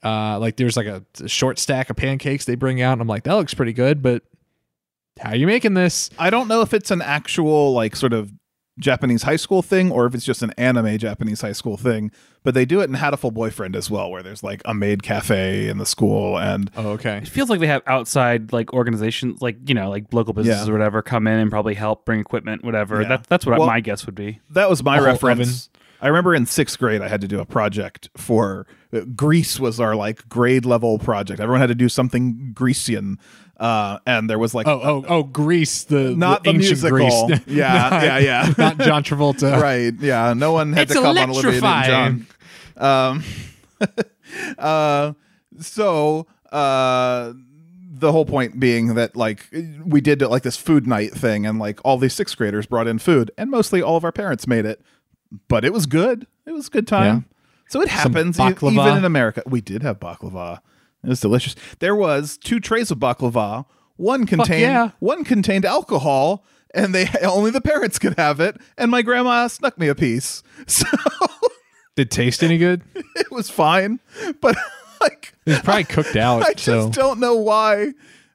Uh, 0.04 0.38
like, 0.38 0.56
there's 0.56 0.76
like 0.76 0.86
a, 0.86 1.02
a 1.22 1.28
short 1.28 1.58
stack 1.58 1.88
of 1.88 1.96
pancakes 1.96 2.44
they 2.44 2.54
bring 2.54 2.82
out, 2.82 2.92
and 2.92 3.00
I'm 3.00 3.08
like, 3.08 3.24
that 3.24 3.32
looks 3.34 3.54
pretty 3.54 3.72
good, 3.72 4.02
but 4.02 4.22
how 5.20 5.30
are 5.30 5.36
you 5.36 5.46
making 5.46 5.74
this? 5.74 6.10
I 6.18 6.30
don't 6.30 6.48
know 6.48 6.60
if 6.62 6.72
it's 6.74 6.90
an 6.90 7.02
actual 7.02 7.72
like 7.72 7.96
sort 7.96 8.12
of 8.12 8.32
Japanese 8.78 9.22
high 9.24 9.36
school 9.36 9.60
thing 9.60 9.90
or 9.90 10.06
if 10.06 10.14
it's 10.14 10.24
just 10.24 10.40
an 10.42 10.52
anime 10.56 10.96
Japanese 10.98 11.40
high 11.40 11.52
school 11.52 11.76
thing. 11.76 12.12
But 12.44 12.54
they 12.54 12.64
do 12.64 12.80
it 12.80 12.84
in 12.84 12.94
Hatoful 12.94 13.34
Boyfriend 13.34 13.74
as 13.74 13.90
well, 13.90 14.08
where 14.10 14.22
there's 14.22 14.44
like 14.44 14.62
a 14.64 14.72
maid 14.72 15.02
cafe 15.02 15.66
in 15.68 15.78
the 15.78 15.84
school 15.86 16.38
and 16.38 16.70
Oh, 16.76 16.90
okay. 16.90 17.16
It 17.18 17.28
feels 17.28 17.50
like 17.50 17.58
they 17.58 17.66
have 17.66 17.82
outside 17.88 18.52
like 18.52 18.72
organizations, 18.72 19.42
like 19.42 19.56
you 19.68 19.74
know, 19.74 19.90
like 19.90 20.12
local 20.14 20.32
businesses 20.32 20.66
Yeah. 20.66 20.70
or 20.70 20.76
whatever, 20.78 21.02
come 21.02 21.26
in 21.26 21.38
and 21.40 21.50
probably 21.50 21.74
help 21.74 22.04
bring 22.04 22.20
equipment, 22.20 22.64
whatever. 22.64 23.02
Yeah. 23.02 23.08
That, 23.08 23.26
that's 23.26 23.44
what 23.44 23.58
Well- 23.58 23.66
my 23.66 23.80
guess 23.80 24.06
would 24.06 24.14
be. 24.14 24.40
that 24.50 24.70
was 24.70 24.82
my 24.84 24.96
A 24.96 25.00
whole 25.00 25.08
reference. 25.08 25.68
I 26.00 26.06
remember 26.06 26.32
in 26.32 26.46
sixth 26.46 26.78
grade, 26.78 27.02
I 27.02 27.08
had 27.08 27.20
to 27.22 27.28
do 27.28 27.40
a 27.40 27.44
project 27.44 28.08
for 28.16 28.68
Greece 29.14 29.60
was 29.60 29.80
our 29.80 29.94
like 29.94 30.28
grade 30.28 30.64
level 30.64 30.98
project. 30.98 31.40
Everyone 31.40 31.60
had 31.60 31.68
to 31.68 31.74
do 31.74 31.88
something 31.88 32.52
Grecian, 32.54 33.18
uh, 33.58 33.98
and 34.06 34.30
there 34.30 34.38
was 34.38 34.54
like 34.54 34.66
Oh, 34.66 34.80
oh, 34.82 35.04
oh, 35.08 35.22
Greece, 35.24 35.84
the 35.84 36.14
not 36.16 36.44
the, 36.44 36.50
ancient 36.50 36.82
musical. 36.82 37.26
Greece. 37.28 37.40
Yeah, 37.46 37.88
Not- 37.90 38.02
yeah, 38.02 38.18
yeah. 38.18 38.54
not 38.56 38.78
John 38.78 39.02
Travolta. 39.04 39.60
right. 39.60 39.92
Yeah, 40.00 40.32
no 40.34 40.52
one 40.52 40.72
had 40.72 40.82
It's 40.84 40.94
to 40.94 41.00
come 41.00 41.18
on 41.18 41.30
Olivia 41.30 41.52
Newton-John. 41.52 42.26
Um, 42.76 43.24
uh, 44.58 45.12
so 45.60 46.26
uh, 46.52 47.32
the 47.90 48.12
whole 48.12 48.24
point 48.24 48.58
being 48.60 48.94
that 48.94 49.16
like 49.16 49.46
we 49.84 50.00
did 50.00 50.22
like 50.22 50.42
this 50.44 50.56
food 50.56 50.86
night 50.86 51.12
thing, 51.12 51.44
and 51.44 51.58
like 51.58 51.80
all 51.84 51.98
these 51.98 52.14
sixth 52.14 52.36
graders 52.36 52.66
brought 52.66 52.86
in 52.86 52.98
food, 52.98 53.30
and 53.36 53.50
mostly 53.50 53.82
all 53.82 53.96
of 53.96 54.04
our 54.04 54.12
parents 54.12 54.46
made 54.46 54.64
it, 54.64 54.80
but 55.48 55.64
it 55.64 55.72
was 55.72 55.86
good. 55.86 56.26
It 56.46 56.52
was 56.52 56.68
a 56.68 56.70
good 56.70 56.86
time. 56.86 57.26
So 57.68 57.82
it 57.82 57.88
happens 57.88 58.40
e- 58.40 58.46
even 58.46 58.96
in 58.96 59.04
America. 59.04 59.42
We 59.46 59.60
did 59.60 59.82
have 59.82 60.00
baklava. 60.00 60.60
It 61.04 61.08
was 61.08 61.20
delicious. 61.20 61.54
There 61.78 61.94
was 61.94 62.36
two 62.36 62.60
trays 62.60 62.90
of 62.90 62.98
baklava. 62.98 63.66
One 63.96 64.26
contained 64.26 64.62
yeah. 64.62 64.90
one 65.00 65.24
contained 65.24 65.64
alcohol, 65.64 66.44
and 66.74 66.94
they 66.94 67.08
only 67.22 67.50
the 67.50 67.60
parents 67.60 67.98
could 67.98 68.16
have 68.18 68.40
it. 68.40 68.56
And 68.76 68.90
my 68.90 69.02
grandma 69.02 69.46
snuck 69.48 69.78
me 69.78 69.88
a 69.88 69.94
piece, 69.94 70.42
so 70.66 70.86
Did 71.96 72.08
it 72.08 72.10
taste 72.10 72.42
any 72.42 72.58
good? 72.58 72.82
it 72.94 73.30
was 73.30 73.50
fine. 73.50 74.00
But 74.40 74.56
like, 75.00 75.34
It 75.46 75.50
was 75.50 75.60
probably 75.60 75.84
cooked 75.84 76.16
out. 76.16 76.42
I 76.42 76.54
just 76.54 76.64
so 76.64 76.90
don't 76.90 77.20
know 77.20 77.36
why. 77.36 77.92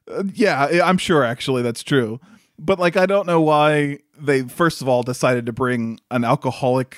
Uh, 0.10 0.24
yeah, 0.34 0.82
I'm 0.84 0.98
sure 0.98 1.24
actually 1.24 1.62
that's 1.62 1.82
true. 1.84 2.20
But 2.60 2.78
like, 2.78 2.98
I 2.98 3.06
don't 3.06 3.26
know 3.26 3.42
why 3.42 4.00
they 4.18 4.44
first 4.44 4.82
of 4.82 4.88
all 4.88 5.02
decided 5.02 5.46
to 5.48 5.54
bring 5.54 6.00
an 6.12 6.24
alcoholic 6.24 6.98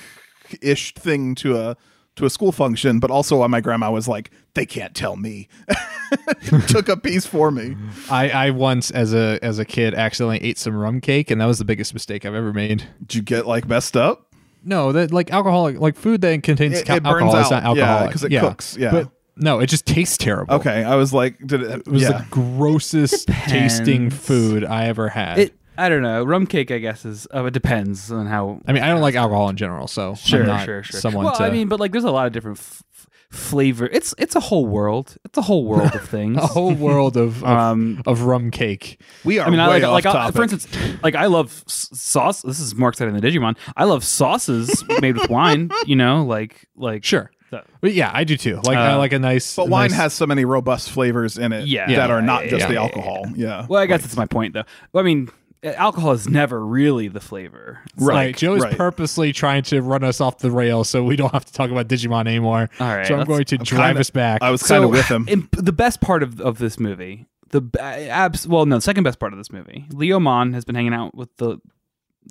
ish 0.61 0.93
thing 0.95 1.33
to 1.35 1.57
a 1.57 1.77
to 2.15 2.25
a 2.25 2.29
school 2.29 2.51
function, 2.51 2.99
but 2.99 3.11
also 3.11 3.37
why 3.39 3.47
my 3.47 3.59
grandma 3.61 3.91
was 3.91 4.07
like, 4.07 4.31
they 4.53 4.65
can't 4.65 4.93
tell 4.95 5.15
me. 5.17 5.47
Took 6.67 6.87
a 6.89 6.95
piece 6.97 7.25
for 7.25 7.51
me. 7.51 7.75
I, 8.09 8.29
I 8.29 8.49
once 8.51 8.91
as 8.91 9.13
a 9.13 9.39
as 9.41 9.59
a 9.59 9.65
kid 9.65 9.93
accidentally 9.93 10.41
ate 10.43 10.57
some 10.57 10.75
rum 10.75 11.01
cake 11.01 11.29
and 11.31 11.41
that 11.41 11.45
was 11.45 11.57
the 11.59 11.65
biggest 11.65 11.93
mistake 11.93 12.25
I've 12.25 12.35
ever 12.35 12.53
made. 12.53 12.87
Did 13.01 13.15
you 13.15 13.21
get 13.21 13.45
like 13.47 13.67
messed 13.67 13.97
up? 13.97 14.33
No, 14.63 14.91
that 14.93 15.11
like 15.11 15.31
alcoholic 15.31 15.79
like 15.79 15.95
food 15.95 16.21
that 16.21 16.41
contains 16.43 16.79
It- 16.79 16.85
ca- 16.85 16.95
it 16.95 17.03
burns 17.03 17.23
alcohol 17.33 17.41
is 17.41 17.51
out. 17.51 17.63
not 17.63 17.75
Yeah, 17.75 17.83
alcoholic 17.83 18.11
'cause 18.11 18.23
it 18.23 18.39
cooks, 18.39 18.77
yeah. 18.79 18.91
But 18.91 19.09
no, 19.37 19.59
it 19.59 19.67
just 19.67 19.85
tastes 19.85 20.17
terrible. 20.17 20.55
Okay, 20.55 20.83
I 20.83 20.95
was 20.95 21.11
like, 21.13 21.37
did 21.45 21.61
it? 21.61 21.71
It 21.81 21.87
was 21.87 22.03
yeah. 22.03 22.19
the 22.19 22.25
grossest 22.29 23.27
tasting 23.47 24.09
food 24.09 24.63
I 24.63 24.85
ever 24.85 25.09
had. 25.09 25.39
It, 25.39 25.53
I 25.77 25.89
don't 25.89 26.01
know. 26.01 26.23
Rum 26.23 26.45
cake, 26.47 26.71
I 26.71 26.77
guess, 26.79 27.05
is. 27.05 27.27
Oh, 27.31 27.45
it 27.45 27.51
depends 27.53 28.11
on 28.11 28.27
how. 28.27 28.61
I 28.67 28.71
mean, 28.73 28.83
I 28.83 28.87
don't 28.89 29.01
like 29.01 29.15
alcohol 29.15 29.49
in 29.49 29.57
general, 29.57 29.87
so 29.87 30.15
Sure, 30.15 30.41
I'm 30.41 30.47
not 30.47 30.65
sure, 30.65 30.83
sure. 30.83 30.99
someone 30.99 31.25
well, 31.25 31.35
to 31.35 31.43
I 31.43 31.49
mean, 31.49 31.67
but 31.67 31.79
like, 31.79 31.91
there's 31.91 32.03
a 32.03 32.11
lot 32.11 32.27
of 32.27 32.33
different 32.33 32.57
f- 32.59 32.83
f- 32.93 33.07
flavor. 33.29 33.87
It's 33.91 34.13
it's 34.17 34.35
a 34.35 34.39
whole 34.39 34.65
world. 34.65 35.17
It's 35.25 35.37
a 35.37 35.41
whole 35.41 35.65
world 35.65 35.93
of 35.95 36.01
things. 36.09 36.37
a 36.37 36.47
whole 36.47 36.73
world 36.73 37.17
of 37.17 37.43
of, 37.43 37.49
Um, 37.49 38.01
of 38.05 38.21
rum 38.21 38.51
cake. 38.51 39.01
we 39.23 39.39
are 39.39 39.47
I 39.47 39.49
mean, 39.49 39.59
I 39.59 39.67
like, 39.67 39.83
like 39.83 40.05
I, 40.05 40.31
for 40.31 40.43
instance, 40.43 40.67
like 41.03 41.15
I 41.15 41.25
love 41.25 41.63
s- 41.67 41.89
sauce. 41.93 42.41
This 42.41 42.59
is 42.59 42.75
more 42.75 42.89
exciting 42.89 43.13
than 43.13 43.21
Digimon. 43.23 43.57
I 43.75 43.83
love 43.83 44.03
sauces 44.03 44.83
made 45.01 45.17
with 45.17 45.29
wine. 45.29 45.69
You 45.85 45.95
know, 45.97 46.23
like 46.25 46.67
like 46.75 47.03
Sure. 47.03 47.31
So- 47.51 47.61
But 47.79 47.93
yeah, 47.93 48.09
I 48.11 48.23
do 48.23 48.37
too. 48.37 48.55
Like 48.63 48.75
I 48.77 48.93
Uh, 48.93 48.97
like 48.97 49.13
a 49.13 49.19
nice 49.19 49.55
but 49.55 49.67
a 49.67 49.69
wine 49.69 49.89
nice- 49.91 49.99
has 49.99 50.13
so 50.13 50.25
many 50.25 50.45
robust 50.45 50.89
flavors 50.89 51.37
in 51.37 51.51
it 51.53 51.67
Yeah. 51.67 51.85
that 51.87 51.91
Yeah, 51.91 52.07
are 52.15 52.21
not 52.21 52.45
yeah, 52.45 52.49
just 52.49 52.61
yeah, 52.61 52.67
the 52.69 52.73
yeah, 52.73 52.81
alcohol. 52.81 53.25
Yeah. 53.35 53.65
Well, 53.69 53.81
I 53.81 53.85
guess 53.85 54.01
that's 54.01 54.17
my 54.17 54.25
point, 54.25 54.53
though. 54.55 54.63
Well, 54.93 55.03
I 55.03 55.05
mean, 55.05 55.27
uh, 55.29 55.31
alcohol 55.65 56.11
is 56.11 56.29
never 56.29 56.65
really 56.65 57.07
the 57.07 57.19
flavor. 57.19 57.79
It's 57.93 58.03
Right, 58.03 58.15
Right. 58.15 58.37
Joe 58.37 58.55
is 58.55 58.63
right. 58.63 58.77
purposely 58.77 59.33
trying 59.33 59.63
to 59.63 59.81
run 59.81 60.03
us 60.03 60.21
off 60.21 60.37
the 60.39 60.51
rails 60.51 60.89
so 60.89 61.03
we 61.03 61.15
don't 61.15 61.31
have 61.33 61.45
to 61.45 61.53
talk 61.53 61.71
about 61.71 61.87
Digimon 61.87 62.27
anymore. 62.27 62.69
All 62.79 62.87
right, 62.87 63.05
so 63.07 63.15
I'm 63.15 63.25
going 63.25 63.45
to 63.45 63.55
I'm 63.57 63.63
drive 63.63 63.87
kinda- 63.89 63.99
us 64.01 64.09
back. 64.09 64.41
I 64.41 64.51
was 64.51 64.63
kind 64.63 64.83
of 64.83 64.89
with 64.91 65.07
him. 65.07 65.25
in- 65.27 65.49
the 65.51 65.73
best 65.73 66.01
part 66.01 66.21
of, 66.23 66.39
of 66.41 66.57
this 66.59 66.79
movie, 66.79 67.25
the 67.49 67.61
b- 67.61 67.79
abs, 67.79 68.47
well, 68.47 68.65
no, 68.65 68.75
the 68.77 68.81
second 68.81 69.03
best 69.03 69.19
part 69.19 69.33
of 69.33 69.37
this 69.37 69.51
movie, 69.51 69.85
Leomon 69.91 70.53
has 70.53 70.65
been 70.65 70.75
hanging 70.75 70.93
out 70.93 71.15
with 71.15 71.35
the 71.37 71.57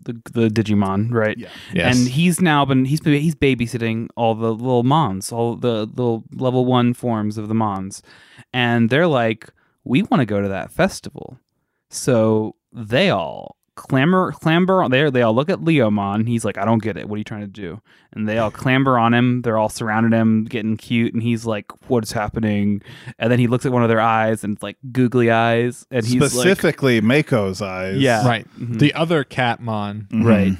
the, 0.07 0.21
the 0.33 0.49
Digimon, 0.49 1.13
right? 1.13 1.39
Yeah. 1.39 1.51
Yes. 1.73 1.97
And 1.97 2.09
he's 2.09 2.41
now 2.41 2.65
been 2.65 2.85
he's 2.85 2.99
he's 3.05 3.37
babysitting 3.37 4.09
all 4.17 4.35
the 4.35 4.53
little 4.53 4.83
Mons, 4.83 5.31
all 5.31 5.55
the 5.55 5.87
little 5.87 6.25
level 6.35 6.65
one 6.67 6.95
forms 6.95 7.39
of 7.39 7.47
the 7.47 7.55
Mons, 7.55 8.03
and 8.53 8.91
they're 8.91 9.07
like, 9.07 9.51
we 9.85 10.03
want 10.03 10.21
to 10.21 10.27
go 10.27 10.41
to 10.43 10.49
that 10.49 10.73
festival, 10.73 11.39
so 11.91 12.57
they 12.75 13.09
all 13.11 13.57
clamber 13.77 14.31
clamber 14.31 14.89
there 14.89 15.11
they 15.11 15.21
all 15.23 15.35
look 15.35 15.49
at 15.51 15.59
leomon 15.59 16.29
he's 16.29 16.45
like 16.45 16.57
i 16.57 16.65
don't 16.65 16.81
get 16.81 16.97
it 16.97 17.09
what 17.09 17.17
are 17.17 17.19
you 17.19 17.25
trying 17.25 17.41
to 17.41 17.47
do 17.49 17.81
and 18.13 18.29
they 18.29 18.39
all 18.39 18.49
clamber 18.51 18.97
on 18.97 19.13
him 19.13 19.43
they're 19.43 19.59
all 19.59 19.69
surrounded 19.69 20.13
him 20.17 20.45
getting 20.45 20.77
cute 20.77 21.13
and 21.13 21.25
he's 21.25 21.45
like 21.45 21.67
what's 21.89 22.13
happening 22.13 22.81
and 23.19 23.33
then 23.33 23.41
he 23.41 23.49
looks 23.49 23.67
at 23.67 23.73
one 23.73 23.83
of 23.83 23.89
their 23.89 24.01
eyes 24.01 24.45
and 24.45 24.55
it's 24.55 24.63
like 24.63 24.77
googly 24.93 25.29
eyes 25.29 25.85
and 25.91 26.07
he's 26.07 26.21
like 26.21 26.31
Specifically, 26.31 27.01
Mako's 27.01 27.61
eyes. 27.61 27.97
Yeah. 27.99 28.25
right. 28.25 28.47
Mhm. 28.57 28.79
The 28.79 28.95
other 28.95 29.25
Catmon. 29.25 30.07
Mhm. 30.09 30.25
right 30.25 30.57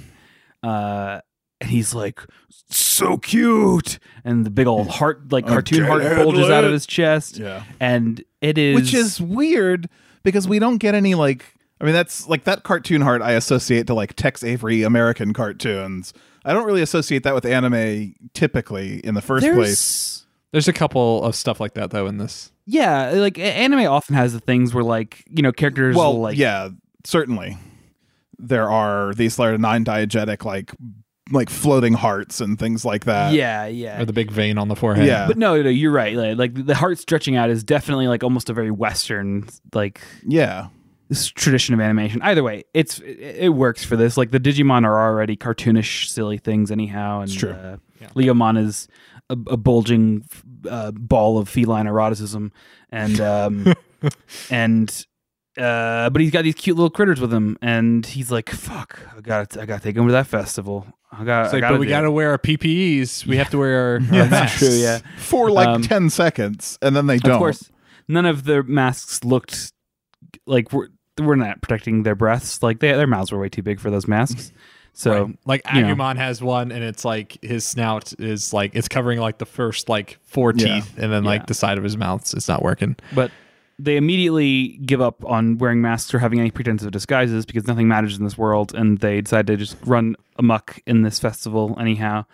uh 0.69 1.21
and 1.61 1.71
he's 1.71 1.95
like 1.95 2.21
so 2.69 3.17
cute 3.19 4.01
and 4.25 4.45
the 4.45 4.51
big 4.51 4.67
old 4.67 4.89
heart 4.89 5.31
like 5.33 5.47
cartoon 5.47 5.85
heart 5.85 6.03
bulges 6.17 6.51
out 6.51 6.65
of 6.65 6.73
his 6.73 6.85
chest 6.85 7.39
Yeah. 7.39 7.63
and 7.79 8.25
It 8.41 8.59
is, 8.59 8.75
which 8.75 8.93
is 8.93 9.21
weird 9.21 9.89
because 10.25 10.49
we 10.49 10.59
don't 10.59 10.79
get 10.79 10.95
any 10.97 11.15
like. 11.15 11.54
I 11.81 11.85
mean, 11.85 11.93
that's 11.95 12.29
like 12.29 12.45
that 12.45 12.63
cartoon 12.63 13.01
heart 13.03 13.21
I 13.23 13.33
associate 13.33 13.87
to 13.89 13.95
like 13.95 14.15
Tex 14.15 14.43
Avery 14.45 14.83
American 14.83 15.33
cartoons. 15.33 16.15
I 16.45 16.53
don't 16.53 16.67
really 16.67 16.83
associate 16.83 17.23
that 17.25 17.35
with 17.35 17.45
anime 17.45 18.15
typically 18.35 18.99
in 19.01 19.15
the 19.15 19.23
first 19.23 19.43
There's- 19.43 19.57
place. 19.57 20.21
There's 20.53 20.69
a 20.69 20.73
couple 20.73 21.25
of 21.25 21.35
stuff 21.35 21.59
like 21.59 21.75
that 21.75 21.91
though 21.91 22.07
in 22.07 22.19
this. 22.19 22.53
Yeah, 22.65 23.11
like 23.17 23.39
anime 23.41 23.87
often 23.91 24.15
has 24.15 24.33
the 24.33 24.41
things 24.41 24.73
where 24.73 24.85
like 24.85 25.25
you 25.29 25.43
know 25.43 25.51
characters 25.51 25.97
Well, 25.97 26.15
will 26.15 26.21
like 26.21 26.39
yeah, 26.39 26.69
certainly. 27.05 27.59
There 28.39 28.71
are 28.71 29.13
these 29.15 29.35
sort 29.35 29.55
of 29.55 29.61
non-diegetic 29.61 30.45
like 30.45 30.73
like 31.33 31.51
floating 31.51 31.95
hearts 31.95 32.41
and 32.41 32.57
things 32.59 32.85
like 32.85 33.05
that. 33.07 33.33
yeah 33.33 33.67
yeah. 33.67 34.01
Or 34.01 34.05
the 34.05 34.13
big 34.13 34.31
vein 34.31 34.57
on 34.59 34.69
the 34.69 34.77
forehead. 34.77 35.07
Yeah. 35.07 35.27
but 35.27 35.37
no, 35.39 35.61
no, 35.61 35.69
you're 35.71 35.91
right. 35.91 36.15
Like, 36.15 36.37
like 36.39 36.67
the 36.67 36.75
heart 36.75 36.99
stretching 36.99 37.35
out 37.35 37.51
is 37.51 37.65
definitely 37.65 38.07
like 38.09 38.23
almost 38.23 38.49
a 38.49 38.53
very 38.53 38.71
Western 38.71 39.49
like 39.73 40.01
Yeah. 40.27 40.69
This 41.15 41.29
tradition 41.29 41.75
of 41.75 41.81
animation. 41.81 42.21
Either 42.23 42.43
way, 42.43 42.65
it's 42.75 42.99
it, 43.01 43.19
it 43.21 43.49
works 43.51 43.85
for 43.85 43.97
this. 43.97 44.17
Like 44.17 44.31
the 44.31 44.41
Digimon 44.41 44.85
are 44.85 44.99
already 45.09 45.37
cartoonish, 45.37 46.09
silly 46.09 46.39
things 46.39 46.71
anyhow, 46.71 47.21
and 47.21 47.31
It's 47.31 47.39
true. 47.39 47.51
Uh, 47.51 47.77
Leomon 48.15 48.59
is 48.59 48.89
a, 49.31 49.37
a 49.47 49.57
bulging 49.57 50.25
uh, 50.69 50.91
ball 50.93 51.39
of 51.39 51.49
feline 51.49 51.87
eroticism, 51.87 52.53
and 52.91 53.21
um, 53.21 53.73
and 54.51 55.07
uh, 55.57 56.11
but 56.11 56.21
he's 56.21 56.31
got 56.31 56.43
these 56.43 56.55
cute 56.55 56.77
little 56.77 56.91
critters 56.91 57.21
with 57.21 57.33
him, 57.33 57.57
and 57.63 58.05
he's 58.05 58.31
like, 58.31 58.51
"Fuck, 58.51 59.01
I 59.17 59.21
got 59.21 59.57
I 59.57 59.67
got 59.67 59.79
to 59.79 59.83
take 59.83 59.97
him 59.97 60.07
to 60.07 60.13
that 60.13 60.27
festival. 60.27 60.87
I 61.17 61.23
got, 61.25 61.45
It's 61.45 61.53
I 61.55 61.57
like, 61.59 61.61
gotta 61.61 61.75
but 61.75 61.81
we 61.81 61.87
got 61.87 62.01
to 62.01 62.11
wear 62.11 62.31
our 62.31 62.39
PPEs. 62.39 63.25
We 63.25 63.37
have 63.37 63.49
to 63.51 63.59
wear 63.59 63.79
our, 63.81 63.95
our 63.95 64.01
Yeah, 64.01 64.29
masks. 64.29 64.59
True, 64.59 64.69
yeah. 64.71 64.99
For 65.17 65.49
like 65.49 65.69
Um, 65.69 65.83
10 65.83 66.11
seconds 66.11 66.77
and 66.83 66.97
then 66.97 67.07
they 67.07 67.19
don't. 67.19 67.35
Of 67.35 67.39
course, 67.39 67.71
none 68.09 68.27
of 68.27 68.43
the 68.43 68.65
masks 68.65 69.23
looked 69.23 69.73
like 70.45 70.73
we're 70.73 70.89
we're 71.21 71.37
not 71.37 71.61
protecting 71.63 72.03
their 72.03 72.15
breaths. 72.15 72.63
Like 72.63 72.81
they, 72.81 72.93
their 72.93 73.07
mouths 73.07 73.31
were 73.33 73.39
way 73.39 73.49
too 73.49 73.63
big 73.63 73.81
for 73.81 73.91
those 73.91 74.09
masks. 74.09 74.53
So 74.93 75.25
Right. 75.25 75.39
like 75.45 75.63
you 75.75 75.83
know. 75.83 75.95
Agumon 75.95 76.17
has 76.17 76.41
one, 76.43 76.71
and 76.71 76.85
it's 76.85 77.05
like 77.05 77.37
his 77.43 77.65
snout 77.67 78.13
is 78.21 78.53
like 78.53 78.77
it's 78.77 78.89
covering 78.89 79.19
like 79.19 79.39
the 79.39 79.47
first 79.47 79.89
like 79.89 80.19
four 80.23 80.53
Yeah. 80.55 80.77
teeth, 80.77 80.95
and 80.99 81.13
then 81.13 81.25
like 81.25 81.43
Yeah. 81.43 81.47
the 81.49 81.55
side 81.55 81.79
of 81.79 81.85
his 81.85 81.97
mouth 81.97 82.33
is 82.37 82.47
not 82.49 82.63
working. 82.63 82.95
But 83.13 83.31
they 83.77 83.97
immediately 83.97 84.79
give 84.87 85.01
up 85.01 85.25
on 85.25 85.59
wearing 85.59 85.83
masks 85.83 86.15
or 86.15 86.21
having 86.21 86.39
any 86.39 86.53
pretense 86.53 86.85
of 86.85 86.93
disguises 86.93 87.45
because 87.45 87.67
nothing 87.67 87.89
matters 87.89 88.17
in 88.17 88.23
this 88.25 88.39
world, 88.39 88.73
and 88.73 88.99
they 88.99 89.21
decide 89.21 89.49
to 89.49 89.57
just 89.57 89.77
run 89.85 90.15
amok 90.39 90.79
in 90.87 91.03
this 91.03 91.19
festival 91.19 91.77
anyhow. 91.81 92.25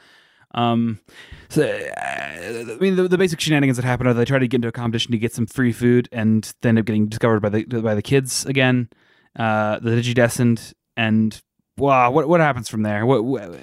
Um, 0.55 1.01
so 1.48 1.62
uh, 1.62 2.72
I 2.72 2.77
mean, 2.81 2.97
the, 2.97 3.09
the 3.09 3.18
basic 3.18 3.40
shenanigans 3.40 3.77
that 3.77 3.85
happen 3.85 4.06
are 4.06 4.14
they 4.14 4.24
try 4.24 4.39
to 4.39 4.48
get 4.48 4.56
into 4.56 4.68
a 4.68 4.72
competition 4.72 5.12
to 5.12 5.18
get 5.18 5.32
some 5.32 5.47
free 5.47 5.72
food, 5.72 6.09
and 6.12 6.52
they 6.62 6.68
end 6.70 6.78
up 6.78 6.85
getting 6.85 7.06
discovered 7.06 7.40
by 7.40 7.48
the 7.48 7.64
by 7.64 7.94
the 7.94 8.02
kids 8.02 8.47
again, 8.47 8.89
uh, 9.39 9.78
the 9.78 9.90
Digidestined, 9.90 10.74
and 10.97 11.40
wow, 11.77 12.10
what 12.10 12.28
what 12.28 12.40
happens 12.40 12.68
from 12.68 12.82
there? 12.82 13.06
What, 13.06 13.24
what 13.24 13.59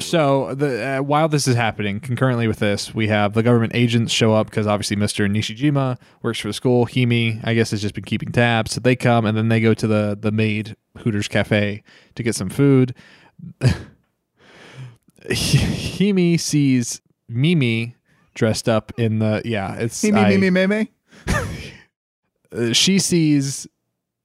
So 0.00 0.54
the 0.54 0.98
uh, 0.98 1.02
while 1.02 1.28
this 1.28 1.48
is 1.48 1.56
happening, 1.56 2.00
concurrently 2.00 2.46
with 2.46 2.58
this, 2.58 2.94
we 2.94 3.08
have 3.08 3.34
the 3.34 3.42
government 3.42 3.72
agents 3.74 4.12
show 4.12 4.32
up 4.32 4.50
because 4.50 4.66
obviously 4.66 4.96
Mr. 4.96 5.28
Nishijima 5.28 5.98
works 6.22 6.38
for 6.38 6.48
the 6.48 6.54
school. 6.54 6.86
Himi, 6.86 7.40
I 7.44 7.54
guess, 7.54 7.72
has 7.72 7.82
just 7.82 7.94
been 7.94 8.04
keeping 8.04 8.30
tabs. 8.32 8.72
So 8.72 8.80
they 8.80 8.96
come 8.96 9.26
and 9.26 9.36
then 9.36 9.48
they 9.48 9.60
go 9.60 9.74
to 9.74 9.86
the 9.86 10.16
the 10.20 10.32
maid 10.32 10.76
Hooters 10.98 11.28
Cafe 11.28 11.82
to 12.14 12.22
get 12.22 12.34
some 12.34 12.50
food. 12.50 12.94
Himi 15.28 16.38
sees 16.38 17.00
Mimi 17.28 17.94
dressed 18.34 18.68
up 18.68 18.92
in 18.98 19.18
the 19.20 19.42
yeah. 19.44 19.74
It's 19.76 20.02
me, 20.04 20.12
I- 20.12 20.36
me, 20.36 20.50
me, 20.50 20.50
me, 20.50 20.66
me. 20.66 20.88
uh, 22.52 22.72
she 22.72 22.98
sees 22.98 23.66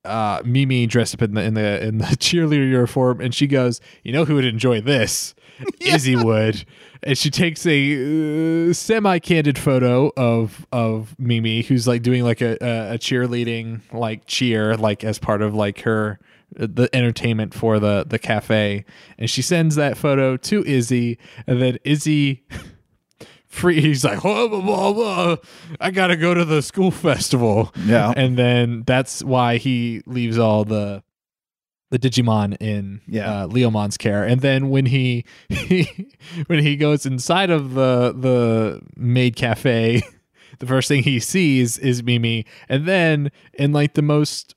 uh, 0.06 0.42
Mimi 0.46 0.88
dressed 0.88 1.14
up 1.16 1.22
in 1.22 1.34
the 1.34 1.42
in 1.44 1.54
the 1.54 1.84
in 1.86 1.98
the 2.00 2.06
cheerleader 2.18 2.70
uniform, 2.70 3.22
and 3.22 3.34
she 3.34 3.48
goes, 3.48 3.80
"You 4.04 4.12
know 4.14 4.26
who 4.26 4.36
would 4.36 4.46
enjoy 4.46 4.82
this? 4.82 5.36
Izzy 5.82 6.16
would." 6.16 6.66
And 7.02 7.18
she 7.18 7.30
takes 7.30 7.66
a 7.66 8.70
uh, 8.70 8.74
semi-candid 8.74 9.58
photo 9.58 10.12
of 10.18 10.66
of 10.72 11.16
Mimi, 11.18 11.62
who's 11.62 11.88
like 11.88 12.02
doing 12.02 12.24
like 12.24 12.42
a, 12.42 12.58
a 12.62 12.96
a 12.96 12.98
cheerleading 12.98 13.82
like 13.94 14.26
cheer, 14.26 14.76
like 14.76 15.04
as 15.06 15.18
part 15.20 15.42
of 15.42 15.54
like 15.56 15.82
her 15.82 16.20
the 16.56 16.90
entertainment 16.94 17.54
for 17.54 17.80
the 17.80 18.06
the 18.08 18.20
cafe, 18.20 18.86
and 19.18 19.30
she 19.30 19.42
sends 19.42 19.76
that 19.76 19.98
photo 19.98 20.38
to 20.38 20.64
Izzy, 20.66 21.18
and 21.48 21.62
then 21.62 21.78
Izzy 21.84 22.44
free. 23.48 23.82
He's 23.82 24.04
like, 24.04 24.22
blah, 24.22 24.48
blah, 24.48 24.62
blah, 24.62 24.94
blah. 24.94 25.36
I 25.80 25.92
gotta 25.92 26.16
go 26.16 26.34
to 26.34 26.46
the 26.46 26.62
school 26.62 26.92
festival. 26.92 27.74
Yeah. 27.86 28.14
and 28.16 28.38
then 28.38 28.84
that's 28.86 29.24
why 29.24 29.58
he 29.58 30.02
leaves 30.06 30.38
all 30.38 30.64
the 30.66 31.04
the 31.92 31.98
Digimon 31.98 32.56
in 32.60 33.02
Yeah. 33.08 33.32
uh, 33.44 33.48
Leomon's 33.48 33.98
care. 33.98 34.24
And 34.24 34.42
then 34.42 34.70
when 34.70 34.86
he, 34.86 35.26
he 35.50 36.14
when 36.48 36.60
he 36.60 36.76
goes 36.76 37.06
inside 37.06 37.50
of 37.50 37.74
the 37.74 38.14
the 38.16 38.82
maid 38.96 39.36
cafe, 39.36 40.04
the 40.60 40.68
first 40.68 40.88
thing 40.88 41.02
he 41.04 41.20
sees 41.20 41.78
is 41.80 42.04
Mimi, 42.04 42.46
and 42.68 42.86
then 42.88 43.32
in 43.54 43.72
like 43.72 43.96
the 43.96 44.04
most 44.04 44.54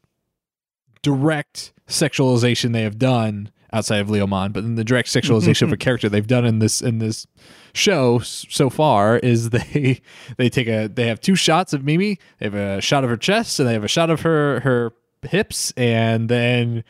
direct 1.03 1.73
sexualization 1.89 2.73
they 2.73 2.83
have 2.83 2.99
done 2.99 3.51
outside 3.73 4.01
of 4.01 4.09
Leomon, 4.09 4.53
but 4.53 4.63
then 4.63 4.75
the 4.75 4.85
direct 4.85 5.09
sexualization 5.09 5.63
of 5.63 5.73
a 5.73 5.77
character 5.79 6.09
they've 6.09 6.27
done 6.27 6.45
in 6.45 6.59
this 6.59 6.83
in 6.83 6.99
this 6.99 7.27
show 7.75 8.19
so 8.19 8.69
far 8.69 9.17
is 9.19 9.51
they 9.51 10.01
they 10.37 10.49
take 10.49 10.69
a 10.69 10.89
they 10.89 11.07
have 11.07 11.21
two 11.21 11.35
shots 11.35 11.73
of 11.73 11.85
Mimi. 11.85 12.19
They 12.39 12.47
have 12.47 12.55
a 12.55 12.81
shot 12.81 13.05
of 13.05 13.11
her 13.11 13.17
chest 13.17 13.59
and 13.59 13.69
they 13.69 13.73
have 13.73 13.85
a 13.85 13.89
shot 13.89 14.11
of 14.11 14.23
her 14.23 14.61
her 14.61 14.93
hips, 15.23 15.73
and 15.77 16.29
then 16.29 16.85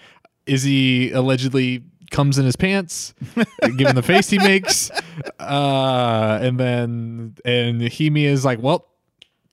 Izzy 0.46 1.12
allegedly 1.12 1.84
comes 2.10 2.38
in 2.38 2.44
his 2.44 2.56
pants, 2.56 3.14
given 3.76 3.94
the 3.96 4.02
face 4.02 4.28
he 4.28 4.38
makes, 4.38 4.90
uh, 5.40 6.38
and 6.42 6.58
then 6.58 7.36
and 7.44 7.80
Himi 7.80 8.24
is 8.24 8.44
like, 8.44 8.60
well, 8.60 8.88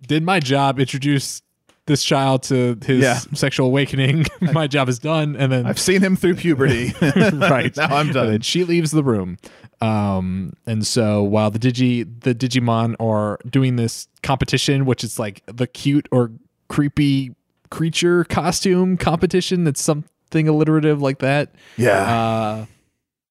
did 0.06 0.24
my 0.24 0.40
job, 0.40 0.80
introduce 0.80 1.42
this 1.90 2.04
child 2.04 2.44
to 2.44 2.78
his 2.86 3.02
Yeah. 3.02 3.20
sexual 3.34 3.68
awakening. 3.68 4.26
my 4.54 4.68
job 4.68 4.88
is 4.88 4.98
done, 5.00 5.36
and 5.36 5.52
then 5.52 5.66
I've 5.66 5.78
seen 5.80 6.02
him 6.02 6.16
through 6.16 6.36
puberty. 6.36 6.94
right 7.02 7.76
now 7.76 7.88
I'm 7.88 8.06
and 8.08 8.14
done. 8.14 8.28
then 8.28 8.42
she 8.42 8.64
leaves 8.64 8.92
the 8.92 9.04
room. 9.04 9.38
Um, 9.82 10.54
and 10.66 10.86
so 10.88 11.24
while 11.24 11.52
the 11.52 11.60
Digi 11.60 12.06
the 12.22 12.34
Digimon 12.36 12.96
are 13.00 13.40
doing 13.50 13.76
this 13.76 14.08
competition, 14.24 14.86
which 14.86 15.04
is 15.04 15.20
like 15.20 15.42
the 15.48 15.68
cute 15.68 16.08
or 16.12 16.32
creepy 16.70 17.36
creature 17.70 18.24
costume 18.26 18.98
competition, 18.98 19.64
that's 19.64 19.82
something 19.82 20.48
alliterative 20.48 21.02
like 21.02 21.20
that. 21.20 21.52
Yeah. 21.78 21.92
Uh, 22.00 22.66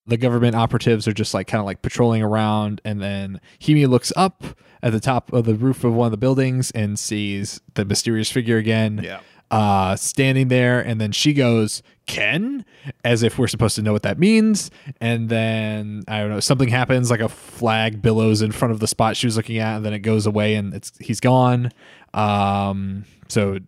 the 0.09 0.17
government 0.17 0.57
operatives 0.57 1.07
are 1.07 1.13
just 1.13 1.35
like 1.35 1.47
kind 1.47 1.61
of 1.61 1.67
like 1.67 1.83
patrolling 1.83 2.23
around, 2.23 2.81
and 2.85 3.01
then 3.01 3.41
Himi 3.61 3.87
looks 3.87 4.13
up 4.17 4.43
at 4.83 4.93
the 4.93 5.01
top 5.01 5.33
of 5.33 5.45
the 5.45 5.55
roof 5.55 5.85
of 5.85 5.93
one 5.93 6.07
of 6.07 6.11
the 6.11 6.17
buildings 6.17 6.71
and 6.71 6.99
sees 6.99 7.61
the 7.75 7.85
mysterious 7.85 8.31
figure 8.31 8.57
again 8.57 9.01
yeah. 9.03 9.21
uh, 9.51 9.97
standing 9.97 10.49
there, 10.49 10.81
and 10.81 11.01
then 11.01 11.13
she 11.13 11.33
goes, 11.35 11.83
Ken, 12.07 12.65
as 13.05 13.23
if 13.23 13.39
we're 13.39 13.49
supposed 13.49 13.77
to 13.77 13.83
know 13.83 13.93
what 13.93 14.03
that 14.03 14.19
means. 14.19 14.71
And 15.01 15.29
then 15.29 16.05
I 16.09 16.21
don't 16.21 16.31
know, 16.31 16.41
something 16.41 16.69
happens, 16.69 17.11
like 17.11 17.21
a 17.21 17.29
flag 17.29 18.01
billows 18.01 18.41
in 18.41 18.51
front 18.51 18.73
of 18.73 18.81
the 18.81 18.87
spot 18.87 19.17
she 19.17 19.27
was 19.27 19.37
looking 19.37 19.59
at, 19.59 19.77
and 19.77 19.85
then 19.85 19.93
it 19.93 20.01
goes 20.01 20.25
away 20.25 20.55
and 20.55 20.73
it's 20.73 20.93
he's 20.99 21.21
gone. 21.21 21.71
Um, 22.15 23.05
so 23.29 23.59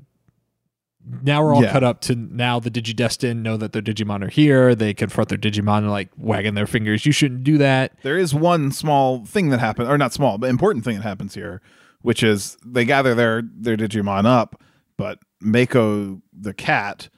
now 1.22 1.42
we're 1.42 1.54
all 1.54 1.62
Yeah. 1.62 1.72
cut 1.72 1.84
up 1.84 2.00
to 2.02 2.14
now 2.14 2.60
the 2.60 2.70
Digidestin 2.70 3.38
know 3.42 3.56
that 3.56 3.72
their 3.72 3.82
Digimon 3.82 4.22
are 4.24 4.28
here. 4.30 4.74
They 4.74 4.94
confront 4.94 5.28
their 5.28 5.38
Digimon 5.38 5.78
and 5.78 5.90
like 5.90 6.10
wagging 6.16 6.54
their 6.54 6.66
fingers. 6.66 7.06
You 7.06 7.12
shouldn't 7.12 7.44
do 7.44 7.58
that. 7.58 7.92
There 8.02 8.18
is 8.18 8.34
one 8.34 8.70
small 8.72 9.24
thing 9.24 9.48
that 9.50 9.60
happens, 9.60 9.88
or 9.88 9.96
not 9.98 10.12
small, 10.12 10.38
but 10.38 10.50
important 10.50 10.84
thing 10.84 10.96
that 10.96 11.02
happens 11.02 11.34
here, 11.34 11.60
which 12.02 12.22
is 12.22 12.56
they 12.64 12.84
gather 12.84 13.14
their 13.14 13.42
their 13.42 13.76
Digimon 13.76 14.26
up, 14.26 14.60
but 14.96 15.18
Mako 15.40 16.20
the 16.32 16.54
cat 16.54 17.08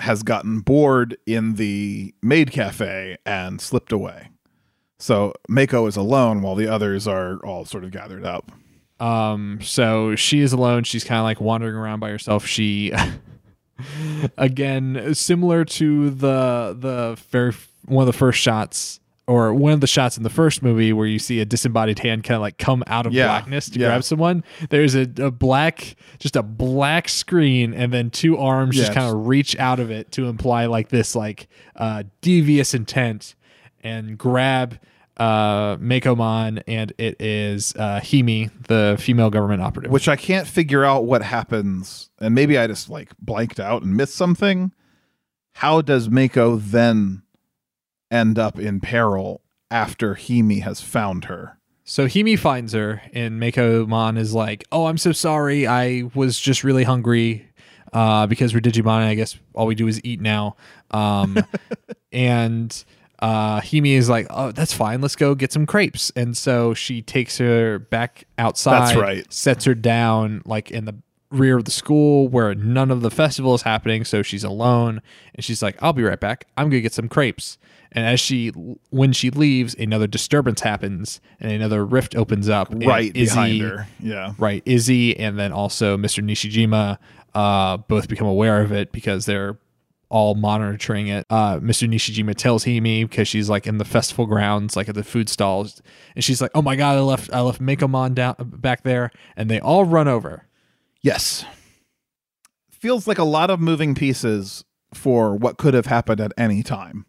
has 0.00 0.22
gotten 0.22 0.60
bored 0.60 1.16
in 1.26 1.54
the 1.54 2.12
maid 2.22 2.50
cafe 2.50 3.16
and 3.24 3.60
slipped 3.60 3.92
away. 3.92 4.28
So 4.98 5.34
Mako 5.48 5.86
is 5.86 5.96
alone 5.96 6.42
while 6.42 6.54
the 6.54 6.66
others 6.66 7.06
are 7.06 7.36
all 7.44 7.64
sort 7.64 7.84
of 7.84 7.90
gathered 7.90 8.24
up. 8.24 8.50
Um, 9.00 9.58
so 9.62 10.14
she 10.16 10.40
is 10.40 10.52
alone. 10.52 10.84
She's 10.84 11.04
kind 11.04 11.18
of 11.18 11.24
like 11.24 11.40
wandering 11.40 11.74
around 11.74 12.00
by 12.00 12.10
herself. 12.10 12.46
She, 12.46 12.92
again, 14.38 15.14
similar 15.14 15.64
to 15.64 16.10
the 16.10 16.76
the 16.78 17.18
very 17.30 17.52
one 17.86 18.02
of 18.02 18.06
the 18.06 18.18
first 18.18 18.38
shots 18.40 19.00
or 19.26 19.54
one 19.54 19.72
of 19.72 19.80
the 19.80 19.86
shots 19.86 20.16
in 20.18 20.22
the 20.22 20.30
first 20.30 20.62
movie 20.62 20.92
where 20.92 21.06
you 21.06 21.18
see 21.18 21.40
a 21.40 21.44
disembodied 21.46 21.98
hand 21.98 22.22
kind 22.24 22.36
of 22.36 22.42
like 22.42 22.58
come 22.58 22.84
out 22.86 23.06
of 23.06 23.12
Yeah, 23.14 23.26
blackness 23.26 23.70
to 23.70 23.78
yeah. 23.80 23.88
grab 23.88 24.04
someone. 24.04 24.44
There's 24.68 24.94
a, 24.94 25.08
a 25.18 25.30
black, 25.30 25.96
just 26.18 26.36
a 26.36 26.42
black 26.42 27.08
screen, 27.08 27.72
and 27.72 27.90
then 27.92 28.10
two 28.10 28.36
arms 28.36 28.76
just 28.76 28.92
kind 28.92 29.10
of 29.14 29.26
reach 29.26 29.58
out 29.58 29.80
of 29.80 29.90
it 29.90 30.12
to 30.12 30.26
imply 30.28 30.66
like 30.66 30.90
this 30.90 31.14
like 31.16 31.48
uh, 31.76 32.04
devious 32.20 32.74
intent 32.74 33.34
and 33.82 34.16
grab 34.18 34.78
uh, 35.16 35.76
Makomon, 35.76 36.62
and 36.66 36.92
it 36.98 37.20
is 37.20 37.74
uh, 37.76 38.00
Hime, 38.00 38.50
the 38.68 38.96
female 38.98 39.30
government 39.30 39.62
operative. 39.62 39.92
Which 39.92 40.08
I 40.08 40.16
can't 40.16 40.46
figure 40.46 40.84
out 40.84 41.04
what 41.04 41.22
happens, 41.22 42.10
and 42.20 42.34
maybe 42.34 42.58
I 42.58 42.66
just 42.66 42.90
like 42.90 43.10
blanked 43.18 43.60
out 43.60 43.82
and 43.82 43.96
missed 43.96 44.14
something. 44.14 44.72
How 45.54 45.80
does 45.82 46.10
Mako 46.10 46.56
then 46.56 47.22
end 48.10 48.38
up 48.38 48.58
in 48.58 48.80
peril 48.80 49.40
after 49.70 50.16
Hime 50.16 50.60
has 50.60 50.80
found 50.80 51.26
her? 51.26 51.58
So 51.84 52.08
Hime 52.08 52.36
finds 52.36 52.72
her, 52.72 53.02
and 53.12 53.40
Makomon 53.40 54.18
is 54.18 54.34
like, 54.34 54.64
"Oh, 54.72 54.86
I'm 54.86 54.98
so 54.98 55.12
sorry. 55.12 55.66
I 55.66 56.10
was 56.14 56.40
just 56.40 56.64
really 56.64 56.82
hungry 56.82 57.46
uh, 57.92 58.26
because 58.26 58.52
we're 58.52 58.60
Digimon. 58.60 59.06
I 59.06 59.14
guess 59.14 59.38
all 59.54 59.66
we 59.66 59.74
do 59.76 59.86
is 59.86 60.00
eat 60.02 60.20
now." 60.20 60.56
Um, 60.90 61.38
and 62.12 62.84
uh, 63.20 63.60
Hime 63.60 63.86
is 63.86 64.08
like, 64.08 64.26
"Oh, 64.30 64.52
that's 64.52 64.72
fine. 64.72 65.00
Let's 65.00 65.16
go 65.16 65.34
get 65.34 65.52
some 65.52 65.66
crepes." 65.66 66.10
And 66.16 66.36
so 66.36 66.74
she 66.74 67.02
takes 67.02 67.38
her 67.38 67.78
back 67.78 68.24
outside. 68.38 68.88
That's 68.88 68.96
right. 68.96 69.32
Sets 69.32 69.64
her 69.64 69.74
down 69.74 70.42
like 70.44 70.70
in 70.70 70.84
the 70.84 70.96
rear 71.30 71.56
of 71.56 71.64
the 71.64 71.70
school 71.70 72.28
where 72.28 72.54
none 72.54 72.90
of 72.90 73.00
the 73.00 73.10
festival 73.10 73.54
is 73.54 73.62
happening. 73.62 74.04
So 74.04 74.22
she's 74.22 74.44
alone, 74.44 75.00
and 75.34 75.44
she's 75.44 75.62
like, 75.62 75.80
"I'll 75.82 75.92
be 75.92 76.02
right 76.02 76.20
back. 76.20 76.46
I'm 76.56 76.68
gonna 76.68 76.80
get 76.80 76.94
some 76.94 77.08
crepes." 77.08 77.58
And 77.94 78.04
as 78.04 78.18
she, 78.18 78.48
when 78.90 79.12
she 79.12 79.30
leaves, 79.30 79.74
another 79.78 80.08
disturbance 80.08 80.60
happens, 80.62 81.20
and 81.38 81.52
another 81.52 81.86
rift 81.86 82.16
opens 82.16 82.48
up. 82.48 82.68
Right 82.72 83.16
Izzy, 83.16 83.34
behind 83.34 83.62
her. 83.62 83.86
Yeah. 84.00 84.34
Right, 84.36 84.64
Izzy, 84.66 85.16
and 85.16 85.38
then 85.38 85.52
also 85.52 85.96
Mr. 85.96 86.22
Nishijima, 86.22 86.98
uh, 87.36 87.76
both 87.76 88.08
become 88.08 88.26
aware 88.26 88.60
of 88.62 88.72
it 88.72 88.90
because 88.90 89.26
they're 89.26 89.58
all 90.14 90.36
monitoring 90.36 91.08
it. 91.08 91.26
Uh, 91.28 91.58
Mr. 91.58 91.88
Nishijima 91.88 92.36
tells 92.36 92.64
Hime 92.66 93.08
because 93.08 93.26
she's 93.26 93.50
like 93.50 93.66
in 93.66 93.78
the 93.78 93.84
festival 93.84 94.26
grounds, 94.26 94.76
like 94.76 94.88
at 94.88 94.94
the 94.94 95.02
food 95.02 95.28
stalls, 95.28 95.82
and 96.14 96.22
she's 96.22 96.40
like, 96.40 96.52
"Oh 96.54 96.62
my 96.62 96.76
god, 96.76 96.96
I 96.96 97.00
left 97.00 97.32
I 97.32 97.40
left 97.40 97.60
Makomon 97.60 98.14
down 98.14 98.36
back 98.38 98.84
there," 98.84 99.10
and 99.36 99.50
they 99.50 99.58
all 99.58 99.84
run 99.84 100.06
over. 100.06 100.46
Yes, 101.02 101.44
feels 102.70 103.08
like 103.08 103.18
a 103.18 103.24
lot 103.24 103.50
of 103.50 103.58
moving 103.58 103.96
pieces 103.96 104.64
for 104.94 105.34
what 105.34 105.58
could 105.58 105.74
have 105.74 105.86
happened 105.86 106.20
at 106.20 106.32
any 106.38 106.62
time. 106.62 107.06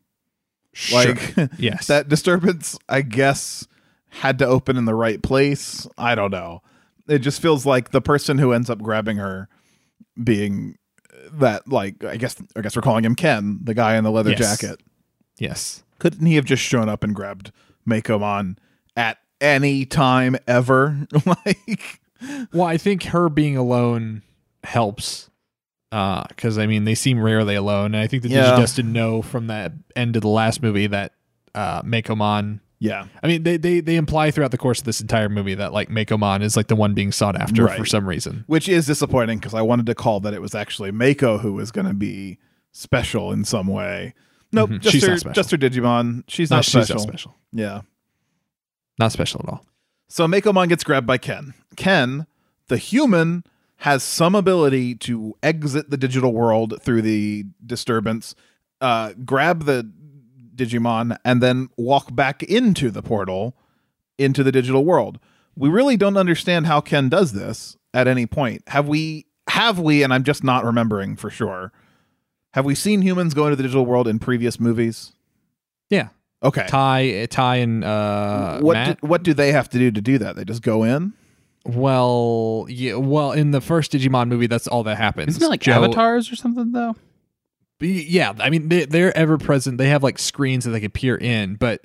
Sure. 0.74 1.06
Like, 1.06 1.52
yes, 1.60 1.86
that 1.86 2.10
disturbance, 2.10 2.76
I 2.90 3.04
guess, 3.04 3.68
had 4.10 4.40
to 4.40 4.48
open 4.48 4.78
in 4.78 4.86
the 4.86 4.96
right 4.96 5.22
place. 5.22 5.88
I 5.96 6.16
don't 6.16 6.32
know. 6.32 6.64
It 7.08 7.20
just 7.20 7.40
feels 7.40 7.68
like 7.68 7.92
the 7.92 8.02
person 8.02 8.40
who 8.40 8.52
ends 8.52 8.68
up 8.68 8.80
grabbing 8.82 9.18
her 9.18 9.48
being 10.22 10.80
that 11.34 11.68
like 11.68 12.04
I 12.04 12.18
guess 12.18 12.36
I 12.56 12.62
guess 12.62 12.76
we're 12.76 12.82
calling 12.82 13.06
him 13.06 13.16
Ken, 13.16 13.60
the 13.64 13.74
guy 13.74 13.96
in 13.98 14.04
the 14.04 14.12
leather 14.12 14.32
Yes. 14.32 14.40
jacket. 14.60 14.80
yes. 15.38 15.84
Couldn't 16.00 16.26
he 16.26 16.36
have 16.36 16.46
just 16.46 16.62
shown 16.64 16.90
up 16.90 17.04
and 17.04 17.16
grabbed 17.16 17.52
Makomon 17.88 18.58
at 18.98 19.18
any 19.40 19.86
time 19.86 20.36
ever? 20.48 21.08
like 21.26 22.02
Well, 22.54 22.68
I 22.68 22.78
think 22.78 23.04
her 23.04 23.30
being 23.30 23.56
alone 23.58 24.22
helps. 24.64 25.30
Uh, 25.92 26.24
Because 26.28 26.58
I 26.58 26.66
mean, 26.68 26.84
they 26.84 26.96
seem 26.96 27.20
rarely 27.20 27.56
alone, 27.56 27.94
and 27.96 27.98
I 27.98 28.08
think 28.08 28.24
the 28.24 28.30
Yeah. 28.30 28.52
Digidestin 28.52 28.92
know 28.92 29.22
from 29.22 29.48
that 29.48 29.72
end 29.96 30.16
of 30.18 30.22
the 30.22 30.28
last 30.28 30.62
movie 30.62 30.88
that 30.88 31.14
uh, 31.54 31.82
Makomon 31.84 32.60
yeah. 32.80 33.08
I 33.24 33.28
mean, 33.28 33.44
they, 33.44 33.58
they 33.58 33.80
they 33.80 33.96
imply 33.96 34.32
throughout 34.32 34.52
the 34.52 34.58
course 34.58 34.80
of 34.80 34.86
this 34.86 35.02
entire 35.02 35.30
movie 35.30 35.56
that 35.56 35.74
like 35.74 35.90
Makomon 35.90 36.42
is 36.42 36.56
like 36.58 36.68
the 36.68 36.76
one 36.76 36.94
being 36.94 37.12
sought 37.12 37.36
after 37.36 37.66
Right. 37.66 37.78
for 37.78 37.86
some 37.86 38.08
reason. 38.08 38.44
Which 38.48 38.68
is 38.70 38.86
disappointing 38.86 39.40
because 39.40 39.54
I 39.54 39.62
wanted 39.62 39.86
to 39.88 39.96
call 39.96 40.20
that 40.22 40.34
it 40.34 40.42
was 40.42 40.54
actually 40.56 40.92
Mako 40.92 41.38
who 41.40 41.54
was 41.54 41.72
going 41.72 41.88
to 41.88 41.94
be 41.94 42.38
special 42.72 43.32
in 43.32 43.46
some 43.46 43.68
way. 43.68 44.14
Nope, 44.52 44.70
Mhm. 44.72 44.82
just 44.82 44.92
She's 44.94 45.04
her, 45.04 45.12
not 45.12 45.20
special. 45.20 45.34
just 45.34 45.52
her 45.52 45.58
Digimon. 45.58 46.24
She's 46.28 46.50
No, 46.50 46.58
not 46.58 46.66
she's 46.66 46.72
special. 46.74 46.96
not 46.98 47.02
special. 47.08 47.36
Yeah. 47.52 47.82
Not 49.00 49.12
special 49.12 49.42
at 49.44 49.50
all. 49.50 49.66
So 50.08 50.28
Makomon 50.28 50.70
gets 50.70 50.84
grabbed 50.84 51.08
by 51.08 51.18
Ken. 51.18 51.54
Ken, 51.76 52.28
the 52.68 52.78
human, 52.78 53.44
has 53.80 54.04
some 54.04 54.36
ability 54.36 54.96
to 54.96 55.34
exit 55.44 55.90
the 55.90 55.98
digital 55.98 56.32
world 56.34 56.76
through 56.82 57.02
the 57.02 57.44
disturbance, 57.66 58.34
uh, 58.80 59.12
grab 59.26 59.66
the 59.66 59.92
Digimon, 60.56 61.18
and 61.26 61.42
then 61.42 61.70
walk 61.78 62.16
back 62.16 62.42
into 62.44 62.90
the 62.92 63.02
portal 63.02 63.56
into 64.18 64.44
the 64.44 64.52
digital 64.52 64.86
world. 64.86 65.20
We 65.56 65.70
really 65.70 65.98
don't 65.98 66.18
understand 66.18 66.68
how 66.68 66.82
Ken 66.82 67.10
does 67.10 67.34
this 67.34 67.78
at 67.94 68.08
any 68.08 68.26
point. 68.26 68.64
Have 68.68 68.88
we? 68.88 69.26
Have 69.50 69.80
we? 69.80 70.04
And 70.04 70.14
I'm 70.14 70.24
just 70.24 70.44
not 70.44 70.66
remembering 70.66 71.16
for 71.16 71.30
sure. 71.30 71.72
Have 72.54 72.66
we 72.66 72.76
seen 72.76 73.02
humans 73.02 73.34
go 73.34 73.46
into 73.46 73.56
the 73.58 73.64
digital 73.64 73.86
world 73.86 74.08
in 74.08 74.18
previous 74.20 74.60
movies? 74.60 75.12
Yeah. 75.90 76.10
Okay. 76.44 76.66
Tai 76.68 77.28
Tai 77.30 77.56
and 77.58 77.84
uh 77.84 78.60
what 78.60 78.74
Matt. 78.74 79.02
do, 79.02 79.08
what 79.08 79.24
do 79.24 79.34
they 79.34 79.52
have 79.52 79.70
to 79.70 79.78
do 79.78 79.92
to 79.92 80.02
do 80.02 80.18
that? 80.18 80.36
They 80.36 80.46
just 80.46 80.62
go 80.62 80.84
in. 80.84 81.14
well, 81.66 82.66
yeah. 82.70 82.96
Well, 82.96 83.32
in 83.32 83.52
the 83.52 83.62
first 83.62 83.92
Digimon 83.92 84.28
movie, 84.30 84.48
that's 84.48 84.68
all 84.68 84.84
that 84.84 84.98
happens. 84.98 85.36
Isn't 85.36 85.44
it 85.44 85.50
like 85.50 85.62
Joe- 85.62 85.74
avatars 85.84 86.32
or 86.32 86.36
something 86.36 86.72
though? 86.72 86.96
Yeah, 87.80 88.34
I 88.40 88.50
mean 88.50 88.70
they, 88.70 88.86
they're 88.86 89.16
ever 89.18 89.38
present. 89.38 89.78
They 89.78 89.90
have 89.90 90.02
like 90.04 90.18
screens 90.18 90.64
that 90.66 90.72
they 90.72 90.80
can 90.80 90.92
peer 90.92 91.16
in, 91.18 91.56
but 91.56 91.82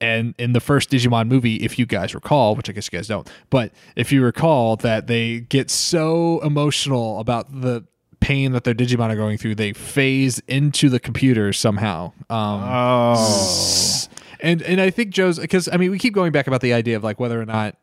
and 0.00 0.34
in 0.38 0.52
the 0.54 0.60
first 0.60 0.90
Digimon 0.90 1.28
movie, 1.28 1.56
if 1.56 1.78
you 1.78 1.84
guys 1.84 2.14
recall, 2.14 2.56
which 2.56 2.70
I 2.70 2.72
guess 2.72 2.88
you 2.90 2.98
guys 2.98 3.06
don't, 3.08 3.30
but 3.50 3.72
if 3.96 4.12
you 4.12 4.22
recall 4.24 4.76
that 4.76 5.08
they 5.08 5.40
get 5.40 5.70
so 5.70 6.40
emotional 6.40 7.18
about 7.20 7.60
the 7.60 7.84
pain 8.20 8.52
that 8.52 8.64
their 8.64 8.74
Digimon 8.74 9.10
are 9.10 9.16
going 9.16 9.36
through, 9.36 9.56
they 9.56 9.72
phase 9.74 10.38
into 10.48 10.88
the 10.88 11.00
computer 11.00 11.52
somehow. 11.52 12.12
Um, 12.30 12.62
Oh. 12.64 14.00
and 14.40 14.62
and 14.62 14.80
I 14.80 14.88
think 14.90 15.10
Joe's 15.10 15.38
because 15.38 15.68
I 15.70 15.76
mean 15.76 15.90
we 15.90 15.98
keep 15.98 16.14
going 16.14 16.32
back 16.32 16.46
about 16.46 16.62
the 16.62 16.72
idea 16.72 16.96
of 16.96 17.04
like 17.04 17.20
whether 17.20 17.38
or 17.40 17.44
not 17.46 17.76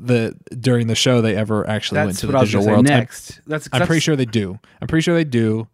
the 0.00 0.34
during 0.58 0.88
the 0.88 0.96
show 0.96 1.20
they 1.20 1.36
ever 1.36 1.68
actually 1.68 2.04
went 2.04 2.18
to 2.18 2.26
the 2.26 2.38
digital 2.40 2.66
world. 2.66 2.88
I'm- 2.90 2.98
next. 2.98 3.40
That's, 3.46 3.68
I'm, 3.72 3.86
pretty 3.86 4.00
sure 4.00 4.16
they 4.16 4.24
do. 4.24 4.58
I'm 4.80 4.88
pretty 4.88 5.02
sure 5.02 5.14
they 5.14 5.22
do. 5.24 5.68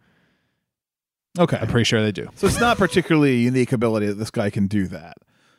Okay. 1.39 1.59
I'm 1.61 1.69
pretty 1.69 1.85
sure 1.85 2.03
they 2.03 2.13
do. 2.13 2.29
So 2.35 2.47
it's 2.47 2.61
not 2.61 2.77
particularly 2.79 3.33
a 3.33 3.39
unique 3.39 3.73
ability 3.73 4.07
that 4.07 4.15
this 4.15 4.31
guy 4.31 4.51
can 4.51 4.67
do 4.67 4.87
that. 4.89 5.19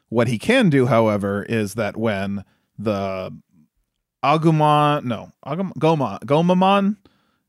What 0.10 0.28
he 0.28 0.38
can 0.38 0.70
do, 0.70 0.88
however, 0.88 1.44
is 1.48 1.76
that 1.76 1.96
when 1.96 2.44
the 2.78 3.32
Agumon, 4.24 5.06
no, 5.06 5.32
Agum, 5.46 5.72
Goma, 5.80 6.20
Gomamon, 6.24 6.98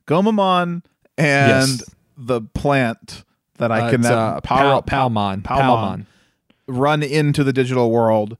Gomamon, 0.06 0.82
and 1.18 1.68
Yes. 1.68 1.84
the 2.16 2.40
plant 2.42 3.24
that 3.58 3.72
I 3.72 3.80
Uh, 3.82 3.90
can 3.90 4.06
uh, 4.06 4.40
power, 4.40 4.80
Pal- 4.82 5.10
Palmon. 5.10 5.42
Palmon. 5.42 5.44
Palmon. 5.44 6.06
run 6.68 7.02
into 7.02 7.42
the 7.42 7.52
digital 7.52 7.90
world, 7.90 8.36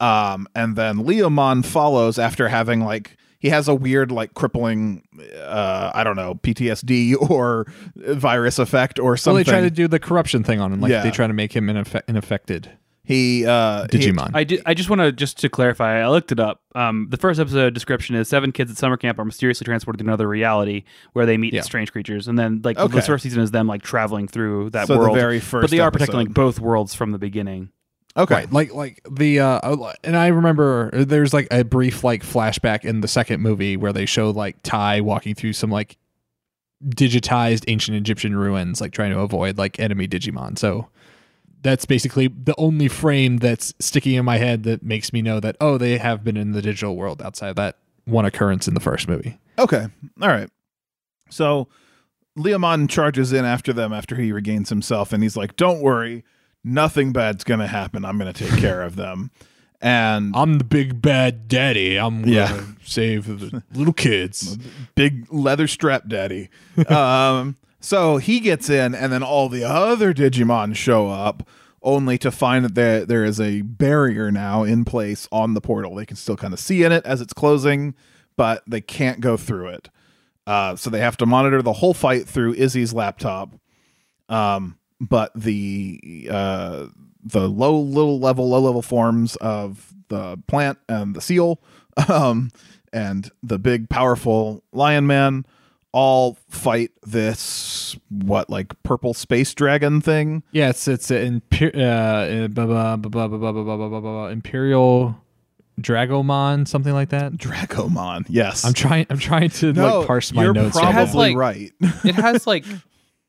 um, 0.00 0.48
and 0.54 0.74
then 0.74 0.96
Leomon 1.04 1.64
follows 1.64 2.18
after 2.18 2.48
having 2.48 2.80
like 2.84 3.16
he 3.38 3.48
has 3.50 3.68
a 3.68 3.74
weird 3.74 4.10
like 4.10 4.34
crippling, 4.34 5.02
uh, 5.36 5.90
I 5.94 6.04
don't 6.04 6.16
know, 6.16 6.34
PTSD 6.36 7.14
or 7.30 7.66
virus 7.96 8.58
effect 8.58 8.98
or 8.98 9.10
Well, 9.12 9.16
something. 9.16 9.44
they 9.44 9.50
try 9.50 9.60
to 9.60 9.70
do 9.70 9.88
the 9.88 9.98
corruption 9.98 10.42
thing 10.44 10.60
on 10.60 10.72
him. 10.72 10.80
Like 10.80 10.90
Yeah. 10.90 11.02
they 11.02 11.10
try 11.10 11.26
to 11.26 11.32
make 11.32 11.54
him 11.54 11.66
ineffe- 11.68 12.02
unaffected. 12.08 12.70
he 13.04 13.46
uh, 13.46 13.86
he- 13.90 13.98
Digimon. 13.98 14.30
I, 14.34 14.44
did, 14.44 14.60
I 14.66 14.74
just 14.74 14.90
want 14.90 15.00
to 15.00 15.12
just 15.12 15.38
to 15.38 15.48
clarify. 15.48 16.00
I 16.02 16.08
looked 16.08 16.30
it 16.32 16.38
up. 16.40 16.60
Um, 16.74 17.06
the 17.10 17.16
first 17.16 17.40
episode 17.40 17.72
description 17.72 18.14
is 18.16 18.28
seven 18.28 18.52
kids 18.52 18.70
at 18.70 18.76
summer 18.76 18.96
camp 18.98 19.18
are 19.18 19.24
mysteriously 19.24 19.64
transported 19.64 19.98
to 20.00 20.04
another 20.04 20.28
reality 20.28 20.84
where 21.14 21.24
they 21.24 21.38
meet 21.38 21.54
Yeah. 21.54 21.62
strange 21.62 21.90
creatures, 21.90 22.28
and 22.28 22.38
then 22.38 22.60
like 22.64 22.78
Okay. 22.78 22.94
the 22.96 23.02
first 23.02 23.22
season 23.22 23.42
is 23.42 23.50
them 23.50 23.66
like 23.66 23.82
traveling 23.82 24.28
through 24.28 24.70
that 24.70 24.88
So 24.88 24.94
the 24.94 24.98
world. 24.98 25.16
very 25.16 25.40
first 25.40 25.62
but 25.62 25.70
they 25.70 25.80
are 25.80 25.90
protecting 25.90 26.16
like 26.18 26.34
both 26.34 26.60
worlds 26.60 26.94
from 26.94 27.12
the 27.12 27.18
beginning. 27.18 27.70
Okay. 28.18 28.34
Right, 28.34 28.52
like 28.52 28.74
like 28.74 29.00
the 29.08 29.38
uh, 29.38 29.92
and 30.02 30.16
I 30.16 30.26
remember 30.28 30.90
there's 30.92 31.32
like 31.32 31.46
a 31.52 31.62
brief 31.62 32.02
like 32.02 32.24
flashback 32.24 32.84
in 32.84 33.00
the 33.00 33.08
second 33.08 33.40
movie 33.40 33.76
where 33.76 33.92
they 33.92 34.06
show 34.06 34.30
like 34.30 34.60
Tai 34.64 35.02
walking 35.02 35.36
through 35.36 35.52
some 35.52 35.70
like 35.70 35.96
digitized 36.84 37.64
ancient 37.68 37.96
Egyptian 37.96 38.36
ruins, 38.36 38.80
like 38.80 38.92
trying 38.92 39.12
to 39.12 39.20
avoid 39.20 39.56
like 39.56 39.78
enemy 39.78 40.08
Digimon. 40.08 40.58
So 40.58 40.88
that's 41.62 41.84
basically 41.84 42.26
the 42.26 42.54
only 42.58 42.88
frame 42.88 43.36
that's 43.36 43.72
sticking 43.78 44.14
in 44.14 44.24
my 44.24 44.38
head 44.38 44.64
that 44.64 44.82
makes 44.82 45.12
me 45.12 45.22
know 45.22 45.38
that 45.38 45.56
oh 45.60 45.78
they 45.78 45.98
have 45.98 46.24
been 46.24 46.36
in 46.36 46.52
the 46.52 46.62
digital 46.62 46.96
world 46.96 47.22
outside 47.22 47.50
of 47.50 47.56
that 47.56 47.78
one 48.04 48.24
occurrence 48.24 48.66
in 48.66 48.74
the 48.74 48.80
first 48.80 49.06
movie. 49.06 49.38
Okay. 49.60 49.86
All 50.20 50.28
right. 50.28 50.50
So 51.30 51.68
Leomon 52.36 52.88
charges 52.88 53.32
in 53.32 53.44
after 53.44 53.72
them 53.72 53.92
after 53.92 54.16
he 54.16 54.32
regains 54.32 54.70
himself, 54.70 55.12
and 55.12 55.22
he's 55.22 55.36
like, 55.36 55.54
"Don't 55.56 55.80
worry, 55.80 56.24
nothing 56.64 57.12
bad's 57.12 57.44
gonna 57.44 57.66
happen. 57.66 58.04
I'm 58.04 58.18
gonna 58.18 58.32
take 58.32 58.56
care 58.58 58.82
of 58.82 58.96
them." 58.96 59.30
And 59.80 60.32
I'm 60.36 60.58
the 60.58 60.64
big 60.64 61.00
bad 61.00 61.46
daddy. 61.48 61.96
I'm 61.98 62.20
gonna 62.22 62.32
Yeah. 62.32 62.60
save 62.84 63.26
the 63.26 63.62
little 63.72 63.92
kids. 63.92 64.58
big 64.94 65.26
leather 65.32 65.66
strap 65.68 66.08
daddy. 66.08 66.48
um, 66.88 67.56
so 67.80 68.16
he 68.16 68.40
gets 68.40 68.68
in, 68.68 68.94
and 68.94 69.12
then 69.12 69.22
all 69.22 69.48
the 69.48 69.62
other 69.64 70.12
Digimon 70.12 70.74
show 70.74 71.08
up, 71.08 71.48
only 71.80 72.18
to 72.18 72.30
find 72.32 72.64
that 72.64 72.74
there 72.74 73.04
there 73.06 73.24
is 73.24 73.40
a 73.40 73.62
barrier 73.62 74.32
now 74.32 74.64
in 74.64 74.84
place 74.84 75.28
on 75.30 75.54
the 75.54 75.60
portal. 75.60 75.94
They 75.94 76.06
can 76.06 76.16
still 76.16 76.36
kind 76.36 76.52
of 76.52 76.58
see 76.58 76.82
in 76.82 76.90
it 76.90 77.06
as 77.06 77.20
it's 77.20 77.32
closing, 77.32 77.94
but 78.36 78.64
they 78.66 78.80
can't 78.80 79.20
go 79.20 79.36
through 79.36 79.68
it. 79.68 79.90
Uh, 80.44 80.74
so 80.74 80.88
they 80.90 80.98
have 81.00 81.16
to 81.18 81.26
monitor 81.26 81.60
the 81.62 81.74
whole 81.74 81.92
fight 81.94 82.26
through 82.26 82.54
Izzy's 82.54 82.94
laptop. 82.94 83.54
Um, 84.30 84.77
but 85.00 85.32
the 85.34 86.28
uh, 86.30 86.86
the 87.22 87.48
low 87.48 87.78
little 87.78 88.18
level 88.18 88.48
low 88.48 88.60
level 88.60 88.82
forms 88.82 89.36
of 89.36 89.94
the 90.08 90.38
plant 90.46 90.78
and 90.88 91.14
the 91.14 91.20
seal 91.20 91.60
um, 92.08 92.50
and 92.92 93.30
the 93.42 93.58
big 93.58 93.88
powerful 93.88 94.62
lion 94.72 95.06
man 95.06 95.44
all 95.92 96.36
fight 96.48 96.90
this 97.02 97.96
what 98.10 98.50
like 98.50 98.80
purple 98.82 99.14
space 99.14 99.54
dragon 99.54 100.00
thing 100.00 100.42
yeah 100.52 100.68
it's 100.68 100.86
it's 100.86 101.10
an 101.10 101.42
uh, 101.52 102.26
imperial 104.30 105.16
Dragomon, 105.80 106.66
something 106.66 106.92
like 106.92 107.10
that. 107.10 107.32
Dragomon, 107.34 108.26
yes. 108.28 108.64
I'm 108.64 108.72
trying. 108.72 109.06
I'm 109.10 109.18
trying 109.18 109.50
to 109.50 109.72
no, 109.72 109.98
like 109.98 110.06
parse 110.08 110.32
my 110.32 110.42
you're 110.42 110.52
notes. 110.52 110.76
Probably 110.76 111.02
it 111.02 111.14
like, 111.14 111.36
right. 111.36 111.72
it 112.04 112.14
has 112.16 112.46
like 112.46 112.64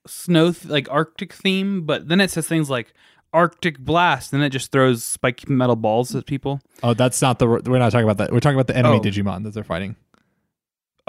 snow, 0.07 0.51
th- 0.51 0.65
like 0.65 0.89
Arctic 0.91 1.33
theme, 1.33 1.85
but 1.85 2.07
then 2.07 2.21
it 2.21 2.31
says 2.31 2.47
things 2.47 2.69
like 2.69 2.93
Arctic 3.33 3.79
blast, 3.79 4.33
and 4.33 4.43
it 4.43 4.49
just 4.49 4.71
throws 4.71 5.03
spiked 5.03 5.49
metal 5.49 5.75
balls 5.75 6.15
at 6.15 6.25
people. 6.25 6.61
Oh, 6.83 6.93
that's 6.93 7.21
not 7.21 7.39
the. 7.39 7.47
We're 7.47 7.79
not 7.79 7.91
talking 7.91 8.09
about 8.09 8.17
that. 8.17 8.31
We're 8.31 8.39
talking 8.39 8.57
about 8.57 8.67
the 8.67 8.77
enemy 8.77 8.97
oh. 8.97 9.01
Digimon 9.01 9.43
that 9.43 9.53
they're 9.53 9.63
fighting. 9.63 9.95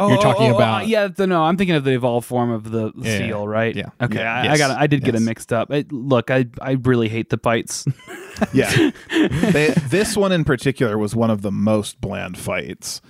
Oh, 0.00 0.08
you're 0.08 0.22
talking 0.22 0.46
oh, 0.46 0.52
oh, 0.52 0.56
about 0.56 0.88
yeah. 0.88 1.08
The, 1.08 1.26
no, 1.26 1.42
I'm 1.42 1.58
thinking 1.58 1.76
of 1.76 1.84
the 1.84 1.92
evolved 1.92 2.26
form 2.26 2.50
of 2.50 2.70
the 2.70 2.90
yeah, 2.96 3.18
seal, 3.18 3.46
right? 3.46 3.76
Yeah. 3.76 3.90
Okay, 4.00 4.18
yeah, 4.18 4.34
I, 4.34 4.44
yes, 4.44 4.54
I 4.54 4.58
got. 4.58 4.70
I 4.78 4.86
did 4.86 5.00
yes. 5.00 5.06
get 5.06 5.14
it 5.14 5.20
mixed 5.20 5.52
up. 5.52 5.70
It, 5.70 5.92
look, 5.92 6.30
I 6.30 6.46
I 6.60 6.72
really 6.72 7.08
hate 7.08 7.28
the 7.28 7.36
fights. 7.36 7.84
yeah, 8.54 8.90
they, 9.10 9.74
this 9.88 10.16
one 10.16 10.32
in 10.32 10.44
particular 10.44 10.96
was 10.96 11.14
one 11.14 11.30
of 11.30 11.42
the 11.42 11.52
most 11.52 12.00
bland 12.00 12.38
fights 12.38 13.02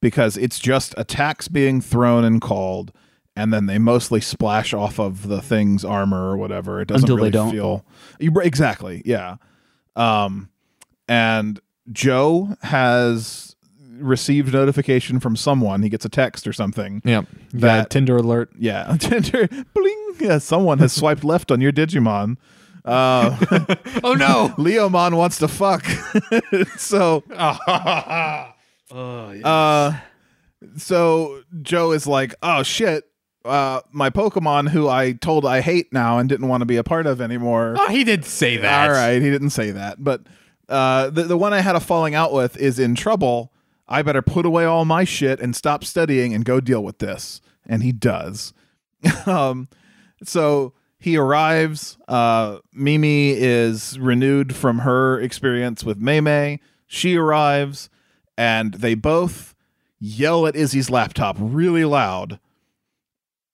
because 0.00 0.38
it's 0.38 0.58
just 0.58 0.94
attacks 0.96 1.48
being 1.48 1.82
thrown 1.82 2.24
and 2.24 2.40
called, 2.40 2.92
and 3.36 3.52
then 3.52 3.66
they 3.66 3.78
mostly 3.78 4.20
splash 4.20 4.74
off 4.74 4.98
of 4.98 5.28
the 5.28 5.40
thing's 5.40 5.84
armor 5.84 6.30
or 6.30 6.36
whatever. 6.36 6.80
It 6.80 6.88
doesn't 6.88 7.04
Until 7.04 7.16
really 7.16 7.30
they 7.30 7.38
don't. 7.38 7.52
feel 7.52 7.84
exactly. 8.20 9.02
Yeah, 9.04 9.36
um, 9.96 10.50
and 11.08 11.60
Joe 11.92 12.56
has 12.62 13.56
received 14.00 14.52
notification 14.52 15.20
from 15.20 15.36
someone. 15.36 15.82
He 15.82 15.88
gets 15.88 16.04
a 16.04 16.08
text 16.08 16.46
or 16.46 16.52
something. 16.52 17.02
Yeah. 17.04 17.22
That 17.52 17.90
Tinder 17.90 18.16
alert. 18.16 18.50
Yeah. 18.58 18.96
Tinder 18.98 19.48
bling. 19.74 20.14
Yeah, 20.18 20.38
someone 20.38 20.78
has 20.78 20.92
swiped 20.92 21.24
left 21.24 21.50
on 21.50 21.60
your 21.60 21.72
Digimon. 21.72 22.36
Uh, 22.84 23.36
oh 24.04 24.14
no. 24.14 24.54
Leomon 24.58 25.16
wants 25.16 25.38
to 25.38 25.48
fuck. 25.48 25.84
so 26.76 27.22
oh, 27.30 28.52
yes. 29.32 29.44
uh 29.44 29.98
so 30.76 31.42
Joe 31.62 31.92
is 31.92 32.06
like, 32.06 32.34
"Oh 32.42 32.62
shit, 32.62 33.09
uh, 33.44 33.80
my 33.90 34.10
Pokemon, 34.10 34.70
who 34.70 34.88
I 34.88 35.12
told 35.12 35.46
I 35.46 35.60
hate 35.60 35.92
now 35.92 36.18
and 36.18 36.28
didn't 36.28 36.48
want 36.48 36.60
to 36.62 36.66
be 36.66 36.76
a 36.76 36.84
part 36.84 37.06
of 37.06 37.20
anymore. 37.20 37.74
Oh, 37.78 37.88
he 37.88 38.04
did 38.04 38.24
say 38.24 38.56
that. 38.58 38.88
All 38.88 38.94
right, 38.94 39.20
he 39.20 39.30
didn't 39.30 39.50
say 39.50 39.70
that, 39.70 40.02
but 40.02 40.22
uh, 40.68 41.10
the 41.10 41.24
the 41.24 41.36
one 41.36 41.52
I 41.52 41.60
had 41.60 41.76
a 41.76 41.80
falling 41.80 42.14
out 42.14 42.32
with 42.32 42.56
is 42.56 42.78
in 42.78 42.94
trouble. 42.94 43.52
I 43.88 44.02
better 44.02 44.22
put 44.22 44.46
away 44.46 44.64
all 44.64 44.84
my 44.84 45.02
shit 45.02 45.40
and 45.40 45.54
stop 45.56 45.82
studying 45.82 46.32
and 46.32 46.44
go 46.44 46.60
deal 46.60 46.82
with 46.82 46.98
this. 46.98 47.40
And 47.66 47.82
he 47.82 47.90
does. 47.90 48.54
um, 49.26 49.68
so 50.22 50.74
he 51.00 51.16
arrives. 51.16 51.98
Uh, 52.06 52.58
Mimi 52.72 53.30
is 53.32 53.98
renewed 53.98 54.54
from 54.54 54.80
her 54.80 55.18
experience 55.18 55.82
with 55.82 55.98
Mei 55.98 56.20
Mei. 56.20 56.60
She 56.86 57.16
arrives, 57.16 57.90
and 58.38 58.74
they 58.74 58.94
both 58.94 59.54
yell 59.98 60.46
at 60.46 60.56
Izzy's 60.56 60.90
laptop 60.90 61.36
really 61.38 61.84
loud, 61.84 62.38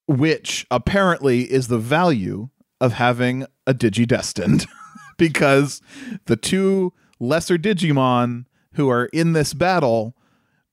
which 0.06 0.66
apparently 0.70 1.50
is 1.50 1.68
the 1.68 1.78
value 1.78 2.48
of 2.80 2.94
having 2.94 3.46
a 3.66 3.74
Digidestined, 3.74 4.66
because 5.16 5.80
the 6.26 6.36
two 6.36 6.92
lesser 7.18 7.58
Digimon 7.58 8.44
who 8.74 8.88
are 8.90 9.06
in 9.06 9.32
this 9.32 9.54
battle 9.54 10.14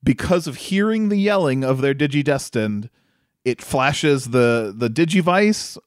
because 0.03 0.47
of 0.47 0.57
hearing 0.57 1.09
the 1.09 1.17
yelling 1.17 1.63
of 1.63 1.81
their 1.81 1.95
digidestined 1.95 2.89
it 3.45 3.61
flashes 3.61 4.25
the 4.27 4.73
the 4.75 4.89
digivice. 4.89 5.77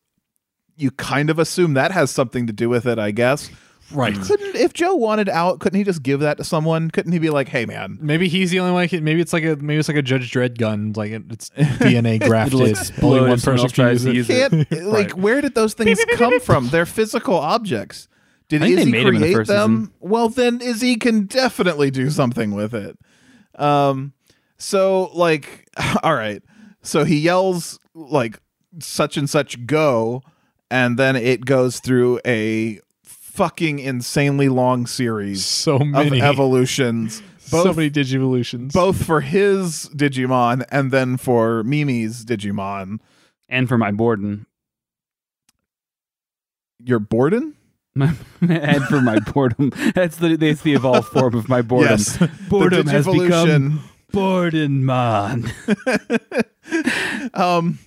You 0.77 0.90
kind 0.90 1.31
of 1.31 1.39
assume 1.39 1.74
that 1.74 1.93
has 1.93 2.10
something 2.10 2.47
to 2.47 2.52
do 2.52 2.68
with 2.68 2.86
it 2.86 2.98
i 2.98 3.10
guess 3.10 3.51
right 3.93 4.15
couldn't 4.21 4.57
if 4.57 4.73
joe 4.73 4.95
wanted 4.95 5.29
out 5.29 5.61
couldn't 5.61 5.79
he 5.79 5.85
just 5.85 6.03
give 6.03 6.21
that 6.21 6.37
to 6.37 6.45
someone 6.45 6.91
couldn't 6.91 7.13
he 7.13 7.19
be 7.19 7.31
like 7.31 7.49
hey 7.49 7.65
man 7.65 7.99
maybe 8.01 8.29
he's 8.29 8.51
the 8.51 8.59
only 8.59 8.73
one 8.73 8.89
can, 8.89 9.05
maybe 9.05 9.21
it's 9.21 9.33
like 9.33 9.45
a 9.45 9.57
maybe 9.57 9.79
it's 9.79 9.89
like 9.89 9.97
a 9.97 10.03
judge 10.03 10.31
dredd 10.33 10.59
gun 10.59 10.93
like 10.97 11.13
it's 11.13 11.51
dna 11.57 12.21
grafted 12.21 12.77
only 13.03 13.21
one 13.21 13.41
person 13.41 13.69
tries 13.69 14.03
to 14.03 14.13
use 14.13 14.29
it 14.29 14.53
like 14.71 15.09
right. 15.09 15.15
where 15.15 15.41
did 15.41 15.55
those 15.55 15.75
things 15.75 16.05
come 16.15 16.41
from 16.41 16.69
they're 16.69 16.87
physical 16.87 17.35
objects 17.35 18.09
did 18.49 18.63
Izzy 18.63 18.91
create 18.91 19.37
the 19.37 19.45
them? 19.45 19.77
Season. 19.77 19.93
Well, 20.01 20.29
then 20.29 20.61
Izzy 20.61 20.97
can 20.97 21.27
definitely 21.27 21.91
do 21.91 22.11
something 22.11 22.55
with 22.55 22.75
it. 22.75 22.97
Um, 23.57 24.13
so 24.59 25.11
like, 25.15 25.69
all 26.03 26.15
right. 26.15 26.43
So 26.83 27.05
he 27.05 27.19
yells 27.19 27.79
like 27.95 28.39
such 28.79 29.17
and 29.17 29.29
such 29.29 29.67
go, 29.67 30.23
and 30.71 30.99
then 30.99 31.17
it 31.17 31.45
goes 31.45 31.81
through 31.81 32.21
a 32.25 32.81
fucking 33.37 33.79
insanely 33.79 34.49
long 34.49 34.87
series 34.87 35.45
so 35.45 35.79
many 35.79 36.21
of 36.21 36.25
evolutions. 36.25 37.23
Both, 37.49 37.63
so 37.63 37.73
many 37.75 37.91
digivolutions. 37.91 38.73
Both 38.73 39.05
for 39.07 39.21
his 39.21 39.89
Digimon 39.95 40.65
and 40.69 40.91
then 40.91 41.17
for 41.17 41.63
Mimi's 41.63 42.25
Digimon. 42.25 42.99
And 43.49 43.69
for 43.69 43.79
my 43.79 43.93
Borden. 43.93 44.47
Your 46.85 46.99
Borden? 46.99 47.55
and 47.97 48.85
for 48.85 49.01
my 49.01 49.19
boredom. 49.21 49.73
That's 49.95 50.17
the 50.17 50.37
that's 50.37 50.61
the 50.61 50.75
evolved 50.75 51.09
form 51.09 51.35
of 51.35 51.49
my 51.49 51.63
boredom. 51.63 51.93
Yes. 51.93 52.19
Boredom 52.49 52.87
has 52.89 53.07
become 53.07 53.83
Bordenmon. 54.13 55.51
um 57.33 57.79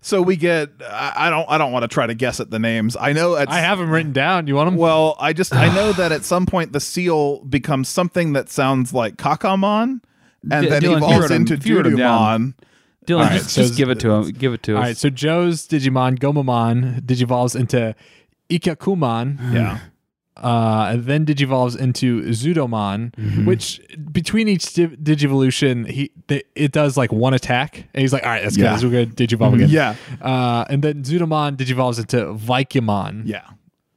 so 0.00 0.22
we 0.22 0.36
get 0.36 0.70
I, 0.82 1.12
I 1.16 1.30
don't 1.30 1.48
I 1.48 1.58
don't 1.58 1.72
want 1.72 1.82
to 1.82 1.88
try 1.88 2.06
to 2.06 2.14
guess 2.14 2.40
at 2.40 2.50
the 2.50 2.58
names. 2.58 2.96
I 2.98 3.12
know 3.12 3.36
I 3.36 3.60
have 3.60 3.78
them 3.78 3.90
written 3.90 4.12
down. 4.12 4.46
You 4.46 4.54
want 4.54 4.68
them? 4.68 4.76
Well, 4.76 5.16
I 5.18 5.32
just 5.32 5.54
I 5.54 5.74
know 5.74 5.92
that 5.94 6.12
at 6.12 6.24
some 6.24 6.46
point 6.46 6.72
the 6.72 6.80
seal 6.80 7.44
becomes 7.44 7.88
something 7.88 8.32
that 8.34 8.48
sounds 8.48 8.92
like 8.92 9.16
Kakamon 9.16 10.00
and 10.50 10.62
D- 10.64 10.68
then 10.68 10.82
Dylan, 10.82 10.96
evolves 10.98 11.30
into 11.30 11.56
Dudumon. 11.56 12.54
Dylan, 13.06 13.20
right, 13.22 13.32
just, 13.32 13.50
so 13.50 13.62
just 13.62 13.76
give 13.76 13.88
it 13.88 14.00
to 14.00 14.10
him. 14.10 14.30
Give 14.30 14.52
it 14.52 14.62
to 14.64 14.74
us. 14.74 14.76
All 14.76 14.82
right, 14.82 14.96
so 14.96 15.08
Joe's 15.08 15.66
Digimon 15.66 16.18
Gomamon 16.18 17.00
digivolves 17.00 17.58
into 17.58 17.94
Ikkakumon. 18.50 19.52
Yeah. 19.52 19.78
Uh, 20.38 20.90
and 20.92 21.04
then 21.04 21.26
digivolves 21.26 21.78
into 21.78 22.22
Zudomon, 22.22 23.12
mm-hmm. 23.14 23.44
which 23.44 23.80
between 24.12 24.48
each 24.48 24.72
di- 24.74 24.86
digivolution, 24.86 25.88
he 25.88 26.12
th- 26.28 26.46
it 26.54 26.72
does 26.72 26.96
like 26.96 27.12
one 27.12 27.34
attack, 27.34 27.88
and 27.92 28.02
he's 28.02 28.12
like, 28.12 28.22
"All 28.22 28.30
right, 28.30 28.42
that's 28.42 28.56
yeah. 28.56 28.74
good. 28.76 28.84
We're 28.84 29.04
gonna 29.04 29.14
digivolve 29.14 29.54
again." 29.54 29.68
Yeah. 29.70 29.96
Uh, 30.20 30.64
and 30.70 30.82
then 30.82 31.02
Zudomon 31.02 31.56
digivolves 31.56 31.98
into 31.98 32.34
Vikemon. 32.34 33.22
Yeah. 33.24 33.48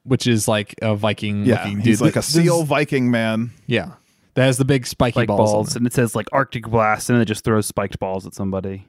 Which 0.03 0.25
is 0.25 0.47
like 0.47 0.73
a 0.81 0.95
Viking 0.95 1.45
yeah, 1.45 1.57
looking 1.57 1.77
dude. 1.77 1.85
He's 1.85 2.01
like 2.01 2.15
a 2.15 2.23
seal 2.23 2.63
Viking 2.63 3.11
man. 3.11 3.51
Yeah. 3.67 3.93
That 4.33 4.45
has 4.45 4.57
the 4.57 4.65
big 4.65 4.87
spiky 4.87 5.13
Spike 5.13 5.27
balls, 5.27 5.51
balls 5.51 5.75
and 5.75 5.85
it 5.85 5.93
says 5.93 6.15
like 6.15 6.27
Arctic 6.31 6.65
blast, 6.67 7.09
and 7.09 7.21
it 7.21 7.25
just 7.25 7.43
throws 7.43 7.65
spiked 7.65 7.99
balls 7.99 8.25
at 8.25 8.33
somebody. 8.33 8.85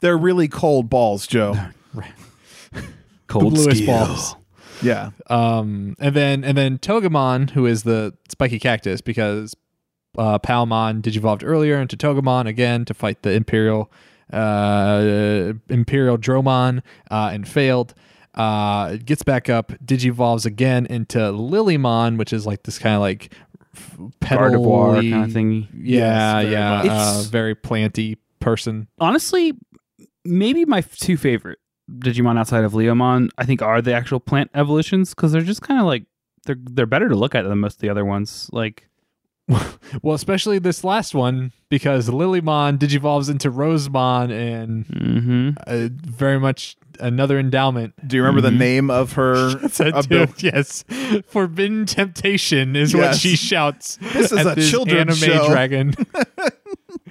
They're 0.00 0.18
really 0.18 0.48
cold 0.48 0.90
balls, 0.90 1.26
Joe. 1.26 1.54
cold 3.28 3.56
the 3.56 3.86
balls. 3.86 4.34
Yeah. 4.82 5.10
Um, 5.28 5.96
and 5.98 6.14
then 6.14 6.44
and 6.44 6.56
then 6.56 6.78
Togemon, 6.78 7.50
who 7.50 7.66
is 7.66 7.82
the 7.84 8.14
spiky 8.28 8.58
cactus, 8.58 9.00
because 9.00 9.54
uh, 10.18 10.38
Palmon 10.38 11.02
digivolved 11.02 11.42
earlier 11.44 11.80
into 11.80 11.96
Togemon 11.96 12.46
again 12.46 12.84
to 12.84 12.94
fight 12.94 13.22
the 13.22 13.30
Imperial 13.32 13.90
uh, 14.32 15.52
Imperialdramon 15.68 16.82
uh, 17.10 17.30
and 17.32 17.46
failed. 17.46 17.94
Uh, 18.34 18.96
gets 19.04 19.22
back 19.22 19.50
up, 19.50 19.72
digivolves 19.84 20.46
again 20.46 20.86
into 20.86 21.18
Lilymon, 21.18 22.16
which 22.16 22.32
is 22.32 22.46
like 22.46 22.62
this 22.62 22.78
kind 22.78 22.94
of 22.94 23.02
like 23.02 23.34
petal 24.20 24.94
kind 24.94 25.24
of 25.24 25.32
thing. 25.32 25.68
Yeah, 25.74 26.40
yes, 26.40 26.50
yeah, 26.50 26.92
uh, 26.92 27.22
very 27.28 27.54
planty 27.54 28.16
person. 28.40 28.88
Honestly, 28.98 29.52
maybe 30.24 30.64
my 30.64 30.80
two 30.80 31.18
favorite 31.18 31.58
Digimon 31.90 32.38
outside 32.38 32.64
of 32.64 32.72
Leomon, 32.72 33.30
I 33.38 33.44
think 33.44 33.62
are 33.62 33.82
the 33.82 33.92
actual 33.92 34.20
plant 34.20 34.50
evolutions 34.54 35.10
because 35.10 35.32
they're 35.32 35.42
just 35.42 35.62
kind 35.62 35.80
of 35.80 35.86
like 35.86 36.04
they're 36.44 36.56
they're 36.58 36.86
better 36.86 37.08
to 37.08 37.16
look 37.16 37.34
at 37.34 37.42
than 37.42 37.58
most 37.58 37.74
of 37.74 37.80
the 37.80 37.88
other 37.88 38.04
ones. 38.04 38.48
Like, 38.52 38.88
well, 40.02 40.14
especially 40.14 40.58
this 40.58 40.84
last 40.84 41.14
one 41.14 41.52
because 41.68 42.08
Lilymon 42.08 42.78
digivolves 42.78 43.30
into 43.30 43.50
Rosemon 43.50 44.30
and 44.30 44.86
mm-hmm. 44.86 45.50
uh, 45.66 45.88
very 45.90 46.38
much 46.38 46.76
another 47.00 47.38
endowment. 47.38 47.94
Do 48.06 48.16
you 48.16 48.22
remember 48.22 48.46
mm-hmm. 48.46 48.58
the 48.58 48.64
name 48.64 48.90
of 48.90 49.12
her? 49.14 49.50
yes, 50.10 50.34
yes, 50.38 50.84
Forbidden 51.26 51.86
Temptation 51.86 52.76
is 52.76 52.92
yes. 52.92 53.00
what 53.00 53.16
she 53.16 53.36
shouts. 53.36 53.98
This 54.00 54.32
is 54.32 54.46
a 54.46 54.54
this 54.54 54.70
children's 54.70 55.22
anime 55.22 55.38
show. 55.38 55.48
dragon. 55.48 55.94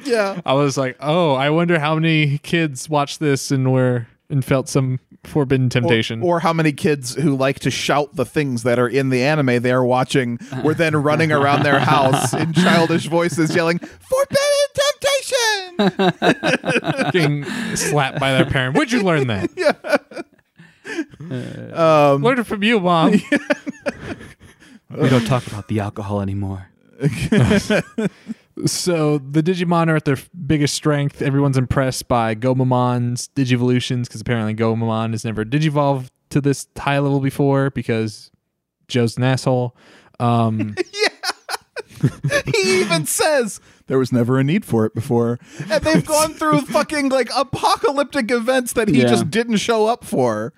yeah, 0.04 0.42
I 0.46 0.54
was 0.54 0.78
like, 0.78 0.98
oh, 1.00 1.34
I 1.34 1.50
wonder 1.50 1.80
how 1.80 1.96
many 1.96 2.38
kids 2.40 2.90
watch 2.90 3.20
this 3.20 3.52
and 3.52 3.72
were 3.72 4.08
and 4.32 4.44
felt 4.44 4.70
some 4.70 5.00
forbidden 5.24 5.70
temptation. 5.70 6.22
Or, 6.22 6.38
or, 6.38 6.40
how 6.40 6.54
many 6.54 6.72
kids 6.72 7.16
who 7.16 7.36
like 7.36 7.60
to 7.60 7.72
shout 7.72 8.16
the 8.16 8.26
things 8.26 8.64
that 8.64 8.80
are 8.80 8.88
in 8.88 9.10
the 9.10 9.24
anime 9.24 9.62
they 9.62 9.72
are 9.72 9.86
watching 9.86 10.40
were 10.64 10.74
then 10.74 10.96
running 11.04 11.32
around 11.32 11.64
their 11.64 11.80
house 11.80 12.34
in 12.34 12.54
childish 12.54 13.08
voices 13.08 13.56
yelling, 13.56 13.80
Forbidden 13.80 14.68
temptation! 14.74 17.12
Getting 17.12 17.46
slapped 17.76 18.20
by 18.20 18.34
their 18.34 18.46
parent. 18.46 18.76
Where'd 18.76 18.92
you 18.92 19.04
learn 19.04 19.28
that? 19.28 19.50
Yeah. 21.22 22.12
Um, 22.12 22.24
Learned 22.24 22.40
it 22.40 22.46
from 22.46 22.64
you, 22.64 22.80
mom. 22.80 23.12
we 23.12 25.10
don't 25.10 25.26
talk 25.26 25.46
about 25.48 25.68
the 25.68 25.80
alcohol 25.80 26.22
anymore. 26.22 26.68
So 28.66 29.18
the 29.18 29.42
Digimon 29.42 29.88
are 29.90 29.96
at 29.96 30.06
their 30.06 30.18
biggest 30.46 30.76
strength. 30.76 31.22
Everyone's 31.22 31.58
impressed 31.58 32.08
by 32.08 32.36
Gomamon's 32.36 33.30
Digivolutions 33.36 34.04
because 34.04 34.22
apparently 34.22 34.54
Gomamon 34.54 35.12
has 35.12 35.26
never 35.26 35.46
Digivolved 35.46 36.10
to 36.30 36.42
this 36.42 36.68
high 36.78 37.00
level 37.00 37.20
before 37.20 37.70
because 37.70 38.32
Joe's 38.88 39.18
an 39.18 39.24
asshole. 39.24 39.76
Um, 40.20 40.76
yeah. 40.94 42.42
he 42.46 42.82
even 42.82 43.06
says 43.06 43.60
there 43.88 43.98
was 43.98 44.12
never 44.12 44.40
a 44.40 44.44
need 44.44 44.66
for 44.66 44.86
it 44.86 44.94
before. 44.94 45.40
And 45.70 45.84
they've 45.84 46.06
gone 46.06 46.34
through 46.34 46.62
fucking 46.62 47.10
like 47.10 47.30
apocalyptic 47.36 48.32
events 48.32 48.74
that 48.74 48.88
he 48.88 49.02
yeah. 49.02 49.08
just 49.08 49.30
didn't 49.30 49.58
show 49.58 49.88
up 49.88 50.04
for. 50.04 50.54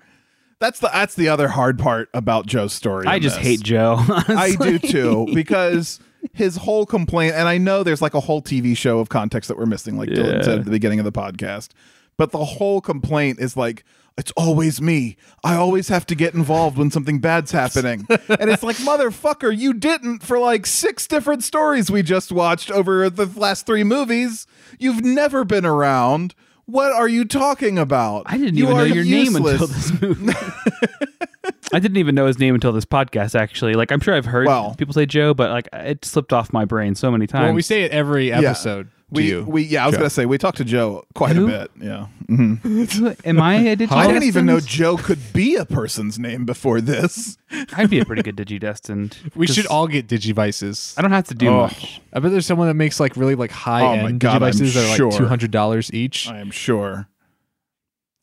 That's 0.59 0.79
the 0.79 0.87
that's 0.87 1.15
the 1.15 1.27
other 1.27 1.49
hard 1.49 1.77
part 1.77 2.09
about 2.13 2.45
Joe's 2.45 2.73
story. 2.73 3.05
I 3.05 3.19
just 3.19 3.35
this. 3.35 3.45
hate 3.45 3.63
Joe. 3.63 3.97
Honestly. 3.99 4.35
I 4.35 4.55
do 4.55 4.79
too 4.79 5.27
because 5.33 5.99
his 6.31 6.57
whole 6.57 6.85
complaint, 6.85 7.35
and 7.35 7.47
I 7.47 7.57
know 7.57 7.83
there's 7.83 8.01
like 8.01 8.13
a 8.13 8.19
whole 8.19 8.41
TV 8.41 8.75
show 8.77 8.99
of 8.99 9.09
context 9.09 9.47
that 9.49 9.57
we're 9.57 9.65
missing, 9.65 9.97
like 9.97 10.09
yeah. 10.09 10.17
Dylan 10.17 10.43
said 10.43 10.59
at 10.59 10.65
the 10.65 10.71
beginning 10.71 10.99
of 10.99 11.05
the 11.05 11.11
podcast. 11.11 11.69
But 12.17 12.31
the 12.31 12.45
whole 12.45 12.79
complaint 12.79 13.39
is 13.39 13.57
like, 13.57 13.83
it's 14.17 14.31
always 14.37 14.79
me. 14.79 15.17
I 15.43 15.55
always 15.55 15.87
have 15.87 16.05
to 16.07 16.15
get 16.15 16.35
involved 16.35 16.77
when 16.77 16.91
something 16.91 17.19
bad's 17.19 17.51
happening. 17.51 18.05
and 18.09 18.49
it's 18.49 18.61
like, 18.61 18.75
motherfucker, 18.77 19.55
you 19.55 19.73
didn't 19.73 20.21
for 20.21 20.37
like 20.37 20.65
six 20.65 21.07
different 21.07 21.43
stories 21.43 21.89
we 21.89 22.03
just 22.03 22.31
watched 22.31 22.69
over 22.69 23.09
the 23.09 23.25
last 23.25 23.65
three 23.65 23.83
movies. 23.83 24.45
You've 24.77 25.03
never 25.03 25.43
been 25.43 25.65
around. 25.65 26.35
What 26.65 26.93
are 26.93 27.07
you 27.07 27.25
talking 27.25 27.79
about? 27.79 28.23
I 28.27 28.37
didn't 28.37 28.55
you 28.55 28.65
even 28.65 28.77
know 28.77 28.83
your 28.83 29.03
useless. 29.03 29.43
name 29.43 29.53
until 29.53 29.67
this 29.67 30.01
movie. 30.01 30.33
I 31.71 31.79
didn't 31.79 31.97
even 31.97 32.15
know 32.15 32.25
his 32.25 32.39
name 32.39 32.55
until 32.55 32.71
this 32.71 32.85
podcast. 32.85 33.39
Actually, 33.39 33.73
like 33.73 33.91
I'm 33.91 33.99
sure 33.99 34.13
I've 34.13 34.25
heard 34.25 34.47
well, 34.47 34.75
people 34.75 34.93
say 34.93 35.05
Joe, 35.05 35.33
but 35.33 35.51
like 35.51 35.69
it 35.73 36.03
slipped 36.03 36.33
off 36.33 36.51
my 36.51 36.65
brain 36.65 36.95
so 36.95 37.11
many 37.11 37.27
times. 37.27 37.45
Well, 37.45 37.53
we 37.53 37.61
say 37.61 37.83
it 37.83 37.91
every 37.91 38.31
episode. 38.31 38.87
Yeah. 38.87 38.99
We, 39.13 39.27
you, 39.27 39.43
we 39.43 39.61
yeah, 39.61 39.83
I 39.83 39.85
was 39.85 39.93
Joe. 39.93 39.99
gonna 39.99 40.09
say 40.09 40.25
we 40.25 40.39
talked 40.39 40.57
to 40.57 40.65
Joe 40.65 41.05
quite 41.13 41.35
Who? 41.35 41.45
a 41.45 41.47
bit. 41.47 41.71
Yeah. 41.79 42.07
Mm-hmm. 42.27 43.07
Am 43.29 43.41
I 43.41 43.55
a 43.57 43.75
Digidestined? 43.75 43.91
I 43.91 44.07
didn't 44.07 44.23
even 44.23 44.47
know 44.47 44.59
Joe 44.59 44.97
could 44.97 45.19
be 45.33 45.55
a 45.55 45.65
person's 45.65 46.17
name 46.17 46.45
before 46.45 46.81
this. 46.81 47.37
I'd 47.73 47.91
be 47.91 47.99
a 47.99 48.05
pretty 48.05 48.23
good 48.23 48.35
Digidestined. 48.35 49.35
we 49.35 49.45
should 49.45 49.67
all 49.67 49.87
get 49.87 50.07
Digivices. 50.07 50.97
I 50.97 51.03
don't 51.03 51.11
have 51.11 51.27
to 51.27 51.35
do 51.35 51.49
oh. 51.49 51.61
much. 51.61 52.01
I 52.11 52.19
bet 52.19 52.31
there's 52.31 52.47
someone 52.47 52.67
that 52.69 52.73
makes 52.73 52.99
like 52.99 53.15
really 53.15 53.35
like 53.35 53.51
high 53.51 53.83
oh 53.85 54.07
end 54.07 54.19
Digivices 54.19 54.73
that 54.73 54.91
are 54.91 54.95
sure. 54.95 55.11
like 55.11 55.19
two 55.19 55.27
hundred 55.27 55.51
dollars 55.51 55.93
each. 55.93 56.27
I 56.27 56.39
am 56.39 56.49
sure. 56.49 57.07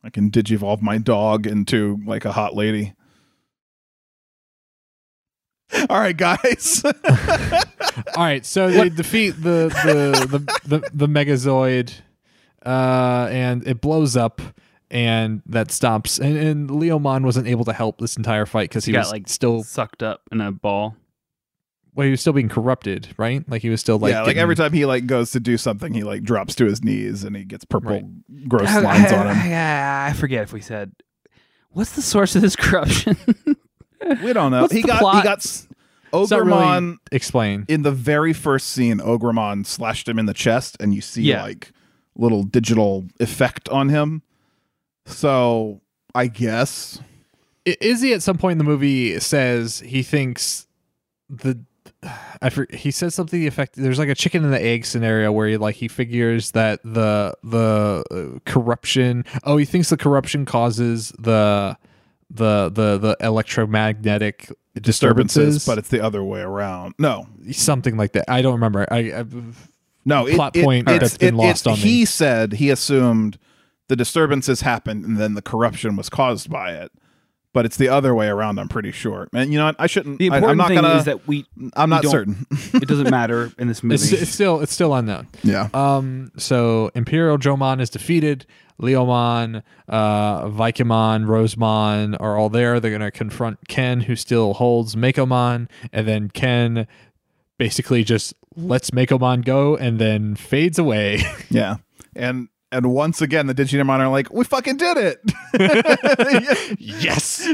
I 0.03 0.09
can 0.09 0.29
digivolve 0.29 0.81
my 0.81 0.97
dog 0.97 1.47
into 1.47 2.01
like 2.05 2.25
a 2.25 2.33
hot 2.33 2.53
lady. 2.53 2.93
All 5.89 5.99
right, 5.99 6.15
guys. 6.15 6.83
All 8.15 8.23
right, 8.23 8.45
so 8.45 8.69
they 8.69 8.89
defeat 8.89 9.31
the 9.31 9.69
the 9.83 10.27
the, 10.29 10.77
the, 10.79 10.89
the 10.93 11.07
Megazoid, 11.07 11.93
uh, 12.65 13.27
and 13.31 13.65
it 13.67 13.81
blows 13.81 14.15
up, 14.17 14.41
and 14.89 15.41
that 15.45 15.71
stops. 15.71 16.19
And, 16.19 16.37
and 16.37 16.69
Leomon 16.69 17.23
wasn't 17.23 17.47
able 17.47 17.65
to 17.65 17.73
help 17.73 17.99
this 17.99 18.17
entire 18.17 18.45
fight 18.45 18.69
because 18.69 18.85
he, 18.85 18.91
he, 18.91 18.97
was 18.97 19.11
like 19.11 19.27
still 19.27 19.63
sucked 19.63 20.03
up 20.03 20.21
in 20.31 20.41
a 20.41 20.51
ball. 20.51 20.95
Well, 21.93 22.05
he 22.05 22.11
was 22.11 22.21
still 22.21 22.33
being 22.33 22.49
corrupted, 22.49 23.09
right? 23.17 23.47
Like 23.49 23.61
he 23.61 23.69
was 23.69 23.81
still 23.81 23.99
like 23.99 24.11
yeah, 24.11 24.23
like 24.23 24.37
every 24.37 24.55
time 24.55 24.71
he 24.71 24.85
like 24.85 25.07
goes 25.07 25.31
to 25.31 25.39
do 25.39 25.57
something, 25.57 25.93
he 25.93 26.03
like 26.03 26.23
drops 26.23 26.55
to 26.55 26.65
his 26.65 26.83
knees 26.83 27.23
and 27.23 27.35
he 27.35 27.43
gets 27.43 27.65
purple 27.65 27.91
right. 27.91 28.47
gross 28.47 28.73
lines 28.81 29.11
on 29.11 29.27
him. 29.27 29.37
Yeah, 29.49 30.07
I 30.09 30.13
forget 30.13 30.43
if 30.43 30.53
we 30.53 30.61
said 30.61 30.93
what's 31.71 31.93
the 31.95 32.01
source 32.01 32.35
of 32.35 32.41
this 32.41 32.55
corruption. 32.55 33.17
we 34.23 34.33
don't 34.33 34.51
know. 34.51 34.61
What's 34.61 34.73
he 34.73 34.81
got 34.81 34.99
plot? 34.99 35.15
he 35.15 35.23
got 35.23 35.39
Ogremon 36.11 36.81
really 36.81 36.97
explain 37.11 37.65
in 37.67 37.83
the 37.83 37.91
very 37.91 38.33
first 38.33 38.69
scene. 38.69 38.97
Ogremon 38.99 39.65
slashed 39.65 40.07
him 40.07 40.19
in 40.19 40.25
the 40.25 40.33
chest, 40.33 40.77
and 40.79 40.93
you 40.93 41.01
see 41.01 41.23
yeah. 41.23 41.43
like 41.43 41.71
little 42.15 42.43
digital 42.43 43.05
effect 43.19 43.69
on 43.69 43.89
him. 43.89 44.21
So 45.05 45.81
I 46.13 46.27
guess 46.27 46.99
Izzy 47.65 48.13
at 48.13 48.21
some 48.21 48.37
point 48.37 48.53
in 48.53 48.57
the 48.57 48.63
movie 48.63 49.19
says 49.19 49.79
he 49.79 50.03
thinks 50.03 50.67
the 51.29 51.59
I 52.41 52.49
for, 52.49 52.67
he 52.71 52.89
says 52.89 53.13
something 53.13 53.39
the 53.39 53.47
effect 53.47 53.75
there's 53.75 53.99
like 53.99 54.09
a 54.09 54.15
chicken 54.15 54.43
and 54.43 54.51
the 54.51 54.61
egg 54.61 54.85
scenario 54.85 55.31
where 55.31 55.47
he 55.47 55.57
like 55.57 55.75
he 55.75 55.87
figures 55.87 56.51
that 56.51 56.81
the 56.83 57.35
the 57.43 58.03
uh, 58.09 58.39
corruption 58.49 59.23
oh 59.43 59.57
he 59.57 59.65
thinks 59.65 59.89
the 59.89 59.97
corruption 59.97 60.45
causes 60.45 61.13
the 61.19 61.77
the 62.33 62.69
the 62.69 62.97
the 62.97 63.17
electromagnetic 63.19 64.51
disturbances, 64.79 65.55
disturbances, 65.55 65.65
but 65.65 65.77
it's 65.77 65.89
the 65.89 66.03
other 66.03 66.23
way 66.23 66.41
around. 66.41 66.95
No, 66.97 67.27
something 67.51 67.97
like 67.97 68.13
that. 68.13 68.25
I 68.29 68.41
don't 68.41 68.53
remember. 68.53 68.85
I, 68.91 68.97
I 68.97 69.25
no 70.05 70.25
plot 70.33 70.55
it, 70.55 70.63
point 70.63 70.89
it, 70.89 70.99
that's 70.99 71.17
been 71.17 71.35
lost 71.35 71.67
on 71.67 71.75
he 71.75 71.83
me. 71.83 71.89
He 71.89 72.05
said 72.05 72.53
he 72.53 72.69
assumed 72.69 73.37
the 73.87 73.95
disturbances 73.95 74.61
happened 74.61 75.05
and 75.05 75.17
then 75.17 75.33
the 75.33 75.41
corruption 75.41 75.95
was 75.95 76.09
caused 76.09 76.49
by 76.49 76.71
it. 76.71 76.91
But 77.53 77.65
it's 77.65 77.75
the 77.75 77.89
other 77.89 78.15
way 78.15 78.27
around. 78.27 78.59
I'm 78.59 78.69
pretty 78.69 78.91
sure. 78.91 79.27
And 79.33 79.51
you 79.51 79.59
know 79.59 79.65
what? 79.65 79.75
I 79.77 79.87
shouldn't. 79.87 80.19
The 80.19 80.27
important 80.27 80.47
I, 80.47 80.51
am 80.51 80.57
not 80.57 80.67
thing 80.69 80.81
gonna, 80.81 80.95
is 80.95 81.05
that 81.05 81.27
we. 81.27 81.45
I'm 81.75 81.89
we 81.89 81.95
not 81.95 82.05
certain. 82.05 82.45
it 82.73 82.87
doesn't 82.87 83.09
matter 83.11 83.51
in 83.57 83.67
this 83.67 83.83
movie. 83.83 83.95
It's, 83.95 84.11
it's, 84.13 84.31
still 84.31 84.61
it's 84.61 84.71
still 84.71 84.93
unknown. 84.93 85.27
Yeah. 85.43 85.67
Um. 85.73 86.31
So 86.37 86.91
Imperial 86.95 87.37
Jomon 87.37 87.81
is 87.81 87.89
defeated. 87.89 88.45
Leomon, 88.81 89.61
uh, 89.87 90.45
Vikemon, 90.45 91.25
Rosemon 91.25 92.17
are 92.19 92.35
all 92.37 92.49
there. 92.49 92.79
They're 92.79 92.89
going 92.89 93.01
to 93.01 93.11
confront 93.11 93.67
Ken, 93.67 94.01
who 94.01 94.15
still 94.15 94.53
holds 94.55 94.95
Mekomon, 94.95 95.69
and 95.93 96.07
then 96.07 96.29
Ken 96.29 96.87
basically 97.59 98.03
just 98.03 98.33
lets 98.55 98.89
Mekomon 98.89 99.45
go 99.45 99.77
and 99.77 99.99
then 99.99 100.35
fades 100.35 100.79
away. 100.79 101.21
yeah. 101.49 101.75
And 102.15 102.49
and 102.71 102.93
once 102.93 103.21
again 103.21 103.47
the 103.47 103.55
Digimon 103.55 103.99
are 103.99 104.09
like, 104.09 104.31
"We 104.31 104.43
fucking 104.43 104.77
did 104.77 104.97
it." 104.97 106.75
yes. 106.79 107.47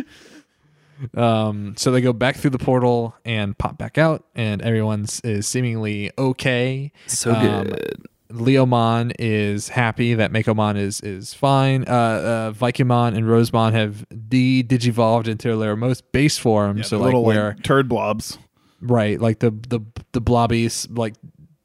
Um, 1.15 1.75
so 1.77 1.91
they 1.91 2.01
go 2.01 2.13
back 2.13 2.37
through 2.37 2.49
the 2.51 2.57
portal 2.57 3.15
and 3.23 3.57
pop 3.57 3.77
back 3.77 3.97
out, 3.97 4.25
and 4.35 4.61
everyone's 4.61 5.19
is 5.21 5.47
seemingly 5.47 6.11
okay. 6.17 6.91
So 7.07 7.33
um, 7.33 7.67
good. 7.67 8.07
Leomon 8.31 9.13
is 9.19 9.69
happy 9.69 10.13
that 10.13 10.31
Mekomon 10.31 10.77
is 10.77 11.01
is 11.01 11.33
fine. 11.33 11.85
Uh, 11.87 11.91
uh, 11.91 12.51
Vikemon 12.51 13.15
and 13.15 13.25
Rosemon 13.25 13.73
have 13.73 14.05
de 14.29 14.63
digivolved 14.63 15.27
into 15.27 15.55
their 15.55 15.75
most 15.75 16.11
base 16.11 16.37
form. 16.37 16.77
Yeah, 16.77 16.83
so 16.83 16.97
like 16.97 17.05
little 17.05 17.23
where 17.23 17.49
like, 17.49 17.63
turd 17.63 17.87
blobs, 17.87 18.37
right? 18.81 19.19
Like 19.19 19.39
the 19.39 19.51
the 19.51 19.79
the 20.11 20.21
blobbies, 20.21 20.87
like 20.89 21.13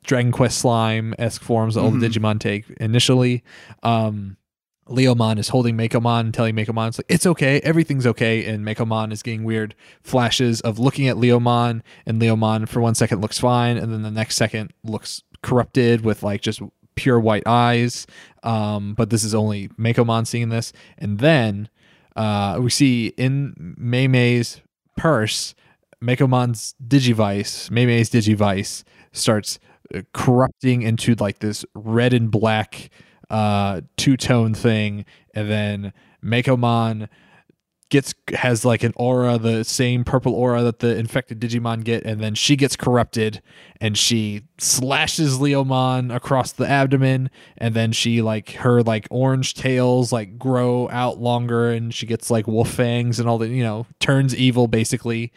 Dragon 0.05 0.33
Quest 0.33 0.59
slime 0.59 1.15
esque 1.19 1.43
forms 1.43 1.75
that 1.75 1.81
mm-hmm. 1.81 1.95
all 1.95 2.01
the 2.01 2.07
Digimon 2.07 2.41
take 2.41 2.69
initially. 2.79 3.43
Um, 3.83 4.37
Leomon 4.89 5.39
is 5.39 5.49
holding 5.49 5.77
Mekomon, 5.77 6.33
telling 6.33 6.57
Mekomon 6.57 6.89
it's 6.89 6.99
like 6.99 7.07
it's 7.09 7.27
okay, 7.27 7.61
everything's 7.61 8.07
okay, 8.07 8.45
and 8.45 8.65
Mekomon 8.65 9.13
is 9.13 9.23
getting 9.23 9.45
weird 9.45 9.75
flashes 10.03 10.61
of 10.63 10.79
looking 10.79 11.09
at 11.09 11.17
Leomon, 11.17 11.83
and 12.05 12.21
Leomon 12.21 12.69
for 12.69 12.81
one 12.81 12.95
second 12.95 13.21
looks 13.21 13.39
fine, 13.39 13.77
and 13.77 13.93
then 13.93 14.03
the 14.03 14.11
next 14.11 14.37
second 14.37 14.73
looks 14.83 15.23
corrupted 15.43 16.05
with 16.05 16.23
like 16.23 16.41
just 16.41 16.61
pure 16.95 17.21
white 17.21 17.47
eyes. 17.47 18.07
Um, 18.43 18.95
but 18.95 19.11
this 19.11 19.25
is 19.25 19.35
only 19.35 19.69
Mekomon 19.69 20.27
seeing 20.27 20.49
this. 20.49 20.73
And 20.99 21.19
then 21.19 21.69
uh, 22.17 22.59
we 22.61 22.71
see 22.71 23.09
in 23.17 23.55
Mei 23.79 24.09
Mei's 24.09 24.61
purse, 24.97 25.55
Mekomon's 26.03 26.75
Digivice, 26.87 27.71
Mei 27.71 27.87
Mei's 27.87 28.11
Digivice 28.11 28.85
starts 29.13 29.59
corrupting 30.13 30.83
into 30.83 31.15
like 31.15 31.39
this 31.41 31.65
red 31.75 32.13
and 32.13 32.31
black 32.31 32.91
uh, 33.31 33.81
two 33.97 34.17
tone 34.17 34.55
thing. 34.55 35.05
And 35.35 35.51
then 35.51 35.93
Mekomon 36.25 37.09
gets 37.93 38.15
has 38.35 38.65
like 38.65 38.83
an 38.83 38.93
aura, 38.97 39.37
the 39.37 39.63
same 39.65 40.03
purple 40.03 40.35
aura 40.35 40.63
that 40.63 40.79
the 40.79 40.97
infected 40.97 41.39
Digimon 41.39 41.85
get, 41.85 42.03
and 42.05 42.23
then 42.23 42.35
she 42.35 42.57
gets 42.57 42.75
corrupted 42.75 43.43
and 43.83 43.99
she 43.99 44.45
slashes 44.57 45.39
Leomon 45.39 46.15
across 46.15 46.53
the 46.53 46.67
abdomen, 46.67 47.29
and 47.59 47.75
then 47.75 47.93
she 47.93 48.23
like 48.23 48.53
her 48.53 48.83
like 48.83 49.07
orange 49.11 49.53
tails 49.53 50.11
like 50.11 50.39
grow 50.39 50.89
out 50.89 51.19
longer 51.19 51.71
and 51.71 51.93
she 51.93 52.07
gets 52.07 52.31
like 52.31 52.47
wolf 52.47 52.71
fangs 52.71 53.21
and 53.21 53.29
all 53.29 53.37
that, 53.37 53.51
you 53.51 53.63
know, 53.63 53.87
turns 54.01 54.35
evil 54.35 54.69
basically. 54.69 55.31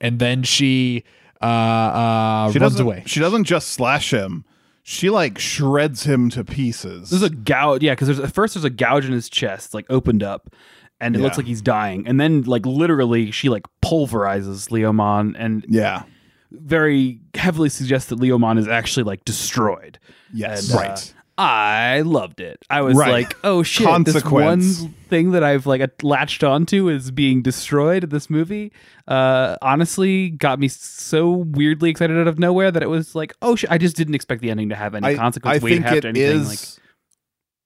And 0.00 0.18
then 0.18 0.42
she 0.42 1.04
uh 1.40 1.44
uh 1.44 2.52
she 2.52 2.58
runs 2.58 2.80
away. 2.80 3.02
She 3.06 3.20
doesn't 3.20 3.44
just 3.44 3.68
slash 3.68 4.12
him 4.12 4.44
she 4.82 5.10
like 5.10 5.38
shreds 5.38 6.04
him 6.04 6.30
to 6.30 6.44
pieces. 6.44 7.10
There's 7.10 7.22
a 7.22 7.30
gouge, 7.30 7.82
yeah, 7.82 7.92
because 7.92 8.08
there's 8.08 8.20
at 8.20 8.32
first 8.32 8.54
there's 8.54 8.64
a 8.64 8.70
gouge 8.70 9.04
in 9.04 9.12
his 9.12 9.28
chest, 9.28 9.74
like 9.74 9.86
opened 9.88 10.22
up, 10.22 10.54
and 11.00 11.14
it 11.14 11.18
yeah. 11.18 11.24
looks 11.24 11.36
like 11.36 11.46
he's 11.46 11.62
dying. 11.62 12.06
And 12.06 12.20
then 12.20 12.42
like 12.42 12.66
literally 12.66 13.30
she 13.30 13.48
like 13.48 13.66
pulverizes 13.82 14.68
Leomon 14.68 15.34
and 15.38 15.64
yeah, 15.68 16.02
very 16.50 17.20
heavily 17.34 17.68
suggests 17.68 18.08
that 18.10 18.18
Leomon 18.18 18.58
is 18.58 18.68
actually 18.68 19.04
like 19.04 19.24
destroyed. 19.24 19.98
Yes, 20.32 20.70
and, 20.70 20.78
uh, 20.78 20.82
right. 20.82 21.14
Uh, 21.16 21.19
I 21.42 22.02
loved 22.02 22.40
it. 22.40 22.62
I 22.68 22.82
was 22.82 22.98
right. 22.98 23.10
like, 23.10 23.36
"Oh 23.42 23.62
shit!" 23.62 24.04
This 24.04 24.22
one 24.26 24.60
thing 25.08 25.30
that 25.30 25.42
I've 25.42 25.64
like 25.64 26.02
latched 26.02 26.44
onto 26.44 26.88
is 26.90 27.10
being 27.10 27.40
destroyed 27.40 28.04
in 28.04 28.10
this 28.10 28.28
movie. 28.28 28.72
Uh, 29.08 29.56
honestly, 29.62 30.28
got 30.28 30.60
me 30.60 30.68
so 30.68 31.30
weirdly 31.30 31.88
excited 31.88 32.18
out 32.18 32.28
of 32.28 32.38
nowhere 32.38 32.70
that 32.70 32.82
it 32.82 32.90
was 32.90 33.14
like, 33.14 33.32
"Oh 33.40 33.56
shit!" 33.56 33.70
I 33.70 33.78
just 33.78 33.96
didn't 33.96 34.14
expect 34.14 34.42
the 34.42 34.50
ending 34.50 34.68
to 34.68 34.74
have 34.74 34.94
any 34.94 35.06
I, 35.06 35.14
consequence. 35.14 35.56
I 35.56 35.66
think 35.66 35.86
it 35.86 36.14
is. 36.14 36.46
Like, 36.46 36.84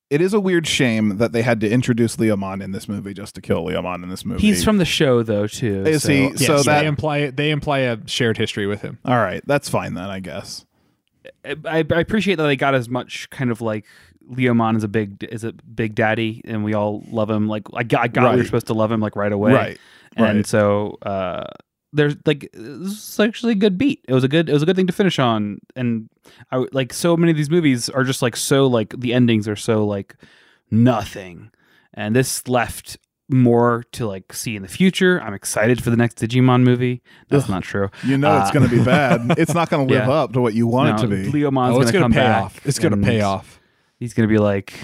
it 0.09 0.21
is 0.21 0.33
a 0.33 0.39
weird 0.39 0.69
shame 0.69 1.17
that 1.17 1.33
they 1.33 1.43
had 1.43 1.61
to 1.63 1.69
introduce 1.69 2.15
Leomon 2.15 2.63
in 2.63 2.71
this 2.71 2.89
movie 2.89 3.13
just 3.13 3.35
to 3.35 3.41
kill 3.41 3.65
Leomon 3.65 4.05
in 4.05 4.09
this 4.09 4.25
movie. 4.25 4.41
He's 4.41 4.63
from 4.63 4.79
the 4.79 4.85
show 4.85 5.25
though 5.25 5.49
too. 5.49 5.83
Is 5.85 6.05
so. 6.05 6.11
he? 6.11 6.23
Yes, 6.27 6.47
so 6.47 6.63
that 6.63 6.83
they 6.83 6.87
imply 6.87 7.31
they 7.31 7.51
imply 7.51 7.81
a 7.81 7.99
shared 8.07 8.39
history 8.39 8.69
with 8.69 8.83
him. 8.83 9.01
All 9.05 9.19
right, 9.19 9.43
that's 9.47 9.69
fine 9.69 9.95
then, 9.95 10.11
I 10.11 10.21
guess. 10.21 10.65
I, 11.45 11.57
I 11.91 12.01
appreciate 12.01 12.37
that 12.37 12.45
they 12.45 12.57
got 12.57 12.75
as 12.75 12.89
much 12.89 13.29
kind 13.31 13.51
of 13.51 13.61
like 13.61 13.85
Leomon 14.31 14.77
is 14.77 14.85
a 14.85 14.89
big 14.89 15.25
is 15.25 15.45
a 15.45 15.53
big 15.53 15.95
daddy, 15.95 16.41
and 16.45 16.65
we 16.65 16.75
all 16.75 17.05
love 17.11 17.31
him. 17.31 17.49
Like 17.49 17.65
I 17.75 17.83
got, 17.83 18.03
I 18.03 18.09
got 18.09 18.25
right. 18.25 18.35
we 18.35 18.41
were 18.41 18.47
supposed 18.47 18.67
to 18.69 18.75
love 18.75 18.91
him 18.91 19.01
like 19.01 19.17
right 19.17 19.33
away, 19.33 19.53
right? 19.53 19.79
And 20.17 20.39
right. 20.39 20.47
so 20.47 20.99
uh, 21.03 21.47
there's 21.93 22.17
like 22.27 22.51
it's 22.53 23.19
actually 23.21 23.53
a 23.53 23.57
good 23.57 23.79
beat. 23.79 24.05
It 24.09 24.15
was 24.15 24.25
a 24.25 24.29
good 24.29 24.49
it 24.49 24.53
was 24.53 24.63
a 24.63 24.67
good 24.67 24.77
thing 24.77 24.87
to 24.87 24.93
finish 24.93 25.19
on, 25.19 25.59
and 25.77 26.09
I 26.51 26.67
like 26.73 26.93
so 26.93 27.17
many 27.17 27.31
of 27.31 27.37
these 27.37 27.51
movies 27.51 27.89
are 27.89 28.05
just 28.05 28.23
like 28.23 28.37
so 28.37 28.67
like 28.67 28.95
the 28.99 29.13
endings 29.13 29.49
are 29.49 29.57
so 29.57 29.87
like 29.87 30.17
nothing, 30.71 31.51
and 31.93 32.15
this 32.15 32.47
left 32.49 32.99
more 33.29 33.85
to 33.93 34.07
like 34.07 34.33
see 34.33 34.57
in 34.57 34.63
the 34.63 34.69
future. 34.69 35.21
I'm 35.21 35.35
excited 35.35 35.83
for 35.83 35.91
the 35.91 35.97
next 35.97 36.19
Digimon 36.19 36.63
movie. 36.63 37.03
That's 37.29 37.45
Ugh, 37.45 37.51
not 37.51 37.63
true. 37.63 37.91
You 38.05 38.19
know 38.19 38.33
uh, 38.33 38.43
it's 38.43 38.51
going 38.51 38.69
to 38.69 38.77
be 38.77 38.85
bad. 38.85 39.35
it's 39.39 39.55
not 39.55 39.71
going 39.71 39.87
to 39.87 39.95
live 39.95 40.07
yeah. 40.07 40.13
up 40.13 40.33
to 40.35 40.41
what 40.41 40.55
you 40.55 40.67
want 40.67 40.91
no, 40.91 40.97
it 40.97 41.01
to 41.03 41.09
be. 41.09 41.31
Leo 41.31 41.51
Leomon's 41.51 41.77
oh, 41.77 41.81
going 41.81 41.93
to 41.93 41.99
come 41.99 42.13
pay 42.13 42.19
back. 42.19 42.45
Off. 42.45 42.67
It's 42.67 42.79
going 42.79 43.01
to 43.01 43.07
pay 43.07 43.21
off. 43.21 43.61
He's 43.99 44.15
going 44.15 44.29
to 44.29 44.33
be 44.33 44.39
like 44.39 44.75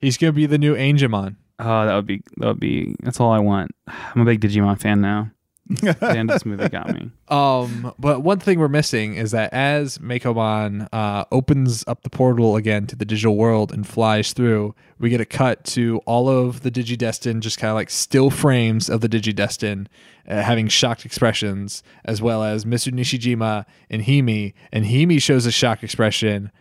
he's 0.00 0.16
going 0.18 0.32
to 0.32 0.36
be 0.36 0.46
the 0.46 0.58
new 0.58 0.74
Angemon. 0.74 1.36
Oh, 1.58 1.86
that 1.86 1.94
would 1.94 2.06
be 2.06 2.22
that 2.36 2.46
would 2.46 2.60
be 2.60 2.94
that's 3.02 3.20
all 3.20 3.32
I 3.32 3.38
want. 3.38 3.70
I'm 3.86 4.20
a 4.20 4.24
big 4.24 4.40
Digimon 4.40 4.78
fan 4.78 5.00
now 5.00 5.30
the 5.68 5.96
end 6.16 6.30
of 6.30 6.34
this 6.34 6.46
movie 6.46 6.68
got 6.68 6.94
me. 6.94 7.10
Um, 7.28 7.92
but 7.98 8.22
one 8.22 8.38
thing 8.38 8.60
we're 8.60 8.68
missing 8.68 9.16
is 9.16 9.32
that 9.32 9.52
as 9.52 9.98
Meicoomon 9.98 10.88
uh, 10.92 11.24
opens 11.32 11.82
up 11.88 12.04
the 12.04 12.08
portal 12.08 12.54
again 12.54 12.86
to 12.86 12.94
the 12.94 13.04
digital 13.04 13.36
world 13.36 13.72
and 13.72 13.84
flies 13.84 14.32
through, 14.32 14.76
we 15.00 15.10
get 15.10 15.20
a 15.20 15.24
cut 15.24 15.64
to 15.64 15.98
all 16.06 16.28
of 16.28 16.60
the 16.60 16.70
Digidestin, 16.70 17.40
just 17.40 17.58
kind 17.58 17.70
of 17.70 17.74
like 17.74 17.90
still 17.90 18.30
frames 18.30 18.88
of 18.88 19.00
the 19.00 19.08
Digidestin, 19.08 19.88
uh, 20.28 20.40
having 20.40 20.68
shocked 20.68 21.04
expressions, 21.04 21.82
as 22.04 22.22
well 22.22 22.44
as 22.44 22.64
Mr. 22.64 22.92
Nishijima 22.92 23.64
and 23.90 24.04
Hime. 24.04 24.52
And 24.70 24.86
Hime 24.86 25.18
shows 25.18 25.44
a 25.44 25.50
shocked 25.50 25.82
expression, 25.82 26.52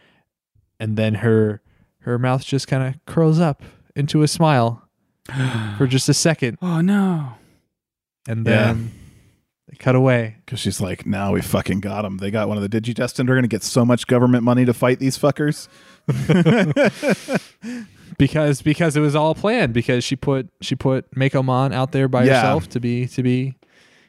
and 0.80 0.98
then 0.98 1.16
her 1.16 1.62
her 2.00 2.18
mouth 2.18 2.44
just 2.44 2.68
kind 2.68 2.82
of 2.82 3.06
curls 3.06 3.40
up 3.40 3.62
into 3.96 4.24
a 4.24 4.28
smile 4.28 4.88
for 5.78 5.86
just 5.86 6.10
a 6.10 6.14
second. 6.16 6.58
Oh 6.60 6.82
no! 6.82 7.34
And 8.28 8.46
then 8.46 8.78
yeah. 8.78 8.90
they 9.70 9.78
cut 9.78 9.96
away 9.96 10.38
because 10.46 10.60
she's 10.60 10.82
like, 10.82 11.06
"Now 11.06 11.34
we 11.34 11.42
fucking 11.42 11.80
got 11.80 12.04
them. 12.04 12.18
They 12.18 12.32
got 12.32 12.48
one 12.48 12.58
of 12.58 12.70
the 12.70 12.82
Digidestined. 12.82 13.28
We're 13.28 13.36
gonna 13.36 13.48
get 13.48 13.64
so 13.64 13.86
much 13.86 14.08
government 14.08 14.44
money 14.44 14.66
to 14.66 14.74
fight 14.74 15.00
these 15.00 15.18
fuckers." 15.18 15.68
because 18.18 18.62
because 18.62 18.96
it 18.96 19.02
was 19.02 19.16
all 19.16 19.36
planned 19.36 19.74
because 19.74 20.04
she 20.04 20.16
put 20.16 20.50
she 20.62 20.76
put 20.76 21.10
Meicoomon 21.12 21.74
out 21.74 21.92
there 21.92 22.08
by 22.08 22.24
yeah. 22.24 22.42
herself 22.42 22.70
to 22.70 22.80
be 22.80 23.08
to 23.08 23.24
be 23.24 23.56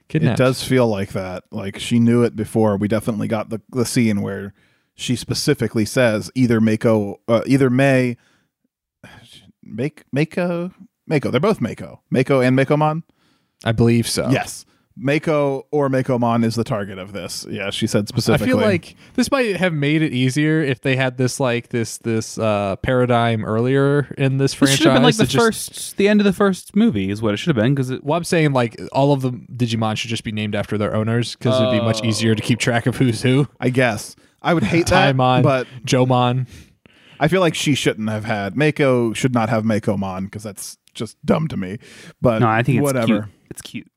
kidnapped. 0.08 0.40
It 0.40 0.42
does 0.42 0.62
feel 0.62 0.86
like 0.86 1.10
that. 1.10 1.44
Like 1.50 1.78
she 1.78 1.98
knew 1.98 2.22
it 2.22 2.36
before. 2.36 2.76
We 2.76 2.88
definitely 2.88 3.28
got 3.28 3.50
the 3.50 3.60
the 3.70 3.84
scene 3.84 4.22
where 4.22 4.54
she 4.94 5.16
specifically 5.16 5.84
says 5.84 6.30
either 6.34 6.60
Mako 6.60 7.20
uh, 7.28 7.42
either 7.46 7.70
May 7.70 8.16
make 9.62 10.04
Mako 10.12 10.72
Mako. 11.06 11.30
They're 11.30 11.40
both 11.40 11.60
Mako. 11.60 12.02
Mako 12.10 12.40
and 12.40 12.58
Meicoomon. 12.58 13.02
I 13.64 13.72
believe 13.72 14.08
so. 14.08 14.28
Yes. 14.30 14.64
Mako 14.98 15.66
or 15.70 15.90
Meicoomon 15.90 16.42
is 16.42 16.54
the 16.54 16.64
target 16.64 16.98
of 16.98 17.12
this. 17.12 17.46
Yeah, 17.50 17.68
she 17.68 17.86
said 17.86 18.08
specifically. 18.08 18.46
I 18.46 18.48
feel 18.48 18.56
like 18.56 18.96
this 19.12 19.30
might 19.30 19.56
have 19.56 19.74
made 19.74 20.00
it 20.00 20.14
easier 20.14 20.62
if 20.62 20.80
they 20.80 20.96
had 20.96 21.18
this 21.18 21.38
like 21.38 21.68
this 21.68 21.98
this 21.98 22.38
uh, 22.38 22.76
paradigm 22.76 23.44
earlier 23.44 24.14
in 24.16 24.38
this, 24.38 24.52
this 24.52 24.54
franchise. 24.54 24.78
Should 24.78 24.86
have 24.86 24.96
been 24.96 25.02
like 25.02 25.16
the 25.16 25.26
just, 25.26 25.36
first, 25.36 25.96
the 25.98 26.08
end 26.08 26.20
of 26.20 26.24
the 26.24 26.32
first 26.32 26.74
movie 26.74 27.10
is 27.10 27.20
what 27.20 27.34
it 27.34 27.36
should 27.36 27.54
have 27.54 27.62
been. 27.62 27.74
Because 27.74 27.90
well, 28.02 28.16
I'm 28.16 28.24
saying 28.24 28.52
like 28.52 28.80
all 28.92 29.12
of 29.12 29.20
the 29.20 29.32
Digimon 29.32 29.98
should 29.98 30.08
just 30.08 30.24
be 30.24 30.32
named 30.32 30.54
after 30.54 30.78
their 30.78 30.94
owners 30.94 31.36
because 31.36 31.60
it'd 31.60 31.72
be 31.72 31.84
much 31.84 32.02
easier 32.02 32.34
to 32.34 32.42
keep 32.42 32.58
track 32.58 32.86
of 32.86 32.96
who's 32.96 33.20
who. 33.20 33.46
I 33.60 33.68
guess 33.68 34.16
I 34.40 34.54
would 34.54 34.64
hate 34.64 34.86
that, 34.86 35.14
Taimon, 35.14 35.42
but 35.42 35.66
Jomon. 35.84 36.48
I 37.20 37.28
feel 37.28 37.40
like 37.40 37.54
she 37.54 37.74
shouldn't 37.74 38.08
have 38.08 38.24
had 38.24 38.56
Mako. 38.56 39.12
Should 39.12 39.34
not 39.34 39.50
have 39.50 39.64
Meicoomon 39.64 40.24
because 40.24 40.42
that's 40.42 40.78
just 40.94 41.18
dumb 41.24 41.48
to 41.48 41.58
me. 41.58 41.78
But 42.22 42.38
no, 42.38 42.48
I 42.48 42.62
think 42.62 42.82
whatever. 42.82 43.28
It's 43.50 43.62
cute. 43.62 43.90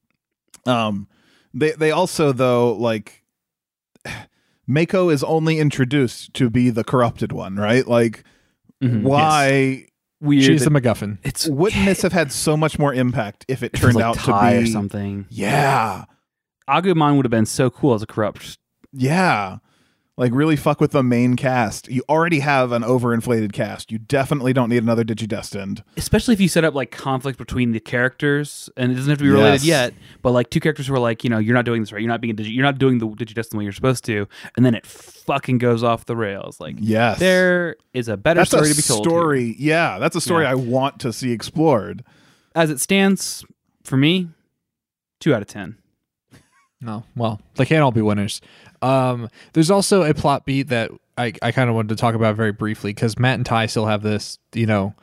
Um, 0.66 1.08
they 1.54 1.72
they 1.72 1.92
also 1.92 2.32
though 2.32 2.74
like 2.74 3.24
Mako 4.68 5.10
is 5.10 5.24
only 5.24 5.60
introduced 5.60 6.34
to 6.36 6.50
be 6.50 6.70
the 6.70 6.84
corrupted 6.84 7.32
one, 7.32 7.56
right? 7.56 7.88
Like, 7.88 8.24
mm-hmm, 8.84 9.04
why? 9.04 9.50
Yes. 9.50 9.86
Weird. 10.22 10.44
She's 10.44 10.66
the 10.66 10.70
MacGuffin. 10.70 11.18
It's 11.24 11.48
wouldn't 11.48 11.86
this 11.86 12.02
have 12.02 12.12
had 12.12 12.34
so 12.34 12.58
much 12.58 12.78
more 12.78 12.94
impact 12.94 13.46
if 13.48 13.64
it 13.64 13.72
turned 13.72 13.96
like 13.96 14.04
out 14.04 14.20
to 14.20 14.62
be 14.62 14.70
something? 14.70 15.26
Yeah, 15.30 16.04
Agumon 16.70 17.16
would 17.16 17.26
have 17.26 17.32
been 17.32 17.46
so 17.46 17.70
cool 17.70 17.94
as 17.94 18.04
a 18.04 18.06
corrupt. 18.06 18.58
Yeah, 18.92 19.60
like 20.20 20.34
really 20.34 20.58
fuck 20.58 20.82
with 20.82 20.92
the 20.92 21.02
main 21.02 21.38
cast. 21.38 21.88
You 21.88 22.04
already 22.10 22.42
have 22.42 22.74
an 22.74 22.84
overinflated 22.84 23.54
cast. 23.54 23.90
You 23.90 24.00
definitely 24.00 24.52
don't 24.52 24.68
need 24.68 24.84
another 24.84 25.06
Digidestined. 25.06 25.82
Especially 25.96 26.34
if 26.34 26.42
you 26.42 26.50
set 26.50 26.66
up 26.66 26.74
like 26.74 26.92
conflict 26.92 27.38
between 27.38 27.72
the 27.72 27.80
characters, 27.80 28.70
and 28.76 28.92
it 28.92 28.96
doesn't 28.96 29.10
have 29.10 29.20
to 29.20 29.24
be 29.24 29.30
related 29.30 29.64
yes. 29.64 29.66
yet. 29.66 29.94
But 30.22 30.32
like 30.32 30.50
two 30.50 30.60
characters 30.60 30.88
who 30.88 30.94
are 30.94 31.00
like, 31.00 31.24
you 31.24 31.30
know, 31.30 31.38
you're 31.38 31.56
not 31.56 31.64
doing 31.64 31.82
this 31.82 31.94
right. 31.94 32.02
You're 32.02 32.10
not 32.10 32.20
being 32.20 32.34
a 32.34 32.36
digi- 32.36 32.54
You're 32.54 32.66
not 32.66 32.78
doing 32.78 32.98
the 32.98 33.08
Digidestined 33.08 33.58
way 33.58 33.64
you're 33.64 33.72
supposed 33.72 34.04
to, 34.06 34.28
and 34.58 34.66
then 34.66 34.76
it 34.76 34.86
fucking 34.86 35.58
goes 35.58 35.84
off 35.84 36.04
the 36.04 36.18
rails. 36.18 36.60
Like, 36.60 36.76
yes, 36.80 37.18
there 37.18 37.78
is 37.94 38.10
a 38.10 38.18
better 38.18 38.42
that's 38.42 38.50
story 38.50 38.72
a 38.72 38.74
to 38.74 38.76
be 38.76 38.82
told. 38.82 39.06
Story, 39.06 39.54
here. 39.54 39.56
yeah, 39.58 40.00
that's 40.00 40.18
a 40.18 40.22
story 40.22 40.44
yeah. 40.44 40.52
I 40.52 40.56
want 40.56 41.00
to 41.00 41.14
see 41.14 41.32
explored. 41.32 42.04
As 42.54 42.70
it 42.70 42.82
stands, 42.82 43.46
for 43.86 43.96
me, 43.96 44.28
two 45.22 45.34
out 45.34 45.42
of 45.42 45.48
ten. 45.48 45.78
No, 46.82 47.04
well, 47.16 47.42
they 47.56 47.66
can't 47.66 47.82
all 47.82 47.92
be 47.92 48.02
winners. 48.02 48.42
Um, 48.82 49.30
there's 49.54 49.70
also 49.70 50.04
a 50.04 50.14
plot 50.14 50.46
beat 50.46 50.70
that 50.70 50.92
I, 51.18 51.34
I 51.42 51.52
kind 51.52 51.70
of 51.70 51.76
wanted 51.76 51.90
to 51.90 51.96
talk 51.98 52.16
about 52.16 52.36
very 52.36 52.54
briefly 52.54 52.94
because 52.94 53.20
Matt 53.20 53.36
and 53.36 53.46
Tai 53.46 53.66
still 53.66 53.86
have 53.86 54.02
this, 54.02 54.40
you 54.54 54.66
know, 54.66 54.94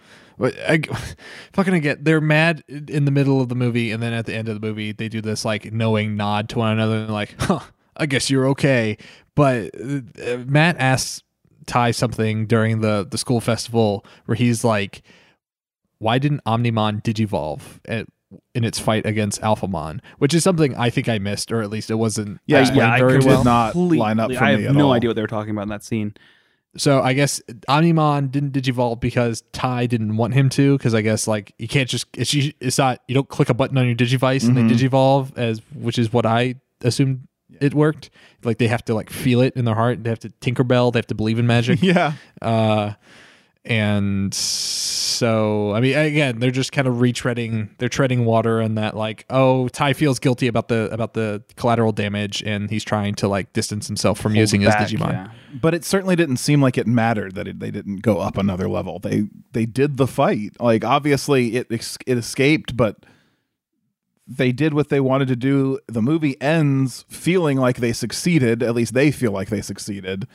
I, 0.41 0.81
fucking 1.53 1.75
again, 1.75 1.99
they're 2.01 2.21
mad 2.21 2.63
in 2.69 3.05
the 3.05 3.11
middle 3.11 3.41
of 3.41 3.49
the 3.49 3.55
movie, 3.55 3.91
and 3.91 4.03
then 4.03 4.13
at 4.13 4.27
the 4.27 4.35
end 4.35 4.49
of 4.49 4.61
the 4.61 4.67
movie, 4.67 4.93
they 4.93 5.09
do 5.09 5.21
this 5.21 5.45
like 5.45 5.73
knowing 5.73 6.17
nod 6.17 6.49
to 6.51 6.59
one 6.59 6.73
another, 6.73 6.97
and 6.97 7.13
like, 7.13 7.35
huh, 7.41 7.61
I 7.97 8.07
guess 8.07 8.31
you're 8.31 8.47
okay. 8.49 8.99
But 9.35 9.71
uh, 9.79 10.39
Matt 10.47 10.77
asks 10.79 11.23
Tai 11.67 11.91
something 11.91 12.47
during 12.47 12.81
the 12.81 13.07
the 13.09 13.19
school 13.19 13.41
festival 13.41 14.05
where 14.27 14.37
he's 14.37 14.63
like, 14.63 15.03
"Why 15.99 16.19
didn't 16.19 16.45
Omnimon 16.45 17.03
digivolve?" 17.03 17.63
And 17.87 18.07
in 18.55 18.65
its 18.65 18.79
fight 18.79 19.07
against 19.07 19.41
Alphamon, 19.41 20.01
which 20.19 20.35
is 20.35 20.43
something 20.43 20.75
I 20.77 20.91
think 20.91 21.09
I 21.09 21.19
missed, 21.19 21.53
or 21.53 21.63
at 21.63 21.71
least 21.71 21.91
it 21.91 21.95
wasn't. 21.95 22.41
Yeah, 22.47 22.73
yeah, 22.73 22.91
I 22.91 22.99
did 22.99 23.25
well. 23.25 23.45
not 23.45 23.77
line 23.77 24.19
up 24.19 24.33
for 24.33 24.43
I 24.43 24.57
me 24.57 24.63
have 24.65 24.75
no 24.75 24.87
all. 24.87 24.93
idea 24.93 25.09
what 25.09 25.17
they 25.17 25.23
were 25.23 25.29
talking 25.29 25.51
about 25.51 25.63
in 25.63 25.69
that 25.69 25.85
scene. 25.85 26.15
So 26.77 27.01
I 27.01 27.15
guess 27.15 27.41
Omnimon 27.69 28.31
didn't 28.31 28.53
digivolve 28.53 29.01
because 29.01 29.43
Tai 29.53 29.87
didn't 29.87 30.17
want 30.17 30.35
him 30.35 30.49
to, 30.51 30.77
because 30.77 30.95
I 30.95 31.01
guess 31.01 31.27
like 31.27 31.55
you 31.59 31.69
can't 31.69 31.89
just 31.89 32.07
it's 32.15 32.35
it's 32.35 32.79
not 32.79 33.01
you 33.09 33.15
don't 33.15 33.29
click 33.29 33.49
a 33.49 33.55
button 33.55 33.79
on 33.79 33.87
your 33.87 33.95
digivice 33.95 34.43
mm-hmm. 34.43 34.57
and 34.57 34.71
they 34.71 34.75
mm-hmm. 34.75 34.87
digivolve 34.87 35.37
as 35.39 35.63
which 35.75 35.99
is 35.99 36.13
what 36.13 36.27
I 36.27 36.57
assumed 36.83 37.27
it 37.61 37.75
worked. 37.75 38.11
Like 38.43 38.59
they 38.59 38.69
have 38.69 38.85
to 38.87 38.95
like 38.95 39.11
feel 39.11 39.41
it 39.41 39.55
in 39.57 39.65
their 39.65 39.75
heart. 39.75 40.05
They 40.05 40.11
have 40.11 40.21
to 40.21 40.31
Tinkerbell. 40.41 40.93
They 40.93 40.99
have 40.99 41.07
to 41.07 41.15
believe 41.15 41.39
in 41.39 41.47
magic. 41.47 41.83
yeah. 41.83 42.15
Uh, 42.43 42.93
and 43.67 44.33
so 44.33 45.73
I 45.73 45.81
mean 45.81 45.97
again 45.97 46.39
they're 46.39 46.51
just 46.51 46.73
kind 46.73 46.87
of 46.87 46.97
retreading 46.97 47.71
they're 47.79 47.89
treading 47.89 48.25
water 48.25 48.61
and 48.61 48.79
that 48.79 48.97
like 48.97 49.27
oh 49.29 49.69
Tai 49.69 49.93
feels 49.95 50.19
guilty 50.19 50.47
about 50.47 50.69
the 50.69 50.89
about 50.93 51.15
the 51.15 51.43
collateral 51.57 51.93
damage 51.93 52.43
and 52.45 52.71
he's 52.71 52.85
trying 52.85 53.15
to 53.17 53.29
like 53.29 53.53
distance 53.53 53.87
himself 53.87 54.21
from 54.21 54.33
Hold 54.33 54.41
using 54.41 54.63
back, 54.63 54.89
his 54.89 54.93
Digimon. 54.93 55.13
Yeah. 55.13 55.31
But 55.61 55.75
it 55.75 55.85
certainly 55.85 56.17
didn't 56.17 56.37
seem 56.37 56.63
like 56.63 56.79
it 56.79 56.87
mattered 56.87 57.35
that 57.35 57.49
it, 57.49 57.61
they 57.61 57.71
didn't 57.71 58.03
go 58.03 58.19
up 58.19 58.37
another 58.39 58.69
level. 58.69 59.01
They 59.01 59.29
they 59.53 59.67
did 59.67 59.97
the 59.97 60.07
fight. 60.07 60.53
Like 60.61 60.85
obviously 60.85 61.57
it 61.57 61.67
it 61.71 62.19
escaped 62.19 62.77
but 62.77 63.05
they 64.29 64.51
did 64.53 64.75
what 64.75 64.89
they 64.89 65.01
wanted 65.01 65.29
to 65.29 65.37
do. 65.37 65.79
The 65.87 66.03
movie 66.03 66.41
ends 66.41 67.05
feeling 67.09 67.59
like 67.59 67.77
they 67.77 67.93
succeeded. 67.93 68.63
At 68.63 68.75
least 68.75 68.93
they 68.93 69.11
feel 69.11 69.33
like 69.33 69.49
they 69.51 69.61
succeeded 69.61 70.27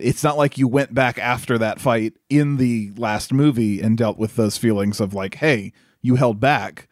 it's 0.00 0.24
not 0.24 0.36
like 0.36 0.58
you 0.58 0.68
went 0.68 0.94
back 0.94 1.18
after 1.18 1.58
that 1.58 1.80
fight 1.80 2.14
in 2.28 2.56
the 2.56 2.92
last 2.96 3.32
movie 3.32 3.80
and 3.80 3.96
dealt 3.96 4.18
with 4.18 4.36
those 4.36 4.56
feelings 4.56 5.00
of 5.00 5.14
like, 5.14 5.36
hey, 5.36 5.72
you 6.02 6.16
held 6.16 6.40
back. 6.40 6.88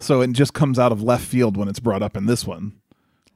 So 0.00 0.20
it 0.20 0.32
just 0.32 0.52
comes 0.52 0.78
out 0.78 0.92
of 0.92 1.02
left 1.02 1.24
field 1.24 1.56
when 1.56 1.68
it's 1.68 1.80
brought 1.80 2.02
up 2.02 2.16
in 2.16 2.26
this 2.26 2.46
one. 2.46 2.72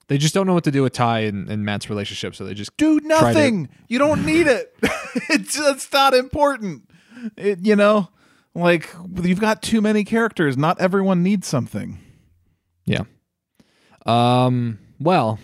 They 0.09 0.19
just 0.19 0.35
don't 0.35 0.47
know 0.47 0.55
what 0.55 0.65
to 0.65 0.71
do 0.71 0.83
with 0.83 0.93
Tai 0.93 1.21
and, 1.21 1.49
and 1.49 1.65
Matt's 1.65 1.91
relationship, 1.91 2.35
so 2.35 2.45
they 2.45 2.55
just 2.55 2.77
do 2.77 3.01
nothing. 3.03 3.67
To- 3.67 3.73
you 3.89 3.99
don't 3.99 4.25
need 4.25 4.47
it. 4.47 4.75
it's 5.31 5.57
just 5.57 5.93
not 5.93 6.15
important. 6.15 6.89
It, 7.37 7.61
you 7.65 7.75
know, 7.75 8.09
like 8.55 8.89
you've 9.21 9.41
got 9.41 9.63
too 9.63 9.81
many 9.81 10.05
characters. 10.05 10.57
Not 10.57 10.81
everyone 10.81 11.23
needs 11.23 11.49
something. 11.49 11.99
Yeah. 12.85 13.03
Um. 14.05 14.79
Well, 15.01 15.41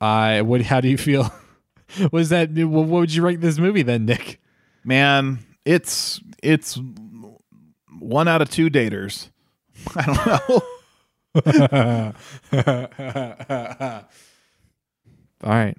I. 0.00 0.42
What? 0.42 0.62
How 0.62 0.80
do 0.80 0.88
you 0.88 0.98
feel? 0.98 1.32
Was 2.12 2.28
that? 2.30 2.50
What 2.50 2.86
would 2.86 3.14
you 3.14 3.22
rank 3.22 3.40
this 3.40 3.58
movie 3.58 3.82
then, 3.82 4.04
Nick? 4.04 4.40
Man, 4.84 5.38
it's 5.64 6.20
it's 6.42 6.78
one 7.98 8.28
out 8.28 8.42
of 8.42 8.50
two 8.50 8.70
daters. 8.70 9.30
I 9.96 10.06
don't 10.06 10.26
know. 10.26 10.62
All 15.44 15.50
right. 15.50 15.76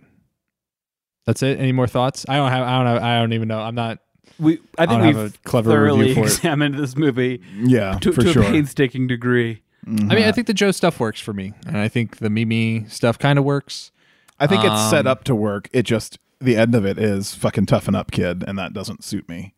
That's 1.25 1.43
it. 1.43 1.59
Any 1.59 1.73
more 1.73 1.87
thoughts? 1.87 2.25
I 2.27 2.37
don't 2.37 2.49
have. 2.49 2.65
I 2.65 2.77
don't 2.77 2.87
have. 2.87 3.03
I 3.03 3.19
don't 3.19 3.33
even 3.33 3.47
know. 3.47 3.59
I'm 3.59 3.75
not. 3.75 3.99
We. 4.39 4.59
I 4.77 4.85
think 4.85 5.03
I 5.03 5.11
we've 5.11 5.43
clever 5.43 5.71
thoroughly 5.71 6.17
examined 6.17 6.75
this 6.75 6.95
movie. 6.95 7.41
Yeah, 7.57 7.97
to, 7.99 8.11
for 8.11 8.21
to 8.21 8.33
sure. 8.33 8.43
a 8.43 8.45
painstaking 8.45 9.07
degree. 9.07 9.61
Mm-hmm. 9.85 10.11
I 10.11 10.15
mean, 10.15 10.23
I 10.25 10.31
think 10.31 10.47
the 10.47 10.53
Joe 10.53 10.71
stuff 10.71 10.99
works 10.99 11.19
for 11.19 11.33
me, 11.33 11.53
and 11.67 11.77
I 11.77 11.87
think 11.87 12.17
the 12.17 12.29
Mimi 12.29 12.85
stuff 12.87 13.19
kind 13.19 13.37
of 13.37 13.45
works. 13.45 13.91
I 14.39 14.47
think 14.47 14.63
um, 14.63 14.71
it's 14.71 14.89
set 14.89 15.05
um, 15.05 15.11
up 15.11 15.23
to 15.25 15.35
work. 15.35 15.69
It 15.73 15.83
just 15.83 16.19
the 16.39 16.55
end 16.55 16.75
of 16.75 16.85
it 16.85 16.97
is 16.97 17.33
fucking 17.35 17.65
toughen 17.65 17.95
up, 17.95 18.11
kid, 18.11 18.43
and 18.47 18.57
that 18.57 18.73
doesn't 18.73 19.03
suit 19.03 19.27
me. 19.27 19.53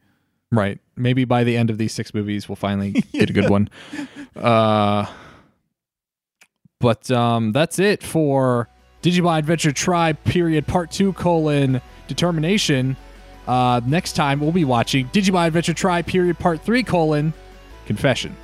Right. 0.52 0.80
Maybe 0.96 1.24
by 1.26 1.44
the 1.44 1.56
end 1.56 1.70
of 1.70 1.78
these 1.78 1.94
six 1.94 2.14
movies, 2.14 2.50
we'll 2.50 2.56
finally 2.58 2.92
get 3.14 3.30
a 3.30 3.34
good 3.34 3.50
one. 3.50 3.70
Uh, 4.36 5.06
but 6.80 7.10
um, 7.12 7.52
that's 7.52 7.80
it 7.80 8.04
for 8.04 8.68
Digimon 9.02 9.40
Adventure 9.40 9.72
Tri 9.72 10.14
period 10.14 10.68
part 10.68 10.92
two 10.92 11.14
colon 11.14 11.82
determination. 12.08 12.98
Uh, 13.48 13.82
next 13.86 14.14
time 14.14 14.40
we'll 14.40 14.52
be 14.52 14.66
watching 14.66 15.08
Digimon 15.10 15.48
Adventure 15.48 15.74
Tri 15.74 16.02
period 16.02 16.38
part 16.38 16.62
three 16.62 16.84
colon 16.84 17.34
confession. 17.86 18.36